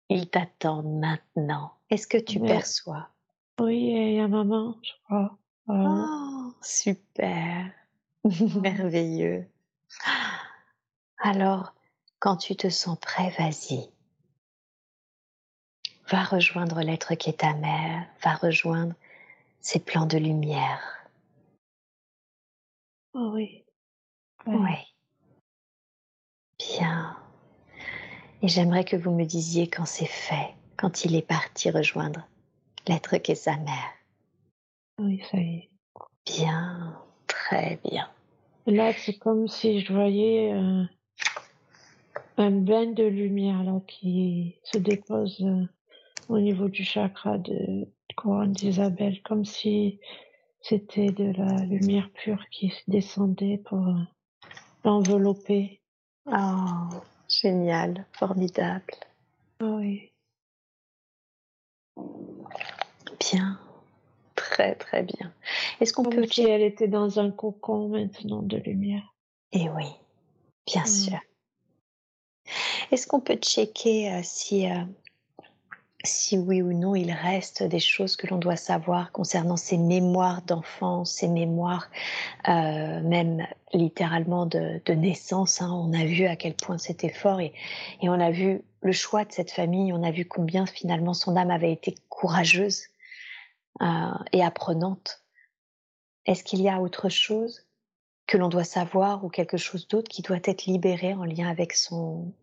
Ils 0.08 0.30
t'attendent 0.30 0.98
maintenant. 0.98 1.74
Est-ce 1.90 2.08
que 2.08 2.18
tu 2.18 2.40
perçois 2.40 3.10
Oui, 3.60 3.78
il 3.78 4.14
y 4.14 4.20
a 4.20 4.28
maman, 4.28 4.78
je 4.82 4.92
crois. 5.04 5.38
Voilà. 5.66 6.06
Oh, 6.08 6.54
super. 6.62 7.72
Merveilleux. 8.62 9.46
Alors, 11.18 11.74
quand 12.20 12.38
tu 12.38 12.56
te 12.56 12.70
sens 12.70 12.98
prêt, 13.00 13.34
vas-y. 13.38 13.90
Va 16.10 16.24
rejoindre 16.24 16.82
l'être 16.82 17.16
qui 17.16 17.30
est 17.30 17.42
ta 17.42 17.54
mère, 17.54 18.08
va 18.24 18.34
rejoindre 18.36 18.96
ces 19.60 19.80
plans 19.80 20.06
de 20.06 20.18
lumière. 20.18 21.06
Oh 23.14 23.32
oui. 23.34 23.66
Oui. 24.48 24.76
Bien. 26.58 27.18
Et 28.42 28.48
j'aimerais 28.48 28.86
que 28.86 28.96
vous 28.96 29.12
me 29.12 29.26
disiez 29.26 29.70
quand 29.70 29.86
c'est 29.86 30.06
fait, 30.06 30.56
quand 30.78 31.04
il 31.04 31.16
est 31.16 31.28
parti 31.28 31.70
rejoindre 31.70 32.26
l'être 32.88 33.18
qui 33.18 33.32
est 33.32 33.36
sa 33.36 33.58
mère. 33.58 33.94
Oui, 35.00 35.22
ça 35.32 35.38
y 35.38 35.58
est. 35.58 35.70
Bien, 36.26 36.98
très 37.28 37.80
bien. 37.84 38.10
Là, 38.66 38.94
c'est 38.94 39.18
comme 39.18 39.48
si 39.48 39.80
je 39.82 39.94
voyais 39.94 40.54
euh, 40.54 40.84
un 42.38 42.52
bain 42.52 42.88
de 42.88 43.04
lumière 43.04 43.64
là 43.64 43.82
qui 43.88 44.60
se 44.64 44.78
dépose 44.78 45.42
euh, 45.42 45.66
au 46.28 46.40
niveau 46.40 46.70
du 46.70 46.84
chakra 46.84 47.38
de 47.38 47.88
couronne 48.16 48.52
d'Isabelle, 48.52 49.22
comme 49.24 49.46
si 49.46 50.00
c'était 50.62 51.12
de 51.12 51.32
la 51.38 51.66
lumière 51.66 52.10
pure 52.14 52.44
qui 52.52 52.74
descendait 52.88 53.62
pour 53.66 53.88
euh, 53.88 54.02
l'envelopper. 54.84 55.82
Oh, 56.26 56.90
génial, 57.28 58.06
formidable. 58.12 58.94
Ah 59.62 59.66
oui. 59.66 60.12
Bien, 63.20 63.60
très 64.36 64.76
très 64.76 65.04
bien. 65.04 65.34
Est-ce 65.82 65.94
qu'on 65.94 66.04
peut 66.04 66.26
si 66.26 66.44
elle 66.44 66.62
était 66.62 66.88
dans 66.88 67.20
un 67.20 67.32
cocon 67.32 67.90
maintenant 67.90 68.42
de 68.42 68.58
lumière. 68.58 69.14
Eh 69.52 69.70
oui, 69.70 69.86
bien 70.66 70.84
Mm. 70.84 70.88
sûr. 70.88 71.20
Est-ce 72.92 73.08
qu'on 73.08 73.20
peut 73.20 73.36
checker 73.36 74.12
euh, 74.12 74.22
si, 74.24 74.68
euh, 74.70 74.84
si 76.04 76.38
oui 76.38 76.62
ou 76.62 76.74
non 76.74 76.96
il 76.96 77.12
reste 77.12 77.62
des 77.64 77.80
choses 77.80 78.16
que 78.16 78.26
l'on 78.28 78.38
doit 78.38 78.56
savoir 78.56 79.12
concernant 79.12 79.58
ces 79.58 79.78
mémoires 79.78 80.42
d'enfance, 80.44 81.12
ces 81.12 81.28
mémoires 81.28 81.90
euh, 82.48 83.02
même 83.02 83.46
littéralement 83.74 84.46
de, 84.46 84.82
de 84.86 84.94
naissance 84.94 85.62
hein. 85.62 85.72
On 85.72 85.94
a 85.94 86.06
vu 86.06 86.26
à 86.26 86.36
quel 86.36 86.56
point 86.56 86.78
c'était 86.78 87.10
fort 87.10 87.40
et, 87.42 87.54
et 88.02 88.10
on 88.10 88.14
a 88.20 88.32
vu 88.32 88.62
le 88.82 88.92
choix 88.94 89.26
de 89.26 89.32
cette 89.32 89.52
famille, 89.52 89.92
on 89.94 90.04
a 90.04 90.12
vu 90.12 90.26
combien 90.26 90.66
finalement 90.66 91.14
son 91.14 91.36
âme 91.36 91.52
avait 91.52 91.74
été 91.74 91.94
courageuse 92.08 92.84
euh, 93.82 94.12
et 94.34 94.44
apprenante. 94.44 95.24
Est-ce 96.26 96.44
qu'il 96.44 96.62
y 96.62 96.70
a 96.70 96.82
autre 96.82 97.10
chose 97.10 97.66
que 98.28 98.38
l'on 98.38 98.50
doit 98.50 98.64
savoir 98.64 99.24
ou 99.26 99.30
quelque 99.30 99.58
chose 99.58 99.88
d'autre 99.88 100.10
qui 100.10 100.22
doit 100.22 100.40
être 100.44 100.66
libéré 100.66 101.14
en 101.14 101.24
lien 101.24 101.50
avec 101.50 101.74
son, 101.74 102.34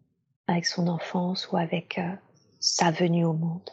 avec 0.46 0.66
son 0.66 0.88
enfance 0.88 1.50
ou 1.50 1.56
avec 1.56 1.98
euh, 1.98 2.14
sa 2.60 2.90
venue 2.90 3.24
au 3.24 3.32
monde? 3.32 3.70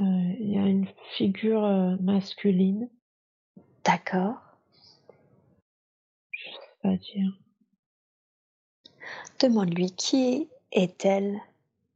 Euh, 0.00 0.04
il 0.40 0.50
y 0.52 0.58
a 0.58 0.66
une 0.66 0.88
figure 1.16 1.96
masculine, 2.00 2.88
D'accord. 3.84 4.36
je 6.30 6.50
sais 6.50 6.76
pas 6.82 6.96
dire. 6.96 7.39
Demande-lui 9.38 9.92
qui 9.92 10.48
est-elle, 10.72 11.40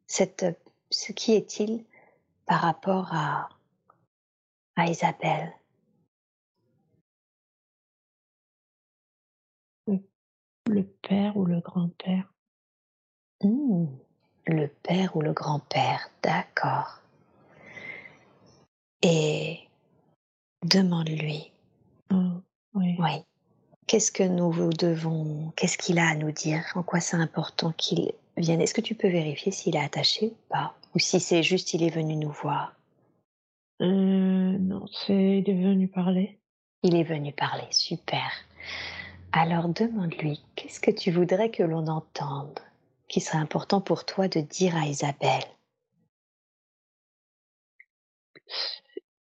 cette, 0.07 0.47
ce 0.91 1.13
qui 1.13 1.33
est-il 1.33 1.85
par 2.47 2.61
rapport 2.61 3.13
à, 3.13 3.49
à 4.77 4.87
Isabelle 4.87 5.53
Le 10.67 10.83
père 10.83 11.37
ou 11.37 11.45
le 11.45 11.61
grand-père. 11.61 12.33
Hmm, 13.43 13.87
Le 14.47 14.67
père 14.69 15.15
ou 15.17 15.21
le 15.21 15.33
grand-père, 15.35 16.09
d'accord. 16.23 17.01
Et 19.03 19.69
demande-lui, 20.63 21.53
oui. 22.11 22.97
oui, 22.99 23.25
qu'est-ce 23.87 24.13
que 24.13 24.23
nous 24.23 24.51
vous 24.51 24.71
devons, 24.71 25.53
qu'est-ce 25.57 25.79
qu'il 25.79 25.99
a 25.99 26.09
à 26.09 26.15
nous 26.15 26.33
dire, 26.33 26.65
en 26.75 26.83
quoi 26.83 27.01
c'est 27.01 27.17
important 27.17 27.73
qu'il 27.73 28.13
vienne? 28.37 28.61
Est-ce 28.61 28.75
que 28.75 28.81
tu 28.81 28.95
peux 28.95 29.09
vérifier 29.09 29.53
s'il 29.53 29.77
est 29.77 29.85
attaché 29.85 30.27
ou 30.27 30.37
pas? 30.49 30.75
Ou 30.95 30.99
si 30.99 31.21
c'est 31.21 31.43
juste 31.43 31.75
il 31.75 31.83
est 31.83 31.95
venu 31.95 32.17
nous 32.17 32.31
voir? 32.31 32.75
Euh, 33.81 33.87
non, 34.59 34.87
c'est 34.87 35.39
il 35.39 35.51
est 35.51 35.63
venu 35.63 35.89
parler. 35.89 36.39
Il 36.83 36.95
est 36.95 37.05
venu 37.05 37.33
parler, 37.33 37.67
super. 37.71 38.31
Alors 39.33 39.69
demande-lui, 39.69 40.45
qu'est-ce 40.55 40.81
que 40.81 40.91
tu 40.91 41.11
voudrais 41.11 41.51
que 41.51 41.63
l'on 41.63 41.89
entende 41.89 42.61
qui 43.09 43.21
serait 43.21 43.39
important 43.39 43.81
pour 43.81 44.05
toi 44.05 44.29
de 44.29 44.41
dire 44.41 44.77
à 44.77 44.87
Isabelle? 44.87 45.45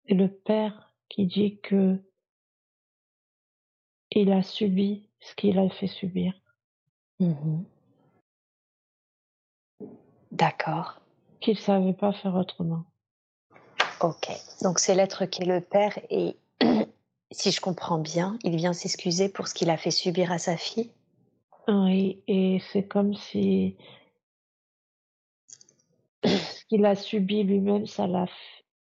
C'est 0.06 0.14
le 0.14 0.28
père 0.28 0.94
qui 1.08 1.26
dit 1.26 1.58
que 1.62 2.00
il 4.12 4.32
a 4.32 4.42
subi 4.42 5.08
ce 5.20 5.34
qu'il 5.34 5.58
a 5.58 5.68
fait 5.68 5.86
subir. 5.86 6.32
Mhm. 7.20 7.64
D'accord. 10.32 11.00
Qu'il 11.40 11.58
savait 11.58 11.92
pas 11.92 12.12
faire 12.12 12.34
autrement. 12.34 12.84
Ok. 14.00 14.28
Donc 14.62 14.78
c'est 14.78 14.94
l'être 14.94 15.26
qui 15.26 15.42
est 15.42 15.46
le 15.46 15.60
père 15.60 15.98
et 16.10 16.36
si 17.30 17.50
je 17.50 17.60
comprends 17.60 17.98
bien, 17.98 18.38
il 18.44 18.56
vient 18.56 18.72
s'excuser 18.72 19.28
pour 19.28 19.48
ce 19.48 19.54
qu'il 19.54 19.70
a 19.70 19.76
fait 19.76 19.90
subir 19.90 20.32
à 20.32 20.38
sa 20.38 20.56
fille? 20.56 20.92
Oui, 21.66 22.22
et 22.26 22.62
c'est 22.72 22.86
comme 22.86 23.14
si 23.14 23.76
ce 26.24 26.64
qu'il 26.66 26.84
a 26.86 26.94
subi 26.94 27.42
lui-même, 27.42 27.86
ça 27.86 28.06
l'a 28.06 28.26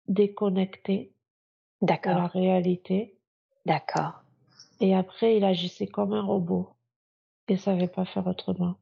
déconnecté 0.08 1.14
de 1.82 1.94
la 2.06 2.28
réalité. 2.28 3.18
D'accord. 3.66 4.23
Et 4.80 4.94
après, 4.96 5.38
il 5.38 5.44
agissait 5.44 5.88
comme 5.88 6.14
un 6.14 6.22
robot. 6.24 6.70
Il 7.48 7.60
savait 7.60 7.88
pas 7.88 8.06
faire 8.06 8.28
autrement. 8.28 8.76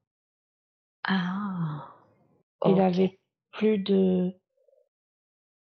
Ah. 1.03 1.88
Il 2.65 2.80
avait 2.80 3.19
plus 3.51 3.80
de, 3.80 4.34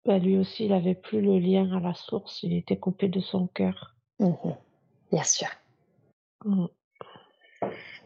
bah, 0.05 0.19
lui 0.19 0.37
aussi, 0.37 0.65
il 0.65 0.73
avait 0.73 0.95
plus 0.95 1.21
le 1.21 1.39
lien 1.39 1.71
à 1.75 1.79
la 1.79 1.93
source. 1.95 2.43
Il 2.43 2.53
était 2.53 2.77
coupé 2.77 3.07
de 3.09 3.19
son 3.19 3.47
cœur. 3.47 3.95
Mhm. 4.19 4.55
Bien 5.11 5.23
sûr, 5.23 5.47
Mm. 6.45 6.65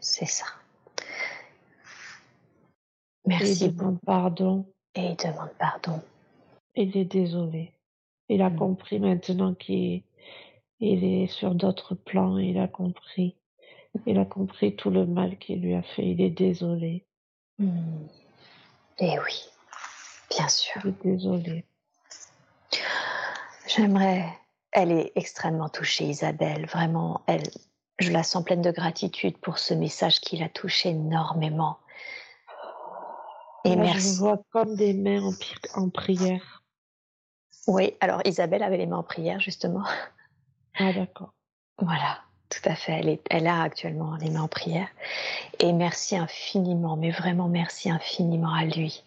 c'est 0.00 0.26
ça. 0.26 0.46
Il 3.24 3.30
Merci 3.30 3.68
demande 3.70 3.94
beaucoup. 3.94 4.06
pardon. 4.06 4.72
Et 4.94 5.10
il 5.10 5.16
demande 5.16 5.50
pardon. 5.58 6.00
Il 6.74 6.96
est 6.96 7.04
désolé. 7.04 7.72
Il 8.28 8.40
a 8.42 8.50
Mm. 8.50 8.56
compris 8.56 9.00
maintenant 9.00 9.54
qu'il 9.54 10.02
il 10.80 11.04
est 11.04 11.26
sur 11.26 11.54
d'autres 11.54 11.94
plans. 11.94 12.38
Il 12.38 12.58
a 12.58 12.68
compris. 12.68 13.36
Il 14.06 14.18
a 14.18 14.24
compris 14.24 14.76
tout 14.76 14.90
le 14.90 15.06
mal 15.06 15.38
qu'il 15.38 15.60
lui 15.60 15.74
a 15.74 15.82
fait. 15.82 16.06
Il 16.06 16.20
est 16.20 16.30
désolé. 16.30 17.04
Hmm. 17.58 18.06
Et 18.98 19.18
oui, 19.18 19.48
bien 20.30 20.48
sûr. 20.48 20.80
Il 20.84 20.90
est 20.90 21.02
désolé. 21.02 21.64
J'aimerais. 23.66 24.26
Elle 24.72 24.92
est 24.92 25.12
extrêmement 25.16 25.68
touchée, 25.68 26.04
Isabelle. 26.04 26.66
Vraiment, 26.66 27.22
elle. 27.26 27.48
Je 27.98 28.12
la 28.12 28.22
sens 28.22 28.44
pleine 28.44 28.62
de 28.62 28.70
gratitude 28.70 29.36
pour 29.38 29.58
ce 29.58 29.74
message 29.74 30.20
qui 30.20 30.36
l'a 30.36 30.48
touchée 30.48 30.90
énormément. 30.90 31.78
Et 33.64 33.72
je 33.72 33.76
merci. 33.76 34.12
le 34.12 34.18
vois 34.18 34.40
comme 34.50 34.76
des 34.76 34.94
mains 34.94 35.30
en 35.74 35.90
prière. 35.90 36.62
Oui, 37.66 37.94
alors 38.00 38.22
Isabelle 38.24 38.62
avait 38.62 38.76
les 38.76 38.86
mains 38.86 38.98
en 38.98 39.02
prière, 39.02 39.40
justement. 39.40 39.82
Ah, 40.78 40.92
d'accord. 40.92 41.32
Voilà, 41.80 42.20
tout 42.50 42.60
à 42.64 42.74
fait. 42.74 42.92
Elle, 42.92 43.08
est, 43.08 43.22
elle 43.30 43.46
a 43.46 43.62
actuellement 43.62 44.16
les 44.16 44.30
mains 44.30 44.42
en 44.42 44.48
prière. 44.48 44.88
Et 45.60 45.72
merci 45.72 46.16
infiniment, 46.16 46.96
mais 46.96 47.10
vraiment 47.10 47.48
merci 47.48 47.90
infiniment 47.90 48.52
à 48.52 48.64
lui. 48.64 49.04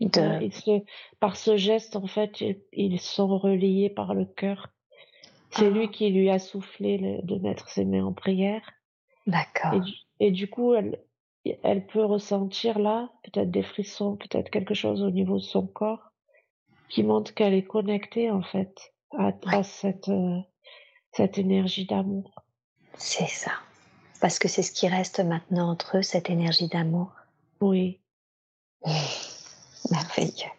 De... 0.00 0.42
il 0.42 0.52
se- 0.52 0.84
par 1.20 1.36
ce 1.36 1.56
geste, 1.56 1.96
en 1.96 2.06
fait, 2.06 2.42
ils, 2.72 3.00
sont 3.00 3.38
reliés 3.38 3.90
par 3.90 4.14
le 4.14 4.24
cœur. 4.24 4.68
C'est 5.50 5.70
lui 5.70 5.86
Ah. 5.88 5.92
qui 5.92 6.10
lui 6.10 6.30
a 6.30 6.38
soufflé 6.38 6.98
le- 6.98 7.22
de 7.22 7.36
mettre 7.36 7.68
ses 7.68 7.84
mains 7.84 8.04
en 8.04 8.12
prière. 8.12 8.70
Et 9.26 9.30
D'accord. 9.30 9.80
du, 9.80 9.92
et 10.20 10.30
du 10.30 10.48
coup, 10.48 10.74
elle, 10.74 11.00
elle 11.62 11.86
peut 11.86 12.04
ressentir 12.04 12.78
là, 12.78 13.10
peut-être 13.24 13.50
des 13.50 13.62
frissons, 13.62 14.16
peut-être 14.16 14.50
quelque 14.50 14.74
chose 14.74 15.02
au 15.02 15.10
niveau 15.10 15.36
de 15.36 15.42
son 15.42 15.66
corps, 15.66 16.10
qui 16.88 17.02
montre 17.02 17.34
qu'elle 17.34 17.54
est 17.54 17.64
connectée, 17.64 18.30
en 18.30 18.42
fait, 18.42 18.93
à, 19.18 19.32
à 19.46 19.62
cette, 19.62 20.08
euh, 20.08 20.40
cette 21.12 21.38
énergie 21.38 21.86
d'amour. 21.86 22.30
C'est 22.96 23.28
ça. 23.28 23.52
Parce 24.20 24.38
que 24.38 24.48
c'est 24.48 24.62
ce 24.62 24.72
qui 24.72 24.88
reste 24.88 25.20
maintenant 25.20 25.70
entre 25.70 25.98
eux, 25.98 26.02
cette 26.02 26.30
énergie 26.30 26.68
d'amour. 26.68 27.12
Oui. 27.60 28.00
Merveilleux. 29.90 30.50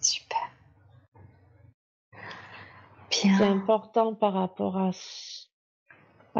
Super. 0.00 0.38
C'est 3.10 3.28
Bien. 3.28 3.52
important 3.52 4.14
par 4.14 4.32
rapport 4.32 4.76
à, 4.78 4.90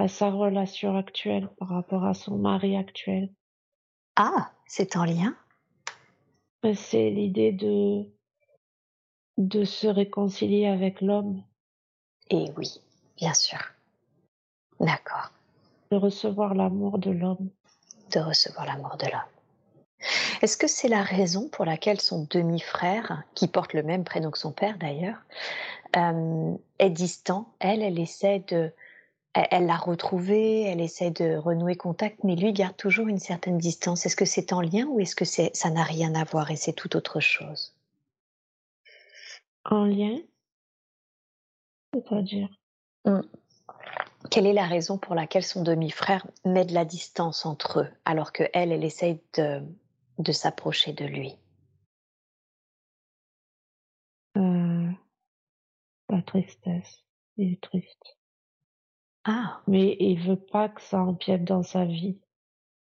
sa 0.08 0.30
relation 0.30 0.96
actuelle, 0.96 1.48
par 1.58 1.68
rapport 1.68 2.04
à 2.04 2.14
son 2.14 2.38
mari 2.38 2.76
actuel. 2.76 3.32
Ah, 4.16 4.50
c'est 4.66 4.96
en 4.96 5.04
lien? 5.04 5.36
Mais 6.64 6.74
C'est 6.74 7.10
l'idée 7.10 7.52
de, 7.52 8.06
de 9.38 9.64
se 9.64 9.86
réconcilier 9.86 10.66
avec 10.66 11.00
l'homme, 11.00 11.42
Et 12.30 12.50
oui, 12.56 12.80
bien 13.16 13.34
sûr. 13.34 13.58
D'accord. 14.80 15.30
de 15.90 15.96
recevoir 15.96 16.54
l'amour 16.54 16.98
de 16.98 17.10
l'homme. 17.10 17.50
De 18.12 18.20
recevoir 18.20 18.66
l'amour 18.66 18.96
de 18.96 19.06
l'homme. 19.06 19.20
Est-ce 20.42 20.56
que 20.56 20.66
c'est 20.66 20.88
la 20.88 21.02
raison 21.02 21.48
pour 21.48 21.64
laquelle 21.64 22.00
son 22.00 22.26
demi-frère, 22.30 23.22
qui 23.34 23.46
porte 23.46 23.74
le 23.74 23.82
même 23.82 24.04
prénom 24.04 24.30
que 24.30 24.38
son 24.38 24.52
père 24.52 24.76
d'ailleurs, 24.78 25.18
euh, 25.96 26.54
est 26.78 26.90
distant? 26.90 27.52
Elle, 27.60 27.82
elle 27.82 27.98
essaie 27.98 28.40
de... 28.48 28.72
Elle 29.34 29.64
l'a 29.66 29.76
retrouvé, 29.76 30.62
elle 30.64 30.80
essaie 30.80 31.10
de 31.10 31.36
renouer 31.36 31.74
contact, 31.74 32.22
mais 32.22 32.36
lui 32.36 32.52
garde 32.52 32.76
toujours 32.76 33.08
une 33.08 33.18
certaine 33.18 33.56
distance. 33.56 34.04
Est-ce 34.04 34.16
que 34.16 34.26
c'est 34.26 34.52
en 34.52 34.60
lien 34.60 34.84
ou 34.86 35.00
est-ce 35.00 35.16
que 35.16 35.24
ça 35.24 35.70
n'a 35.70 35.84
rien 35.84 36.14
à 36.14 36.24
voir 36.24 36.50
et 36.50 36.56
c'est 36.56 36.74
tout 36.74 36.96
autre 36.96 37.18
chose? 37.20 37.74
En 39.64 39.84
lien 39.84 40.18
C'est-à-dire 41.94 42.48
Quelle 44.30 44.46
est 44.46 44.52
la 44.52 44.66
raison 44.66 44.98
pour 44.98 45.14
laquelle 45.14 45.44
son 45.44 45.62
demi-frère 45.62 46.26
met 46.44 46.64
de 46.64 46.74
la 46.74 46.84
distance 46.84 47.46
entre 47.46 47.80
eux, 47.80 47.88
alors 48.04 48.32
que 48.32 48.44
elle, 48.52 48.72
elle 48.72 48.84
essaye 48.84 49.20
de, 49.34 49.62
de 50.18 50.32
s'approcher 50.32 50.92
de 50.92 51.04
lui? 51.04 51.36
Euh, 54.36 54.90
la 56.08 56.22
tristesse. 56.22 57.04
Il 57.36 57.52
est 57.52 57.62
triste. 57.62 58.18
Ah, 59.24 59.62
Mais 59.68 59.96
il 60.00 60.20
veut 60.20 60.40
pas 60.40 60.68
que 60.68 60.82
ça 60.82 61.00
empiète 61.00 61.44
dans 61.44 61.62
sa 61.62 61.84
vie. 61.84 62.18
Il 62.18 62.24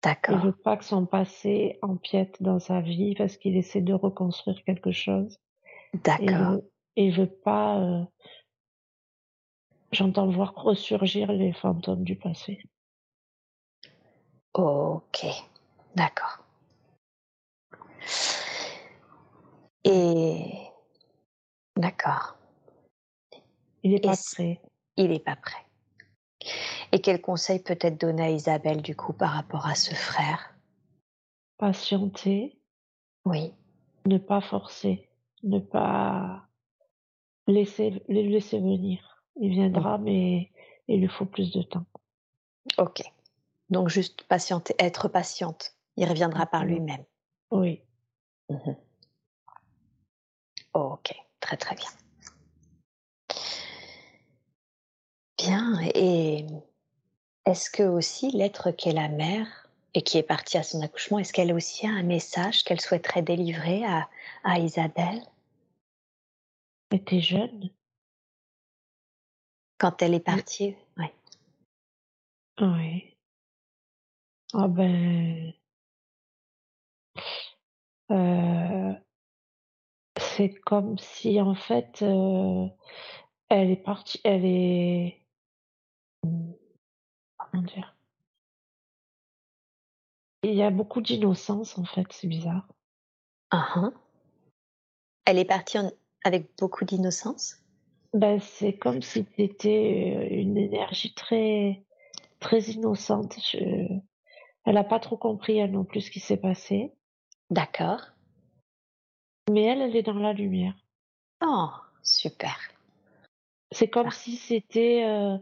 d'accord, 0.02 0.44
veut 0.44 0.52
pas 0.56 0.76
que 0.76 0.84
son 0.84 1.06
passé 1.06 1.78
empiète 1.82 2.42
dans 2.42 2.58
sa 2.58 2.80
vie 2.80 3.14
parce 3.14 3.36
qu'il 3.36 3.56
essaie 3.56 3.80
de 3.80 3.94
reconstruire 3.94 4.62
quelque 4.64 4.92
chose. 4.92 5.38
Et 5.94 5.98
il 5.98 6.02
d'accord, 6.02 6.52
veut, 6.52 6.70
il 6.96 7.12
veut 7.12 7.30
pas, 7.30 7.78
euh, 7.78 8.04
j'entends 9.92 10.28
voir 10.28 10.54
ressurgir 10.54 11.32
les 11.32 11.52
fantômes 11.52 12.04
du 12.04 12.16
passé. 12.16 12.60
Ok, 14.54 15.26
d'accord. 15.94 16.44
Et 19.84 20.52
d'accord. 21.76 22.36
Il 23.82 23.92
n'est 23.92 23.96
Et 23.98 24.00
pas 24.00 24.16
prêt. 24.16 24.60
il 24.96 25.08
n'est 25.10 25.20
pas 25.20 25.36
prêt. 25.36 25.64
Et 26.92 27.00
quel 27.00 27.20
conseil 27.20 27.62
peut-être 27.62 28.00
donner 28.00 28.22
à 28.24 28.30
Isabelle 28.30 28.82
du 28.82 28.96
coup 28.96 29.12
par 29.12 29.30
rapport 29.30 29.66
à 29.66 29.74
ce 29.74 29.94
frère? 29.94 30.54
Patienter, 31.58 32.58
Oui, 33.24 33.52
ne 34.06 34.18
pas 34.18 34.40
forcer, 34.40 35.07
ne 35.42 35.58
pas 35.58 36.48
laisser, 37.46 38.02
le 38.08 38.22
laisser 38.22 38.58
venir. 38.58 39.24
Il 39.36 39.50
viendra, 39.50 39.98
mais 39.98 40.50
il 40.88 41.00
lui 41.00 41.08
faut 41.08 41.26
plus 41.26 41.52
de 41.52 41.62
temps. 41.62 41.86
ok. 42.78 43.02
Donc 43.70 43.88
juste 43.88 44.22
patienter, 44.24 44.74
être 44.78 45.08
patiente. 45.08 45.74
Il 45.96 46.08
reviendra 46.08 46.46
par 46.46 46.64
lui-même. 46.64 47.04
Oui. 47.50 47.82
Mhm. 48.48 48.76
Ok, 50.74 51.14
très 51.40 51.56
très 51.56 51.74
bien. 51.74 51.88
Bien, 55.36 55.80
et 55.94 56.46
est-ce 57.46 57.70
que 57.70 57.82
aussi 57.82 58.30
l'être 58.30 58.70
qu'est 58.70 58.92
la 58.92 59.08
mère 59.08 59.67
et 59.94 60.02
qui 60.02 60.18
est 60.18 60.22
partie 60.22 60.58
à 60.58 60.62
son 60.62 60.82
accouchement, 60.82 61.18
est-ce 61.18 61.32
qu'elle 61.32 61.52
aussi 61.52 61.86
a 61.86 61.90
un 61.90 62.02
message 62.02 62.64
qu'elle 62.64 62.80
souhaiterait 62.80 63.22
délivrer 63.22 63.84
à, 63.84 64.08
à 64.44 64.58
Isabelle? 64.58 65.22
Elle 66.90 66.98
était 66.98 67.20
jeune. 67.20 67.70
quand 69.78 70.02
elle 70.02 70.14
est 70.14 70.20
partie 70.20 70.76
Ouais. 70.96 71.14
Oui. 72.60 73.16
Ah 74.54 74.66
ben, 74.66 75.52
euh, 78.10 78.94
c'est 80.18 80.54
comme 80.54 80.98
si 80.98 81.40
en 81.40 81.54
fait, 81.54 82.02
euh, 82.02 82.66
elle 83.50 83.70
est 83.70 83.76
partie, 83.76 84.20
elle 84.24 84.44
est, 84.44 85.22
comment 86.22 87.62
dire, 87.62 87.94
il 90.42 90.54
y 90.54 90.62
a 90.62 90.70
beaucoup 90.70 91.00
d'innocence 91.00 91.78
en 91.78 91.84
fait, 91.84 92.06
c'est 92.12 92.28
bizarre. 92.28 92.66
Uhum. 93.52 93.92
Elle 95.24 95.38
est 95.38 95.44
partie 95.44 95.78
en- 95.78 95.90
avec 96.24 96.50
beaucoup 96.58 96.84
d'innocence? 96.84 97.56
Ben, 98.14 98.40
c'est 98.40 98.76
comme 98.78 99.02
si 99.02 99.26
c'était 99.36 100.16
euh, 100.16 100.34
une 100.34 100.56
énergie 100.56 101.12
très, 101.14 101.84
très 102.40 102.60
innocente. 102.62 103.36
Je- 103.52 103.98
Elle 104.64 104.74
n'a 104.74 104.84
pas 104.84 105.00
trop 105.00 105.16
compris 105.16 105.56
elle 105.58 105.70
non 105.72 105.84
plus 105.84 106.02
ce 106.02 106.10
qui 106.10 106.20
s'est 106.20 106.36
passé, 106.36 106.92
D'accord. 107.50 108.00
mais 109.50 109.62
elle, 109.62 109.80
elle 109.80 109.96
est 109.96 110.02
dans 110.02 110.12
la 110.18 110.32
lumière. 110.34 110.74
Oh, 111.42 111.68
super. 112.02 112.58
C'est 113.70 113.88
comme 113.88 114.08
Ah. 114.08 114.14
si 114.14 114.36
c'était, 114.36 115.04
euh, 115.04 115.38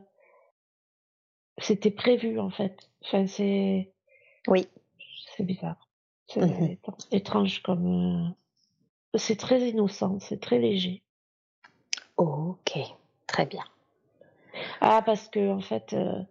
c'était 1.58 1.90
prévu 1.90 2.38
en 2.38 2.50
fait. 2.50 2.76
Enfin, 3.04 3.26
c'est, 3.26 3.92
Oui. 4.48 4.68
C'est 5.36 5.44
bizarre. 5.44 5.88
C'est 6.28 6.40
étran- 6.40 6.96
étrange 7.12 7.62
comme. 7.62 7.86
euh, 9.14 9.18
C'est 9.18 9.36
très 9.36 9.60
innocent, 9.68 10.18
c'est 10.20 10.40
très 10.40 10.58
léger. 10.58 11.02
Ok, 12.16 12.78
très 13.26 13.46
bien. 13.46 13.64
Ah, 14.80 15.02
parce 15.04 15.28
que 15.28 15.50
en 15.52 15.60
fait, 15.60 15.92
euh, 15.92 16.22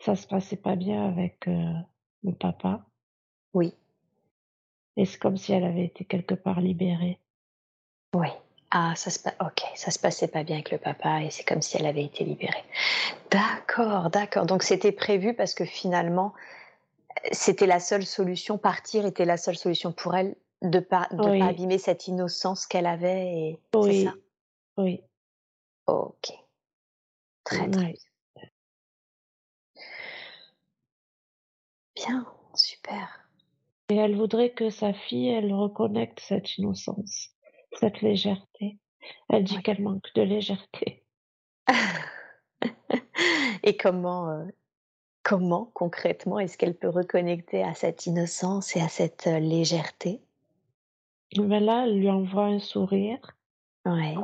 ça 0.00 0.16
se 0.16 0.26
passait 0.26 0.56
pas 0.56 0.74
bien 0.76 1.06
avec 1.06 1.46
euh, 1.48 1.72
le 2.22 2.32
papa, 2.32 2.86
Oui, 3.52 3.74
et 4.96 5.04
c'est 5.04 5.18
comme 5.18 5.36
si 5.36 5.52
elle 5.52 5.64
avait 5.64 5.84
été 5.84 6.04
quelque 6.04 6.34
part 6.34 6.60
libérée. 6.60 7.20
oui. 8.14 8.28
Ah, 8.76 8.94
ça 8.96 9.10
se 9.10 9.20
ok, 9.40 9.62
ça 9.76 9.92
se 9.92 10.00
passait 10.00 10.26
pas 10.26 10.42
bien 10.42 10.56
avec 10.56 10.72
le 10.72 10.78
papa 10.78 11.22
et 11.22 11.30
c'est 11.30 11.44
comme 11.44 11.62
si 11.62 11.76
elle 11.76 11.86
avait 11.86 12.02
été 12.04 12.24
libérée. 12.24 12.64
D'accord, 13.30 14.10
d'accord. 14.10 14.46
Donc 14.46 14.64
c'était 14.64 14.90
prévu 14.90 15.32
parce 15.34 15.54
que 15.54 15.64
finalement, 15.64 16.32
c'était 17.32 17.66
la 17.66 17.80
seule 17.80 18.04
solution, 18.06 18.58
partir 18.58 19.06
était 19.06 19.24
la 19.24 19.36
seule 19.36 19.56
solution 19.56 19.92
pour 19.92 20.14
elle 20.14 20.36
de 20.62 20.80
pas 20.80 21.08
de 21.12 21.18
pas 21.18 21.30
Oui, 21.30 21.42
abîmer 21.46 21.78
cette 21.78 22.08
innocence 22.08 22.66
qu'elle 22.66 22.86
avait 22.86 23.32
et 23.50 23.60
c'est 23.80 23.92
ça? 23.92 24.14
oui, 24.14 24.24
oui, 24.76 25.00
Ok, 25.86 26.32
très 27.44 27.68
très 27.68 27.92
oui. 27.92 27.98
bien, 31.94 32.26
super. 32.54 33.28
Et 33.90 33.96
elle 33.96 34.16
voudrait 34.16 34.52
que 34.52 34.70
sa 34.70 34.92
fille, 34.94 35.28
elle 35.28 35.52
reconnecte 35.52 36.20
cette 36.20 36.56
innocence, 36.58 37.30
cette 37.72 38.00
légèreté. 38.00 38.78
Elle 39.28 39.44
dit 39.44 39.56
Oui. 39.56 39.62
qu'elle 39.62 39.82
manque 39.82 40.06
de 40.14 40.22
légèreté. 40.22 41.04
Et 43.62 43.76
comment, 43.76 44.30
euh, 44.30 44.44
comment 45.24 45.70
concrètement 45.74 46.38
est-ce 46.38 46.56
qu'elle 46.56 46.76
peut 46.76 46.90
reconnecter 46.90 47.64
à 47.64 47.74
cette 47.74 48.06
innocence 48.06 48.76
et 48.76 48.80
à 48.80 48.88
cette 48.88 49.26
euh, 49.26 49.40
légèreté? 49.40 50.20
Mais 51.36 51.58
là, 51.58 51.84
elle 51.84 51.98
lui 51.98 52.10
envoie 52.10 52.44
un 52.44 52.60
sourire, 52.60 53.36
Ouais, 53.86 54.14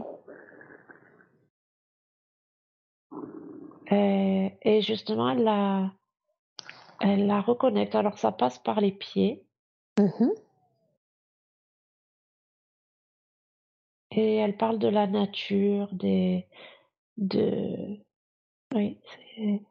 et, 3.91 4.53
et 4.63 4.81
justement, 4.81 5.29
elle 5.31 5.43
la, 5.43 5.93
elle 7.01 7.27
la 7.27 7.41
reconnecte. 7.41 7.95
Alors, 7.95 8.19
ça 8.19 8.33
passe 8.33 8.59
par 8.59 8.81
les 8.81 8.93
pieds, 8.93 9.45
Mhm. 9.99 10.33
et 14.13 14.37
elle 14.37 14.57
parle 14.57 14.79
de 14.79 14.89
la 14.89 15.07
nature, 15.07 15.89
des, 15.93 16.47
de, 17.17 17.99
oui, 18.75 18.99
c'est, 19.37 19.63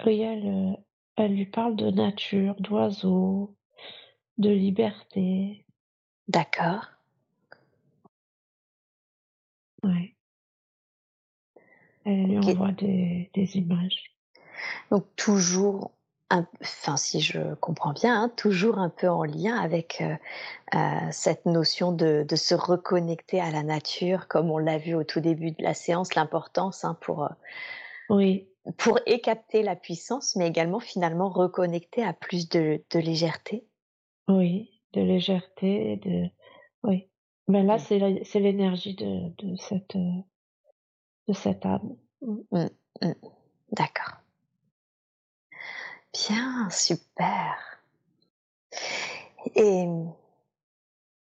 elle, 0.00 0.46
euh, 0.46 0.76
elle 1.16 1.34
lui 1.34 1.46
parle 1.46 1.76
de 1.76 1.90
nature, 1.90 2.54
d'oiseaux, 2.60 3.56
de 4.38 4.50
liberté, 4.50 5.66
d'accord. 6.28 6.86
ouais. 9.82 10.14
Elle 12.04 12.26
lui 12.28 12.38
Ok. 12.38 12.38
envoie 12.38 12.72
des, 12.72 13.30
des 13.34 13.56
images. 13.56 14.16
Donc 14.90 15.06
toujours, 15.16 15.92
un, 16.30 16.46
enfin 16.62 16.96
si 16.96 17.20
je 17.20 17.54
comprends 17.56 17.92
bien, 17.92 18.22
hein, 18.22 18.28
toujours 18.36 18.78
un 18.78 18.90
peu 18.90 19.08
en 19.08 19.24
lien 19.24 19.56
avec 19.56 20.00
euh, 20.00 20.16
euh, 20.74 21.08
cette 21.10 21.46
notion 21.46 21.92
de, 21.92 22.24
de 22.28 22.36
se 22.36 22.54
reconnecter 22.54 23.40
à 23.40 23.50
la 23.50 23.62
nature, 23.62 24.28
comme 24.28 24.50
on 24.50 24.58
l'a 24.58 24.78
vu 24.78 24.94
au 24.94 25.04
tout 25.04 25.20
début 25.20 25.52
de 25.52 25.62
la 25.62 25.74
séance, 25.74 26.14
l'importance 26.14 26.84
hein, 26.84 26.96
pour 27.00 27.24
euh, 27.24 27.28
Oui, 28.08 28.48
pour 28.78 28.98
et 29.06 29.20
capter 29.20 29.62
la 29.62 29.76
puissance, 29.76 30.36
mais 30.36 30.46
également 30.48 30.80
finalement 30.80 31.28
reconnecter 31.28 32.02
à 32.02 32.12
plus 32.12 32.48
de, 32.48 32.82
de 32.90 32.98
légèreté. 32.98 33.66
oui, 34.28 34.70
de 34.92 35.00
légèreté, 35.02 35.96
de, 35.96 36.28
oui. 36.82 37.08
Mais 37.48 37.62
là, 37.62 37.76
Mm. 37.76 38.24
c'est 38.24 38.40
l'énergie 38.40 38.94
de, 38.94 39.28
de 39.38 39.56
cette, 39.56 39.96
de 39.96 41.32
cette 41.32 41.64
âme. 41.66 41.96
Mm, 42.22 42.66
mm. 43.02 43.12
D'accord. 43.72 44.14
Bien, 46.12 46.68
super. 46.70 47.56
Et 49.54 49.86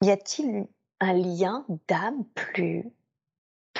y 0.03 0.11
a-t-il 0.11 0.67
un 1.01 1.13
lien 1.13 1.65
d'âme 1.87 2.25
plus 2.35 2.91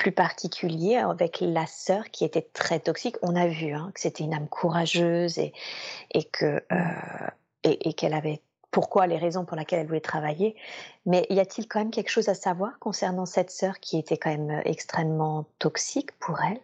plus 0.01 0.11
particulier 0.11 0.97
avec 0.97 1.37
la 1.41 1.67
sœur 1.67 2.05
qui 2.11 2.25
était 2.25 2.41
très 2.53 2.79
toxique? 2.79 3.17
On 3.21 3.35
a 3.35 3.47
vu, 3.47 3.73
hein, 3.73 3.91
que 3.93 4.01
c'était 4.01 4.23
une 4.23 4.33
âme 4.33 4.47
courageuse 4.49 5.37
et 5.37 5.53
et 6.13 6.23
que, 6.25 6.63
heu 6.71 7.29
et 7.63 7.89
et 7.89 7.93
qu'elle 7.93 8.13
avait 8.15 8.41
pourquoi 8.71 9.07
les 9.07 9.17
raisons 9.17 9.45
pour 9.45 9.57
lesquelles 9.57 9.79
elle 9.81 9.87
voulait 9.87 10.01
travailler. 10.01 10.55
Mais 11.05 11.27
y 11.29 11.39
a-t-il 11.39 11.67
quand 11.67 11.79
même 11.79 11.91
quelque 11.91 12.09
chose 12.11 12.29
à 12.29 12.35
savoir 12.35 12.79
concernant 12.79 13.25
cette 13.27 13.51
sœur 13.51 13.79
qui 13.81 13.97
était 13.99 14.17
quand 14.17 14.31
même, 14.31 14.61
extrêmement 14.65 15.45
toxique 15.59 16.11
pour 16.19 16.41
elle? 16.43 16.59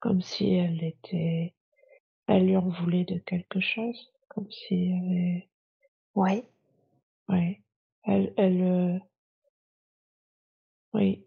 Comme 0.00 0.20
si 0.20 0.54
elle 0.54 0.82
était, 0.84 1.54
elle 2.28 2.46
lui 2.46 2.56
en 2.56 2.68
voulait 2.68 3.04
de 3.04 3.18
quelque 3.18 3.60
chose. 3.60 4.12
Comme 4.28 4.50
si 4.50 4.74
elle 4.90 5.04
avait, 5.04 5.48
Ouais, 6.14 6.44
ouais. 7.28 7.62
Elle, 8.04 8.34
elle, 8.36 8.62
euh, 8.62 8.98
oui. 10.92 11.26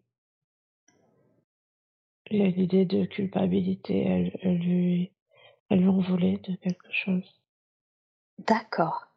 Il 2.30 2.40
y 2.40 2.42
a 2.44 2.48
l'idée 2.50 2.84
de 2.86 3.06
culpabilité. 3.06 4.04
Elle, 4.04 4.38
elle 4.42 4.58
lui, 4.58 5.14
elle 5.70 5.80
lui 5.80 5.88
en 5.88 6.02
voulait 6.02 6.38
de 6.40 6.56
quelque 6.58 6.92
chose. 6.92 7.42
d'accord. 8.40 9.08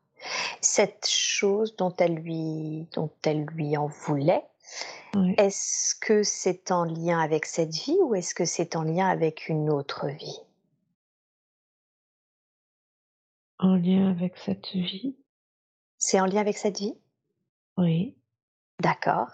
Cette 0.60 1.06
chose 1.06 1.76
dont 1.76 1.94
elle 1.98 2.14
lui 2.16 2.86
dont 2.94 3.10
elle 3.24 3.44
lui 3.44 3.76
en 3.76 3.86
voulait. 3.86 4.44
Est-ce 5.38 5.94
que 5.94 6.22
c'est 6.22 6.70
en 6.72 6.84
lien 6.84 7.18
avec 7.20 7.46
cette 7.46 7.74
vie 7.74 7.98
ou 8.02 8.14
est-ce 8.14 8.34
que 8.34 8.44
c'est 8.44 8.76
en 8.76 8.82
lien 8.82 9.08
avec 9.08 9.48
une 9.48 9.70
autre 9.70 10.08
vie? 10.08 10.40
En 13.58 13.76
lien 13.76 14.08
avec 14.10 14.38
cette 14.38 14.72
vie, 14.72 15.14
C'est 15.98 16.18
en 16.20 16.24
lien 16.26 16.40
avec 16.40 16.56
cette 16.56 16.78
vie? 16.78 16.96
Oui, 17.76 18.16
D'accord. 18.80 19.30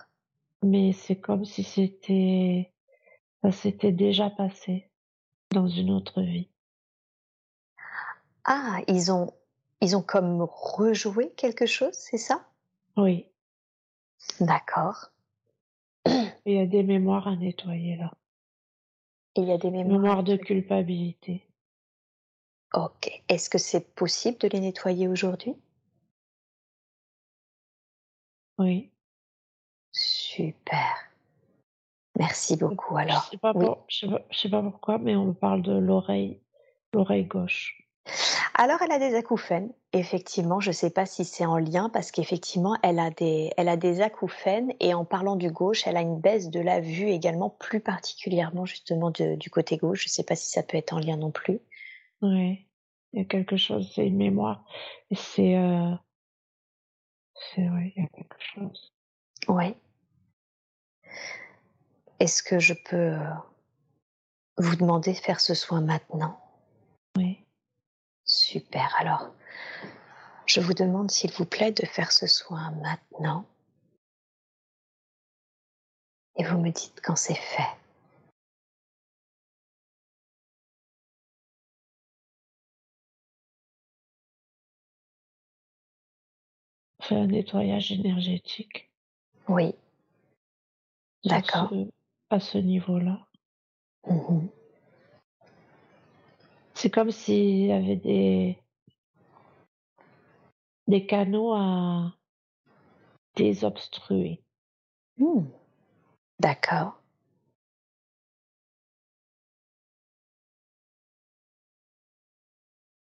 mais 0.63 0.93
c'est 0.93 1.21
comme 1.21 1.45
si 1.45 1.63
c'était 1.63 2.73
ça 3.43 3.53
s'était 3.53 3.93
déjà 3.93 4.31
passé 4.31 4.91
dans 5.51 5.69
une 5.69 5.91
autre 5.91 6.23
vie. 6.23 6.49
Ah, 8.45 8.81
ils 8.89 9.11
ont 9.13 9.33
ils 9.81 9.97
ont 9.97 10.03
comme 10.03 10.43
rejoué 10.43 11.31
quelque 11.37 11.67
chose, 11.67 11.95
c'est 11.95 12.19
ça? 12.19 12.49
Oui, 12.97 13.27
D'accord. 14.41 15.11
il 16.07 16.53
y 16.55 16.59
a 16.59 16.67
des 16.67 16.83
mémoires 16.83 17.29
à 17.29 17.37
nettoyer 17.37 17.97
là. 17.97 18.13
Il 19.37 19.45
y 19.45 19.53
a 19.53 19.59
des 19.59 19.71
mémoires 19.71 19.99
Mémoires 20.01 20.25
de 20.25 20.37
culpabilité. 20.37 21.47
OK. 22.75 23.23
Est-ce 23.29 23.49
que 23.49 23.59
c'est 23.59 23.95
possible 23.95 24.39
de 24.39 24.49
les 24.49 24.61
nettoyer 24.61 25.09
aujourd'hui? 25.09 25.57
Oui. 28.63 28.93
Super. 29.91 30.95
Merci 32.17 32.57
beaucoup 32.57 32.97
Je 32.97 33.03
alors. 33.03 33.25
sais 33.25 33.39
pas 33.39 33.53
Oui. 33.55 33.67
pour 33.67 33.85
je 33.89 33.99
sais 33.99 34.09
pas 34.09 34.23
je 34.31 34.39
sais 34.39 34.49
pas 34.51 34.63
pourquoi, 34.63 34.99
mais 34.99 35.17
on 35.17 35.27
me 35.27 35.33
parle 35.35 35.63
de 35.63 35.73
l'oreille 35.73 36.41
l'oreille 36.95 37.25
gauche. 37.25 37.77
Alors 38.55 38.81
elle 38.83 38.93
a 38.93 38.99
des 39.01 39.15
acouphènes, 39.17 39.73
effectivement, 39.93 40.61
je 40.61 40.71
sais 40.73 40.91
pas 40.91 41.07
si 41.07 41.25
c'est 41.25 41.47
en 41.47 41.57
lien 41.59 41.89
parce 41.89 42.13
qu'effectivement 42.13 42.77
elle 42.85 43.01
a 43.01 43.11
des 43.11 43.51
elle 43.57 43.69
a 43.69 43.77
des 43.77 44.01
acouphènes 44.01 44.73
et 44.79 44.95
en 44.95 45.05
parlant 45.05 45.35
du 45.37 45.51
gauche, 45.51 45.85
elle 45.87 45.97
a 45.97 46.01
une 46.03 46.21
baisse 46.21 46.49
de 46.51 46.61
la 46.61 46.79
vue 46.81 47.09
également, 47.09 47.51
plus 47.51 47.81
particulièrement 47.81 48.65
justement 48.65 49.11
de 49.11 49.35
du 49.35 49.51
côté 49.51 49.77
gauche. 49.77 50.05
Je 50.05 50.09
sais 50.09 50.25
pas 50.25 50.37
si 50.37 50.49
ça 50.51 50.63
peut 50.63 50.77
être 50.77 50.93
en 50.93 51.01
lien 51.01 51.17
non 51.17 51.33
plus. 51.33 51.59
Ouais, 52.21 52.67
il 53.13 53.19
y 53.19 53.23
a 53.23 53.25
quelque 53.25 53.57
chose, 53.57 53.91
c'est 53.95 54.07
une 54.07 54.17
mémoire 54.17 54.65
et 55.11 55.17
c'est, 55.17 55.57
heu 55.57 55.95
c'est 57.51 57.69
ouais, 57.69 57.93
il 57.97 58.03
y 58.03 58.07
a 58.07 58.09
quelque 58.09 58.41
chose. 58.41 58.93
Ouais. 59.49 59.77
Est-ce 62.19 62.43
que 62.43 62.59
je 62.59 62.75
peux, 62.75 63.15
heu, 63.15 63.29
vous 64.59 64.77
demander 64.77 65.13
de 65.13 65.19
faire 65.19 65.41
ce 65.41 65.55
soin 65.55 65.81
maintenant? 65.81 66.41
Oui. 67.17 67.45
Super, 68.25 68.95
alors 69.01 69.31
je 70.47 70.61
vous 70.61 70.75
demande 70.75 71.11
s'il 71.11 71.33
vous 71.33 71.47
plaît 71.47 71.73
de 71.73 71.87
faire 71.87 72.13
ce 72.13 72.27
soin 72.27 72.71
maintenant. 72.73 73.47
Et 76.37 76.45
vous 76.45 76.59
me 76.59 76.71
dites 76.71 77.01
quand 77.03 77.17
c'est 77.17 77.35
fait. 77.35 77.82
Un 87.13 87.27
nettoyage 87.27 87.93
énergétique 87.93 88.91
Oui. 89.47 89.75
D'accord. 91.25 91.69
ce 91.71 91.91
à 92.31 92.41
ce 92.41 92.57
niveau-là. 92.57 93.27
Mmh 94.07 94.47
C'est 96.75 96.91
comme 96.91 97.11
s'il 97.11 97.67
y 97.67 97.73
avait 97.73 97.97
des 97.97 98.59
des 100.89 101.07
canaux 101.07 101.53
à 101.53 102.15
désobstruer. 103.37 104.43
Mmh. 105.19 105.45
D'accord. 106.41 106.99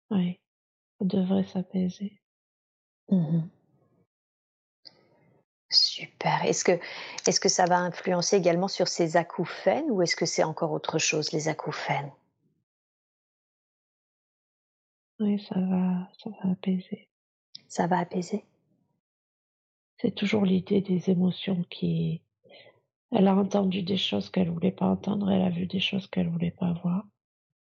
Oui, 0.10 0.40
ça 1.00 1.06
devrait 1.06 1.44
s'apaiser. 1.44 2.22
Mmh 3.10 3.42
Super. 6.00 6.46
Est-ce 6.46 6.64
que 6.64 6.80
est-ce 7.28 7.42
que 7.42 7.50
ça 7.50 7.66
va 7.66 7.78
influencer 7.80 8.38
également 8.38 8.70
sur 8.70 8.88
ces 8.88 9.18
acouphènes 9.18 9.92
ou 9.92 10.02
est-ce 10.02 10.16
que 10.16 10.26
c'est 10.26 10.46
encore 10.46 10.72
autre 10.72 10.98
chose, 10.98 11.34
les 11.34 11.50
acouphènes? 11.50 12.10
Oui, 15.20 15.46
ça 15.50 15.60
va 15.60 16.10
ça 16.24 16.30
va 16.30 16.52
apaiser. 16.52 17.10
Ça 17.68 17.88
va 17.88 18.00
apaiser? 18.00 18.46
C'est 19.98 20.16
toujours 20.16 20.46
l'idée 20.46 20.80
des 20.80 21.10
émotions 21.10 21.66
qui 21.70 22.22
elle 23.12 23.28
a 23.28 23.36
entendu 23.36 23.82
des 23.82 23.98
choses 23.98 24.30
qu'elle 24.30 24.52
voulait 24.52 24.72
pas 24.72 24.86
entendre, 24.86 25.30
elle 25.30 25.42
a 25.42 25.50
vu 25.50 25.66
des 25.66 25.82
choses 25.82 26.08
qu'elle 26.08 26.30
voulait 26.30 26.52
pas 26.52 26.72
voir. 26.82 27.04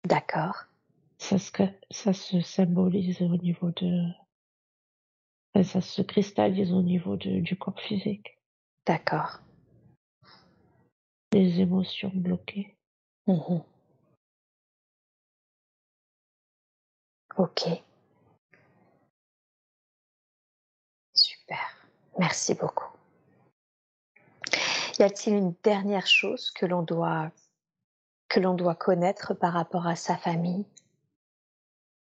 D'accord. 0.06 0.66
Ça 1.18 1.40
se 1.40 1.52
ça 1.90 2.14
se 2.14 2.42
symbolise 2.42 3.24
au 3.24 3.38
niveau 3.38 3.72
de 3.72 4.04
enfin, 5.60 5.64
ça 5.64 5.82
se 5.82 6.02
cristallise 6.02 6.72
au 6.74 6.82
niveau 6.82 7.16
de 7.16 7.40
du 7.40 7.58
corps 7.58 7.80
physique, 7.80 8.38
D'accord. 8.86 9.40
des 11.32 11.60
émotions 11.60 12.12
bloquées. 12.14 12.76
Mmh 13.28 13.60
OK. 17.38 17.68
Super. 21.14 21.58
Merci 22.18 22.54
beaucoup. 22.56 22.90
Y 25.00 25.04
a-t-il 25.04 25.36
une 25.38 25.54
dernière 25.64 26.08
chose 26.08 26.52
que 26.52 26.66
l'on 26.66 26.82
doit 26.82 27.32
que 28.28 28.40
l'on 28.40 28.54
doit 28.56 28.76
connaître 28.76 29.34
par 29.34 29.54
rapport 29.54 29.88
à 29.88 29.96
sa 29.96 30.18
famille? 30.18 30.66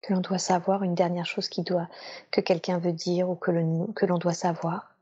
Que 0.06 0.14
l'on 0.14 0.20
doit 0.22 0.38
savoir, 0.38 0.84
une 0.84 0.94
dernière 0.94 1.26
chose 1.26 1.50
qui 1.50 1.64
doit 1.64 1.88
que 2.30 2.40
quelqu'un 2.40 2.78
veut 2.78 2.94
dire 2.94 3.28
ou 3.30 3.36
que 3.36 3.50
le 3.50 3.92
que 3.94 4.06
l'on 4.06 4.20
doit 4.20 4.34
savoir? 4.34 4.96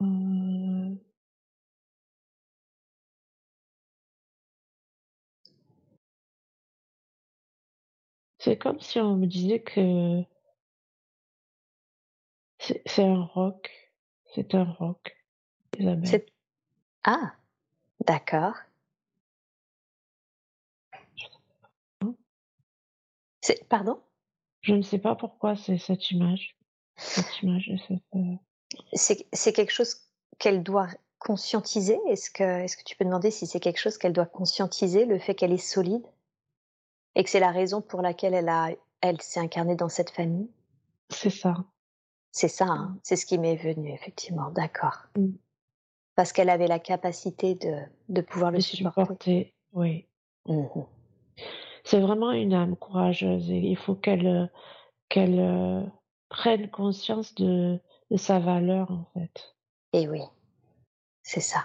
Heu, 0.00 0.98
c'est 8.38 8.58
comme 8.58 8.78
si 8.78 8.98
on 9.00 9.16
me 9.16 9.26
disait 9.26 9.60
que 9.62 10.22
c'est 12.58 12.82
c'est 12.86 13.04
un 13.04 13.22
roc, 13.24 13.70
c'est 14.34 14.54
un 14.54 14.64
roc. 14.64 15.16
C'est 16.04 16.26
ah! 17.04 17.34
D'accord. 18.06 18.54
C'est 23.42 23.68
pardon? 23.68 24.00
Je 24.62 24.74
ne 24.74 24.82
sais 24.82 24.98
pas 24.98 25.14
pourquoi 25.16 25.56
c'est 25.56 25.78
cette 25.78 26.10
image 26.10 26.56
cette 26.96 27.42
image 27.42 27.68
et 27.68 27.78
cette, 27.88 28.02
heu 28.14 28.38
C'est 28.94 29.26
c'est 29.32 29.52
quelque 29.52 29.72
chose 29.72 29.96
qu'elle 30.38 30.62
doit 30.62 30.88
conscientiser? 31.18 31.98
Est-ce 32.08 32.30
que 32.30 32.44
est-ce 32.44 32.76
que 32.76 32.84
tu 32.84 32.96
peux 32.96 33.04
demander 33.04 33.30
si 33.30 33.46
c'est 33.46 33.60
quelque 33.60 33.80
chose 33.80 33.98
qu'elle 33.98 34.12
doit 34.12 34.26
conscientiser, 34.26 35.04
le 35.04 35.18
fait 35.18 35.34
qu'elle 35.34 35.52
est 35.52 35.58
solide? 35.58 36.06
Et 37.14 37.24
que 37.24 37.30
c'est 37.30 37.40
la 37.40 37.50
raison 37.50 37.82
pour 37.82 38.02
laquelle 38.02 38.34
elle 38.34 38.48
a 38.48 38.70
elle 39.00 39.20
s'est 39.20 39.40
incarnée 39.40 39.76
dans 39.76 39.88
cette 39.88 40.10
famille? 40.10 40.48
c'est 41.10 41.30
ça. 41.30 41.64
C'est 42.30 42.48
ça, 42.48 42.64
hein? 42.66 42.96
C'est 43.02 43.16
ce 43.16 43.26
qui 43.26 43.36
m'est 43.38 43.56
venu 43.56 43.92
effectivement, 43.92 44.50
d'accord. 44.50 45.06
Mmh. 45.18 45.32
Parce 46.14 46.32
qu'elle 46.32 46.48
avait 46.48 46.68
la 46.68 46.78
capacité 46.78 47.54
de 47.54 47.74
de 48.08 48.20
pouvoir 48.20 48.50
le 48.50 48.60
supporter, 48.60 49.54
oui. 49.72 50.06
Mmh 50.46 50.66
C'est 51.84 52.00
vraiment 52.00 52.32
une 52.32 52.54
âme 52.54 52.76
courageuse 52.76 53.48
et 53.50 53.58
il 53.58 53.76
faut 53.76 53.94
qu'elle, 53.94 54.26
heu, 54.26 54.48
qu'elle, 55.08 55.40
heu, 55.40 55.84
prenne 56.30 56.70
conscience 56.70 57.34
de 57.36 57.80
de 58.10 58.16
sa 58.18 58.38
valeur, 58.40 58.90
en 58.92 59.06
fait. 59.14 59.56
Et 59.94 60.06
oui, 60.08 60.20
c'est 61.22 61.40
ça. 61.40 61.64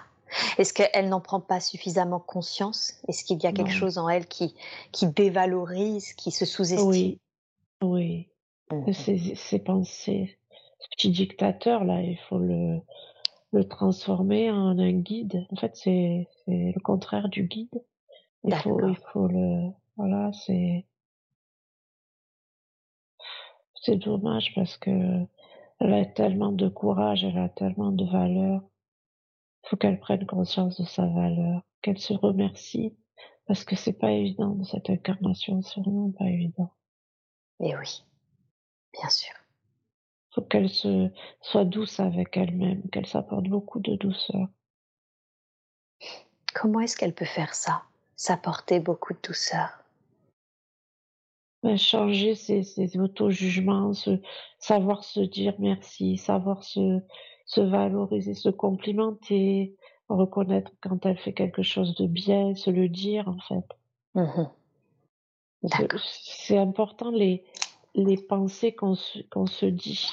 Est-ce 0.58 0.74
qu'elle 0.74 1.08
n'en 1.08 1.20
prend 1.20 1.40
pas 1.40 1.60
suffisamment 1.60 2.20
conscience? 2.20 3.00
Est-ce 3.08 3.24
qu'il 3.24 3.42
y 3.42 3.46
a 3.46 3.52
quelque 3.52 3.70
Non. 3.70 3.72
chose 3.72 3.98
en 3.98 4.08
elle 4.08 4.26
qui 4.28 4.54
qui 4.92 5.06
dévalorise, 5.08 6.12
qui 6.14 6.30
se 6.30 6.44
sous-estime? 6.46 6.82
Oui, 6.82 7.20
oui. 7.82 8.28
Mmh 8.70 8.92
Ces 8.92 9.34
ces 9.36 9.58
pensées, 9.60 10.38
ce 10.80 10.88
petit 10.90 11.10
dictateur 11.10 11.84
là, 11.84 12.02
il 12.02 12.18
faut 12.28 12.38
le 12.38 12.80
le 13.52 13.64
transformer 13.68 14.50
en 14.50 14.78
un 14.78 14.92
guide. 14.92 15.46
En 15.52 15.56
fait, 15.56 15.76
c'est 15.76 16.28
le 16.48 16.80
contraire 16.80 17.28
du 17.28 17.44
guide. 17.44 17.82
Il 18.44 18.54
faut 18.54 18.82
il 18.84 18.96
faut 19.12 19.28
le 19.28 19.70
voilà, 19.98 20.32
c'est 20.32 20.86
c'est 23.74 23.96
dommage 23.96 24.54
parce 24.54 24.76
qu'elle 24.78 25.28
a 25.80 26.04
tellement 26.06 26.52
de 26.52 26.68
courage, 26.68 27.24
elle 27.24 27.38
a 27.38 27.48
tellement 27.48 27.92
de 27.92 28.04
valeur. 28.04 28.62
Faut 29.66 29.76
qu'elle 29.76 30.00
prenne 30.00 30.26
conscience 30.26 30.80
de 30.80 30.86
sa 30.86 31.06
valeur, 31.06 31.62
qu'elle 31.82 31.98
se 31.98 32.14
remercie 32.14 32.96
parce 33.46 33.64
que 33.64 33.76
c'est 33.76 33.94
pas 33.94 34.12
évident 34.12 34.50
dans 34.54 34.64
cette 34.64 34.90
incarnation, 34.90 35.62
c'est 35.62 35.80
vraiment 35.80 36.12
pas 36.12 36.26
évident. 36.26 36.70
Et 37.60 37.76
oui, 37.76 38.04
bien 38.92 39.08
sûr. 39.10 39.34
faut 40.30 40.42
qu'elle 40.42 40.68
se 40.70 41.10
soit 41.42 41.64
douce 41.64 42.00
avec 42.00 42.36
elle-même, 42.36 42.88
qu'elle 42.90 43.06
s'apporte 43.06 43.48
beaucoup 43.48 43.80
de 43.80 43.96
douceur. 43.96 44.48
Comment 46.54 46.80
est-ce 46.80 46.96
qu'elle 46.96 47.14
peut 47.14 47.24
faire 47.24 47.54
ça? 47.54 47.84
S'apporter 48.16 48.80
beaucoup 48.80 49.12
de 49.14 49.20
douceur? 49.22 49.77
Bah, 51.62 51.76
changer 51.76 52.36
ses 52.36 52.62
ses 52.62 52.98
auto-jugements, 52.98 53.92
se 53.92 54.20
savoir 54.60 55.02
se 55.02 55.20
dire 55.20 55.54
merci, 55.58 56.16
savoir 56.16 56.62
se 56.62 57.00
se 57.46 57.60
valoriser, 57.60 58.34
se 58.34 58.48
complimenter, 58.48 59.74
reconnaître 60.08 60.70
quand 60.80 61.04
elle 61.04 61.18
fait 61.18 61.32
quelque 61.32 61.62
chose 61.62 61.96
de 61.96 62.06
bien, 62.06 62.54
se 62.54 62.70
le 62.70 62.88
dire 62.88 63.28
en 63.28 63.38
fait. 63.40 63.64
Mmh 64.14 64.48
C'est 65.62 65.80
D'accord. 65.80 66.00
c'est 66.04 66.58
important 66.58 67.10
les 67.10 67.44
les 67.94 68.16
pensées 68.16 68.72
qu'on 68.72 68.94
se 68.94 69.18
qu'on 69.22 69.46
se 69.46 69.66
dit, 69.66 70.08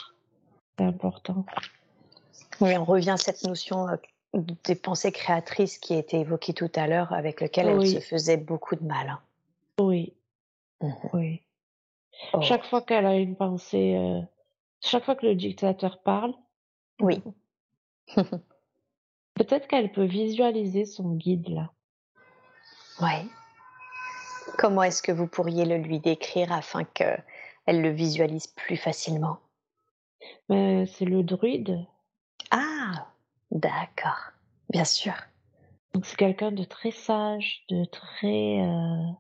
c'est 0.80 0.86
important. 0.86 1.46
Oui, 2.60 2.76
on 2.76 2.86
revient 2.86 3.12
à 3.12 3.18
cette 3.18 3.44
notion, 3.44 3.88
heu, 3.88 4.00
des 4.64 4.76
pensées 4.76 5.12
créatrices 5.12 5.78
qui 5.78 5.94
a 5.94 6.00
été 6.00 6.22
évoquée 6.22 6.54
tout 6.54 6.72
à 6.74 6.88
l'heure, 6.88 7.14
avec 7.14 7.42
lequel 7.42 7.68
elle 7.68 7.88
se 7.88 8.00
faisait 8.00 8.38
beaucoup 8.38 8.76
de 8.76 8.84
mal, 8.84 9.10
hein. 9.10 9.20
oui, 9.80 10.14
Mmh 10.86 11.10
oui. 11.14 11.42
Oh, 12.34 12.42
Chaque 12.42 12.66
fois 12.66 12.82
qu'elle 12.82 13.06
a 13.06 13.16
une 13.16 13.36
pensée, 13.36 13.96
heu, 13.96 14.22
chaque 14.82 15.04
fois 15.04 15.16
que 15.16 15.26
le 15.26 15.36
dictateur 15.36 16.02
parle, 16.04 16.34
oui. 17.02 17.22
peut-être 19.36 19.68
qu'elle 19.68 19.92
peut 19.92 20.06
visualiser 20.06 20.86
son 20.86 21.16
guide 21.16 21.50
là. 21.50 21.72
Ouais. 23.02 23.26
Comment 24.58 24.84
est-ce 24.84 25.02
que 25.04 25.12
vous 25.12 25.28
pourriez 25.28 25.66
le 25.66 25.78
lui 25.78 26.00
décrire 26.00 26.52
afin 26.52 26.84
qu'elle 26.84 27.24
le 27.68 27.90
visualise 27.90 28.48
plus 28.48 28.78
facilement? 28.78 29.40
Heu, 30.52 30.86
c'est 30.86 31.06
le 31.06 31.24
druide, 31.24 31.86
Ah! 32.52 33.08
D'accord, 33.52 34.32
bien 34.70 34.86
sûr. 34.86 35.14
donc 35.94 36.06
c'est 36.06 36.18
quelqu'un 36.18 36.52
de 36.52 36.64
très 36.64 36.92
sage, 36.92 37.64
de 37.70 37.86
très, 37.86 38.60
heu, 38.62 39.14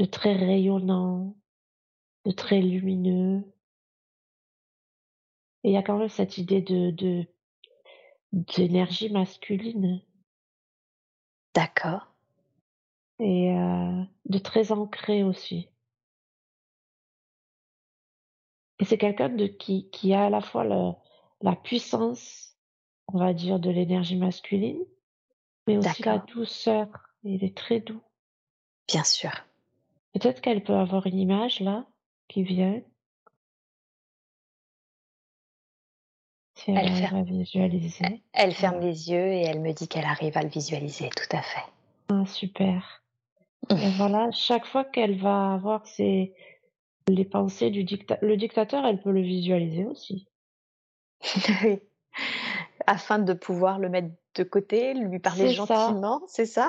de 0.00 0.06
très 0.06 0.32
rayonnant, 0.32 1.36
de 2.24 2.30
très 2.30 2.62
lumineux 2.62 3.44
et 5.62 5.68
il 5.68 5.72
y 5.72 5.76
a 5.76 5.82
quand 5.82 5.98
même 5.98 6.08
cette 6.08 6.38
idée 6.38 6.62
de 6.62 6.90
de 6.90 7.26
d'énergie 8.32 9.10
masculine 9.10 10.02
D'accord, 11.52 12.14
et 13.18 13.50
heu, 13.52 14.06
de 14.24 14.38
très 14.38 14.72
ancré 14.72 15.22
aussi 15.22 15.68
et 18.78 18.86
c'est 18.86 18.96
quelqu'un 18.96 19.28
de 19.28 19.46
qui 19.48 19.90
qui 19.90 20.14
a 20.14 20.24
à 20.24 20.30
la 20.30 20.40
fois 20.40 20.64
le 20.64 20.92
la 21.42 21.56
puissance, 21.56 22.56
on 23.08 23.18
va 23.18 23.34
dire, 23.34 23.58
de 23.58 23.70
l'énergie 23.70 24.16
masculine, 24.16 24.82
mais 25.66 25.76
aussi 25.76 26.02
la 26.02 26.18
douceur. 26.18 26.88
Il 27.22 27.44
est 27.44 27.56
très 27.56 27.80
doux. 27.80 28.02
bien 28.88 29.04
sûr. 29.04 29.49
Peut-être 30.12 30.40
qu'elle 30.40 30.64
peut 30.64 30.74
avoir 30.74 31.06
une 31.06 31.18
image 31.18 31.60
là, 31.60 31.86
qui 32.28 32.42
vient, 32.42 32.80
si 36.56 36.70
elle 36.70 36.78
Elle 36.78 36.86
arrive 36.88 36.98
ferme 36.98 37.16
à 37.16 37.22
visualiser. 37.22 38.22
elle 38.32 38.54
ferme 38.54 38.80
les 38.80 39.10
yeux 39.10 39.32
et 39.32 39.42
elle 39.42 39.60
me 39.60 39.72
dit 39.72 39.88
qu'elle 39.88 40.04
arrive 40.04 40.36
à 40.36 40.42
le 40.42 40.48
visualiser, 40.48 41.10
tout 41.10 41.36
à 41.36 41.42
fait. 41.42 41.64
Ah 42.08 42.26
super 42.26 43.00
et 43.68 43.90
voilà, 43.96 44.30
chaque 44.32 44.66
fois 44.66 44.84
qu'elle 44.84 45.18
va 45.18 45.52
avoir 45.54 45.86
ses 45.86 46.34
les 47.08 47.24
pensées 47.24 47.70
du 47.70 47.84
dicta 47.84 48.18
le 48.22 48.36
dictateur, 48.36 48.84
elle 48.86 49.00
peut 49.00 49.12
le 49.12 49.22
visualiser 49.22 49.84
aussi. 49.84 50.26
Oui, 51.62 51.78
afin 52.86 53.18
de 53.18 53.32
pouvoir 53.34 53.78
le 53.78 53.88
mettre 53.88 54.08
de 54.34 54.42
côté, 54.42 54.94
lui 54.94 55.18
parler 55.18 55.50
gentiment, 55.50 56.22
c'est 56.26 56.46
ça? 56.46 56.68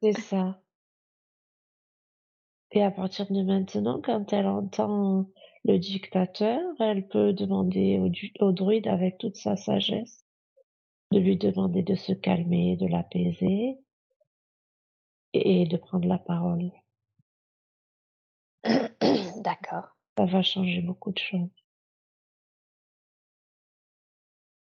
c'est 0.00 0.18
ça 0.18 0.60
et 2.72 2.82
à 2.82 2.90
partir 2.90 3.26
de 3.30 3.42
maintenant, 3.42 4.00
quand 4.00 4.32
elle 4.32 4.46
entend 4.46 5.26
le 5.64 5.78
dictateur, 5.78 6.60
elle 6.78 7.06
peut 7.08 7.32
demander 7.32 8.00
au 8.40 8.52
druide 8.52 8.86
avec 8.86 9.18
toute 9.18 9.36
sa 9.36 9.56
sagesse, 9.56 10.24
de 11.12 11.18
lui 11.18 11.36
demander 11.36 11.82
de 11.82 11.94
se 11.94 12.12
calmer, 12.12 12.76
de 12.76 12.86
l'apaiser 12.86 13.78
et 15.32 15.66
de 15.66 15.76
prendre 15.76 16.08
la 16.08 16.18
parole. 16.18 16.70
D'accord, 19.44 19.96
Ça 20.16 20.26
va 20.26 20.42
changer 20.42 20.80
beaucoup 20.80 21.12
de 21.12 21.18
choses. 21.18 21.48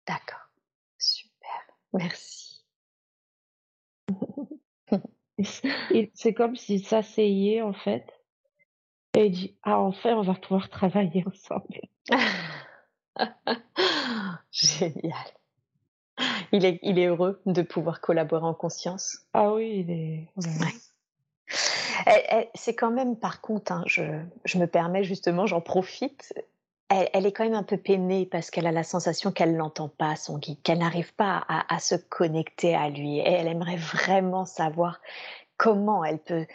d'accord, 0.07 0.49
super, 0.97 1.61
merci. 1.93 2.65
C'est 6.13 6.33
comme 6.33 6.55
s'il 6.55 6.85
s'asseyait 6.85 7.61
en 7.61 7.73
fait 7.73 8.05
et 9.13 9.25
il 9.25 9.31
dit: 9.31 9.57
«Ah 9.63 9.79
enfin 9.79 10.15
on 10.15 10.21
va 10.21 10.35
pouvoir 10.35 10.69
travailler 10.69 11.25
ensemble». 11.27 11.81
Génial. 14.51 15.13
Il 16.51 16.65
est 16.65 16.79
il 16.83 16.99
est 16.99 17.07
heureux 17.07 17.41
de 17.45 17.61
pouvoir 17.61 18.01
collaborer 18.01 18.45
en 18.45 18.53
conscience? 18.53 19.19
Ah 19.33 19.53
oui, 19.53 19.85
il 19.87 19.91
est 19.91 20.27
ouais. 20.37 20.73
Elle 22.05 22.23
elle 22.29 22.47
c'est 22.55 22.75
quand 22.75 22.91
même 22.91 23.17
par 23.17 23.41
contre, 23.41 23.71
hein, 23.71 23.83
je 23.85 24.03
je 24.45 24.57
me 24.57 24.67
permets 24.67 25.03
justement, 25.03 25.45
j'en 25.45 25.61
profite, 25.61 26.33
elle 26.91 27.09
elle 27.13 27.25
est 27.25 27.31
quand 27.31 27.43
même 27.45 27.53
un 27.55 27.63
peu 27.63 27.77
peinée 27.77 28.25
parce 28.25 28.51
qu'elle 28.51 28.67
a 28.67 28.71
la 28.71 28.83
sensation 28.83 29.31
qu'elle 29.31 29.55
l'entend 29.55 29.89
pas 29.89 30.15
son 30.15 30.37
guide, 30.37 30.61
qu'elle 30.63 30.79
n'arrive 30.79 31.13
pas 31.15 31.43
à 31.47 31.73
à 31.73 31.79
se 31.79 31.95
connecter 31.95 32.75
à 32.75 32.89
lui 32.89 33.17
et 33.19 33.31
elle 33.31 33.47
aimerait 33.47 33.77
vraiment 33.77 34.45
savoir 34.45 34.99
comment 35.57 36.03
elle 36.03 36.19
peut 36.19 36.45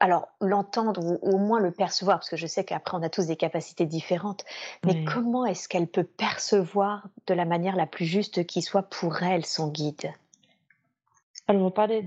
alors 0.00 0.28
l'entendre 0.40 1.02
ou 1.04 1.18
ou 1.22 1.36
au 1.36 1.38
moins 1.38 1.60
le 1.60 1.70
percevoir, 1.72 2.18
parce 2.18 2.28
que 2.30 2.36
je 2.36 2.46
sais 2.46 2.64
qu'après 2.64 2.96
on 2.98 3.02
a 3.02 3.08
tous 3.08 3.26
des 3.26 3.36
capacités 3.36 3.86
différentes, 3.86 4.44
mais 4.84 5.04
comment 5.04 5.46
est-ce 5.46 5.68
qu'elle 5.68 5.88
peut 5.88 6.04
percevoir 6.04 7.08
de 7.26 7.34
la 7.34 7.44
manière 7.46 7.76
la 7.76 7.86
plus 7.86 8.04
juste 8.06 8.46
qui 8.46 8.62
soit 8.62 8.82
pour 8.82 9.22
elle 9.22 9.44
son 9.46 9.68
guide? 9.68 10.12
Alors 11.48 11.62
vous 11.62 11.70
parlez 11.70 12.02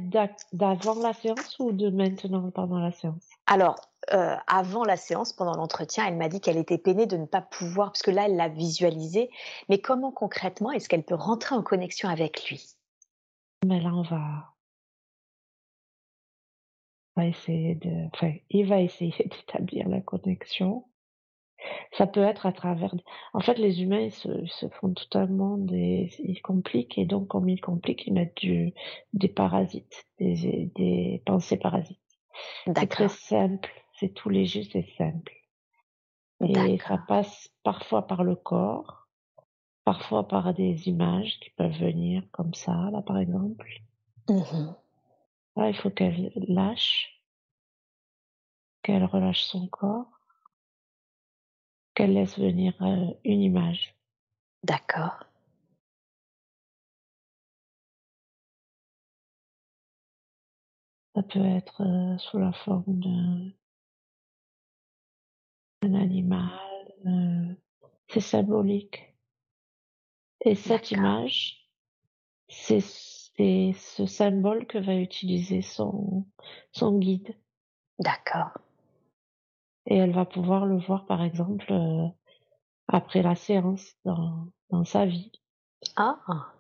d'avant 0.54 0.96
la 0.96 1.14
séance 1.14 1.58
ou 1.60 1.72
de 1.72 1.90
maintenant 1.90 2.52
pendant 2.52 2.80
la 2.80 2.92
séance? 2.92 3.29
Alors, 3.52 3.78
heu, 4.14 4.36
avant 4.46 4.84
la 4.84 4.96
séance, 4.96 5.34
pendant 5.34 5.56
l'entretien, 5.56 6.06
elle 6.06 6.18
m'a 6.18 6.30
dit 6.30 6.40
qu'elle 6.40 6.58
était 6.58 6.78
peinée 6.78 7.08
de 7.08 7.18
ne 7.18 7.26
pas 7.26 7.42
pouvoir 7.42 7.92
parce 7.92 8.04
que 8.04 8.12
là, 8.12 8.28
elle 8.28 8.36
l'a 8.36 8.48
visualisé, 8.48 9.32
mais 9.70 9.80
comment 9.80 10.12
concrètement 10.12 10.72
est-ce 10.72 10.88
qu'elle 10.88 11.04
peut 11.04 11.16
rentrer 11.16 11.56
en 11.56 11.64
connexion 11.64 12.10
avec 12.10 12.48
lui? 12.48 12.64
Mais 13.66 13.82
là 13.82 13.90
on 13.94 14.04
va 14.04 14.54
on 17.16 17.22
va 17.22 17.28
essayer 17.28 17.74
de 17.76 18.08
enfin 18.14 18.34
il 18.52 18.68
va 18.68 18.82
essayer 18.82 19.14
d'établir 19.26 19.90
la 19.90 20.02
connexion. 20.02 20.86
Ça 21.98 22.06
peut 22.06 22.24
être 22.24 22.46
à 22.46 22.54
travers 22.54 22.94
en 23.34 23.40
fait 23.42 23.58
les 23.58 23.82
humains 23.82 24.00
ils 24.00 24.48
se 24.48 24.70
font 24.80 24.94
totalement 24.94 25.58
des 25.58 26.12
ils 26.20 26.42
compliquent 26.42 27.00
et 27.00 27.06
donc 27.06 27.28
comme 27.30 27.50
ils 27.50 27.60
compliquent, 27.60 28.06
ils 28.06 28.14
mettent 28.14 28.38
du 28.38 28.74
des 29.14 29.28
parasites, 29.28 30.06
des 30.20 31.24
pensées 31.26 31.58
parasites. 31.58 32.00
C'est 32.66 32.90
très 32.90 33.10
simple, 33.10 33.72
c'est 33.94 34.14
tout 34.14 34.30
léger, 34.30 34.64
c'est 34.72 34.88
simple 34.98 35.34
et 36.42 36.78
ça 36.80 36.98
passe 36.98 37.50
parfois 37.64 38.08
par 38.08 38.24
le 38.24 38.36
corps, 38.36 39.08
parfois 39.84 40.28
par 40.28 40.54
des 40.54 40.88
images 40.88 41.40
qui 41.40 41.50
peuvent 41.52 41.78
venir 41.78 42.24
comme 42.32 42.54
ça, 42.54 42.90
là, 42.92 43.02
par 43.02 43.18
exemple. 43.18 43.68
Mmh 44.30 44.74
Là, 45.56 45.68
il 45.68 45.76
faut 45.76 45.90
qu'elle 45.90 46.32
lâche, 46.48 47.22
qu'elle 48.82 49.04
relâche 49.04 49.42
son 49.42 49.68
corps, 49.68 50.22
qu'elle 51.94 52.14
laisse 52.14 52.40
venir, 52.40 52.74
heu, 52.82 53.18
une 53.26 53.42
image. 53.42 53.94
D'accord, 54.64 55.26
Ça 61.20 61.24
peut 61.24 61.44
être, 61.44 61.84
heu, 61.84 62.18
sous 62.18 62.38
la 62.40 62.54
forme 62.54 63.02
d'un 65.82 65.94
animal, 65.94 66.50
heu, 67.06 67.58
c'est 68.08 68.22
symbolique 68.22 69.14
et 70.46 70.56
cette 70.56 70.92
image, 70.92 71.70
c'est 72.50 72.80
ce 72.82 74.06
symbole 74.06 74.66
que 74.66 74.78
va 74.78 74.96
utiliser 74.96 75.62
son 75.62 76.26
son 76.72 76.98
guide. 77.00 77.36
d'accord. 78.00 78.52
Et 79.88 79.98
elle 79.98 80.14
va 80.14 80.24
pouvoir 80.26 80.66
le 80.66 80.78
voir, 80.78 81.06
par 81.06 81.22
exemple, 81.22 81.66
heu, 81.74 82.08
après 82.88 83.22
la 83.24 83.36
séance 83.36 83.96
dans 84.06 84.48
dans 84.70 84.86
sa 84.86 85.06
vie. 85.06 85.32
Ah! 85.98 86.52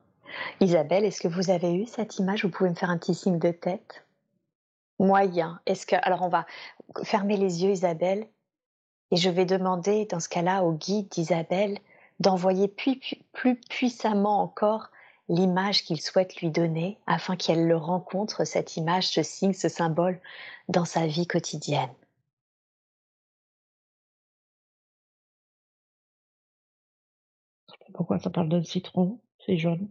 Isabelle, 0.61 1.05
est-ce 1.05 1.21
que 1.21 1.27
vous 1.27 1.49
avez 1.49 1.73
eu 1.75 1.85
cette 1.85 2.19
image? 2.19 2.45
Vous 2.45 2.51
pouvez 2.51 2.69
me 2.69 2.75
faire 2.75 2.89
un 2.91 2.97
petit 2.97 3.15
signe 3.15 3.39
de 3.39 3.51
tête? 3.51 4.05
Moyen. 4.99 5.59
Est-ce 5.65 5.85
que 5.85 5.95
alors 6.01 6.21
on 6.21 6.29
va 6.29 6.45
fermer 7.03 7.37
les 7.37 7.63
yeux 7.63 7.71
Isabelle 7.71 8.27
Et 9.11 9.17
je 9.17 9.29
vais 9.29 9.45
demander, 9.45 10.05
dans 10.05 10.19
ce 10.19 10.29
cas-là, 10.29 10.63
au 10.63 10.73
guide 10.73 11.09
d'Isabelle 11.09 11.79
d'envoyer 12.19 12.67
plus, 12.67 12.99
plus 13.31 13.55
puissamment 13.55 14.41
encore 14.41 14.89
l'image 15.29 15.83
qu'il 15.83 16.01
souhaite 16.01 16.35
lui 16.37 16.49
donner 16.51 16.99
afin 17.07 17.35
qu'elle 17.35 17.67
le 17.67 17.77
rencontre, 17.77 18.43
cette 18.45 18.75
image, 18.77 19.07
ce 19.07 19.23
signe, 19.23 19.53
ce 19.53 19.69
symbole, 19.69 20.19
dans 20.67 20.85
sa 20.85 21.07
vie 21.07 21.27
quotidienne. 21.27 21.93
pourquoi 27.93 28.19
ça 28.19 28.29
parle 28.29 28.47
d'un 28.47 28.63
citron, 28.63 29.19
c'est 29.45 29.57
jaune. 29.57 29.89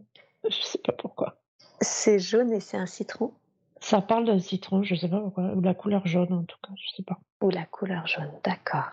Je 0.49 0.61
sais 0.61 0.79
pas 0.79 0.93
pourquoi. 0.93 1.37
C'est 1.79 2.17
jaune 2.17 2.51
et 2.51 2.59
c'est 2.59 2.77
un 2.77 2.87
citron? 2.87 3.33
Ça 3.81 4.01
parle 4.01 4.25
d'un 4.25 4.39
citron, 4.39 4.83
je 4.83 4.95
sais 4.95 5.09
pas 5.09 5.19
pourquoi. 5.19 5.53
Ou 5.53 5.61
la 5.61 5.73
couleur 5.73 6.05
jaune 6.05 6.33
en 6.33 6.43
tout 6.43 6.57
cas, 6.61 6.73
je 6.75 6.95
sais 6.95 7.03
pas. 7.03 7.19
Ou 7.41 7.49
la 7.49 7.65
couleur 7.65 8.05
jaune, 8.07 8.31
d'accord. 8.43 8.91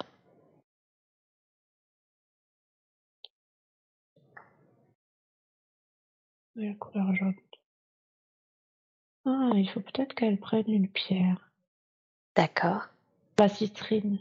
la 6.56 6.74
couleur 6.74 7.14
jaune. 7.14 7.34
Ah, 9.26 9.50
il 9.54 9.68
faut 9.68 9.80
peut-être 9.80 10.14
qu'elle 10.14 10.38
prenne 10.38 10.68
une 10.68 10.88
pierre. 10.88 11.50
D'accord. 12.34 12.88
La 13.38 13.48
citrine. 13.48 14.18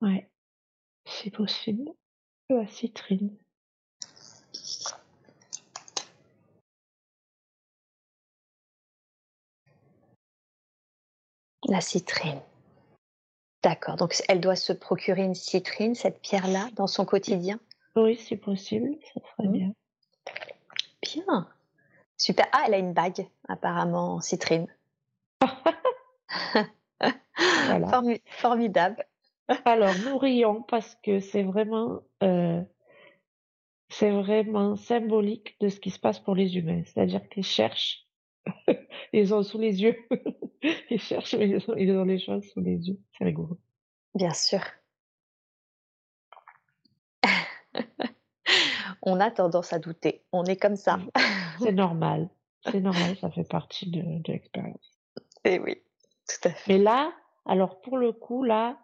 Ouais, 0.00 0.30
c'est 1.04 1.30
possible. 1.30 1.90
La 2.50 2.66
citrine. 2.66 3.36
La 11.72 11.80
citrine. 11.80 12.42
D'accord. 13.62 13.96
Donc 13.96 14.14
elle 14.28 14.42
doit 14.42 14.56
se 14.56 14.74
procurer 14.74 15.22
une 15.22 15.34
citrine, 15.34 15.94
cette 15.94 16.20
pierre-là, 16.20 16.68
dans 16.74 16.86
son 16.86 17.06
quotidien? 17.06 17.58
Oui, 17.96 18.18
c'est 18.18 18.36
possible. 18.36 18.98
Ça 19.14 19.20
serait 19.20 19.48
mmh. 19.48 19.52
bien. 19.52 19.72
Bien. 21.00 21.48
Super. 22.18 22.44
Ah, 22.52 22.64
elle 22.66 22.74
a 22.74 22.78
une 22.78 22.92
bague, 22.92 23.26
apparemment, 23.48 24.16
en 24.16 24.20
citrine. 24.20 24.66
formidable. 28.26 29.06
Alors, 29.64 29.94
nous 30.04 30.18
rions 30.18 30.60
parce 30.60 30.94
que 30.96 31.20
c'est 31.20 31.42
vraiment, 31.42 32.02
euh, 32.22 32.60
c'est 33.88 34.10
vraiment 34.10 34.76
symbolique 34.76 35.58
de 35.60 35.70
ce 35.70 35.80
qui 35.80 35.90
se 35.90 35.98
passe 35.98 36.18
pour 36.18 36.34
les 36.34 36.58
humains. 36.58 36.82
C'est-à-dire 36.84 37.26
qu'ils 37.30 37.44
cherchent, 37.44 38.06
ils 39.12 39.34
ont 39.34 39.42
sous 39.42 39.58
les 39.58 39.82
yeux. 39.82 39.96
ils 40.90 41.00
cherchent, 41.00 41.34
mais 41.34 41.48
ils 41.48 41.70
ont, 41.70 41.76
ils 41.76 41.92
ont 41.92 42.04
les 42.04 42.18
choses 42.18 42.44
sous 42.50 42.60
les 42.60 42.88
yeux. 42.88 42.98
C'est 43.16 43.24
rigolo. 43.24 43.58
Bien 44.14 44.32
sûr. 44.32 44.60
On 49.02 49.20
a 49.20 49.30
tendance 49.30 49.72
à 49.72 49.78
douter. 49.78 50.24
On 50.32 50.44
est 50.44 50.56
comme 50.56 50.76
ça. 50.76 50.98
C'est 51.60 51.72
normal. 51.72 52.28
C'est 52.70 52.80
normal, 52.80 53.16
ça 53.16 53.30
fait 53.30 53.48
partie 53.48 53.90
de, 53.90 54.02
de 54.02 54.32
l'expérience. 54.32 54.96
Et 55.44 55.54
eh 55.54 55.58
oui, 55.58 55.82
tout 56.28 56.48
à 56.48 56.50
fait. 56.52 56.72
Mais 56.72 56.78
là, 56.78 57.12
alors 57.44 57.80
pour 57.80 57.98
le 57.98 58.12
coup, 58.12 58.44
là, 58.44 58.78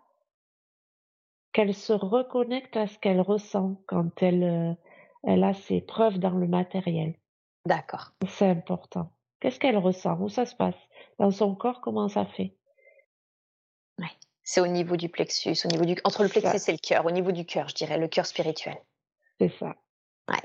qu'elle 1.53 1.75
se 1.75 1.93
reconnecte 1.93 2.77
à 2.77 2.87
ce 2.87 2.99
qu'elle 2.99 3.21
ressent 3.21 3.81
quand 3.87 4.23
elle, 4.23 4.43
euh, 4.43 4.75
elle 5.23 5.45
a 5.45 5.55
ses 5.55 5.81
preuves 5.81 6.19
dans 6.19 6.31
le 6.31 6.49
matériel. 6.49 7.15
D'accord. 7.67 8.13
C'est 8.27 8.49
important. 8.49 9.13
Qu'est-ce 9.41 9.59
qu'elle 9.59 9.77
ressent? 9.77 10.19
Où 10.21 10.29
ça 10.29 10.47
se 10.47 10.55
passe? 10.55 10.75
Dans 11.19 11.31
son 11.31 11.55
corps, 11.55 11.81
comment 11.81 12.09
ça 12.09 12.27
fait? 12.27 12.57
Oui. 13.99 14.09
C'est 14.43 14.61
au 14.61 14.67
niveau 14.67 14.97
du 14.97 15.09
plexus, 15.09 15.57
au 15.65 15.69
niveau 15.69 15.85
du 15.85 15.97
entre 16.05 16.23
le 16.23 16.29
plexus 16.29 16.71
et 16.71 16.73
le 16.73 16.79
cœur, 16.79 17.07
au 17.07 17.11
niveau 17.11 17.33
du 17.33 17.45
cœur, 17.45 17.69
je 17.69 17.75
dirais, 17.75 17.99
le 17.99 18.09
cœur 18.09 18.27
spirituel. 18.27 18.77
C'est 19.39 19.53
ça. 19.59 19.77
Oui, 20.29 20.39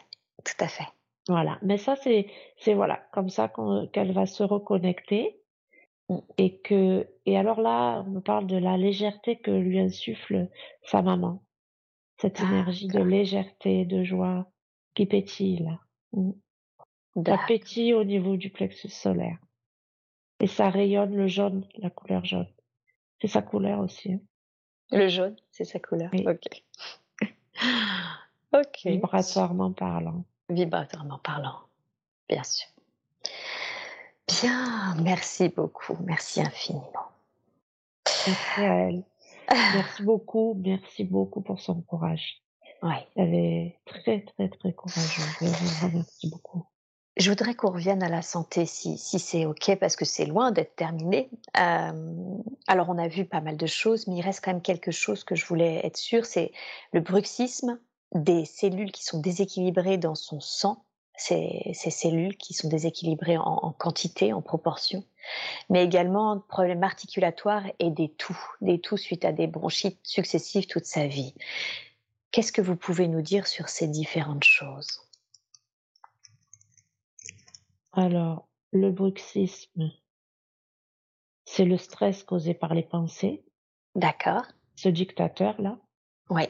tout 0.43 0.63
à 0.63 0.67
fait. 0.67 0.87
Voilà. 1.27 1.57
Mais 1.61 1.77
ça, 1.77 1.95
c'est, 1.95 2.27
c'est 2.57 2.73
voilà, 2.73 2.97
comme 3.13 3.29
ça 3.29 3.51
qu'elle 3.93 4.11
va 4.11 4.25
se 4.25 4.43
reconnecter. 4.43 5.39
Mmh. 6.09 6.17
Et 6.37 6.59
que, 6.59 7.07
et 7.25 7.37
alors 7.37 7.61
là, 7.61 8.03
on 8.05 8.09
me 8.09 8.19
parle 8.19 8.45
de 8.45 8.57
la 8.57 8.75
légèreté 8.75 9.39
que 9.39 9.51
lui 9.51 9.79
insuffle 9.79 10.49
sa 10.83 11.01
maman. 11.01 11.41
Cette 12.19 12.41
énergie 12.41 12.87
de 12.87 13.01
légèreté, 13.01 13.85
de 13.85 14.03
joie 14.03 14.51
qui 14.95 15.05
pétille 15.05 15.59
là. 15.63 15.79
Ça 17.15 17.37
pétille 17.47 17.93
au 17.93 18.03
niveau 18.03 18.37
du 18.37 18.49
plexus 18.49 18.89
solaire. 18.89 19.37
Et 20.39 20.47
ça 20.47 20.69
rayonne 20.69 21.15
le 21.15 21.27
jaune, 21.27 21.67
la 21.77 21.89
couleur 21.89 22.25
jaune. 22.25 22.47
C'est 23.21 23.27
sa 23.27 23.41
couleur 23.41 23.79
aussi. 23.79 24.13
Hein. 24.13 24.19
Le 24.91 25.07
jaune, 25.07 25.35
c'est 25.51 25.63
sa 25.63 25.79
couleur. 25.79 26.11
Ok. 26.13 26.63
ok. 28.53 28.79
Vibratoirement 28.85 29.71
parlant. 29.71 30.25
Vibratoirement 30.49 31.19
parlant, 31.19 31.59
bien 32.27 32.43
sûr. 32.43 32.67
Bien, 34.27 34.95
merci 35.01 35.49
beaucoup, 35.49 35.97
merci 36.03 36.41
infiniment. 36.41 37.09
Merci 38.27 38.61
à 38.61 38.75
elle. 38.89 39.03
Merci 39.49 40.03
beaucoup, 40.03 40.55
merci 40.63 41.03
beaucoup 41.03 41.41
pour 41.41 41.59
son 41.59 41.81
courage. 41.81 42.41
Elle 43.15 43.33
est 43.33 43.79
très, 43.85 44.21
très, 44.21 44.49
très 44.49 44.73
courageuse. 44.73 45.93
Merci 45.93 46.29
beaucoup. 46.29 46.65
Je 47.15 47.29
voudrais 47.29 47.53
qu'on 47.53 47.71
revienne 47.71 48.01
à 48.01 48.09
la 48.09 48.21
santé, 48.21 48.65
si, 48.65 48.97
si 48.97 49.19
c'est 49.19 49.45
OK, 49.45 49.75
parce 49.79 49.95
que 49.95 50.05
c'est 50.05 50.25
loin 50.25 50.51
d'être 50.51 50.75
terminé. 50.75 51.29
Euh, 51.59 52.37
alors, 52.67 52.89
on 52.89 52.97
a 52.97 53.07
vu 53.07 53.25
pas 53.25 53.41
mal 53.41 53.55
de 53.55 53.67
choses, 53.67 54.07
mais 54.07 54.15
il 54.15 54.21
reste 54.21 54.43
quand 54.43 54.51
même 54.51 54.63
quelque 54.63 54.91
chose 54.91 55.23
que 55.23 55.35
je 55.35 55.45
voulais 55.45 55.85
être 55.85 55.97
sûre, 55.97 56.25
c'est 56.25 56.51
le 56.91 57.01
bruxisme 57.01 57.79
des 58.15 58.45
cellules 58.45 58.91
qui 58.91 59.03
sont 59.03 59.19
déséquilibrées 59.19 59.97
dans 59.97 60.15
son 60.15 60.39
sang 60.39 60.83
ces, 61.15 61.73
cellules 61.73 62.37
qui 62.37 62.53
sont 62.53 62.67
déséquilibrées 62.67 63.37
en, 63.37 63.73
quantité, 63.77 64.33
en 64.33 64.41
proportion, 64.41 65.03
mais 65.69 65.83
également 65.83 66.39
problèmes 66.39 66.83
articulatoires 66.83 67.65
et 67.79 67.89
des 67.89 68.09
toux, 68.09 68.37
des 68.61 68.79
toux 68.79 68.97
suite 68.97 69.25
à 69.25 69.31
des 69.31 69.47
bronchites 69.47 69.99
successives 70.03 70.67
toute 70.67 70.85
sa 70.85 71.07
vie. 71.07 71.33
Qu'est-ce 72.31 72.51
que 72.51 72.61
vous 72.61 72.75
pouvez 72.75 73.07
nous 73.07 73.21
dire 73.21 73.47
sur 73.47 73.69
ces 73.69 73.87
différentes 73.87 74.43
choses? 74.43 75.02
Alors, 77.93 78.47
le 78.71 78.91
bruxisme, 78.91 79.91
c'est 81.45 81.65
le 81.65 81.77
stress 81.77 82.23
causé 82.23 82.55
par 82.55 82.73
les 82.73 82.81
pensées. 82.83 83.43
D'accord. 83.95 84.43
Ce 84.75 84.89
dictateur-là. 84.89 85.77
Oui. 86.31 86.43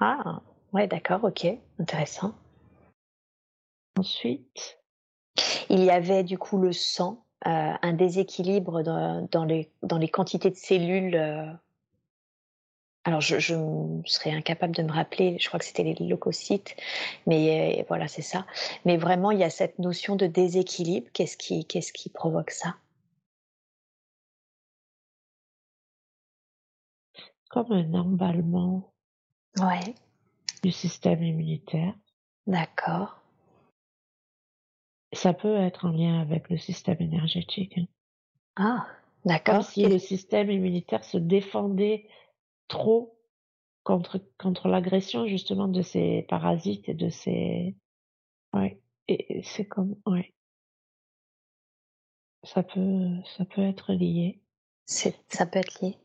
Ah, 0.00 0.42
ouais, 0.72 0.88
d'accord, 0.88 1.22
ok, 1.22 1.46
intéressant. 1.78 2.34
Ensuite 3.96 4.80
Il 5.68 5.84
y 5.84 5.90
avait 5.90 6.24
du 6.24 6.38
coup 6.38 6.58
le 6.58 6.72
sang, 6.72 7.24
euh, 7.46 7.72
un 7.80 7.92
déséquilibre 7.92 8.82
dans, 8.82 9.44
les, 9.44 9.70
dans 9.82 9.98
les 9.98 10.08
quantités 10.08 10.50
de 10.50 10.56
cellules. 10.56 11.14
Euh. 11.14 11.52
Alors, 13.04 13.20
je, 13.20 13.38
je, 13.40 13.54
serais 14.04 14.30
incapable 14.30 14.76
de 14.76 14.82
me 14.82 14.92
rappeler, 14.92 15.36
je 15.40 15.48
crois 15.48 15.58
que 15.58 15.66
c'était 15.66 15.82
les 15.82 15.94
leucocytes, 15.94 16.76
mais 17.26 17.80
euh, 17.80 17.84
voilà, 17.88 18.06
c'est 18.06 18.22
ça. 18.22 18.46
Mais 18.84 18.96
vraiment, 18.96 19.32
il 19.32 19.40
y 19.40 19.44
a 19.44 19.50
cette 19.50 19.78
notion 19.80 20.14
de 20.14 20.26
déséquilibre. 20.26 21.08
Qu'est-ce 21.12 21.36
qui, 21.36 21.64
qu'est-ce 21.64 21.92
qui 21.92 22.10
provoque 22.10 22.50
ça? 22.50 22.76
Comme 27.50 27.72
un 27.72 27.92
emballement 27.94 28.92
ouais. 29.58 29.94
du 30.62 30.70
système 30.70 31.22
immunitaire. 31.22 31.94
D'accord. 32.46 33.20
Ça 35.12 35.34
peut 35.34 35.56
être 35.56 35.86
en 35.86 35.90
lien 35.90 36.20
avec 36.20 36.48
le 36.48 36.56
système 36.56 37.00
énergétique. 37.00 37.76
Hein. 37.76 37.86
Ah, 38.56 38.86
d'accord. 39.24 39.56
Comme 39.56 39.62
si 39.62 39.86
le 39.86 39.98
système 39.98 40.50
immunitaire 40.50 41.04
se 41.04 41.18
défendait 41.18 42.06
trop 42.72 43.18
contre, 43.84 44.18
contre 44.38 44.68
l'agression 44.68 45.26
justement 45.26 45.68
de 45.68 45.82
ces 45.82 46.24
parasites 46.28 46.88
et 46.88 46.94
de 46.94 47.10
ces... 47.10 47.76
Ouais, 48.54 48.80
et 49.08 49.42
c'est 49.44 49.66
comme... 49.66 49.96
Ouais. 50.06 50.32
Ça 52.44 52.62
peut, 52.62 53.10
ça 53.36 53.44
peut 53.44 53.62
être 53.62 53.92
lié. 53.92 54.40
C'est, 54.86 55.14
ça 55.28 55.44
peut 55.46 55.58
être 55.58 55.82
lié. 55.82 55.98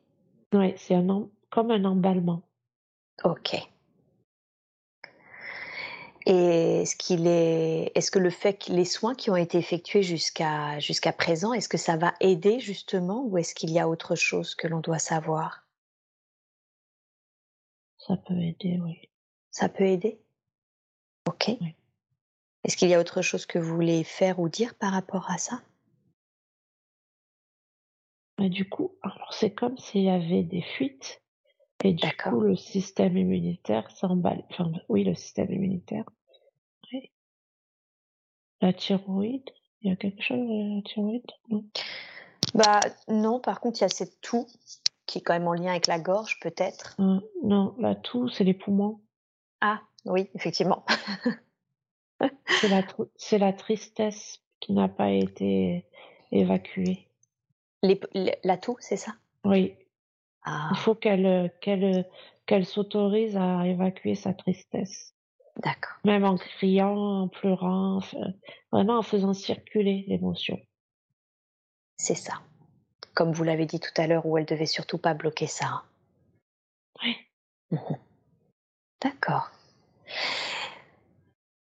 Ouais, 0.54 0.76
c'est 0.78 0.96
un, 0.96 1.30
comme 1.50 1.72
un 1.72 1.86
emballement. 1.86 2.44
Ok. 3.24 3.56
Et 6.26 6.82
est-ce 6.82 6.98
qu'il 6.98 7.28
est, 7.28 7.94
est-ce 7.96 8.12
que 8.12 8.20
le 8.20 8.30
fait 8.30 8.66
que 8.66 8.74
les 8.74 8.84
soins 8.84 9.16
qui 9.16 9.32
ont 9.32 9.38
été 9.38 9.58
effectués 9.58 10.04
jusqu'à 10.04 10.78
jusqu'à 10.80 11.14
présent, 11.14 11.54
est-ce 11.54 11.70
que 11.70 11.78
ça 11.78 11.96
va 11.96 12.14
aider 12.20 12.60
justement, 12.60 13.24
ou 13.24 13.38
est-ce 13.38 13.56
qu'il 13.56 13.72
y 13.72 13.80
a 13.80 13.88
autre 13.88 14.16
chose 14.16 14.54
que 14.54 14.68
l'on 14.68 14.82
doit 14.82 15.00
savoir? 15.00 15.67
Ça 18.08 18.16
peut 18.16 18.40
aider, 18.40 18.80
oui. 18.82 19.10
Ça 19.52 19.68
peut 19.68 19.84
aider? 19.84 20.22
Ok. 21.28 21.50
Est-ce 22.64 22.78
qu'il 22.78 22.88
y 22.88 22.94
a 22.94 23.00
autre 23.00 23.22
chose 23.22 23.46
que 23.46 23.60
vous 23.60 23.76
voulez 23.76 24.04
faire 24.06 24.40
ou 24.40 24.48
dire 24.48 24.76
par 24.76 24.94
rapport 24.94 25.30
à 25.30 25.38
ça? 25.38 25.62
Du 28.40 28.70
coup, 28.70 28.96
alors 29.02 29.34
c'est 29.34 29.52
comme 29.52 29.78
s'il 29.78 30.04
y 30.04 30.10
avait 30.10 30.44
des 30.44 30.62
fuites 30.62 31.22
et 31.84 31.94
du 31.94 32.08
coup 32.18 32.40
le 32.40 32.56
système 32.56 33.18
immunitaire 33.18 33.90
s'emballe. 33.92 34.44
Enfin, 34.52 34.72
oui, 34.90 35.04
le 35.04 35.16
système 35.16 35.52
immunitaire. 35.52 36.06
La 38.62 38.74
thyroïde, 38.74 39.50
il 39.82 39.90
y 39.90 39.94
a 39.94 39.96
quelque 39.96 40.22
chose 40.22 40.38
de 40.38 40.76
la 40.76 40.82
thyroïde? 40.82 41.32
Non. 41.50 41.66
Bah 42.54 42.80
non, 43.08 43.40
par 43.40 43.60
contre, 43.60 43.80
il 43.80 43.82
y 43.82 43.86
a 43.86 43.90
cette 43.90 44.22
toux 44.22 44.48
qui 45.08 45.18
est 45.18 45.22
quand 45.22 45.34
même 45.34 45.48
en 45.48 45.54
lien 45.54 45.72
avec 45.72 45.88
la 45.88 46.00
gorge, 46.00 46.40
peut-être. 46.42 46.96
Euh, 47.00 47.20
non, 47.44 47.74
la 47.80 47.96
toux, 47.96 48.30
c'est 48.30 48.44
les 48.44 48.54
poumons. 48.54 49.02
Ah, 49.62 49.82
oui, 50.06 50.30
effectivement. 50.36 50.86
c'est 52.48 52.68
la, 52.68 52.84
la 53.40 53.54
tristesse 53.54 54.44
qui 54.60 54.74
n'a 54.74 54.88
pas 54.88 55.12
été 55.12 55.86
évacuée. 56.32 57.08
Les, 57.82 58.00
la 58.44 58.58
toux, 58.58 58.76
c'est 58.80 58.98
ça? 58.98 59.14
Oui. 59.44 59.76
Ah. 60.44 60.70
Il 60.72 60.78
faut 60.78 60.96
qu'elle 60.96 61.52
qu'elle 61.62 62.08
qu'elle 62.46 62.66
s'autorise 62.66 63.36
à 63.38 63.68
évacuer 63.68 64.16
sa 64.16 64.34
tristesse. 64.34 65.14
D'accord. 65.58 65.98
Même 66.06 66.24
en 66.24 66.38
criant, 66.38 67.24
en 67.24 67.28
pleurant, 67.28 68.00
vraiment 68.72 69.00
en 69.00 69.02
faisant 69.02 69.34
circuler 69.34 70.06
l'émotion. 70.08 70.60
C'est 71.98 72.16
ça. 72.16 72.42
Comme 73.18 73.32
vous 73.32 73.44
l'avez 73.44 73.66
dit 73.66 73.80
tout 73.80 74.00
à 74.00 74.06
l'heure, 74.06 74.28
où 74.28 74.38
elle 74.38 74.46
devait 74.46 74.68
surtout 74.68 75.00
pas 75.00 75.16
bloquer 75.16 75.48
ça. 75.48 75.82
Oui. 77.02 77.16
Mhm. 77.72 77.98
D'accord. 79.02 79.50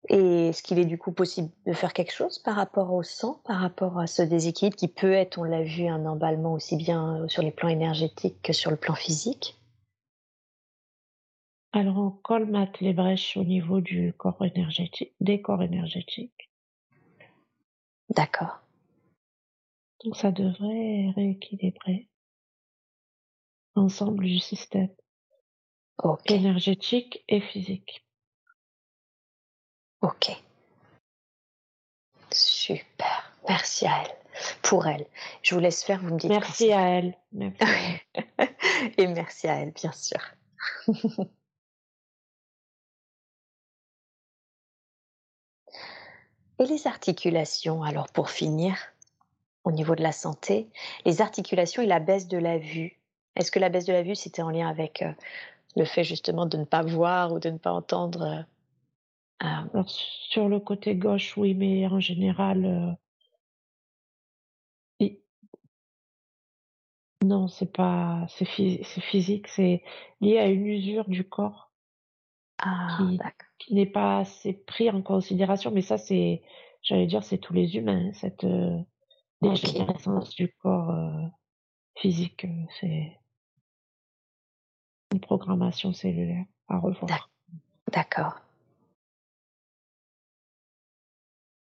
Et 0.09 0.51
est-ce 0.51 0.63
qu'il 0.63 0.79
est 0.79 0.85
du 0.85 0.97
coup 0.97 1.11
possible 1.11 1.51
de 1.67 1.73
faire 1.73 1.93
quelque 1.93 2.13
chose 2.13 2.39
par 2.39 2.55
rapport 2.55 2.93
au 2.93 3.03
sang, 3.03 3.41
par 3.45 3.59
rapport 3.59 3.99
à 3.99 4.07
ce 4.07 4.23
déséquilibre 4.23 4.77
qui 4.77 4.87
peut 4.87 5.11
être, 5.13 5.39
on 5.39 5.43
l'a 5.43 5.65
vu, 5.65 5.89
un 5.89 6.07
emballement 6.07 6.53
aussi 6.53 6.77
bien 6.77 7.27
sur 7.27 7.43
les 7.43 7.51
plans 7.51 7.69
énergétiques 7.69 8.41
que 8.43 8.53
sur 8.53 8.71
le 8.71 8.77
plan 8.77 8.95
physique? 8.95 9.59
Alors 11.73 11.99
on 11.99 12.11
colmate 12.11 12.79
les 12.81 12.93
brèches 12.93 13.37
au 13.37 13.43
niveau 13.43 13.81
du 13.81 14.13
corps 14.13 14.45
énergétique, 14.45 15.15
des 15.19 15.43
corps 15.43 15.65
énergétiques. 15.65 16.49
D'accord. 18.11 18.61
Donc 20.05 20.17
ça 20.17 20.31
devrait 20.33 21.11
rééquilibrer 21.15 22.09
l'ensemble 23.77 24.25
du 24.25 24.39
système 24.39 24.89
énergétique 26.27 27.25
et 27.29 27.41
physique. 27.41 28.07
Ok. 30.01 30.31
Super. 32.33 33.33
Merci 33.49 33.87
à 33.87 34.03
elle. 34.03 34.17
Pour 34.63 34.87
elle. 34.87 35.07
Je 35.43 35.55
vous 35.55 35.61
laisse 35.61 35.85
faire, 35.85 36.01
vous 36.01 36.15
me 36.15 36.19
dites. 36.19 36.31
Merci 36.31 36.73
à 36.73 36.99
elle. 36.99 37.19
Merci. 37.33 37.65
et 38.97 39.07
merci 39.07 39.49
à 39.49 39.57
elle, 39.57 39.73
bien 39.73 39.93
sûr. 39.93 40.21
Et 46.59 46.67
les 46.67 46.87
articulations, 46.87 47.83
alors 47.83 48.13
pour 48.13 48.29
finir, 48.29 48.77
au 49.65 49.73
niveau 49.73 49.95
de 49.95 50.03
la 50.03 50.13
santé, 50.13 50.69
les 51.05 51.21
articulations 51.21 51.83
et 51.83 51.87
la 51.87 52.01
baisse 52.01 52.29
de 52.29 52.39
la 52.39 52.59
vue. 52.59 52.99
Est-ce 53.37 53.51
que 53.51 53.59
la 53.59 53.69
baisse 53.69 53.87
de 53.87 53.93
la 53.93 54.03
vue, 54.03 54.15
c'était 54.15 54.43
en 54.43 54.51
lien 54.51 54.69
avec 54.69 55.03
euh, 55.03 55.13
le 55.77 55.85
fait 55.85 56.05
justement 56.05 56.47
de 56.47 56.57
ne 56.57 56.65
pas 56.65 56.83
voir 56.83 57.33
ou 57.33 57.39
de 57.39 57.51
ne 57.51 57.59
pas 57.59 57.73
entendre 57.73 58.47
euh, 59.43 59.77
euh? 59.79 59.83
Sur 59.87 60.49
le 60.49 60.61
côté 60.61 60.95
gauche, 60.95 61.37
oui, 61.37 61.55
mais 61.55 61.87
en 61.87 62.01
général, 62.01 62.65
euh... 62.65 62.93
non, 67.23 67.49
c'est 67.49 67.71
pas, 67.71 68.27
c'est 68.29 68.47
physique, 68.47 69.49
c'est 69.49 69.83
lié 70.21 70.39
à 70.39 70.47
une 70.47 70.67
usure 70.67 71.09
du 71.09 71.29
corps 71.29 71.71
ah, 72.59 72.99
qui, 73.59 73.75
n'est 73.75 73.87
pas 73.87 74.21
assez 74.21 74.55
pris 74.55 74.91
en 74.91 75.03
considération. 75.03 75.71
Mais 75.71 75.83
ça, 75.83 75.99
c'est, 75.99 76.43
j'allais 76.83 77.07
dire, 77.07 77.23
c'est 77.23 77.39
tous 77.39 77.53
les 77.53 77.77
humains, 77.77 78.11
hein, 78.25 78.85
euh, 79.43 79.51
dégénérescence 79.51 80.35
du 80.35 80.53
corps 80.55 80.91
euh, 80.91 81.27
physique. 81.97 82.45
Euh, 82.45 82.65
c'est 82.79 83.21
une 85.13 85.21
programmation 85.21 85.93
cellulaire 85.93 86.45
à 86.69 86.79
revoir. 86.79 87.31
D'accord. 87.93 88.41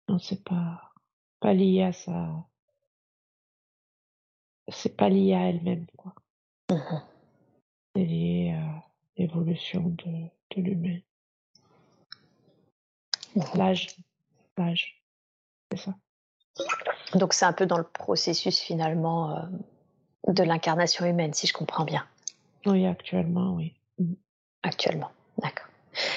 Non, 0.08 0.18
c'est 0.18 0.42
pas, 0.44 0.92
pas 1.40 1.54
lié 1.54 1.82
à 1.82 1.92
ça. 1.92 2.46
C'est 4.68 4.96
pas 4.96 5.08
lié 5.08 5.34
à 5.34 5.48
elle-même, 5.48 5.86
quoi. 5.96 6.14
Mmh 6.70 7.00
c'est 7.96 8.04
lié 8.04 8.52
à 8.52 8.84
l'évolution 9.16 9.88
de, 9.88 10.28
de 10.56 10.62
l'humain. 10.62 11.00
L'âge. 13.54 13.96
L'âge. 14.56 15.02
C'est 15.70 15.78
ça. 15.78 15.94
Donc 17.14 17.32
c'est 17.34 17.44
un 17.44 17.52
peu 17.52 17.66
dans 17.66 17.78
le 17.78 17.84
processus 17.84 18.58
finalement 18.60 19.36
euh, 19.36 19.42
de 20.28 20.42
l'incarnation 20.42 21.04
humaine, 21.06 21.34
si 21.34 21.46
je 21.46 21.52
comprends 21.52 21.84
bien. 21.84 22.06
Oui, 22.66 22.86
actuellement, 22.86 23.54
oui. 23.54 23.74
Mm. 23.98 24.14
Actuellement, 24.62 25.10
d'accord. 25.38 25.66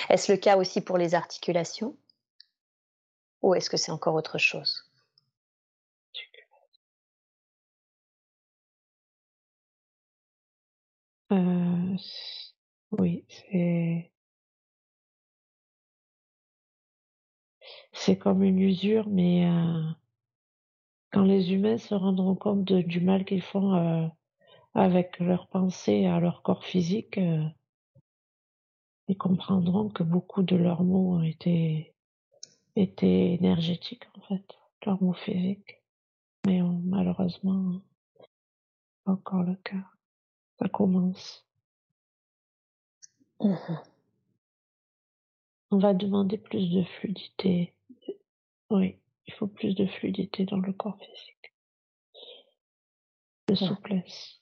Est-ce 0.09 0.31
le 0.31 0.37
cas 0.37 0.57
aussi 0.57 0.81
pour 0.81 0.97
les 0.97 1.15
articulations? 1.15 1.95
Ou 3.41 3.55
est-ce 3.55 3.69
que 3.69 3.77
c'est 3.77 3.91
encore 3.91 4.15
autre 4.15 4.37
chose? 4.37 4.89
Euh, 11.31 11.95
Oui, 12.91 13.25
c'est 13.29 14.11
c'est 17.93 18.17
comme 18.17 18.43
une 18.43 18.59
usure, 18.59 19.07
mais 19.09 19.45
euh, 19.45 19.81
quand 21.13 21.23
les 21.23 21.53
humains 21.53 21.77
se 21.77 21.93
rendront 21.93 22.35
compte 22.35 22.73
du 22.73 22.99
mal 22.99 23.23
qu'ils 23.23 23.43
font 23.43 23.75
euh, 23.75 24.07
avec 24.73 25.19
leurs 25.19 25.47
pensées 25.47 26.07
à 26.07 26.19
leur 26.19 26.41
corps 26.41 26.65
physique, 26.65 27.19
euh, 27.19 27.45
ils 29.07 29.17
comprendront 29.17 29.89
que 29.89 30.01
beaucoup 30.01 30.41
de 30.41 30.55
leurs 30.55 30.83
mots 30.83 31.21
étaient, 31.21 31.93
étaient 32.75 33.33
énergétiques, 33.33 34.07
en 34.17 34.21
fait, 34.21 34.57
leurs 34.85 35.01
mots 35.03 35.13
physiques. 35.13 35.81
Mais 36.47 36.61
malheureusement, 36.61 37.81
pas 39.03 39.11
encore 39.11 39.43
le 39.43 39.55
cas. 39.57 39.85
Ça 40.59 40.67
commence. 40.67 41.45
Mmh 43.39 43.55
On 45.71 45.77
va 45.77 45.93
demander 45.93 46.37
plus 46.37 46.71
de 46.71 46.83
fluidité 46.83 47.73
oui, 48.69 48.97
il 49.27 49.33
faut 49.33 49.47
plus 49.47 49.75
de 49.75 49.87
fluidité 49.87 50.45
dans 50.45 50.57
le 50.57 50.73
corps 50.73 50.97
physique. 50.97 51.53
De 53.47 53.55
souplesse. 53.55 54.41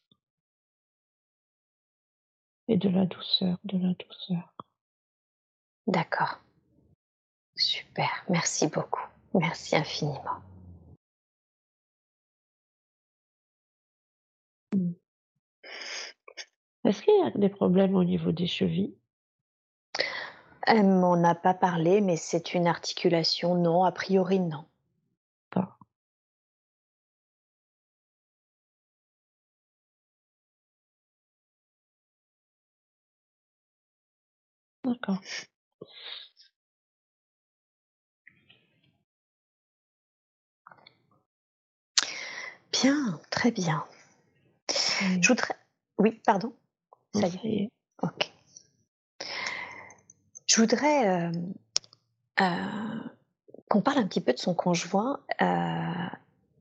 Et 2.67 2.77
de 2.77 2.89
la 2.89 3.05
douceur, 3.05 3.57
de 3.63 3.77
la 3.77 3.93
douceur. 3.93 4.53
D'accord. 5.87 6.39
Super, 7.55 8.25
merci 8.29 8.67
beaucoup. 8.67 9.05
Merci 9.33 9.75
infiniment. 9.75 10.41
Hmm. 14.73 14.93
Est-ce 16.85 17.01
qu'il 17.01 17.17
y 17.17 17.27
a 17.27 17.31
des 17.31 17.49
problèmes 17.49 17.95
au 17.95 18.03
niveau 18.03 18.31
des 18.31 18.47
chevilles? 18.47 18.97
Elle 20.63 20.85
m'en 20.85 21.21
a 21.23 21.35
pas 21.35 21.53
parlé, 21.53 22.01
mais 22.01 22.17
c'est 22.17 22.53
une 22.53 22.67
articulation, 22.67 23.55
non, 23.55 23.83
a 23.83 23.91
priori 23.91 24.39
non. 24.39 24.65
D'accord. 34.91 35.22
Bien, 42.73 43.19
très 43.30 43.51
bien. 43.51 43.85
Je 45.22 45.27
voudrais. 45.27 45.55
Oui, 45.97 46.22
pardon. 46.26 46.53
Ça 47.13 47.27
y 47.27 47.47
est. 47.47 47.69
Ok. 48.01 48.31
Je 50.47 50.59
voudrais 50.59 51.07
euh, 51.07 51.31
euh, 52.41 53.09
qu'on 53.69 53.81
parle 53.81 53.99
un 53.99 54.07
petit 54.07 54.22
peu 54.22 54.34
de 54.34 54.39
son 54.39 54.53
conjoint, 54.53 55.22
euh, 55.41 56.15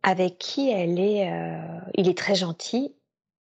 avec 0.05 0.39
qui 0.39 0.71
elle 0.71 1.01
est. 1.01 1.29
il 1.95 2.09
est 2.09 2.19
très 2.19 2.37
gentil, 2.37 2.95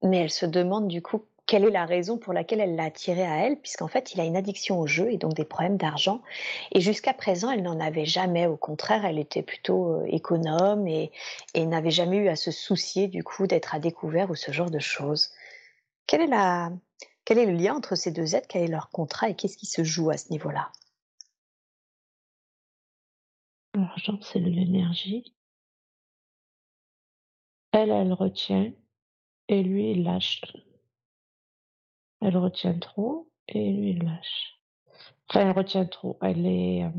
mais 0.03 0.19
elle 0.19 0.31
se 0.31 0.47
demande 0.47 0.89
du 0.89 1.03
coup 1.03 1.25
quelle 1.47 1.65
est 1.65 1.71
la 1.71 1.87
raison 1.87 2.19
pour 2.19 2.33
laquelle 2.33 2.61
elle 2.61 2.77
l'a 2.77 2.85
attiré 2.85 3.23
à 3.23 3.47
elle, 3.47 3.59
puisqu'en 3.59 3.89
fait, 3.89 4.15
il 4.15 4.21
a 4.21 4.25
une 4.25 4.37
addiction 4.37 4.79
au 4.81 4.87
jeu 4.87 5.11
et 5.11 5.19
donc 5.19 5.35
des 5.35 5.45
problèmes 5.45 5.77
d'argent. 5.77 6.23
Et 6.73 6.81
jusqu'à 6.81 7.15
présent, 7.15 7.51
elle 7.51 7.63
n'en 7.63 7.81
avait 7.81 8.07
jamais. 8.07 8.47
Au 8.47 8.57
contraire, 8.57 9.05
elle 9.05 9.19
était 9.19 9.43
plutôt 9.43 9.93
euh, 9.93 10.07
économe 10.07 10.87
et, 10.87 11.11
n'avait 11.55 11.91
jamais 11.91 12.19
eu 12.19 12.29
à 12.29 12.37
se 12.37 12.51
soucier 12.51 13.09
du 13.09 13.25
coup 13.25 13.47
d'être 13.47 13.75
à 13.75 13.81
découvert 13.81 14.31
ou 14.31 14.35
ce 14.35 14.53
genre 14.53 14.71
de 14.71 14.79
choses. 14.79 15.31
Quelle 16.07 16.23
est 16.23 16.27
la, 16.27 16.71
quel 17.25 17.39
est 17.39 17.47
le 17.47 17.53
lien 17.53 17.75
entre 17.75 17.97
ces 17.97 18.13
deux 18.13 18.35
êtres? 18.35 18.49
Quel 18.49 18.63
est 18.63 18.69
leur 18.69 18.91
contrat 18.91 19.29
et 19.29 19.35
qu'est-ce 19.35 19.57
qui 19.57 19.67
se 19.67 19.85
joue 19.85 20.11
à 20.11 20.17
ce 20.17 20.31
niveau-là? 20.31 20.71
L'argent, 23.75 24.19
c'est 24.21 24.41
de 24.41 24.51
l'énergie. 24.51 25.35
Elle, 27.73 27.91
elle 27.91 28.13
retient 28.13 28.71
et 29.49 29.63
lui, 29.63 29.93
il 29.93 30.05
lâche. 30.05 30.43
Elle 32.23 32.37
retient 32.37 32.79
trop 32.79 33.29
et 33.49 33.73
lui, 33.73 33.91
il 33.91 34.05
lâche. 34.05 34.61
Enfin, 35.29 35.41
elle 35.41 35.57
retient 35.57 35.87
trop. 35.87 36.19
Elle 36.23 36.47
est. 36.47 36.85
Euh, 36.85 36.91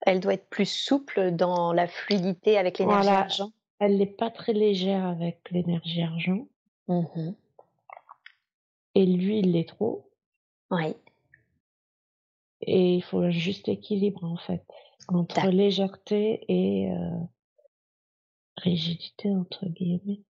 elle 0.00 0.20
doit 0.20 0.34
être 0.34 0.48
plus 0.48 0.68
souple 0.68 1.30
dans 1.32 1.72
la 1.72 1.86
fluidité 1.86 2.58
avec 2.58 2.78
l'énergie 2.78 3.08
argent. 3.08 3.52
Elle 3.78 3.98
n'est 3.98 4.06
pas 4.06 4.30
très 4.30 4.52
légère 4.52 5.06
avec 5.06 5.48
l'énergie 5.50 6.02
argent. 6.02 6.48
Mmh 6.88 7.32
et 8.94 9.06
lui, 9.06 9.38
il 9.38 9.52
l'est 9.52 9.68
trop. 9.68 10.10
Oui. 10.70 10.94
Et 12.60 12.96
il 12.96 13.02
faut 13.02 13.20
un 13.20 13.30
juste 13.30 13.68
équilibre, 13.68 14.22
en 14.24 14.36
fait, 14.36 14.64
entre 15.08 15.46
légèreté 15.48 16.44
et 16.48 16.90
euh, 16.90 17.18
rigidité, 18.58 19.30
entre 19.30 19.66
guillemets. 19.66 20.20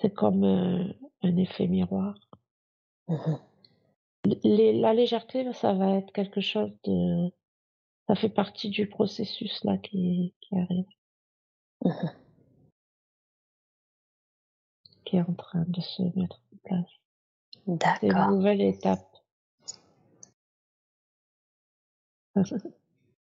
C'est 0.00 0.14
comme 0.14 0.44
euh, 0.44 0.92
un 1.22 1.36
effet 1.36 1.66
miroir. 1.66 2.14
Mmh 3.08 3.36
la 4.44 4.92
légèreté, 4.92 5.50
ça 5.54 5.72
va 5.72 5.94
être 5.94 6.12
quelque 6.12 6.42
chose 6.42 6.70
de... 6.84 7.32
Ça 8.08 8.14
fait 8.14 8.28
partie 8.28 8.68
du 8.68 8.86
processus 8.86 9.64
là 9.64 9.78
qui, 9.78 10.34
qui 10.40 10.58
arrive. 10.58 10.84
Mmh 11.84 12.08
qui 15.08 15.16
est 15.16 15.22
en 15.22 15.32
train 15.32 15.64
de 15.66 15.80
se 15.80 16.02
mettre 16.18 16.42
en 16.52 16.58
place. 16.64 16.90
D'accord. 17.66 17.98
C'est 18.00 18.08
une 18.08 18.30
nouvelle 18.30 18.60
étape. 18.60 19.16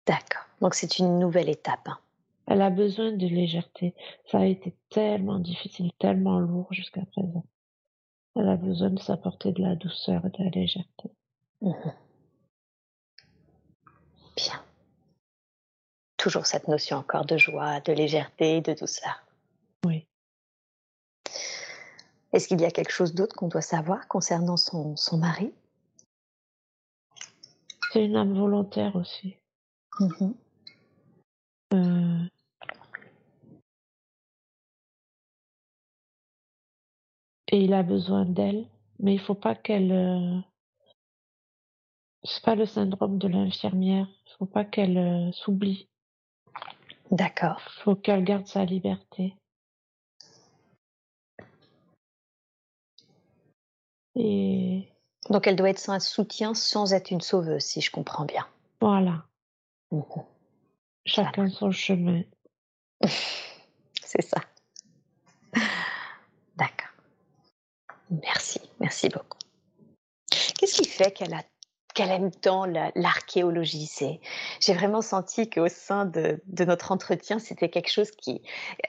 D'accord. 0.06 0.46
Donc 0.62 0.74
c'est 0.74 0.98
une 0.98 1.18
nouvelle 1.18 1.50
étape. 1.50 1.86
Hein. 1.88 1.98
Elle 2.46 2.62
a 2.62 2.70
besoin 2.70 3.12
de 3.12 3.26
légèreté. 3.26 3.94
Ça 4.30 4.38
a 4.38 4.44
été 4.44 4.74
tellement 4.90 5.38
difficile, 5.38 5.90
tellement 5.98 6.38
lourd 6.38 6.72
jusqu'à 6.72 7.04
présent. 7.06 7.44
Elle 8.36 8.48
a 8.48 8.56
besoin 8.56 8.90
de 8.90 9.00
s'apporter 9.00 9.52
de 9.52 9.62
la 9.62 9.74
douceur 9.74 10.24
et 10.26 10.30
de 10.30 10.44
la 10.44 10.50
légèreté. 10.50 11.10
Mmh 11.60 11.72
Bien. 14.36 14.62
Toujours 16.18 16.44
cette 16.44 16.68
notion 16.68 16.98
encore 16.98 17.24
de 17.24 17.38
joie, 17.38 17.80
de 17.80 17.92
légèreté, 17.92 18.60
de 18.60 18.74
douceur. 18.74 19.24
Oui. 19.86 20.06
Est-ce 22.32 22.48
qu'il 22.48 22.60
y 22.60 22.66
a 22.66 22.70
quelque 22.70 22.92
chose 22.92 23.14
d'autre 23.14 23.34
qu'on 23.34 23.48
doit 23.48 23.62
savoir 23.62 24.06
concernant 24.08 24.58
son, 24.58 24.94
son 24.96 25.16
mari? 25.16 25.54
C'est 27.92 28.04
une 28.04 28.16
âme 28.16 28.34
volontaire 28.34 28.94
aussi. 28.94 29.36
Mmh 29.98 30.32
euh, 31.72 32.28
et 37.56 37.60
il 37.60 37.72
a 37.72 37.82
besoin 37.82 38.26
d'elle, 38.26 38.66
mais 38.98 39.14
il 39.14 39.20
faut 39.20 39.34
pas 39.34 39.54
qu'elle. 39.54 39.90
Euh... 39.90 40.38
C'est 42.22 42.44
pas 42.44 42.54
le 42.54 42.66
syndrome 42.66 43.16
de 43.16 43.28
l'infirmière. 43.28 44.06
Il 44.26 44.32
faut 44.38 44.46
pas 44.46 44.64
qu'elle 44.64 44.98
euh, 44.98 45.32
s'oublie. 45.32 45.88
D'accord. 47.10 47.62
Il 47.66 47.82
faut 47.82 47.94
qu'elle 47.94 48.24
garde 48.24 48.46
sa 48.46 48.64
liberté. 48.66 49.34
Et 54.16 54.88
donc 55.30 55.46
elle 55.46 55.56
doit 55.56 55.70
être 55.70 55.88
un 55.88 56.00
soutien 56.00 56.52
sans 56.52 56.92
être 56.92 57.10
une 57.10 57.20
sauveuse, 57.22 57.62
si 57.62 57.80
je 57.80 57.90
comprends 57.90 58.26
bien. 58.26 58.46
Voilà. 58.80 59.24
Mmh 59.90 60.02
Chacun 61.06 61.48
son 61.48 61.70
chemin. 61.70 62.22
C'est 64.02 64.22
ça. 64.22 64.40
D'accord. 66.56 66.86
Merci, 68.10 68.60
merci 68.80 69.08
beaucoup. 69.08 69.38
Qu'est-ce 70.58 70.82
qui 70.82 70.88
fait 70.88 71.10
qu'elle 71.10 71.34
qu'elle 71.96 72.10
aime 72.10 72.30
tant 72.30 72.66
l'archéologie? 72.94 73.86
C'est, 73.86 74.20
j'ai 74.60 74.74
vraiment 74.74 75.00
senti 75.00 75.48
qu'au 75.48 75.68
sein 75.68 76.04
de, 76.04 76.40
notre 76.66 76.92
entretien, 76.92 77.38
c'était 77.38 77.70
quelque 77.70 77.90
chose 77.90 78.10
qui, 78.10 78.42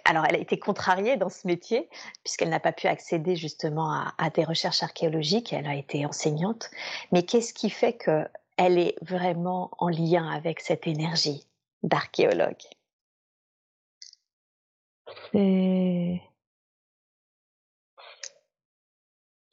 alors 0.03 0.25
elle 0.27 0.35
a 0.35 0.39
été 0.39 0.59
contrariée 0.59 1.15
dans 1.15 1.29
ce 1.29 1.47
métier 1.47 1.89
puisqu'elle 2.23 2.49
n'a 2.49 2.59
pas 2.59 2.73
pu 2.73 2.87
accéder 2.87 3.37
justement 3.37 3.91
à, 4.17 4.29
des 4.29 4.43
recherches 4.43 4.83
archéologiques. 4.83 5.53
Elle 5.53 5.67
a 5.67 5.75
été 5.75 6.05
enseignante, 6.05 6.69
mais 7.13 7.23
qu'est-ce 7.23 7.53
qui 7.53 7.69
fait 7.69 7.93
que 7.93 8.27
elle 8.57 8.77
est 8.77 8.95
vraiment 9.01 9.71
en 9.77 9.87
lien 9.87 10.29
avec 10.29 10.59
cette 10.59 10.85
énergie 10.85 11.45
d'archéologue? 11.83 12.55
C'est 15.31 16.21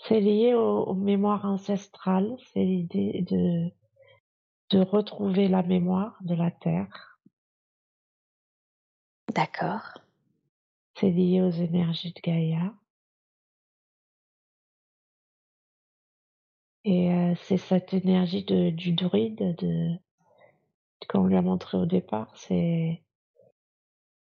C'est 0.07 0.21
lié 0.21 0.55
aux, 0.55 0.95
mémoires 0.95 1.45
ancestrales, 1.47 2.37
c'est 2.53 2.65
l'idée 2.65 3.23
de, 3.23 3.71
de 4.71 4.85
retrouver 4.85 5.49
la 5.49 5.63
mémoire 5.63 6.19
de 6.23 6.35
la 6.35 6.51
Terre. 6.51 7.19
D'accord. 9.35 9.99
C'est 10.95 11.11
lié 11.11 11.41
aux 11.43 11.51
énergies 11.51 12.13
de 12.13 12.21
Gaïa. 12.21 12.75
Et 16.85 17.11
euh, 17.13 17.35
c'est 17.45 17.57
cette 17.57 17.95
énergie 17.95 18.45
de, 18.45 18.71
du 18.71 18.93
druide 18.93 19.57
de, 19.57 19.99
qu'on 21.09 21.27
lui 21.27 21.37
a 21.37 21.43
montré 21.43 21.79
au 21.79 21.87
départ, 21.87 22.31
c'est 22.37 23.03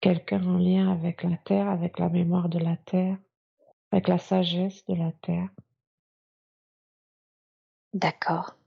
quelqu'un 0.02 0.46
en 0.46 0.58
lien 0.58 0.92
avec 0.92 1.24
la 1.24 1.38
terre, 1.38 1.68
avec 1.68 2.00
la 2.00 2.10
mémoire 2.10 2.50
de 2.50 2.60
la 2.60 2.78
terre, 2.78 3.18
avec 3.92 4.08
la 4.08 4.18
sagesse 4.18 4.86
de 4.86 4.96
la 4.96 5.12
terre. 5.22 5.50
D'accord. 7.96 8.58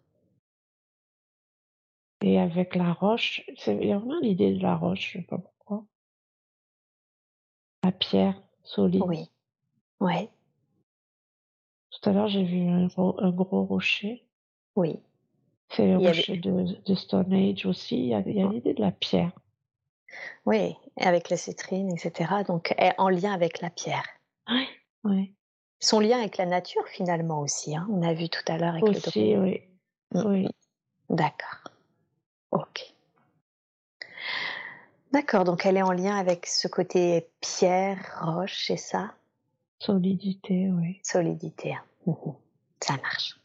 Et 2.23 2.39
avec 2.41 2.75
la 2.75 2.95
roche, 2.95 3.43
c'est 3.59 3.75
vraiment 3.75 4.19
l'idée 4.21 4.55
de 4.55 4.63
la 4.63 4.75
roche, 4.75 5.13
je 5.13 5.19
sais 5.19 5.25
pas 5.25 5.37
pourquoi. 5.37 5.85
La 7.85 7.93
pierre 7.93 8.43
solide. 8.65 9.03
Oui. 9.07 9.29
Ouais. 10.01 10.31
Tout 11.91 12.09
à 12.09 12.13
l'heure, 12.15 12.29
j'ai 12.29 12.43
vu 12.43 12.67
un 12.69 12.87
gros, 12.87 13.65
rocher. 13.67 14.27
Oui. 14.77 14.99
C'est 15.69 15.87
le 15.87 15.99
rocher 15.99 16.39
de, 16.39 16.95
Stone 16.95 17.33
Age 17.35 17.67
aussi. 17.67 17.99
Il 17.99 18.07
y 18.07 18.15
a, 18.15 18.21
l'idée 18.23 18.73
de 18.73 18.81
la 18.81 18.93
pierre. 18.93 19.33
Oui, 20.47 20.75
avec 20.97 21.29
la 21.29 21.37
citrine, 21.37 21.93
etc. 21.93 22.45
Donc, 22.47 22.75
en 22.97 23.11
lien 23.11 23.33
avec 23.35 23.61
la 23.61 23.69
pierre. 23.69 24.07
Oui, 24.49 24.67
oui. 25.05 25.35
Son 25.81 26.01
lien 26.01 26.19
avec 26.19 26.37
la 26.37 26.47
nature, 26.47 26.87
finalement, 26.89 27.41
aussi. 27.41 27.77
Hein. 27.77 27.87
On 27.91 28.03
a 28.03 28.13
vu 28.13 28.29
tout 28.29 28.43
à 28.49 28.59
l'heure 28.59 28.75
avec 28.75 28.85
aussi, 28.85 29.35
le 29.35 29.41
oui. 29.41 29.63
Mm. 30.13 30.27
oui. 30.27 30.49
D'accord. 31.09 31.73
Ok. 32.51 32.95
D'accord, 35.13 35.45
donc 35.45 35.65
elle 35.65 35.77
est 35.79 35.83
en 35.83 35.93
lien 35.93 36.17
avec 36.17 36.47
ce 36.47 36.69
côté 36.69 37.29
pierre, 37.41 38.19
roche, 38.21 38.67
c'est 38.67 38.77
ça? 38.77 39.15
Solidité, 39.79 40.71
oui. 40.71 41.01
Solidité, 41.03 41.75
hein. 41.75 41.83
mm-hmm. 42.07 42.35
ça 42.81 42.97
marche. 42.97 43.41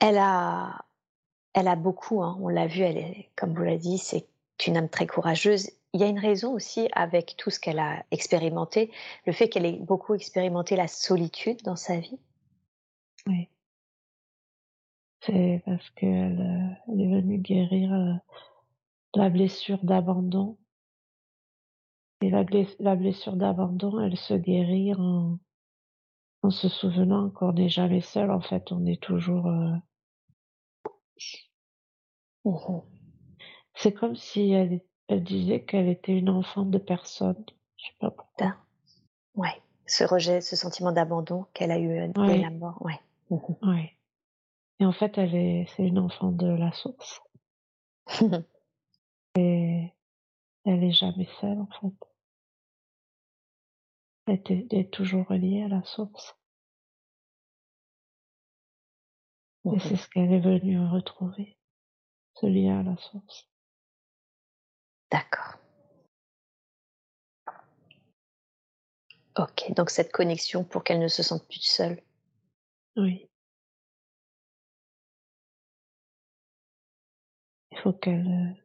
elle 0.00 0.18
a, 0.18 0.84
elle 1.54 1.68
a 1.68 1.76
beaucoup, 1.76 2.22
hein. 2.22 2.38
on 2.40 2.48
l'a 2.48 2.66
vu, 2.66 2.82
elle 2.82 2.98
est, 2.98 3.30
comme 3.36 3.54
vous 3.54 3.62
l'avez 3.62 3.78
dit, 3.78 3.98
c'est 3.98 4.26
une 4.66 4.76
âme 4.76 4.88
très 4.88 5.06
courageuse 5.06 5.70
il 5.92 6.00
y 6.00 6.04
a 6.04 6.08
une 6.08 6.18
raison 6.18 6.54
aussi 6.54 6.88
avec 6.92 7.36
tout 7.36 7.50
ce 7.50 7.60
qu'elle 7.60 7.78
a 7.78 8.04
expérimenté, 8.10 8.90
le 9.26 9.32
fait 9.32 9.48
qu'elle 9.48 9.66
ait 9.66 9.78
beaucoup 9.78 10.14
expérimenté 10.14 10.74
la 10.76 10.88
solitude 10.88 11.62
dans 11.62 11.76
sa 11.76 11.98
vie. 11.98 12.18
Oui. 13.26 13.48
C'est 15.20 15.62
parce 15.64 15.88
qu'elle 15.90 16.40
euh, 16.88 16.94
est 16.98 17.08
venue 17.08 17.38
guérir 17.38 17.92
euh, 17.92 18.14
la 19.14 19.28
blessure 19.28 19.84
d'abandon. 19.84 20.58
Et 22.22 22.30
la, 22.30 22.44
blessure 22.96 23.36
d'abandon, 23.36 24.00
elle 24.00 24.16
se 24.16 24.34
guérit 24.34 24.94
en, 24.94 25.38
en 26.42 26.50
se 26.50 26.68
souvenant 26.68 27.30
qu'on 27.30 27.52
n'est 27.52 27.68
jamais 27.68 28.00
seul. 28.00 28.30
En 28.30 28.40
fait, 28.40 28.72
on 28.72 28.86
est 28.86 29.00
toujours. 29.00 29.46
Euh... 29.46 29.74
Mmh 32.44 32.80
C'est 33.74 33.92
comme 33.92 34.16
si 34.16 34.50
elle, 34.50 34.80
elle 35.12 35.22
disait 35.24 35.62
qu'elle 35.62 35.88
était 35.88 36.16
une 36.16 36.30
enfant 36.30 36.64
de 36.64 36.78
personne. 36.78 37.44
Je 37.76 37.86
sais 37.86 37.94
pas 37.98 38.10
pourquoi. 38.10 38.56
Ouais. 39.34 39.62
Ce 39.86 40.04
rejet, 40.04 40.40
ce 40.40 40.56
sentiment 40.56 40.92
d'abandon 40.92 41.46
qu'elle 41.52 41.70
a 41.70 41.78
eu 41.78 41.90
euh, 41.98 42.08
dès 42.08 42.20
Ouais. 42.20 42.38
la 42.40 42.50
mort. 42.50 42.80
Ouais. 42.82 42.98
Ouais. 43.30 43.96
Et 44.80 44.86
en 44.86 44.92
fait, 44.92 45.16
elle 45.18 45.34
est, 45.34 45.66
c'est 45.76 45.86
une 45.86 45.98
enfant 45.98 46.32
de 46.32 46.46
la 46.46 46.72
source. 46.72 47.20
Et 49.36 49.92
elle 50.64 50.84
est 50.84 50.92
jamais 50.92 51.28
seule, 51.40 51.58
en 51.60 51.68
fait. 51.80 51.94
Elle 54.26 54.34
est, 54.34 54.66
elle 54.72 54.78
est 54.78 54.90
toujours 54.90 55.26
reliée 55.28 55.62
à 55.62 55.68
la 55.68 55.82
source. 55.84 56.36
Et 59.74 59.78
c'est 59.78 59.96
ce 59.96 60.08
qu'elle 60.08 60.32
est 60.32 60.40
venue 60.40 60.80
retrouver. 60.88 61.56
Ce 62.34 62.46
lien 62.46 62.80
à 62.80 62.82
la 62.82 62.96
source. 62.96 63.48
D'accord. 65.12 65.58
Ok, 69.38 69.72
donc 69.74 69.90
cette 69.90 70.12
connexion 70.12 70.64
pour 70.64 70.84
qu'elle 70.84 71.00
ne 71.00 71.08
se 71.08 71.22
sente 71.22 71.46
plus 71.46 71.60
seule. 71.62 72.00
Oui. 72.96 73.28
Il 77.72 77.78
faut 77.80 77.92
qu'elle 77.92 78.26
euh, 78.26 78.62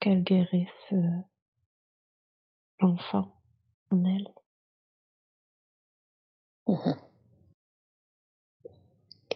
qu'elle 0.00 0.22
guérisse 0.24 0.68
euh, 0.92 1.20
l'enfant 2.80 3.32
en 3.90 4.04
elle. 4.04 4.28
Mhm. 6.66 7.08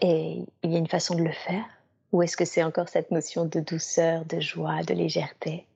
Et 0.03 0.45
il 0.63 0.73
y 0.73 0.75
a 0.75 0.79
une 0.79 0.89
façon 0.89 1.15
de 1.15 1.23
le 1.23 1.33
faire? 1.33 1.82
Ou 2.13 2.23
est-ce 2.23 2.37
que 2.37 2.45
c'est 2.45 2.63
encore 2.63 2.89
cette 2.89 3.11
notion 3.11 3.47
de 3.47 3.61
douceur, 3.61 4.25
de 4.27 4.39
joie, 4.39 4.83
de 4.83 4.95
légèreté? 4.95 5.67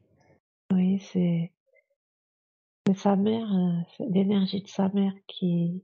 Oui, 0.71 1.01
c'est 1.13 1.51
sa 2.95 3.17
mère, 3.17 3.53
euh, 3.53 4.05
l'énergie 4.11 4.63
de 4.63 4.69
sa 4.69 4.89
mère 4.89 5.13
qui 5.27 5.83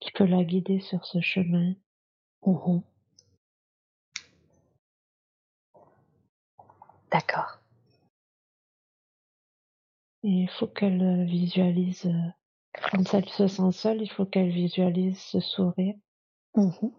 qui 0.00 0.10
peut 0.12 0.24
la 0.24 0.44
guider 0.44 0.80
sur 0.80 1.04
ce 1.04 1.20
chemin. 1.20 1.74
D'accord. 7.10 7.58
Il 10.22 10.48
faut 10.48 10.66
qu'elle 10.66 11.02
euh, 11.02 11.24
visualise, 11.24 12.06
euh, 12.06 12.30
quand 12.90 13.14
elle 13.14 13.28
se 13.28 13.46
sent 13.46 13.72
seule, 13.72 14.02
il 14.02 14.10
faut 14.10 14.24
qu'elle 14.24 14.50
visualise 14.50 15.18
ce 15.18 15.40
sourire 15.40 15.94
Mhm. 16.56 16.92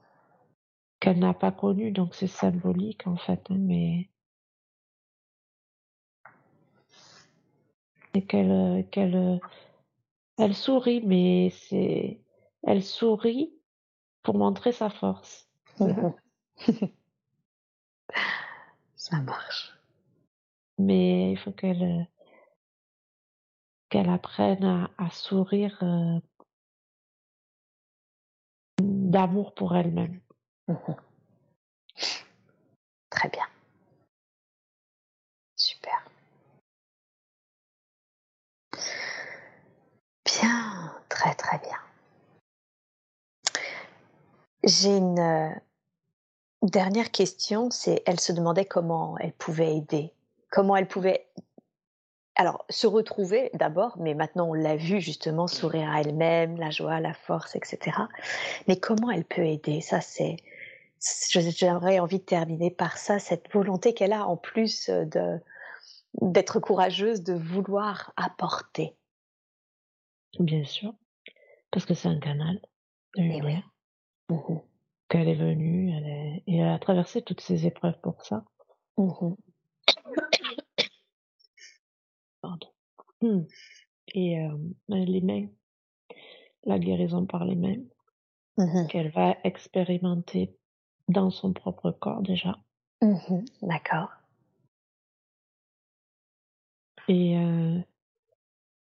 Qu'elle 1.01 1.19
n'a 1.19 1.33
pas 1.33 1.51
connu, 1.51 1.91
donc 1.91 2.15
c'est 2.15 2.27
symbolique 2.27 3.07
en 3.07 3.17
fait, 3.17 3.41
hein, 3.49 3.57
mais 3.57 4.09
qu'elle 8.27 8.51
euh, 8.51 8.83
qu'elle 8.83 9.15
euh, 9.15 9.37
elle 10.37 10.53
sourit, 10.53 11.01
mais 11.01 11.49
c'est 11.49 12.21
elle 12.63 12.83
sourit 12.83 13.53
pour 14.23 14.37
montrer 14.37 14.71
sa 14.71 14.89
force. 14.89 15.49
Mhm. 15.79 16.13
Ça 18.95 19.19
marche. 19.21 19.73
Mais 20.77 21.31
il 21.31 21.37
faut 21.37 21.51
qu'elle 21.51 21.83
euh, 21.83 22.03
qu'elle 23.89 24.09
apprenne 24.09 24.63
à, 24.63 24.91
à 24.99 25.09
sourire 25.09 25.79
euh, 25.81 26.19
d'amour 28.79 29.55
pour 29.55 29.75
elle-même. 29.75 30.21
Mhm. 30.72 30.95
Très 33.10 33.30
bien. 33.30 33.45
Super. 35.56 36.06
Bien, 40.26 40.93
très 41.10 41.35
très 41.35 41.57
bien. 41.60 41.77
J'ai 44.64 44.95
une 44.95 45.19
euh, 45.19 45.49
dernière 46.61 47.11
question, 47.11 47.69
c'est 47.72 48.02
elle 48.06 48.19
se 48.19 48.31
demandait 48.31 48.65
comment 48.65 49.18
elle 49.18 49.34
pouvait 49.34 49.76
aider, 49.76 50.14
comment 50.52 50.76
elle 50.77 50.88
pouvait 50.88 51.27
alors 52.35 52.65
se 52.69 52.88
retrouver 52.88 53.49
d'abord, 53.53 53.98
mais 53.99 54.14
maintenant 54.14 54.49
on 54.49 54.53
l'a 54.53 54.76
vu 54.76 55.02
justement 55.02 55.48
sourire 55.48 55.89
à 55.91 56.02
elle-même, 56.02 56.57
la 56.57 56.72
joie, 56.72 56.99
la 56.99 57.14
force, 57.14 57.56
etc. 57.56 57.98
Mais 58.68 58.77
comment 58.80 59.11
elle 59.11 59.26
peut 59.26 59.45
aider? 59.45 59.81
Ça 59.81 60.02
c'est 60.02 60.38
j'aurais 61.31 61.99
envie 61.99 62.19
de 62.19 62.23
terminer 62.23 62.71
par 62.71 62.97
ça, 62.97 63.19
cette 63.19 63.51
volonté 63.51 63.93
qu'elle 63.93 64.13
a 64.13 64.27
en 64.27 64.37
plus 64.37 64.89
euh, 64.89 65.05
de 65.05 65.39
d'être 66.21 66.59
courageuse, 66.59 67.23
de 67.23 67.33
vouloir 67.33 68.11
apporter. 68.17 68.97
Bien 70.39 70.65
sûr, 70.65 70.93
parce 71.71 71.85
que 71.85 71.93
c'est 71.93 72.09
un 72.09 72.19
canal 72.19 72.55
de 73.15 73.21
Eh 73.23 73.29
oui. 73.29 73.39
lumière, 73.39 73.71
Mhm. 74.29 74.61
qu'elle 75.09 75.29
est 75.29 75.35
venue, 75.35 75.95
elle 75.95 76.05
est, 76.07 76.43
et 76.47 76.57
elle 76.57 76.67
a 76.67 76.79
traversé 76.79 77.21
toutes 77.21 77.39
ces 77.41 77.65
épreuves 77.65 77.99
pour 78.01 78.23
ça. 78.25 78.43
Mhm. 78.97 79.37
Pardon. 82.41 82.67
Hmm. 83.21 83.43
Et 84.13 84.39
euh, 84.39 84.57
les 84.89 85.21
mains, 85.21 85.47
la 86.65 86.77
guérison 86.79 87.25
par 87.25 87.45
les 87.45 87.55
mains, 87.55 87.77
qu'elle 88.89 89.11
va 89.11 89.37
expérimenter 89.43 90.57
dans 91.07 91.29
son 91.31 91.53
propre 91.53 91.91
corps 91.91 92.21
déjà. 92.21 92.57
Mhm. 93.01 93.45
D'accord. 93.61 94.09
Et 97.07 97.37
euh, 97.37 97.79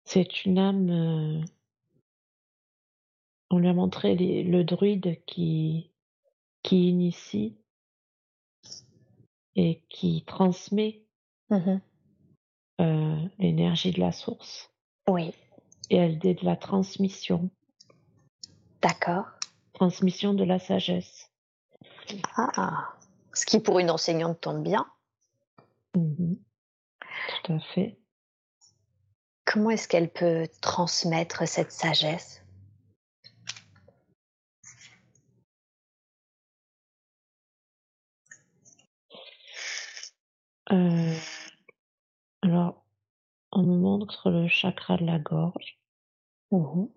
c'est 0.06 0.46
une 0.46 0.58
âme, 0.58 0.90
euh, 0.90 1.42
on 3.50 3.60
lui 3.60 3.68
a 3.68 3.74
montré 3.74 4.16
les- 4.16 4.44
le 4.44 4.64
druide 4.64 5.24
qui, 5.26 5.92
qui 6.64 6.90
initie 6.90 7.58
et 9.56 9.82
qui 9.90 10.24
transmet 10.26 11.04
Mhm. 11.50 11.80
euh, 12.82 13.28
l'énergie 13.40 13.92
de 13.92 14.00
la 14.00 14.12
source. 14.12 14.72
Oui, 15.08 15.34
Et 15.90 15.96
elle 15.96 16.20
dit 16.20 16.36
de 16.36 16.44
la 16.46 16.58
transmission, 16.58 17.50
d'accord. 18.82 19.26
transmission 19.74 20.34
de 20.34 20.44
la 20.44 20.60
sagesse. 20.60 21.27
Ah, 22.36 22.94
ce 23.34 23.46
qui 23.46 23.60
pour 23.60 23.80
une 23.80 23.90
enseignante 23.90 24.42
tombe 24.42 24.64
bien. 24.64 24.86
Mhm. 25.96 26.38
Tout 27.46 27.54
à 27.54 27.60
fait. 27.60 27.98
Comment 29.46 29.70
est-ce 29.72 29.88
qu'elle 29.88 30.12
peut 30.12 30.48
transmettre 30.62 31.48
cette 31.48 31.72
sagesse? 31.72 32.44
Euh, 40.72 41.16
alors, 42.42 42.84
on 43.54 43.64
me 43.64 43.78
montre 43.78 44.30
le 44.30 44.48
chakra 44.48 44.98
de 44.98 45.06
la 45.06 45.18
gorge. 45.18 45.80
Mhm. 46.52 46.90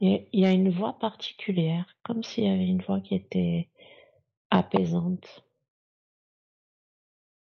Il 0.00 0.26
y 0.32 0.46
a 0.46 0.52
une 0.52 0.70
voix 0.70 0.98
particulière, 0.98 1.86
comme 2.02 2.22
s'il 2.22 2.44
y 2.44 2.48
avait 2.48 2.66
une 2.66 2.82
voix 2.82 3.00
qui 3.00 3.14
était 3.14 3.68
apaisante. 4.50 5.44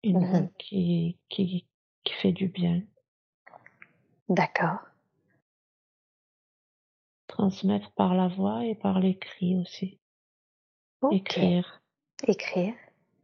Une 0.03 0.21
Mhm. 0.21 0.31
voix 0.31 0.49
qui, 0.59 1.19
qui, 1.29 1.67
qui 2.05 2.13
fait 2.15 2.33
du 2.33 2.49
bien. 2.49 2.83
D'accord. 4.29 4.79
Transmettre 7.27 7.93
par 7.93 8.15
la 8.15 8.29
voix 8.29 8.65
et 8.65 8.75
par 8.75 9.01
l'écrit 9.01 9.57
aussi. 9.57 10.01
Écrire. 11.11 11.83
Écrire. 12.27 12.75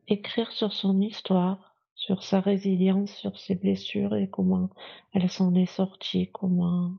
Écrire 0.09 0.53
sur 0.53 0.73
son 0.73 1.01
histoire, 1.01 1.75
sur 1.95 2.23
sa 2.23 2.41
résilience, 2.41 3.11
sur 3.15 3.39
ses 3.39 3.55
blessures 3.55 4.15
et 4.15 4.29
comment 4.29 4.69
elle 5.15 5.31
s'en 5.31 5.55
est 5.55 5.67
sortie, 5.67 6.31
comment 6.33 6.93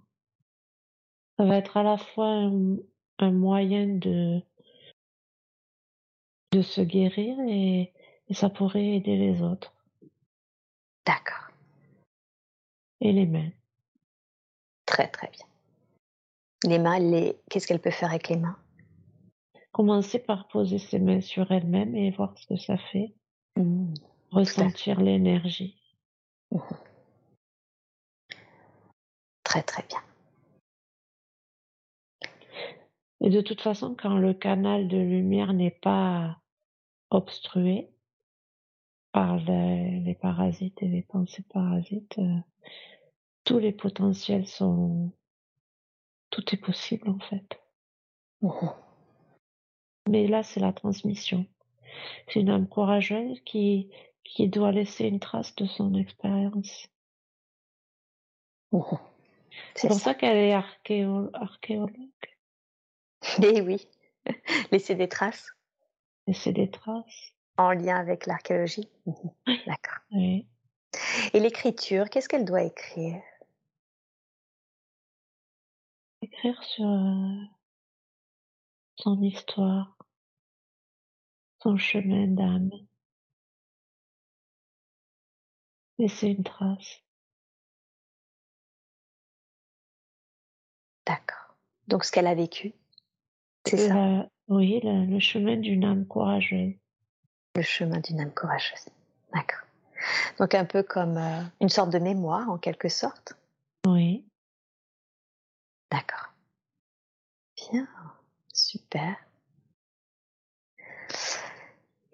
ça 1.37 1.45
va 1.45 1.57
être 1.57 1.77
à 1.77 1.83
la 1.83 1.97
fois 1.97 2.27
un, 2.27 2.77
un 3.19 3.31
moyen 3.31 3.87
de, 3.87 4.41
de 6.51 6.61
se 6.61 6.81
guérir 6.81 7.37
et, 7.47 7.93
et 8.27 8.33
ça 8.33 8.49
pourrait 8.49 8.95
aider 8.95 9.17
les 9.17 9.41
autres 9.41 9.73
D'accord. 11.05 11.49
et 13.01 13.11
les 13.11 13.25
mains. 13.25 13.51
Très 14.85 15.07
très 15.07 15.29
bien. 15.29 15.45
Les 16.65 16.79
mains, 16.79 16.99
les... 16.99 17.37
qu'est-ce 17.49 17.67
qu'elle 17.67 17.81
peut 17.81 17.91
faire 17.91 18.09
avec 18.09 18.29
les 18.29 18.37
mains? 18.37 18.57
Commencer 19.71 20.19
par 20.19 20.47
poser 20.47 20.77
ses 20.77 20.99
mains 20.99 21.21
sur 21.21 21.51
elle-même 21.51 21.95
et 21.95 22.11
voir 22.11 22.37
ce 22.37 22.45
que 22.45 22.57
ça 22.57 22.77
fait. 22.77 23.13
Mhm. 23.57 23.93
Ressentir 24.31 25.01
l'énergie. 25.01 25.81
Très 29.43 29.63
très 29.63 29.83
bien. 29.83 30.01
Et 33.23 33.29
de 33.29 33.41
toute 33.41 33.61
façon, 33.61 33.95
quand 33.97 34.17
le 34.17 34.33
canal 34.33 34.87
de 34.87 34.97
lumière 34.97 35.53
n'est 35.53 35.71
pas 35.81 36.37
obstrué, 37.09 37.89
par 39.13 39.37
les, 39.37 40.17
parasites 40.19 40.81
et 40.81 40.87
les 40.87 41.03
pensées 41.03 41.45
parasites, 41.53 42.17
euh, 42.17 42.37
tous 43.45 43.59
les 43.59 43.71
potentiels 43.71 44.47
sont, 44.47 45.11
tout 46.31 46.43
est 46.51 46.57
possible 46.57 47.09
en 47.09 47.19
fait. 47.19 47.61
Mais 50.09 50.27
là, 50.27 50.43
c'est 50.43 50.59
la 50.59 50.73
transmission. 50.73 51.45
C'est 52.27 52.41
une 52.41 52.49
âme 52.49 52.67
courageuse 52.67 53.39
qui, 53.41 53.89
qui 54.23 54.49
doit 54.49 54.71
laisser 54.71 55.05
une 55.05 55.19
trace 55.19 55.55
de 55.55 55.67
son 55.67 55.93
expérience. 55.93 56.87
C'est 59.75 59.87
pour 59.87 59.99
ça, 59.99 60.15
qu'elle 60.15 60.37
est 60.37 60.53
archéologue. 60.53 62.09
Eh 63.41 63.61
oui, 63.61 63.87
laisser 64.71 64.95
des 64.95 65.09
traces. 65.09 65.49
Laisser 66.27 66.53
des 66.53 66.69
traces. 66.69 67.33
En 67.57 67.71
lien 67.71 67.97
avec 67.97 68.25
l'archéologie. 68.25 68.89
Mmh 69.05 69.13
D'accord. 69.67 69.99
Oui. 70.11 70.47
Et 71.33 71.39
l'écriture, 71.39 72.09
qu'est-ce 72.09 72.29
qu'elle 72.29 72.45
doit 72.45 72.63
écrire? 72.63 73.21
Écrire 76.21 76.63
sur 76.63 76.85
euh, 76.85 77.43
son 78.97 79.21
histoire, 79.21 79.97
son 81.61 81.77
chemin 81.77 82.27
d'âme. 82.27 82.71
Laisser 85.97 86.27
une 86.27 86.43
trace. 86.43 87.01
D'accord. 91.05 91.55
Donc 91.87 92.05
ce 92.05 92.11
qu'elle 92.11 92.27
a 92.27 92.35
vécu, 92.35 92.73
c'est 93.65 93.87
ça 93.89 94.27
Oui, 94.47 94.79
le 94.83 95.19
chemin 95.19 95.57
d'une 95.57 95.83
âme 95.83 96.05
courageuse. 96.05 96.73
Le 97.55 97.61
chemin 97.61 97.99
d'une 97.99 98.19
âme 98.19 98.33
courageuse. 98.33 98.89
D'accord. 99.33 99.61
Donc 100.39 100.53
un 100.55 100.65
peu 100.65 100.83
comme 100.83 101.17
euh, 101.17 101.41
une 101.61 101.69
sorte 101.69 101.91
de 101.91 101.99
mémoire 101.99 102.49
en 102.49 102.57
quelque 102.57 102.89
sorte. 102.89 103.33
Oui. 103.87 104.25
D'accord. 105.91 106.33
Bien, 107.57 107.87
super. 108.53 109.15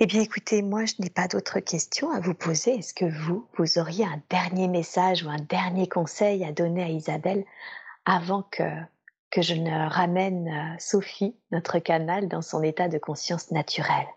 Eh 0.02 0.06
bien 0.06 0.22
écoutez, 0.22 0.62
moi 0.62 0.86
je 0.86 0.94
n'ai 1.00 1.10
pas 1.10 1.28
d'autres 1.28 1.60
questions 1.60 2.12
à 2.12 2.20
vous 2.20 2.34
poser. 2.34 2.76
Est-ce 2.76 2.94
que 2.94 3.06
vous, 3.06 3.48
vous 3.58 3.80
auriez 3.80 4.06
un 4.06 4.22
dernier 4.30 4.68
message 4.68 5.24
ou 5.24 5.30
un 5.30 5.42
dernier 5.42 5.88
conseil 5.88 6.46
à 6.46 6.54
donner 6.54 6.84
à 6.84 6.90
Isabelle 6.90 7.44
avant 8.06 8.44
que, 8.44 8.64
que 9.32 9.42
je 9.42 9.54
ne 9.54 9.90
ramène 9.90 10.48
euh, 10.48 10.76
Sophie, 10.80 11.36
notre 11.52 11.80
canal, 11.80 12.28
dans 12.28 12.42
son 12.42 12.64
état 12.64 12.88
de 12.88 12.98
conscience 12.98 13.52
naturelle. 13.52 14.08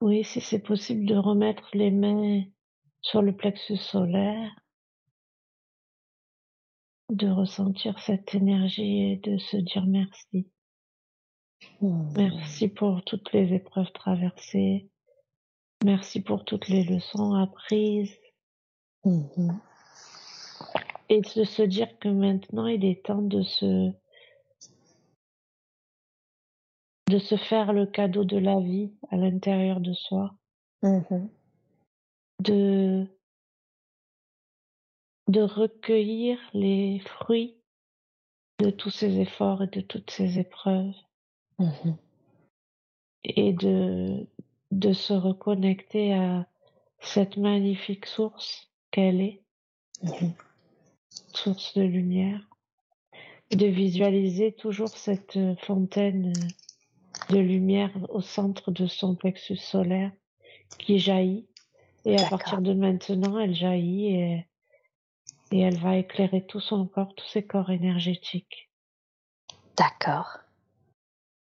Oui, 0.00 0.24
si 0.24 0.40
c'est 0.40 0.60
possible 0.60 1.06
de 1.06 1.16
remettre 1.16 1.68
les 1.72 1.90
mains 1.90 2.44
sur 3.00 3.22
le 3.22 3.34
plexus 3.34 3.76
solaire, 3.76 4.50
de 7.10 7.28
ressentir 7.28 7.98
cette 8.00 8.34
énergie 8.34 9.12
et 9.12 9.16
de 9.16 9.38
se 9.38 9.56
dire 9.56 9.86
merci. 9.86 10.48
Mmh. 11.80 12.12
Merci 12.16 12.68
pour 12.68 13.04
toutes 13.04 13.32
les 13.32 13.52
épreuves 13.54 13.92
traversées. 13.92 14.90
Merci 15.84 16.22
pour 16.22 16.44
toutes 16.44 16.68
les 16.68 16.84
leçons 16.84 17.34
apprises. 17.34 18.14
Mmh 19.04 19.52
et 21.08 21.20
de 21.20 21.44
se 21.44 21.62
dire 21.62 21.98
que 21.98 22.08
maintenant 22.08 22.66
il 22.66 22.84
est 22.84 23.04
temps 23.04 23.22
de 23.22 23.42
se 23.42 23.92
de 27.08 27.18
se 27.18 27.36
faire 27.36 27.72
le 27.72 27.86
cadeau 27.86 28.24
de 28.24 28.38
la 28.38 28.60
vie 28.60 28.92
à 29.10 29.16
l'intérieur 29.16 29.80
de 29.80 29.92
soi, 29.92 30.34
mmh 30.82 31.28
de 32.40 33.06
de 35.28 35.40
recueillir 35.40 36.38
les 36.52 36.98
fruits 37.00 37.56
de 38.58 38.70
tous 38.70 38.90
ces 38.90 39.20
efforts 39.20 39.62
et 39.62 39.68
de 39.68 39.80
toutes 39.80 40.10
ces 40.10 40.38
épreuves. 40.38 40.94
Mmh 41.58 41.94
et 43.24 43.52
de 43.52 44.26
de 44.70 44.92
se 44.92 45.12
reconnecter 45.12 46.12
à 46.14 46.46
cette 47.00 47.36
magnifique 47.36 48.06
source 48.06 48.70
qu'elle 48.90 49.20
est. 49.20 49.42
Mmh 50.02 50.30
source 51.36 51.74
de 51.74 51.82
lumière, 51.82 52.40
de 53.50 53.66
visualiser 53.66 54.52
toujours 54.52 54.88
cette 54.88 55.36
euh, 55.36 55.54
fontaine 55.56 56.32
euh, 56.36 57.34
de 57.34 57.38
lumière 57.38 57.90
au 58.08 58.20
centre 58.20 58.70
de 58.70 58.86
son 58.86 59.14
plexus 59.14 59.56
solaire 59.56 60.12
qui 60.78 60.98
jaillit. 60.98 61.46
Et 62.04 62.18
à 62.18 62.28
partir 62.28 62.60
de 62.60 62.74
maintenant, 62.74 63.38
elle 63.38 63.54
jaillit 63.54 64.14
et, 64.14 64.46
et 65.52 65.60
elle 65.60 65.78
va 65.78 65.96
éclairer 65.96 66.44
tout 66.44 66.60
son 66.60 66.86
corps, 66.86 67.14
tous 67.14 67.26
ses 67.26 67.46
corps 67.46 67.70
énergétiques. 67.70 68.70
D'accord. 69.76 70.38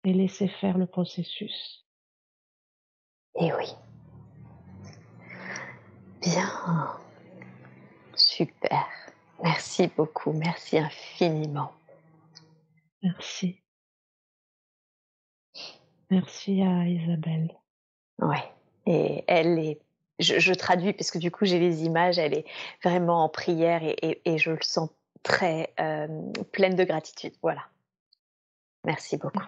Et 0.03 0.13
laisser 0.13 0.47
faire 0.47 0.77
le 0.77 0.85
processus. 0.85 1.85
Et 3.39 3.51
oui. 3.53 3.65
Bien. 6.21 6.97
Super. 8.15 9.04
Merci 9.43 9.87
beaucoup, 9.95 10.33
merci 10.33 10.77
infiniment. 10.77 11.71
Merci. 13.03 13.61
Merci 16.09 16.61
à 16.61 16.87
Isabelle. 16.87 17.53
Oui, 18.19 18.37
et 18.85 19.23
elle 19.27 19.59
est, 19.59 19.81
je, 20.19 20.53
traduis 20.53 20.93
parce 20.93 21.11
que 21.11 21.17
du 21.17 21.31
coup 21.31 21.45
j'ai 21.45 21.59
les 21.59 21.83
images, 21.83 22.17
elle 22.17 22.33
est 22.33 22.45
vraiment 22.83 23.23
en 23.23 23.29
prière 23.29 23.81
et, 23.83 24.37
je 24.37 24.51
le 24.51 24.61
sens 24.61 24.89
très 25.23 25.73
euh, 25.79 26.07
pleine 26.51 26.75
de 26.75 26.83
gratitude. 26.83 27.33
Voilà. 27.41 27.65
Merci 28.85 29.17
beaucoup. 29.17 29.43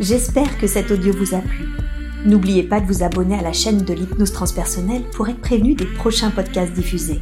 J'espère 0.00 0.58
que 0.58 0.66
cet 0.66 0.90
audio 0.90 1.12
vous 1.12 1.34
a 1.34 1.40
plu. 1.40 1.87
N'oubliez 2.24 2.62
pas 2.62 2.80
de 2.80 2.86
vous 2.86 3.02
abonner 3.02 3.36
à 3.38 3.42
la 3.42 3.52
chaîne 3.52 3.82
de 3.82 3.92
l'hypnose 3.94 4.32
transpersonnelle 4.32 5.02
pour 5.14 5.28
être 5.28 5.40
prévenu 5.40 5.74
des 5.74 5.86
prochains 5.86 6.30
podcasts 6.30 6.72
diffusés. 6.72 7.20